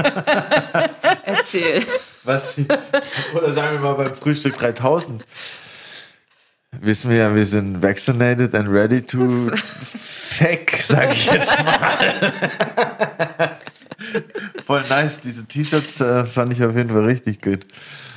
Erzähl. 1.25 1.85
Was? 2.25 2.59
Oder 3.35 3.53
sagen 3.55 3.73
wir 3.73 3.81
mal 3.81 3.95
beim 3.95 4.15
Frühstück 4.15 4.59
3000. 4.59 5.25
Wissen 6.73 7.11
wir 7.11 7.19
ja, 7.19 7.35
wir 7.35 7.47
sind 7.47 7.83
vaccinated 7.83 8.55
and 8.55 8.69
ready 8.69 9.03
to 9.03 9.27
feck, 9.57 10.79
sag 10.81 11.13
ich 11.13 11.27
jetzt 11.27 11.59
mal. 11.65 13.57
Voll 14.65 14.85
nice. 14.89 15.19
Diese 15.19 15.45
T-Shirts 15.47 16.01
äh, 16.01 16.25
fand 16.25 16.53
ich 16.53 16.63
auf 16.63 16.77
jeden 16.77 16.91
Fall 16.91 17.05
richtig 17.05 17.43
gut. 17.43 17.67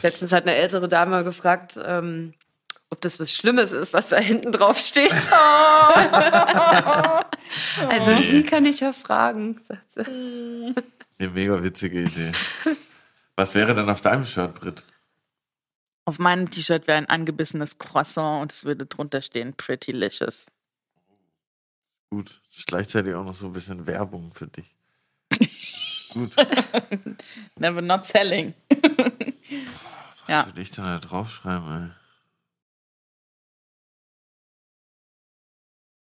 Letztens 0.04 0.32
hat 0.32 0.44
eine 0.44 0.56
ältere 0.56 0.88
Dame 0.88 1.24
gefragt, 1.24 1.80
ähm, 1.84 2.34
ob 2.90 3.02
das 3.02 3.20
was 3.20 3.34
Schlimmes 3.34 3.72
ist, 3.72 3.94
was 3.94 4.10
da 4.10 4.18
hinten 4.18 4.52
drauf 4.52 4.78
steht. 4.78 5.12
also 7.90 8.16
sie 8.18 8.44
kann 8.44 8.66
ich 8.66 8.82
ja 8.82 8.94
fragen. 8.94 9.60
sagt 9.68 9.94
sie. 9.94 10.76
Eine 11.18 11.30
mega 11.30 11.64
witzige 11.64 12.04
Idee. 12.04 12.32
Was 13.36 13.56
wäre 13.56 13.74
denn 13.74 13.90
auf 13.90 14.02
deinem 14.02 14.26
Shirt, 14.26 14.54
Brit? 14.56 14.84
Auf 16.06 16.20
meinem 16.20 16.52
T-Shirt 16.52 16.86
wäre 16.88 16.98
ein 16.98 17.10
angebissenes 17.10 17.80
Croissant 17.80 18.42
und 18.42 18.52
es 18.52 18.66
würde 18.66 18.86
drunter 18.86 19.22
stehen 19.22 19.54
Pretty 19.54 19.92
Licious. 19.92 20.48
Gut. 22.10 22.42
Ist 22.50 22.68
gleichzeitig 22.68 23.16
auch 23.16 23.24
noch 23.24 23.34
so 23.34 23.48
ein 23.48 23.54
bisschen 23.54 23.88
Werbung 23.88 24.32
für 24.34 24.48
dich. 24.48 24.76
Gut. 26.14 26.36
Never 27.58 27.82
not 27.82 28.06
selling. 28.06 28.54
Was 30.26 30.30
Ja. 30.30 30.46
würde 30.46 30.62
ich 30.62 30.72
denn 30.72 30.86
da 30.86 31.00
draufschreiben, 31.00 31.70
ey? 31.84 31.90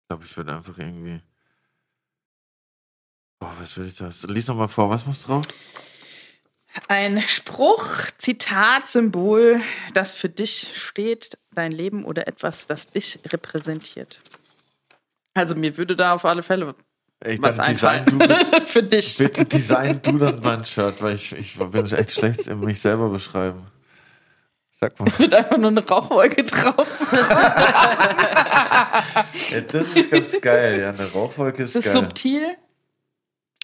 Ich 0.02 0.08
glaube, 0.08 0.24
ich 0.24 0.36
würde 0.36 0.54
einfach 0.54 0.78
irgendwie. 0.78 1.20
Boah, 3.40 3.52
was 3.58 3.76
will 3.76 3.86
ich 3.86 3.96
da? 3.96 4.08
Lies 4.28 4.46
noch 4.46 4.54
mal 4.56 4.68
vor, 4.68 4.88
was 4.88 5.04
muss 5.06 5.24
drauf? 5.24 5.44
Ein 6.88 7.22
Spruch, 7.22 7.86
Zitat, 8.18 8.86
Symbol, 8.88 9.60
das 9.94 10.14
für 10.14 10.28
dich 10.28 10.72
steht, 10.74 11.38
dein 11.52 11.72
Leben 11.72 12.04
oder 12.04 12.28
etwas, 12.28 12.66
das 12.66 12.86
dich 12.88 13.18
repräsentiert. 13.26 14.20
Also 15.34 15.54
mir 15.54 15.76
würde 15.76 15.96
da 15.96 16.14
auf 16.14 16.24
alle 16.24 16.42
Fälle 16.42 16.74
Ey, 17.20 17.40
was 17.40 17.56
design 17.66 18.04
du, 18.06 18.18
für 18.66 18.82
dich. 18.82 19.16
bitte 19.16 19.44
design 19.46 20.00
du 20.02 20.18
dann 20.18 20.40
mein 20.40 20.64
Shirt, 20.64 21.00
weil 21.00 21.14
ich, 21.14 21.32
ich 21.32 21.58
bin 21.58 21.84
echt 21.86 22.10
schlecht 22.12 22.46
in 22.46 22.60
mich 22.60 22.78
selber 22.80 23.08
beschreiben. 23.08 23.66
Sag 24.78 25.00
mal. 25.00 25.10
Mit 25.18 25.32
einfach 25.32 25.56
nur 25.56 25.70
eine 25.70 25.86
Rauchwolke 25.86 26.44
drauf. 26.44 26.86
Ja, 29.50 29.60
das 29.60 29.88
ist 29.94 30.10
ganz 30.10 30.40
geil, 30.40 30.80
ja. 30.80 30.90
Eine 30.90 31.10
Rauchwolke 31.12 31.62
ist, 31.62 31.70
Es 31.76 31.84
ist 31.86 31.92
geil. 31.92 31.92
subtil, 32.02 32.56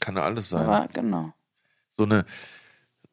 Kann 0.00 0.16
ja 0.16 0.22
alles 0.24 0.48
sein. 0.50 0.66
aber 0.66 0.88
genau. 0.92 1.32
so 1.90 2.04
eine, 2.04 2.24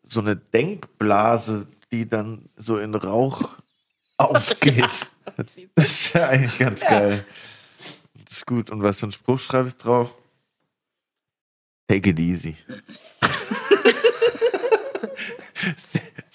so 0.02 0.20
eine 0.22 0.36
Denkblase, 0.36 1.68
die 1.92 2.08
dann 2.10 2.50
so 2.56 2.78
in 2.78 2.96
Rauch 2.96 3.58
aufgeht. 4.18 4.90
Das 5.76 6.14
wäre 6.14 6.28
eigentlich 6.30 6.60
ganz 6.60 6.82
geil. 6.82 7.26
Das 8.26 8.38
ist 8.38 8.46
gut. 8.46 8.70
Und 8.70 8.82
was 8.84 9.00
für 9.00 9.06
einen 9.06 9.12
Spruch 9.14 9.40
schreibe 9.40 9.70
ich 9.70 9.76
drauf? 9.76 10.14
Take 11.88 12.10
it 12.10 12.20
easy. 12.20 12.56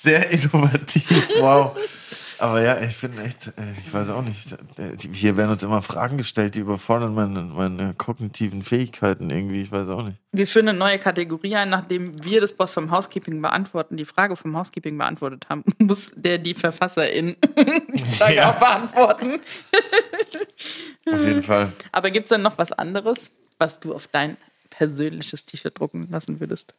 Sehr, 0.05 0.31
innovativ, 0.31 1.29
wow. 1.41 1.77
Aber 2.41 2.61
ja, 2.61 2.81
ich 2.81 2.95
finde 2.95 3.23
echt, 3.23 3.47
äh, 3.49 3.53
ich 3.85 3.95
weiß 3.95 4.11
auch 4.11 4.21
nicht, 4.21 4.53
äh, 4.77 4.97
hier 5.13 5.37
werden 5.37 5.53
uns 5.53 5.63
immer 5.63 5.83
Fragen 5.83 6.19
gestellt, 6.19 6.57
die 6.57 6.61
überfordern 6.61 7.15
meine, 7.15 7.43
meine 7.43 7.95
kognitiven 7.95 8.63
Fähigkeiten 8.63 9.31
irgendwie, 9.31 9.63
ich 9.63 9.71
weiß 9.73 9.89
auch 9.91 10.03
nicht. 10.03 10.19
Wir 10.33 10.47
führen 10.47 10.69
eine 10.69 10.77
neue 10.77 10.99
Kategorie 10.99 11.55
ein, 11.55 11.71
nachdem 11.71 12.13
wir 12.25 12.41
das 12.41 12.53
Boss 12.53 12.75
vom 12.75 12.91
Housekeeping 12.91 13.41
beantworten, 13.41 13.97
die 13.97 14.05
Frage 14.05 14.35
vom 14.37 14.57
Housekeeping 14.57 14.99
beantwortet 14.99 15.47
haben, 15.49 15.65
muss 15.79 16.13
der 16.17 16.39
die 16.39 16.55
Verfasserin 16.55 17.37
die 17.57 18.05
Frage 18.17 18.35
Ja. 18.35 18.51
auch 18.51 18.59
beantworten. 18.59 19.41
Auf 21.11 21.25
jeden 21.25 21.43
Fall. 21.43 21.73
Aber 21.93 22.11
gibt 22.11 22.25
es 22.25 22.31
denn 22.31 22.43
noch 22.43 22.59
was 22.59 22.73
anderes, 22.73 23.31
was 23.59 23.79
du 23.81 23.95
auf 23.95 24.09
dein 24.09 24.37
persönliches 24.71 25.47
T-Shirt 25.47 25.79
drucken 25.79 26.09
lassen 26.11 26.41
würdest? 26.41 26.75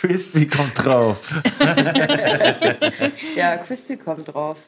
Crispy 0.00 0.46
kommt 0.46 0.84
drauf. 0.84 1.20
Ja, 3.34 3.56
Crispy 3.56 3.96
kommt 3.96 4.28
drauf. 4.28 4.58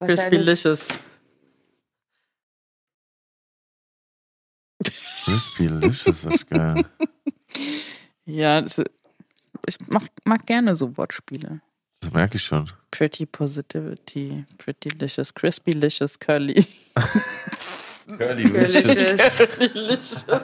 Crispy 0.00 0.36
Licious. 0.36 0.98
Crispy 5.24 5.66
Licious 5.66 6.24
ist 6.24 6.48
geil. 6.48 6.84
Ja, 8.24 8.62
das, 8.62 8.78
ich 9.66 9.76
mag, 9.88 10.04
mag 10.24 10.46
gerne 10.46 10.74
so 10.74 10.96
Wortspiele. 10.96 11.60
Das 12.00 12.10
merke 12.10 12.36
ich 12.36 12.44
schon. 12.44 12.70
Pretty 12.90 13.26
Positivity, 13.26 14.46
Pretty 14.56 14.88
Licious, 14.90 15.34
Crispy 15.34 15.72
Licious, 15.72 16.18
Curly. 16.18 16.66
Curly 18.16 18.44
Licious. 18.44 19.36
Delicious. 19.58 20.24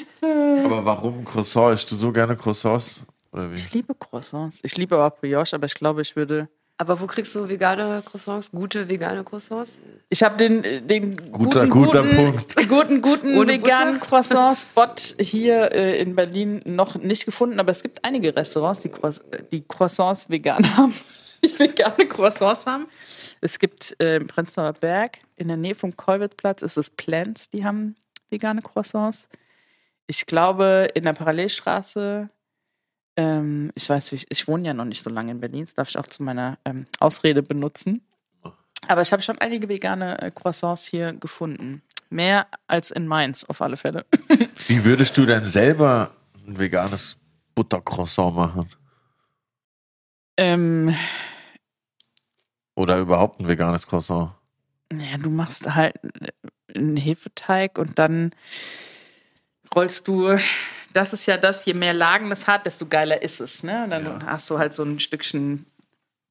Aber 0.79 0.87
warum 0.87 1.25
Croissant? 1.25 1.75
Isst 1.75 1.91
du 1.91 1.97
so 1.97 2.13
gerne 2.13 2.37
Croissants? 2.37 3.03
Oder 3.33 3.51
wie? 3.51 3.55
Ich 3.55 3.73
liebe 3.73 3.95
Croissants. 3.95 4.61
Ich 4.63 4.77
liebe 4.77 4.97
aber 4.97 5.11
Brioche, 5.11 5.57
aber 5.57 5.67
ich 5.67 5.75
glaube, 5.75 6.03
ich 6.03 6.15
würde. 6.15 6.49
Aber 6.81 7.01
wo 7.01 7.07
kriegst 7.07 7.35
du 7.35 7.49
vegane 7.49 8.01
Croissants? 8.05 8.53
Gute 8.53 8.89
vegane 8.89 9.25
Croissants? 9.25 9.81
Ich 10.09 10.23
habe 10.23 10.37
den, 10.37 10.63
den 10.87 11.17
Guter, 11.33 11.67
guten, 11.67 11.87
guter 11.87 12.03
guten, 12.05 12.17
Punkt. 12.17 12.57
guten, 12.69 13.03
guten 13.03 13.37
Ohne 13.37 13.55
veganen 13.55 13.99
Croissant-Spot 13.99 14.95
hier 15.19 15.73
äh, 15.73 16.01
in 16.01 16.15
Berlin 16.15 16.61
noch 16.65 16.95
nicht 16.95 17.25
gefunden. 17.25 17.59
Aber 17.59 17.73
es 17.73 17.83
gibt 17.83 18.05
einige 18.05 18.35
Restaurants, 18.37 18.81
die, 18.81 18.91
Croiss 18.91 19.21
die 19.51 19.67
Croissants 19.67 20.31
vegan 20.31 20.65
haben, 20.77 20.95
die 21.45 21.59
vegane 21.59 22.07
Croissants 22.07 22.67
haben. 22.67 22.87
Es 23.41 23.59
gibt 23.59 24.01
äh, 24.01 24.17
im 24.17 24.29
Prenzlauer 24.29 24.75
Berg 24.75 25.19
in 25.35 25.49
der 25.49 25.57
Nähe 25.57 25.75
vom 25.75 25.97
Kolwitzplatz 25.97 26.63
ist 26.63 26.77
es 26.77 26.91
Plants, 26.91 27.51
die 27.51 27.65
haben 27.65 27.97
vegane 28.31 28.63
Croissants. 28.63 29.29
Ich 30.09 30.27
glaube, 30.27 30.89
in 30.95 31.05
der 31.05 31.13
Parallelstraße, 31.13 32.29
ähm, 33.17 33.71
ich 33.75 33.89
weiß, 33.89 34.13
ich, 34.13 34.27
ich 34.31 34.49
wohne 34.49 34.67
ja 34.69 34.75
noch 34.75 34.87
nicht 34.87 35.03
so 35.03 35.11
lange 35.11 35.31
in 35.31 35.41
Berlin, 35.41 35.65
das 35.67 35.75
darf 35.75 35.89
ich 35.89 35.99
auch 35.99 36.07
zu 36.07 36.23
meiner 36.23 36.59
ähm, 36.65 36.87
Ausrede 36.99 37.43
benutzen. 37.43 38.03
Aber 38.87 39.03
ich 39.03 39.13
habe 39.13 39.23
schon 39.23 39.39
einige 39.39 39.69
vegane 39.69 40.21
äh, 40.23 40.31
Croissants 40.31 40.87
hier 40.87 41.13
gefunden. 41.13 41.83
Mehr 42.11 42.47
als 42.67 42.91
in 42.91 43.07
Mainz, 43.07 43.45
auf 43.45 43.61
alle 43.61 43.77
Fälle. 43.77 44.07
Wie 44.67 44.83
würdest 44.85 45.17
du 45.17 45.27
denn 45.27 45.45
selber 45.45 46.11
ein 46.47 46.59
veganes 46.59 47.19
Buttercroissant 47.55 48.35
machen? 48.35 48.69
ähm, 50.39 50.95
Oder 52.77 52.99
überhaupt 52.99 53.41
ein 53.41 53.49
veganes 53.49 53.87
Croissant? 53.87 54.33
naja, 54.91 55.19
du 55.19 55.29
machst 55.29 55.75
halt 55.75 55.97
einen 56.75 56.97
Hefeteig 56.97 57.77
und 57.79 57.99
dann 57.99 58.31
rollst 59.75 60.09
du, 60.09 60.39
das 60.93 61.13
ist 61.13 61.27
ja 61.27 61.37
das, 61.37 61.65
je 61.65 61.75
mehr 61.75 61.95
Lagen 61.95 62.31
es 62.33 62.47
hat, 62.47 62.67
desto 62.67 62.87
geiler 62.87 63.23
ist 63.23 63.41
es. 63.41 63.63
Ne? 63.63 63.85
Und 63.85 63.91
dann 63.91 64.05
Ja. 64.05 64.27
hast 64.27 64.49
du 64.51 64.59
halt 64.59 64.75
so 64.75 64.83
ein 64.83 65.01
Stückchen 65.01 65.67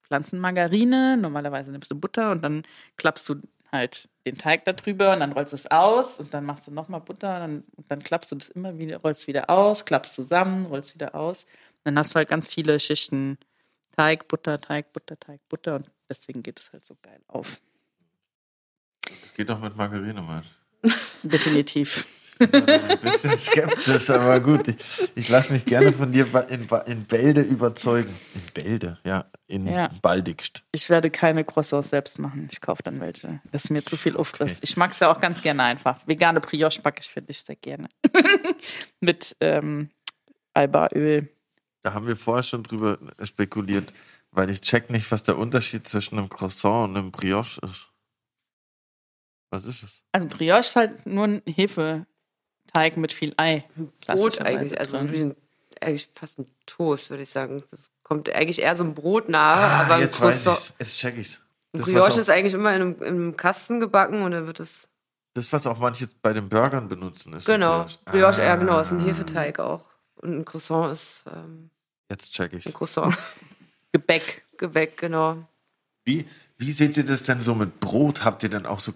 Pflanzenmargarine, 0.03 1.17
normalerweise 1.17 1.71
nimmst 1.71 1.91
du 1.91 1.95
Butter 1.99 2.31
und 2.31 2.41
dann 2.41 2.63
klappst 2.95 3.27
du 3.29 3.41
halt 3.73 4.07
den 4.25 4.37
Teig 4.37 4.63
da 4.63 4.71
drüber 4.71 5.11
und 5.13 5.19
dann 5.19 5.33
rollst 5.33 5.51
du 5.51 5.55
es 5.57 5.69
aus 5.69 6.19
und 6.19 6.33
dann 6.33 6.45
machst 6.45 6.65
du 6.67 6.71
nochmal 6.71 7.01
Butter 7.01 7.35
und 7.35 7.41
dann, 7.41 7.63
und 7.75 7.91
dann 7.91 8.01
klappst 8.01 8.31
du 8.31 8.37
das 8.37 8.47
immer 8.47 8.77
wieder, 8.77 8.97
rollst 8.97 9.27
wieder 9.27 9.49
aus, 9.49 9.83
klappst 9.83 10.13
zusammen, 10.13 10.65
rollst 10.67 10.93
wieder 10.95 11.13
aus. 11.13 11.45
dann 11.83 11.97
hast 11.97 12.13
du 12.13 12.15
halt 12.15 12.29
ganz 12.29 12.47
viele 12.47 12.79
Schichten 12.79 13.37
Teig, 13.97 14.27
Butter, 14.27 14.61
Teig, 14.61 14.93
Butter, 14.93 15.19
Teig, 15.19 15.41
Butter 15.49 15.75
und 15.75 15.91
deswegen 16.09 16.41
geht 16.43 16.59
es 16.59 16.71
halt 16.71 16.85
so 16.85 16.95
geil 17.01 17.19
auf. 17.27 17.59
Das 19.21 19.33
geht 19.33 19.49
doch 19.49 19.59
mit 19.59 19.75
Margarine, 19.75 20.21
Mann. 20.21 20.43
Definitiv. 21.23 22.05
Ein 22.39 22.99
bisschen 23.01 23.37
skeptisch, 23.37 24.09
aber 24.09 24.39
gut. 24.39 24.67
Ich, 24.67 24.77
ich 25.15 25.29
lasse 25.29 25.53
mich 25.53 25.65
gerne 25.65 25.91
von 25.93 26.11
dir 26.11 26.27
in, 26.49 26.67
in 26.85 27.05
Bälde 27.05 27.41
überzeugen. 27.41 28.13
In 28.35 28.63
Bälde, 28.63 28.99
ja. 29.03 29.25
In 29.47 29.67
Ja. 29.67 29.89
Baldigst. 30.01 30.63
Ich 30.71 30.89
werde 30.89 31.09
keine 31.09 31.43
Croissants 31.45 31.89
selbst 31.89 32.19
machen. 32.19 32.47
Ich 32.51 32.61
kaufe 32.61 32.83
dann 32.83 32.99
welche. 32.99 33.41
Das 33.51 33.65
ist 33.65 33.69
mir 33.69 33.83
zu 33.83 33.97
viel 33.97 34.17
auffrisst. 34.17 34.63
Ich 34.63 34.77
mag 34.77 34.91
es 34.91 34.99
ja 34.99 35.11
auch 35.11 35.19
ganz 35.19 35.41
gerne 35.41 35.63
einfach. 35.63 36.05
Vegane 36.05 36.41
Brioche 36.41 36.81
backe 36.81 37.01
ich 37.01 37.07
für 37.09 37.21
dich 37.21 37.41
sehr 37.41 37.55
gerne. 37.55 37.87
Mit 38.99 39.35
ähm, 39.39 39.89
Albaöl. 40.53 41.29
Da 41.83 41.93
haben 41.93 42.07
wir 42.07 42.17
vorher 42.17 42.43
schon 42.43 42.63
drüber 42.63 42.97
spekuliert, 43.23 43.93
weil 44.31 44.49
ich 44.49 44.61
check 44.61 44.89
nicht, 44.89 45.11
was 45.11 45.23
der 45.23 45.37
Unterschied 45.37 45.87
zwischen 45.87 46.17
einem 46.17 46.29
Croissant 46.29 46.89
und 46.89 46.97
einem 46.97 47.11
Brioche 47.11 47.61
ist. 47.63 47.89
Was 49.49 49.65
ist 49.65 49.83
es? 49.83 50.03
Also 50.11 50.27
Brioche 50.27 50.59
ist 50.59 50.75
halt 50.75 51.05
nur 51.05 51.23
ein 51.25 51.41
Hefeteig 52.67 52.97
mit 52.97 53.13
viel 53.13 53.33
Ei. 53.37 53.63
Brot 53.75 53.91
klassischerweise 54.01 54.45
eigentlich, 54.45 54.79
also 54.79 54.97
ein, 54.97 55.35
eigentlich 55.81 56.09
fast 56.15 56.39
ein 56.39 56.47
Toast, 56.65 57.09
würde 57.09 57.23
ich 57.23 57.29
sagen. 57.29 57.61
Das 57.71 57.91
kommt 58.03 58.29
eigentlich 58.33 58.61
eher 58.61 58.75
so 58.75 58.83
ein 58.83 58.93
Brot 58.93 59.29
nahe, 59.29 59.57
aber 59.63 59.95
ein 59.95 59.99
Ah, 60.01 60.03
jetzt 60.03 60.21
weiß 60.21 60.43
Croissant. 60.45 60.57
ich's. 60.57 60.73
Jetzt 60.79 60.97
check 60.97 61.17
ich's. 61.17 61.41
Ein 61.73 61.79
Das, 61.79 61.89
Brioche 61.91 62.19
ist 62.19 62.29
eigentlich 62.29 62.53
immer 62.53 62.73
in 62.75 62.81
einem, 62.81 62.95
in 63.01 63.05
einem 63.07 63.37
Kasten 63.37 63.79
gebacken 63.79 64.21
und 64.21 64.31
dann 64.31 64.47
wird 64.47 64.59
es. 64.59 64.89
das, 65.33 65.51
was 65.53 65.67
auch 65.67 65.77
manche 65.79 66.07
bei 66.21 66.33
den 66.33 66.49
Burgern 66.49 66.87
benutzen, 66.87 67.33
ist 67.33 67.47
ein 67.49 67.59
Genau. 67.59 67.85
Brioche, 68.05 68.41
ja, 68.41 68.55
genau, 68.55 68.79
ist 68.79 68.91
ein 68.91 68.99
Ah, 68.99 69.03
Hefeteig 69.05 69.59
auch. 69.59 69.85
Und 70.15 70.33
ein 70.39 70.45
Croissant 70.45 70.91
ist 70.91 71.25
ähm, 71.31 71.69
Jetzt 72.09 72.33
check 72.33 72.53
ein 72.53 72.59
ich's. 72.59 72.73
Croissant. 72.73 73.15
Gebäck. 73.91 74.43
Gebäck, 74.57 74.97
genau. 74.97 75.47
Wie, 76.05 76.25
wie 76.57 76.71
seht 76.71 76.97
ihr 76.97 77.05
das 77.05 77.23
denn 77.23 77.41
so 77.41 77.53
mit 77.53 77.79
Brot? 77.79 78.23
Habt 78.23 78.41
ihr 78.43 78.49
denn 78.49 78.65
auch 78.65 78.79
so 78.79 78.93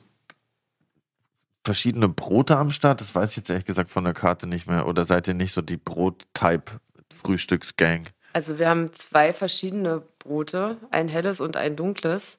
verschiedene 1.64 2.10
Brote 2.10 2.58
am 2.58 2.72
Start? 2.72 3.02
Das 3.02 3.14
weiß 3.14 3.32
ich 3.32 3.38
jetzt 3.38 3.50
ehrlich 3.50 3.66
gesagt 3.66 3.92
von 3.92 4.04
der 4.04 4.14
Karte 4.14 4.48
nicht 4.48 4.68
mehr. 4.68 4.88
Oder 4.88 5.06
seid 5.06 5.28
ihr 5.28 5.34
nicht 5.34 5.54
so 5.54 5.62
die 5.62 5.78
Brot-Type-Frühstücksgang? 5.78 8.06
Also 8.34 8.60
wir 8.60 8.70
haben 8.70 8.94
zwei 8.94 9.34
verschiedene 9.34 10.02
Brote, 10.20 10.78
ein 10.92 11.08
helles 11.08 11.42
und 11.42 11.58
ein 11.58 11.76
dunkles. 11.76 12.38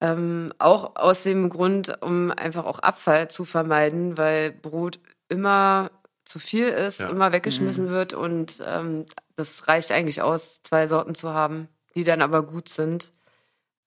Ähm, 0.00 0.52
auch 0.58 0.96
aus 0.96 1.22
dem 1.22 1.48
Grund, 1.48 2.02
um 2.02 2.30
einfach 2.32 2.64
auch 2.64 2.80
Abfall 2.80 3.30
zu 3.30 3.44
vermeiden, 3.44 4.18
weil 4.18 4.50
Brot 4.50 4.98
immer 5.28 5.90
zu 6.24 6.38
viel 6.38 6.66
ist, 6.68 7.00
Ja. 7.00 7.10
immer 7.10 7.32
weggeschmissen 7.32 7.90
wird 7.90 8.12
und 8.12 8.62
ähm, 8.66 9.04
das 9.36 9.68
reicht 9.68 9.92
eigentlich 9.92 10.22
aus, 10.22 10.62
zwei 10.62 10.88
Sorten 10.88 11.14
zu 11.14 11.32
haben, 11.32 11.68
die 11.94 12.04
dann 12.04 12.22
aber 12.22 12.42
gut 12.42 12.68
sind. 12.68 13.12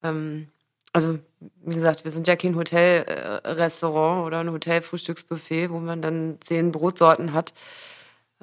Ähm, 0.04 0.50
also 0.94 1.20
wie 1.40 1.76
gesagt, 1.76 2.04
wir 2.04 2.12
sind 2.12 2.28
ja 2.28 2.36
kein 2.36 2.56
Hotelrestaurant 2.56 4.26
oder 4.26 4.40
ein 4.40 4.52
Hotelfrühstücksbuffet, 4.52 5.70
wo 5.70 5.80
man 5.80 6.02
dann 6.02 6.38
zehn 6.40 6.72
Brotsorten 6.72 7.34
hat, 7.34 7.54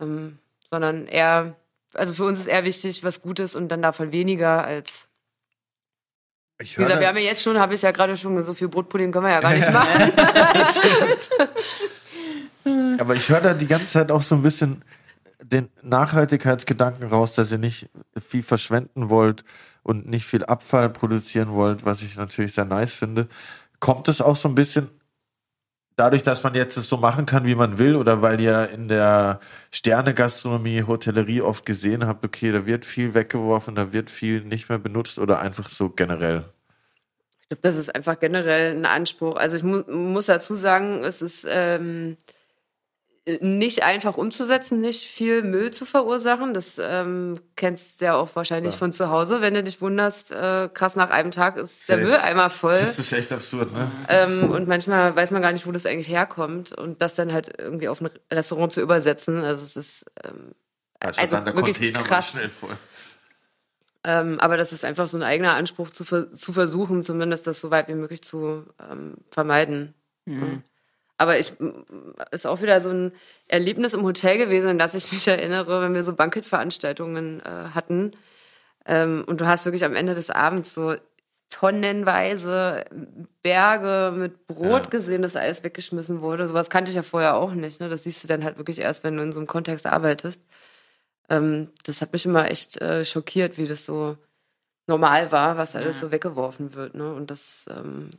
ähm, 0.01 0.39
sondern 0.65 1.07
eher, 1.07 1.57
also 1.93 2.15
für 2.15 2.25
uns 2.25 2.39
ist 2.41 2.47
eher 2.47 2.65
wichtig, 2.65 3.03
was 3.03 3.23
Gutes 3.23 3.57
und 3.57 3.69
dann 3.69 3.83
davon 3.83 4.13
weniger 4.13 4.65
als 4.65 5.09
Ich 6.61 6.79
wie 6.79 6.83
gesagt, 6.83 7.01
wir 7.01 7.09
haben 7.09 7.17
ja 7.17 7.25
jetzt 7.25 7.43
schon, 7.43 7.59
habe 7.59 7.75
ich 7.75 7.83
ja 7.83 7.91
gerade 7.91 8.17
schon 8.17 8.37
gesagt, 8.37 8.47
so 8.47 8.55
viel 8.55 8.69
Brotpudding 8.69 9.11
können 9.11 9.27
wir 9.27 9.33
ja 9.33 9.41
gar 9.41 9.55
nicht 9.55 9.73
machen. 9.73 10.13
aber 13.01 13.15
ich 13.17 13.29
höre 13.29 13.41
da 13.41 13.55
die 13.55 13.67
ganze 13.67 13.87
Zeit 13.87 14.13
auch 14.13 14.23
so 14.23 14.37
ein 14.37 14.43
bisschen 14.43 14.83
den 15.43 15.69
Nachhaltigkeitsgedanken 15.83 17.09
raus, 17.09 17.35
dass 17.35 17.53
ihr 17.53 17.59
nicht 17.59 17.89
viel 18.19 18.43
verschwenden 18.43 19.09
wollt 19.09 19.45
und 19.83 20.09
nicht 20.09 20.27
viel 20.27 20.45
Abfall 20.45 20.91
produzieren 20.91 21.51
wollt, 21.51 21.85
was 21.85 22.03
ich 22.03 22.17
natürlich 22.17 22.55
sehr 22.55 22.65
nice 22.65 22.95
finde. 22.95 23.29
Kommt 23.81 24.09
es 24.09 24.23
auch 24.23 24.37
so 24.37 24.49
ein 24.49 24.55
bisschen 24.55 24.91
dadurch, 25.97 26.23
dass 26.23 26.43
man 26.43 26.55
jetzt 26.55 26.77
es 26.77 26.89
so 26.89 26.97
machen 26.97 27.27
kann, 27.27 27.47
wie 27.47 27.55
man 27.55 27.79
will, 27.79 27.97
oder 27.97 28.23
weil 28.23 28.41
ihr 28.41 28.71
in 28.71 28.89
der 28.89 29.41
Sterne-Gastronomie, 29.71 30.85
Hotellerie 30.85 31.41
oft 31.41 31.65
gesehen 31.65 32.07
habt, 32.07 32.25
okay, 32.25 32.53
da 32.53 32.67
wird 32.67 32.85
viel 32.85 33.15
weggeworfen, 33.15 33.75
da 33.75 33.93
wird 33.93 34.11
viel 34.11 34.43
nicht 34.43 34.69
mehr 34.69 34.79
benutzt 34.79 35.19
oder 35.19 35.39
einfach 35.41 35.69
so 35.69 35.91
generell? 35.91 36.45
Ich 37.43 37.49
glaube, 37.49 37.63
das 37.63 37.77
ist 37.77 37.95
einfach 37.95 38.19
generell 38.19 38.75
ein 38.75 38.87
Anspruch. 38.87 39.37
Also 39.37 39.57
ich 39.57 39.63
mu 39.63 39.83
muss 39.89 40.27
dazu 40.27 40.57
sagen, 40.57 41.05
es 41.05 41.21
ist 41.21 41.47
ähm, 41.49 42.17
nicht 43.41 43.83
einfach 43.85 44.19
umzusetzen, 44.19 44.81
nicht 44.83 45.03
viel 45.05 45.43
Müll 45.43 45.71
zu 45.71 45.87
verursachen. 45.87 46.53
Das 46.53 46.79
ähm, 46.79 47.41
kennst 47.57 48.01
du 48.01 48.05
ja 48.05 48.15
auch 48.17 48.29
wahrscheinlich 48.37 48.75
Ja. 48.75 48.79
von 48.79 48.93
zu 48.93 49.09
Hause, 49.09 49.41
wenn 49.41 49.55
du 49.55 49.63
dich 49.63 49.81
wunderst, 49.81 50.31
äh, 50.31 50.69
krass 50.73 50.95
nach 50.95 51.09
einem 51.09 51.31
Tag 51.31 51.57
ist 51.57 51.87
Safe. 51.87 52.01
der 52.01 52.09
Mülleimer 52.09 52.51
voll. 52.51 52.73
Das 52.73 52.99
ist 52.99 53.13
echt 53.13 53.33
absurd, 53.33 53.73
ne? 53.73 53.91
Ähm, 54.11 54.51
und 54.51 54.69
manchmal 54.69 55.17
weiß 55.17 55.31
man 55.31 55.41
gar 55.41 55.53
nicht, 55.53 55.67
wo 55.67 55.73
das 55.73 55.87
eigentlich 55.87 56.11
herkommt. 56.11 56.73
Und 56.79 57.01
das 57.01 57.15
dann 57.15 57.33
halt 57.33 57.55
irgendwie 57.59 57.89
auf 57.89 58.03
ein 58.03 58.11
Restaurant 58.31 58.73
zu 58.73 58.83
übersetzen, 58.83 59.43
also 59.43 59.65
es 59.65 59.77
ist 59.77 60.05
ähm, 60.23 60.53
Also, 61.01 61.21
also 61.23 61.37
dann 61.37 61.45
der 61.47 61.57
wirklich 61.57 61.77
Container 61.79 62.03
krass. 62.03 62.29
schnell 62.29 62.51
voll. 62.51 62.77
Ähm, 64.07 64.39
aber 64.39 64.59
das 64.59 64.75
ist 64.75 64.85
einfach 64.85 65.07
so 65.07 65.17
ein 65.17 65.23
eigener 65.23 65.55
Anspruch 65.55 65.89
zu, 65.89 66.05
ver 66.05 66.31
zu 66.35 66.53
versuchen, 66.53 67.01
zumindest 67.01 67.47
das 67.47 67.61
so 67.61 67.71
weit 67.71 67.89
wie 67.89 67.95
möglich 67.95 68.21
zu 68.23 68.67
ähm, 68.91 69.15
vermeiden. 69.31 69.95
Ja. 70.27 70.43
Aber 71.25 71.39
ich 71.39 71.55
ist 72.33 72.47
auch 72.47 72.61
wieder 72.61 72.83
so 72.83 72.91
ein 72.91 73.13
Erlebnis 73.49 73.95
im 73.95 74.03
Hotel 74.03 74.37
gewesen, 74.37 74.69
an 74.69 74.79
das 74.79 74.93
ich 74.93 75.11
mich 75.11 75.27
erinnere, 75.27 75.81
wenn 75.81 75.95
wir 75.95 76.03
so 76.03 76.13
Bankettveranstaltungen 76.13 77.41
äh, 77.41 77.71
hatten. 77.75 78.13
Ähm, 78.85 79.25
und 79.27 79.41
du 79.41 79.47
hast 79.47 79.65
wirklich 79.65 79.87
am 79.87 79.95
Ende 79.97 80.15
des 80.15 80.29
Abends 80.29 80.75
so 80.75 80.95
tonnenweise 81.49 82.85
Berge 83.43 84.15
mit 84.15 84.47
Brot 84.47 84.85
Ja. 84.85 84.91
gesehen, 84.91 85.23
das 85.23 85.35
alles 85.35 85.65
weggeschmissen 85.65 86.21
wurde. 86.21 86.47
Sowas 86.47 86.69
kannte 86.69 86.91
ich 86.91 86.97
ja 86.97 87.03
vorher 87.03 87.37
auch 87.37 87.53
nicht. 87.53 87.81
Ne? 87.81 87.89
Das 87.89 88.05
siehst 88.05 88.23
du 88.23 88.29
dann 88.29 88.45
halt 88.45 88.59
wirklich 88.59 88.81
erst, 88.81 89.03
wenn 89.03 89.17
du 89.17 89.23
in 89.23 89.33
so 89.33 89.41
einem 89.41 89.47
Kontext 89.47 89.87
arbeitest. 89.87 90.43
Ähm, 91.31 91.71
das 91.85 92.03
hat 92.03 92.13
mich 92.13 92.27
immer 92.27 92.51
echt 92.51 92.83
äh, 92.83 93.07
schockiert, 93.07 93.57
wie 93.57 93.67
das 93.67 93.87
so 93.87 94.19
normal 94.87 95.33
war, 95.33 95.57
was 95.57 95.75
alles 95.75 96.01
so 96.01 96.11
weggeworfen 96.11 96.75
wird. 96.75 96.95
Ne? 96.95 97.15
Und 97.15 97.31
das 97.31 97.65
ähm, 97.71 98.11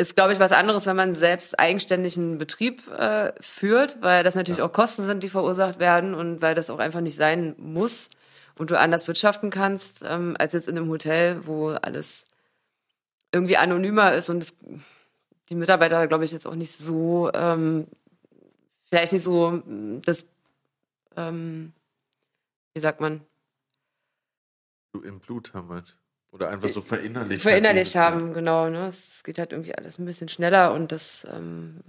ist, 0.00 0.16
glaube 0.16 0.32
ich, 0.32 0.40
was 0.40 0.52
anderes, 0.52 0.86
wenn 0.86 0.96
man 0.96 1.14
selbst 1.14 1.58
eigenständig 1.58 2.16
einen 2.16 2.38
Betrieb 2.38 2.88
äh, 2.88 3.32
führt, 3.40 4.00
weil 4.00 4.24
das 4.24 4.34
natürlich 4.34 4.62
auch 4.62 4.72
Kosten 4.72 5.04
sind, 5.04 5.22
die 5.22 5.28
verursacht 5.28 5.78
werden 5.78 6.14
und 6.14 6.40
weil 6.40 6.54
das 6.54 6.70
auch 6.70 6.78
einfach 6.78 7.02
nicht 7.02 7.16
sein 7.16 7.54
muss 7.58 8.08
und 8.56 8.70
du 8.70 8.78
anders 8.78 9.06
wirtschaften 9.06 9.50
kannst, 9.50 10.02
ähm, 10.08 10.36
als 10.38 10.54
jetzt 10.54 10.68
in 10.68 10.76
einem 10.76 10.88
Hotel, 10.88 11.46
wo 11.46 11.68
alles 11.68 12.24
irgendwie 13.32 13.58
anonymer 13.58 14.12
ist 14.14 14.30
und 14.30 14.42
es, 14.42 14.54
die 15.50 15.54
Mitarbeiter, 15.54 16.06
glaube 16.06 16.24
ich, 16.24 16.32
jetzt 16.32 16.46
auch 16.46 16.56
nicht 16.56 16.72
so, 16.72 17.30
ähm, 17.34 17.86
vielleicht 18.88 19.12
nicht 19.12 19.22
so 19.22 19.50
mm, 19.50 20.00
das, 20.04 20.26
ähm, 21.16 21.72
wie 22.74 22.80
sagt 22.80 23.00
man, 23.00 23.20
Im 25.04 25.20
Blut 25.20 25.54
haben 25.54 25.68
halt. 25.68 25.99
Oder 26.32 26.48
einfach 26.50 26.68
so 26.68 26.80
verinnerlicht. 26.80 27.42
verinnerlicht 27.42 27.96
halt 27.96 28.14
haben, 28.14 28.32
genau. 28.34 28.68
Ne? 28.68 28.86
Es 28.86 29.22
geht 29.24 29.38
halt 29.38 29.52
irgendwie 29.52 29.74
alles 29.74 29.98
ein 29.98 30.04
bisschen 30.04 30.28
schneller 30.28 30.72
und 30.72 30.92
das 30.92 31.26
ähm, 31.32 31.80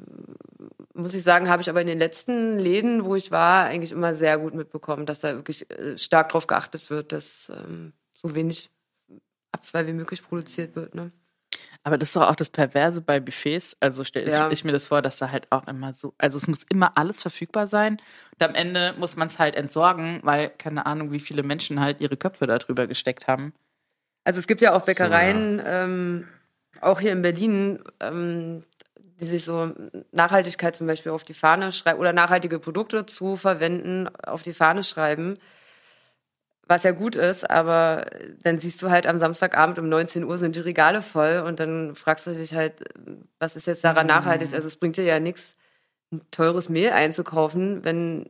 muss 0.93 1.13
ich 1.13 1.21
sagen, 1.23 1.47
habe 1.47 1.61
ich 1.61 1.69
aber 1.69 1.81
in 1.81 1.87
den 1.87 1.99
letzten 1.99 2.57
Läden, 2.57 3.05
wo 3.05 3.15
ich 3.15 3.29
war, 3.31 3.65
eigentlich 3.65 3.91
immer 3.91 4.13
sehr 4.15 4.37
gut 4.39 4.55
mitbekommen, 4.55 5.05
dass 5.05 5.19
da 5.19 5.35
wirklich 5.35 5.69
äh, 5.69 5.97
stark 5.97 6.29
drauf 6.29 6.47
geachtet 6.47 6.89
wird, 6.89 7.11
dass 7.11 7.51
ähm, 7.55 7.93
so 8.17 8.33
wenig 8.33 8.69
Abfall 9.51 9.85
wie 9.87 9.93
möglich 9.93 10.23
produziert 10.23 10.75
wird. 10.75 10.95
Ne? 10.95 11.11
Aber 11.83 11.97
das 11.97 12.09
ist 12.09 12.15
doch 12.15 12.27
auch 12.29 12.35
das 12.35 12.49
Perverse 12.49 13.01
bei 13.01 13.19
Buffets. 13.19 13.75
Also 13.79 14.03
stelle 14.03 14.31
Ja. 14.31 14.49
ich 14.51 14.63
mir 14.63 14.71
das 14.71 14.85
vor, 14.87 15.01
dass 15.01 15.17
da 15.17 15.31
halt 15.31 15.47
auch 15.51 15.67
immer 15.67 15.93
so, 15.93 16.13
also 16.17 16.37
es 16.37 16.47
muss 16.47 16.61
immer 16.69 16.97
alles 16.97 17.21
verfügbar 17.21 17.67
sein. 17.67 18.01
Und 18.39 18.47
am 18.47 18.55
Ende 18.55 18.93
muss 18.97 19.15
man 19.15 19.27
es 19.27 19.39
halt 19.39 19.55
entsorgen, 19.55 20.19
weil 20.23 20.49
keine 20.49 20.85
Ahnung, 20.85 21.11
wie 21.11 21.19
viele 21.19 21.43
Menschen 21.43 21.79
halt 21.79 22.01
ihre 22.01 22.17
Köpfe 22.17 22.47
da 22.47 22.57
drüber 22.59 22.87
gesteckt 22.87 23.27
haben. 23.27 23.53
Also 24.23 24.39
es 24.39 24.47
gibt 24.47 24.61
ja 24.61 24.73
auch 24.73 24.83
Bäckereien, 24.83 25.61
ähm, 25.65 26.27
auch 26.79 26.99
hier 26.99 27.11
in 27.11 27.21
Berlin, 27.21 27.79
ähm, 27.99 28.63
die 29.19 29.25
sich 29.25 29.43
so 29.43 29.71
Nachhaltigkeit 30.11 30.75
zum 30.75 30.87
Beispiel 30.87 31.11
auf 31.11 31.23
die 31.23 31.33
Fahne 31.33 31.71
schreiben 31.71 31.99
oder 31.99 32.13
nachhaltige 32.13 32.59
Produkte 32.59 33.05
zu 33.05 33.35
verwenden 33.35 34.09
auf 34.25 34.41
die 34.41 34.53
Fahne 34.53 34.83
schreiben. 34.83 35.35
Was 36.67 36.83
ja 36.83 36.91
gut 36.91 37.15
ist, 37.15 37.49
aber 37.49 38.05
dann 38.43 38.57
siehst 38.59 38.81
du 38.81 38.89
halt 38.89 39.05
am 39.05 39.19
Samstagabend 39.19 39.77
um 39.77 39.89
19 39.89 40.23
Uhr 40.23 40.37
sind 40.37 40.55
die 40.55 40.61
Regale 40.61 41.01
voll 41.01 41.43
und 41.45 41.59
dann 41.59 41.95
fragst 41.95 42.25
du 42.27 42.33
dich 42.33 42.53
halt, 42.53 42.73
was 43.39 43.55
ist 43.55 43.67
jetzt 43.67 43.83
daran 43.83 44.07
nachhaltig? 44.07 44.53
Also 44.53 44.67
es 44.67 44.77
bringt 44.77 44.97
dir 44.97 45.03
ja 45.03 45.19
nichts, 45.19 45.55
ein 46.11 46.21
teures 46.31 46.69
Mehl 46.69 46.91
einzukaufen, 46.91 47.83
wenn, 47.83 48.29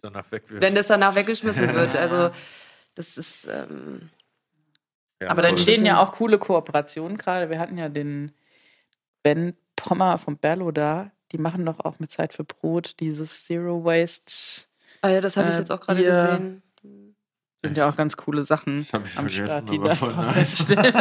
Danach 0.00 0.26
wenn 0.30 0.74
das 0.74 0.88
danach 0.88 1.14
weggeschmissen 1.14 1.74
wird. 1.74 1.96
Also 1.96 2.30
das 2.94 3.16
ist, 3.16 3.46
ähm, 3.50 4.10
Ja, 5.20 5.30
Aber 5.30 5.42
da 5.42 5.48
entstehen 5.48 5.84
ja 5.84 6.00
auch 6.02 6.12
coole 6.12 6.38
Kooperationen 6.38 7.18
gerade. 7.18 7.50
Wir 7.50 7.58
hatten 7.58 7.76
ja 7.78 7.88
den 7.88 8.32
Ben 9.22 9.56
Pommer 9.76 10.18
vom 10.18 10.36
Berlo 10.36 10.70
da. 10.70 11.10
Die 11.32 11.38
machen 11.38 11.66
doch 11.66 11.80
auch 11.84 11.98
mit 11.98 12.10
Zeit 12.12 12.32
für 12.32 12.44
Brot 12.44 13.00
dieses 13.00 13.44
Zero 13.44 13.84
Waste. 13.84 14.66
ah 15.02 15.08
ja, 15.10 15.20
das 15.20 15.36
habe 15.36 15.48
ich 15.48 15.54
Äh, 15.56 15.58
jetzt 15.58 15.70
auch 15.72 15.80
gerade 15.80 16.02
gesehen. 16.02 16.62
Sind 17.60 17.76
ja 17.76 17.88
auch 17.90 17.96
ganz 17.96 18.16
coole 18.16 18.44
Sachen 18.44 18.82
ich 18.82 18.94
am 18.94 19.04
vergessen, 19.04 19.44
Start, 19.46 19.68
die 19.70 19.78
aber 19.78 19.88
da 19.88 19.94
voll 19.96 20.14
nice. 20.14 20.32
feststehen. 20.34 20.78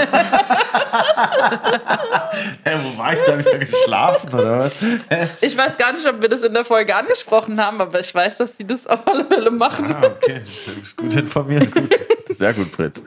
Hä, 2.64 2.78
wo 2.82 2.98
war 2.98 3.14
ich? 3.14 3.20
Da 3.26 3.32
hab 3.34 3.40
ich 3.40 3.46
da 3.46 3.58
geschlafen, 3.60 4.34
oder 4.34 4.58
was? 4.60 4.74
Ich 5.42 5.56
weiß 5.56 5.78
gar 5.78 5.94
nicht, 5.94 6.06
ob 6.08 6.20
wir 6.20 6.30
das 6.30 6.42
in 6.42 6.54
der 6.56 6.66
Folge 6.66 6.96
angesprochen 6.96 7.64
haben, 7.64 7.80
aber 7.80 8.00
ich 8.00 8.14
weiß, 8.14 8.38
dass 8.38 8.56
die 8.58 8.66
das 8.66 8.88
auf 8.88 9.08
alle 9.08 9.26
Fälle 9.26 9.52
machen. 9.52 9.94
Ah, 9.94 10.04
okay. 10.08 10.42
Du 10.66 10.74
bist 10.76 10.98
gut 10.98 11.16
informiert. 11.16 11.72
Gut. 11.72 11.94
Sehr 12.30 12.54
gut, 12.54 12.72
Britt. 12.72 13.04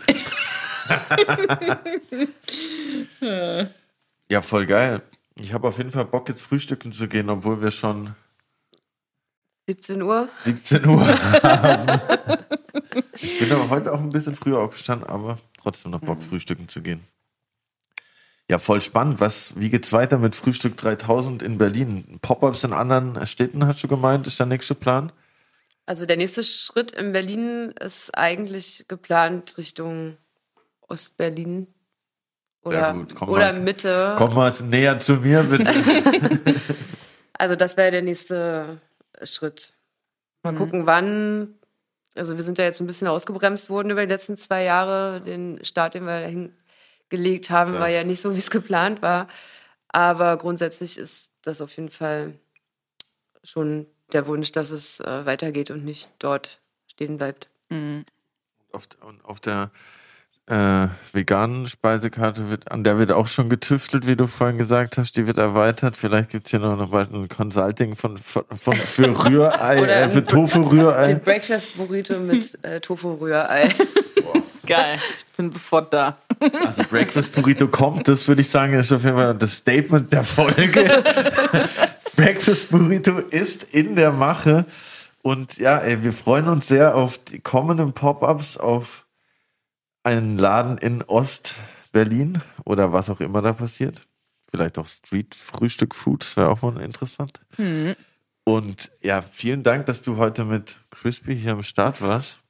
Ja, 4.28 4.43
voll 4.43 4.66
geil. 4.66 5.02
Ich 5.39 5.52
habe 5.52 5.69
auf 5.69 5.78
jeden 5.78 5.90
Fall 5.90 6.05
Bock, 6.05 6.28
jetzt 6.28 6.43
frühstücken 6.43 6.93
zu 6.93 7.09
gehen, 7.09 7.31
obwohl 7.31 7.62
wir 7.62 7.70
schon 7.70 8.15
17 9.66 10.02
Uhr. 10.02 10.28
17 10.44 10.86
Uhr. 10.86 11.07
Ich 13.12 13.39
bin 13.39 13.52
aber 13.52 13.70
heute 13.70 13.93
auch 13.93 14.01
ein 14.01 14.09
bisschen 14.09 14.35
früher 14.35 14.59
aufgestanden, 14.59 15.09
aber 15.09 15.39
trotzdem 15.62 15.93
noch 15.93 16.01
Bock, 16.01 16.23
frühstücken 16.23 16.69
zu 16.69 16.82
gehen. 16.82 17.05
Ja, 18.51 18.59
voll 18.59 18.81
spannend. 18.81 19.20
Was, 19.20 19.55
wie 19.61 19.70
geht's 19.70 19.93
weiter 19.93 20.19
mit 20.19 20.35
Frühstück 20.35 20.77
3000 20.77 21.40
in 21.43 21.57
Berlin? 21.57 22.19
Pop-ups 22.20 22.65
in 22.65 22.73
anderen 22.73 23.24
Städten, 23.28 23.65
hast 23.65 23.85
du 23.85 23.86
gemeint, 23.86 24.27
ist 24.27 24.40
der 24.40 24.47
nächste 24.47 24.74
Plan? 24.74 25.12
Also 25.86 26.05
der 26.05 26.16
nächste 26.16 26.43
Schritt 26.43 26.90
in 26.90 27.12
Berlin 27.12 27.73
ist 27.81 28.11
eigentlich 28.16 28.86
geplant 28.89 29.57
Richtung 29.57 30.16
Ostberlin. 30.91 31.67
Oder, 32.62 32.93
gut, 32.93 33.15
komm 33.15 33.29
oder 33.31 33.53
mal. 33.53 33.61
Mitte. 33.61 34.15
Komm 34.19 34.35
mal 34.35 34.53
näher 34.65 34.99
zu 34.99 35.15
mir, 35.15 35.43
bitte. 35.45 35.73
Also 37.41 37.57
das 37.57 37.79
wäre 37.79 37.91
der 37.91 38.03
nächste 38.03 38.83
Schritt. 39.23 39.73
Mal 40.43 40.55
gucken, 40.55 40.85
wann. 40.85 41.55
Also 42.15 42.37
wir 42.37 42.45
sind 42.45 42.59
ja 42.59 42.65
jetzt 42.65 42.81
ein 42.81 42.87
bisschen 42.87 43.09
ausgebremst 43.09 43.71
worden 43.71 43.89
über 43.89 44.03
die 44.03 44.12
letzten 44.12 44.37
zwei 44.37 44.62
Jahre. 44.62 45.23
Den 45.23 45.59
Start, 45.65 45.95
den 45.95 46.05
wir 46.05 46.21
dahin 46.21 46.55
gelegt 47.09 47.49
haben, 47.49 47.71
Klar. 47.71 47.85
war 47.85 47.89
ja 47.89 48.05
nicht 48.05 48.21
so, 48.21 48.35
wie 48.35 48.39
es 48.39 48.51
geplant 48.51 49.01
war. 49.01 49.27
Aber 49.89 50.37
grundsätzlich 50.37 50.99
ist 50.99 51.33
das 51.41 51.62
auf 51.62 51.75
jeden 51.77 51.89
Fall 51.89 52.35
schon 53.43 53.87
der 54.12 54.27
Wunsch, 54.27 54.53
dass 54.53 54.71
es 54.71 55.01
äh, 55.01 55.25
weitergeht 55.25 55.71
und 55.71 55.83
nicht 55.83 56.12
dort 56.19 56.61
stehen 56.89 57.17
bleibt. 57.17 57.49
auf, 58.73 58.87
und 59.01 59.25
auf 59.25 59.41
der 59.41 59.71
äh, 60.51 60.89
veganen 61.12 61.66
Speisekarte 61.66 62.51
wird, 62.51 62.70
an 62.70 62.82
der 62.82 62.98
wird 62.98 63.12
auch 63.12 63.28
schon 63.28 63.48
getüftelt, 63.48 64.06
wie 64.06 64.16
du 64.16 64.27
vorhin 64.27 64.59
gesagt 64.59 64.98
hast, 64.98 65.16
die 65.16 65.27
wird 65.27 65.39
erweitert. 65.39 65.97
Vielleicht 65.97 66.31
gibt 66.31 66.47
es 66.47 66.51
hier 66.51 66.60
noch, 66.60 66.77
noch 66.77 66.90
bald 66.90 67.12
ein 67.12 67.28
Consulting 67.28 67.94
von, 67.94 68.18
von, 68.18 68.44
von 68.52 68.74
für 68.74 69.09
Rührei, 69.27 69.77
äh, 69.77 70.10
für 70.10 70.24
Tofu-Rührei. 70.24 71.06
Den 71.09 71.20
Breakfast 71.20 71.77
Burrito 71.77 72.18
mit 72.18 72.59
äh, 72.62 72.81
Tofu-Rührei. 72.81 73.68
Geil. 74.66 74.98
Ich 75.16 75.27
bin 75.36 75.51
sofort 75.52 75.93
da. 75.93 76.18
Also 76.64 76.82
Breakfast 76.85 77.35
Burrito 77.35 77.68
kommt, 77.68 78.09
das 78.09 78.27
würde 78.28 78.40
ich 78.40 78.48
sagen, 78.48 78.74
ist 78.74 78.93
auf 78.93 79.05
jeden 79.05 79.16
Fall 79.16 79.35
das 79.35 79.56
Statement 79.56 80.12
der 80.12 80.24
Folge. 80.24 81.02
Breakfast 82.16 82.70
Burrito 82.70 83.18
ist 83.18 83.74
in 83.74 83.97
der 83.97 84.10
Mache. 84.12 84.64
Und 85.22 85.59
ja, 85.59 85.78
ey, 85.78 86.02
wir 86.02 86.12
freuen 86.12 86.48
uns 86.48 86.68
sehr 86.68 86.94
auf 86.94 87.18
die 87.18 87.40
kommenden 87.40 87.93
Pop-ups, 87.93 88.56
auf 88.56 89.06
einen 90.02 90.39
Laden 90.39 90.78
in 90.78 91.02
Ost-Berlin 91.02 92.40
oder 92.64 92.93
was 92.93 93.10
auch 93.10 93.20
immer 93.20 93.43
da 93.43 93.52
passiert. 93.52 94.02
Vielleicht 94.51 94.78
auch 94.78 94.86
Street-Frühstück-Food, 94.86 96.22
das 96.22 96.36
wäre 96.36 96.48
auch 96.48 96.62
mal 96.62 96.81
interessant. 96.81 97.40
Und 98.44 98.90
ja, 99.01 99.22
vielen 99.22 99.62
Dank, 99.62 99.86
dass 99.86 100.02
du 100.02 100.16
heute 100.16 100.44
mit 100.44 100.78
Crispy 100.90 101.36
hier 101.39 101.52
am 101.52 101.62
Start 101.62 102.01
warst. 102.02 102.40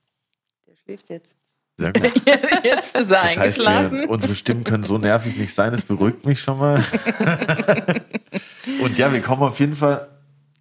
Der 0.66 0.76
schläft 0.76 1.10
jetzt. 1.10 1.34
Sehr 1.76 1.92
gut. 1.94 2.02
Jetzt 2.62 2.94
ist 2.94 3.10
er 3.10 3.22
Das 3.22 3.24
heißt, 3.24 3.38
eingeschlafen. 3.38 3.98
wir, 4.00 4.10
unsere 4.10 4.34
Stimmen 4.34 4.64
können 4.64 4.84
so 4.84 4.98
nervig 4.98 5.36
nicht 5.38 5.54
sein, 5.54 5.72
das 5.72 5.80
beruhigt 5.82 6.26
mich 6.26 6.38
schon 6.40 6.58
mal. 6.58 6.84
Und 8.82 8.98
ja, 8.98 9.10
wir 9.12 9.22
kommen 9.22 9.42
auf 9.42 9.58
jeden 9.60 9.74
Fall 9.74 10.08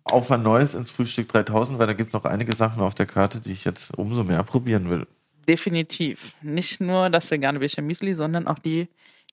auf 0.06 0.32
ein 0.32 0.44
neues 0.44 0.76
ins 0.76 0.92
Frühstück 0.92 1.28
3000, 1.28 1.78
weil 1.78 1.88
da 1.88 1.94
gibt 1.94 2.10
es 2.10 2.14
noch 2.14 2.24
einige 2.24 2.56
Sachen 2.56 2.82
auf 2.82 2.96
der 2.96 3.06
Karte, 3.06 3.42
die 3.42 3.52
ich 3.52 3.66
jetzt 3.66 3.98
umso 3.98 4.24
mehr 4.24 4.44
probieren 4.44 4.90
will. 4.90 5.08
Definitiv. 5.50 6.34
Nicht 6.44 6.80
nur 6.80 7.10
das 7.10 7.32
vegane 7.32 7.58
Bisschen 7.60 7.88
Müsli, 7.88 8.14
sondern 8.16 8.46
auch 8.48 8.60
die 8.60 8.88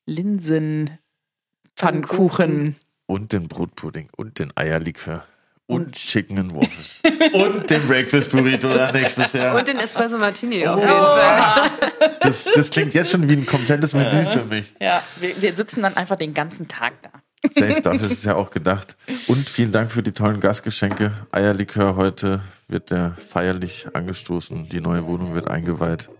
Linsenpfannkuchen. 0.06 2.76
Und 3.06 3.32
den 3.34 3.48
Brotpudding 3.48 4.08
und 4.16 4.38
den 4.38 4.50
Eierlikör. 4.56 5.26
Und, 5.66 5.92
Chicken 5.94 6.38
and 6.38 6.54
Waffles. 6.54 7.02
und 7.34 7.68
den 7.68 7.86
Breakfast 7.86 8.30
Burrito 8.30 8.72
da 8.72 8.92
nächstes 8.92 9.30
Jahr. 9.34 9.54
Und 9.56 9.68
den 9.68 9.76
Espresso 9.78 10.16
Martini 10.16 10.66
auf 10.66 10.76
Oh. 10.76 10.80
jeden 10.80 10.90
Fall. 10.90 11.70
Das, 12.20 12.44
das 12.44 12.70
klingt 12.70 12.94
jetzt 12.94 13.10
schon 13.12 13.28
wie 13.28 13.34
ein 13.34 13.46
komplettes 13.46 13.92
Menü 13.92 14.24
für 14.26 14.44
mich. 14.44 14.74
Ja, 14.80 15.02
wir, 15.20 15.40
wir 15.40 15.54
sitzen 15.54 15.82
dann 15.82 15.96
einfach 15.96 16.16
den 16.16 16.34
ganzen 16.34 16.66
Tag 16.66 16.94
da. 17.02 17.10
Safe, 17.50 17.80
dafür 17.80 18.06
ist 18.10 18.18
es 18.18 18.24
ja 18.24 18.34
auch 18.34 18.50
gedacht. 18.50 18.96
Und 19.28 19.48
vielen 19.48 19.70
Dank 19.70 19.92
für 19.92 20.02
die 20.02 20.10
tollen 20.12 20.40
Gastgeschenke. 20.40 21.12
Eierlikör 21.30 21.94
heute 21.94 22.40
wird 22.68 22.90
der 22.90 23.12
feierlich 23.12 23.86
angestoßen. 23.92 24.68
Die 24.68 24.80
neue 24.80 25.06
Wohnung 25.06 25.34
wird 25.34 25.48
eingeweiht. 25.48 26.10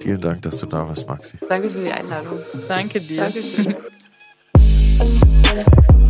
Vielen 0.00 0.20
Dank, 0.20 0.42
dass 0.42 0.58
du 0.58 0.66
da 0.66 0.86
warst, 0.86 1.08
Maxi. 1.08 1.38
Danke 1.48 1.70
für 1.70 1.82
die 1.82 1.90
Einladung. 1.90 2.38
Danke 2.68 3.00
dir. 3.00 3.22
Dankeschön. 3.22 3.76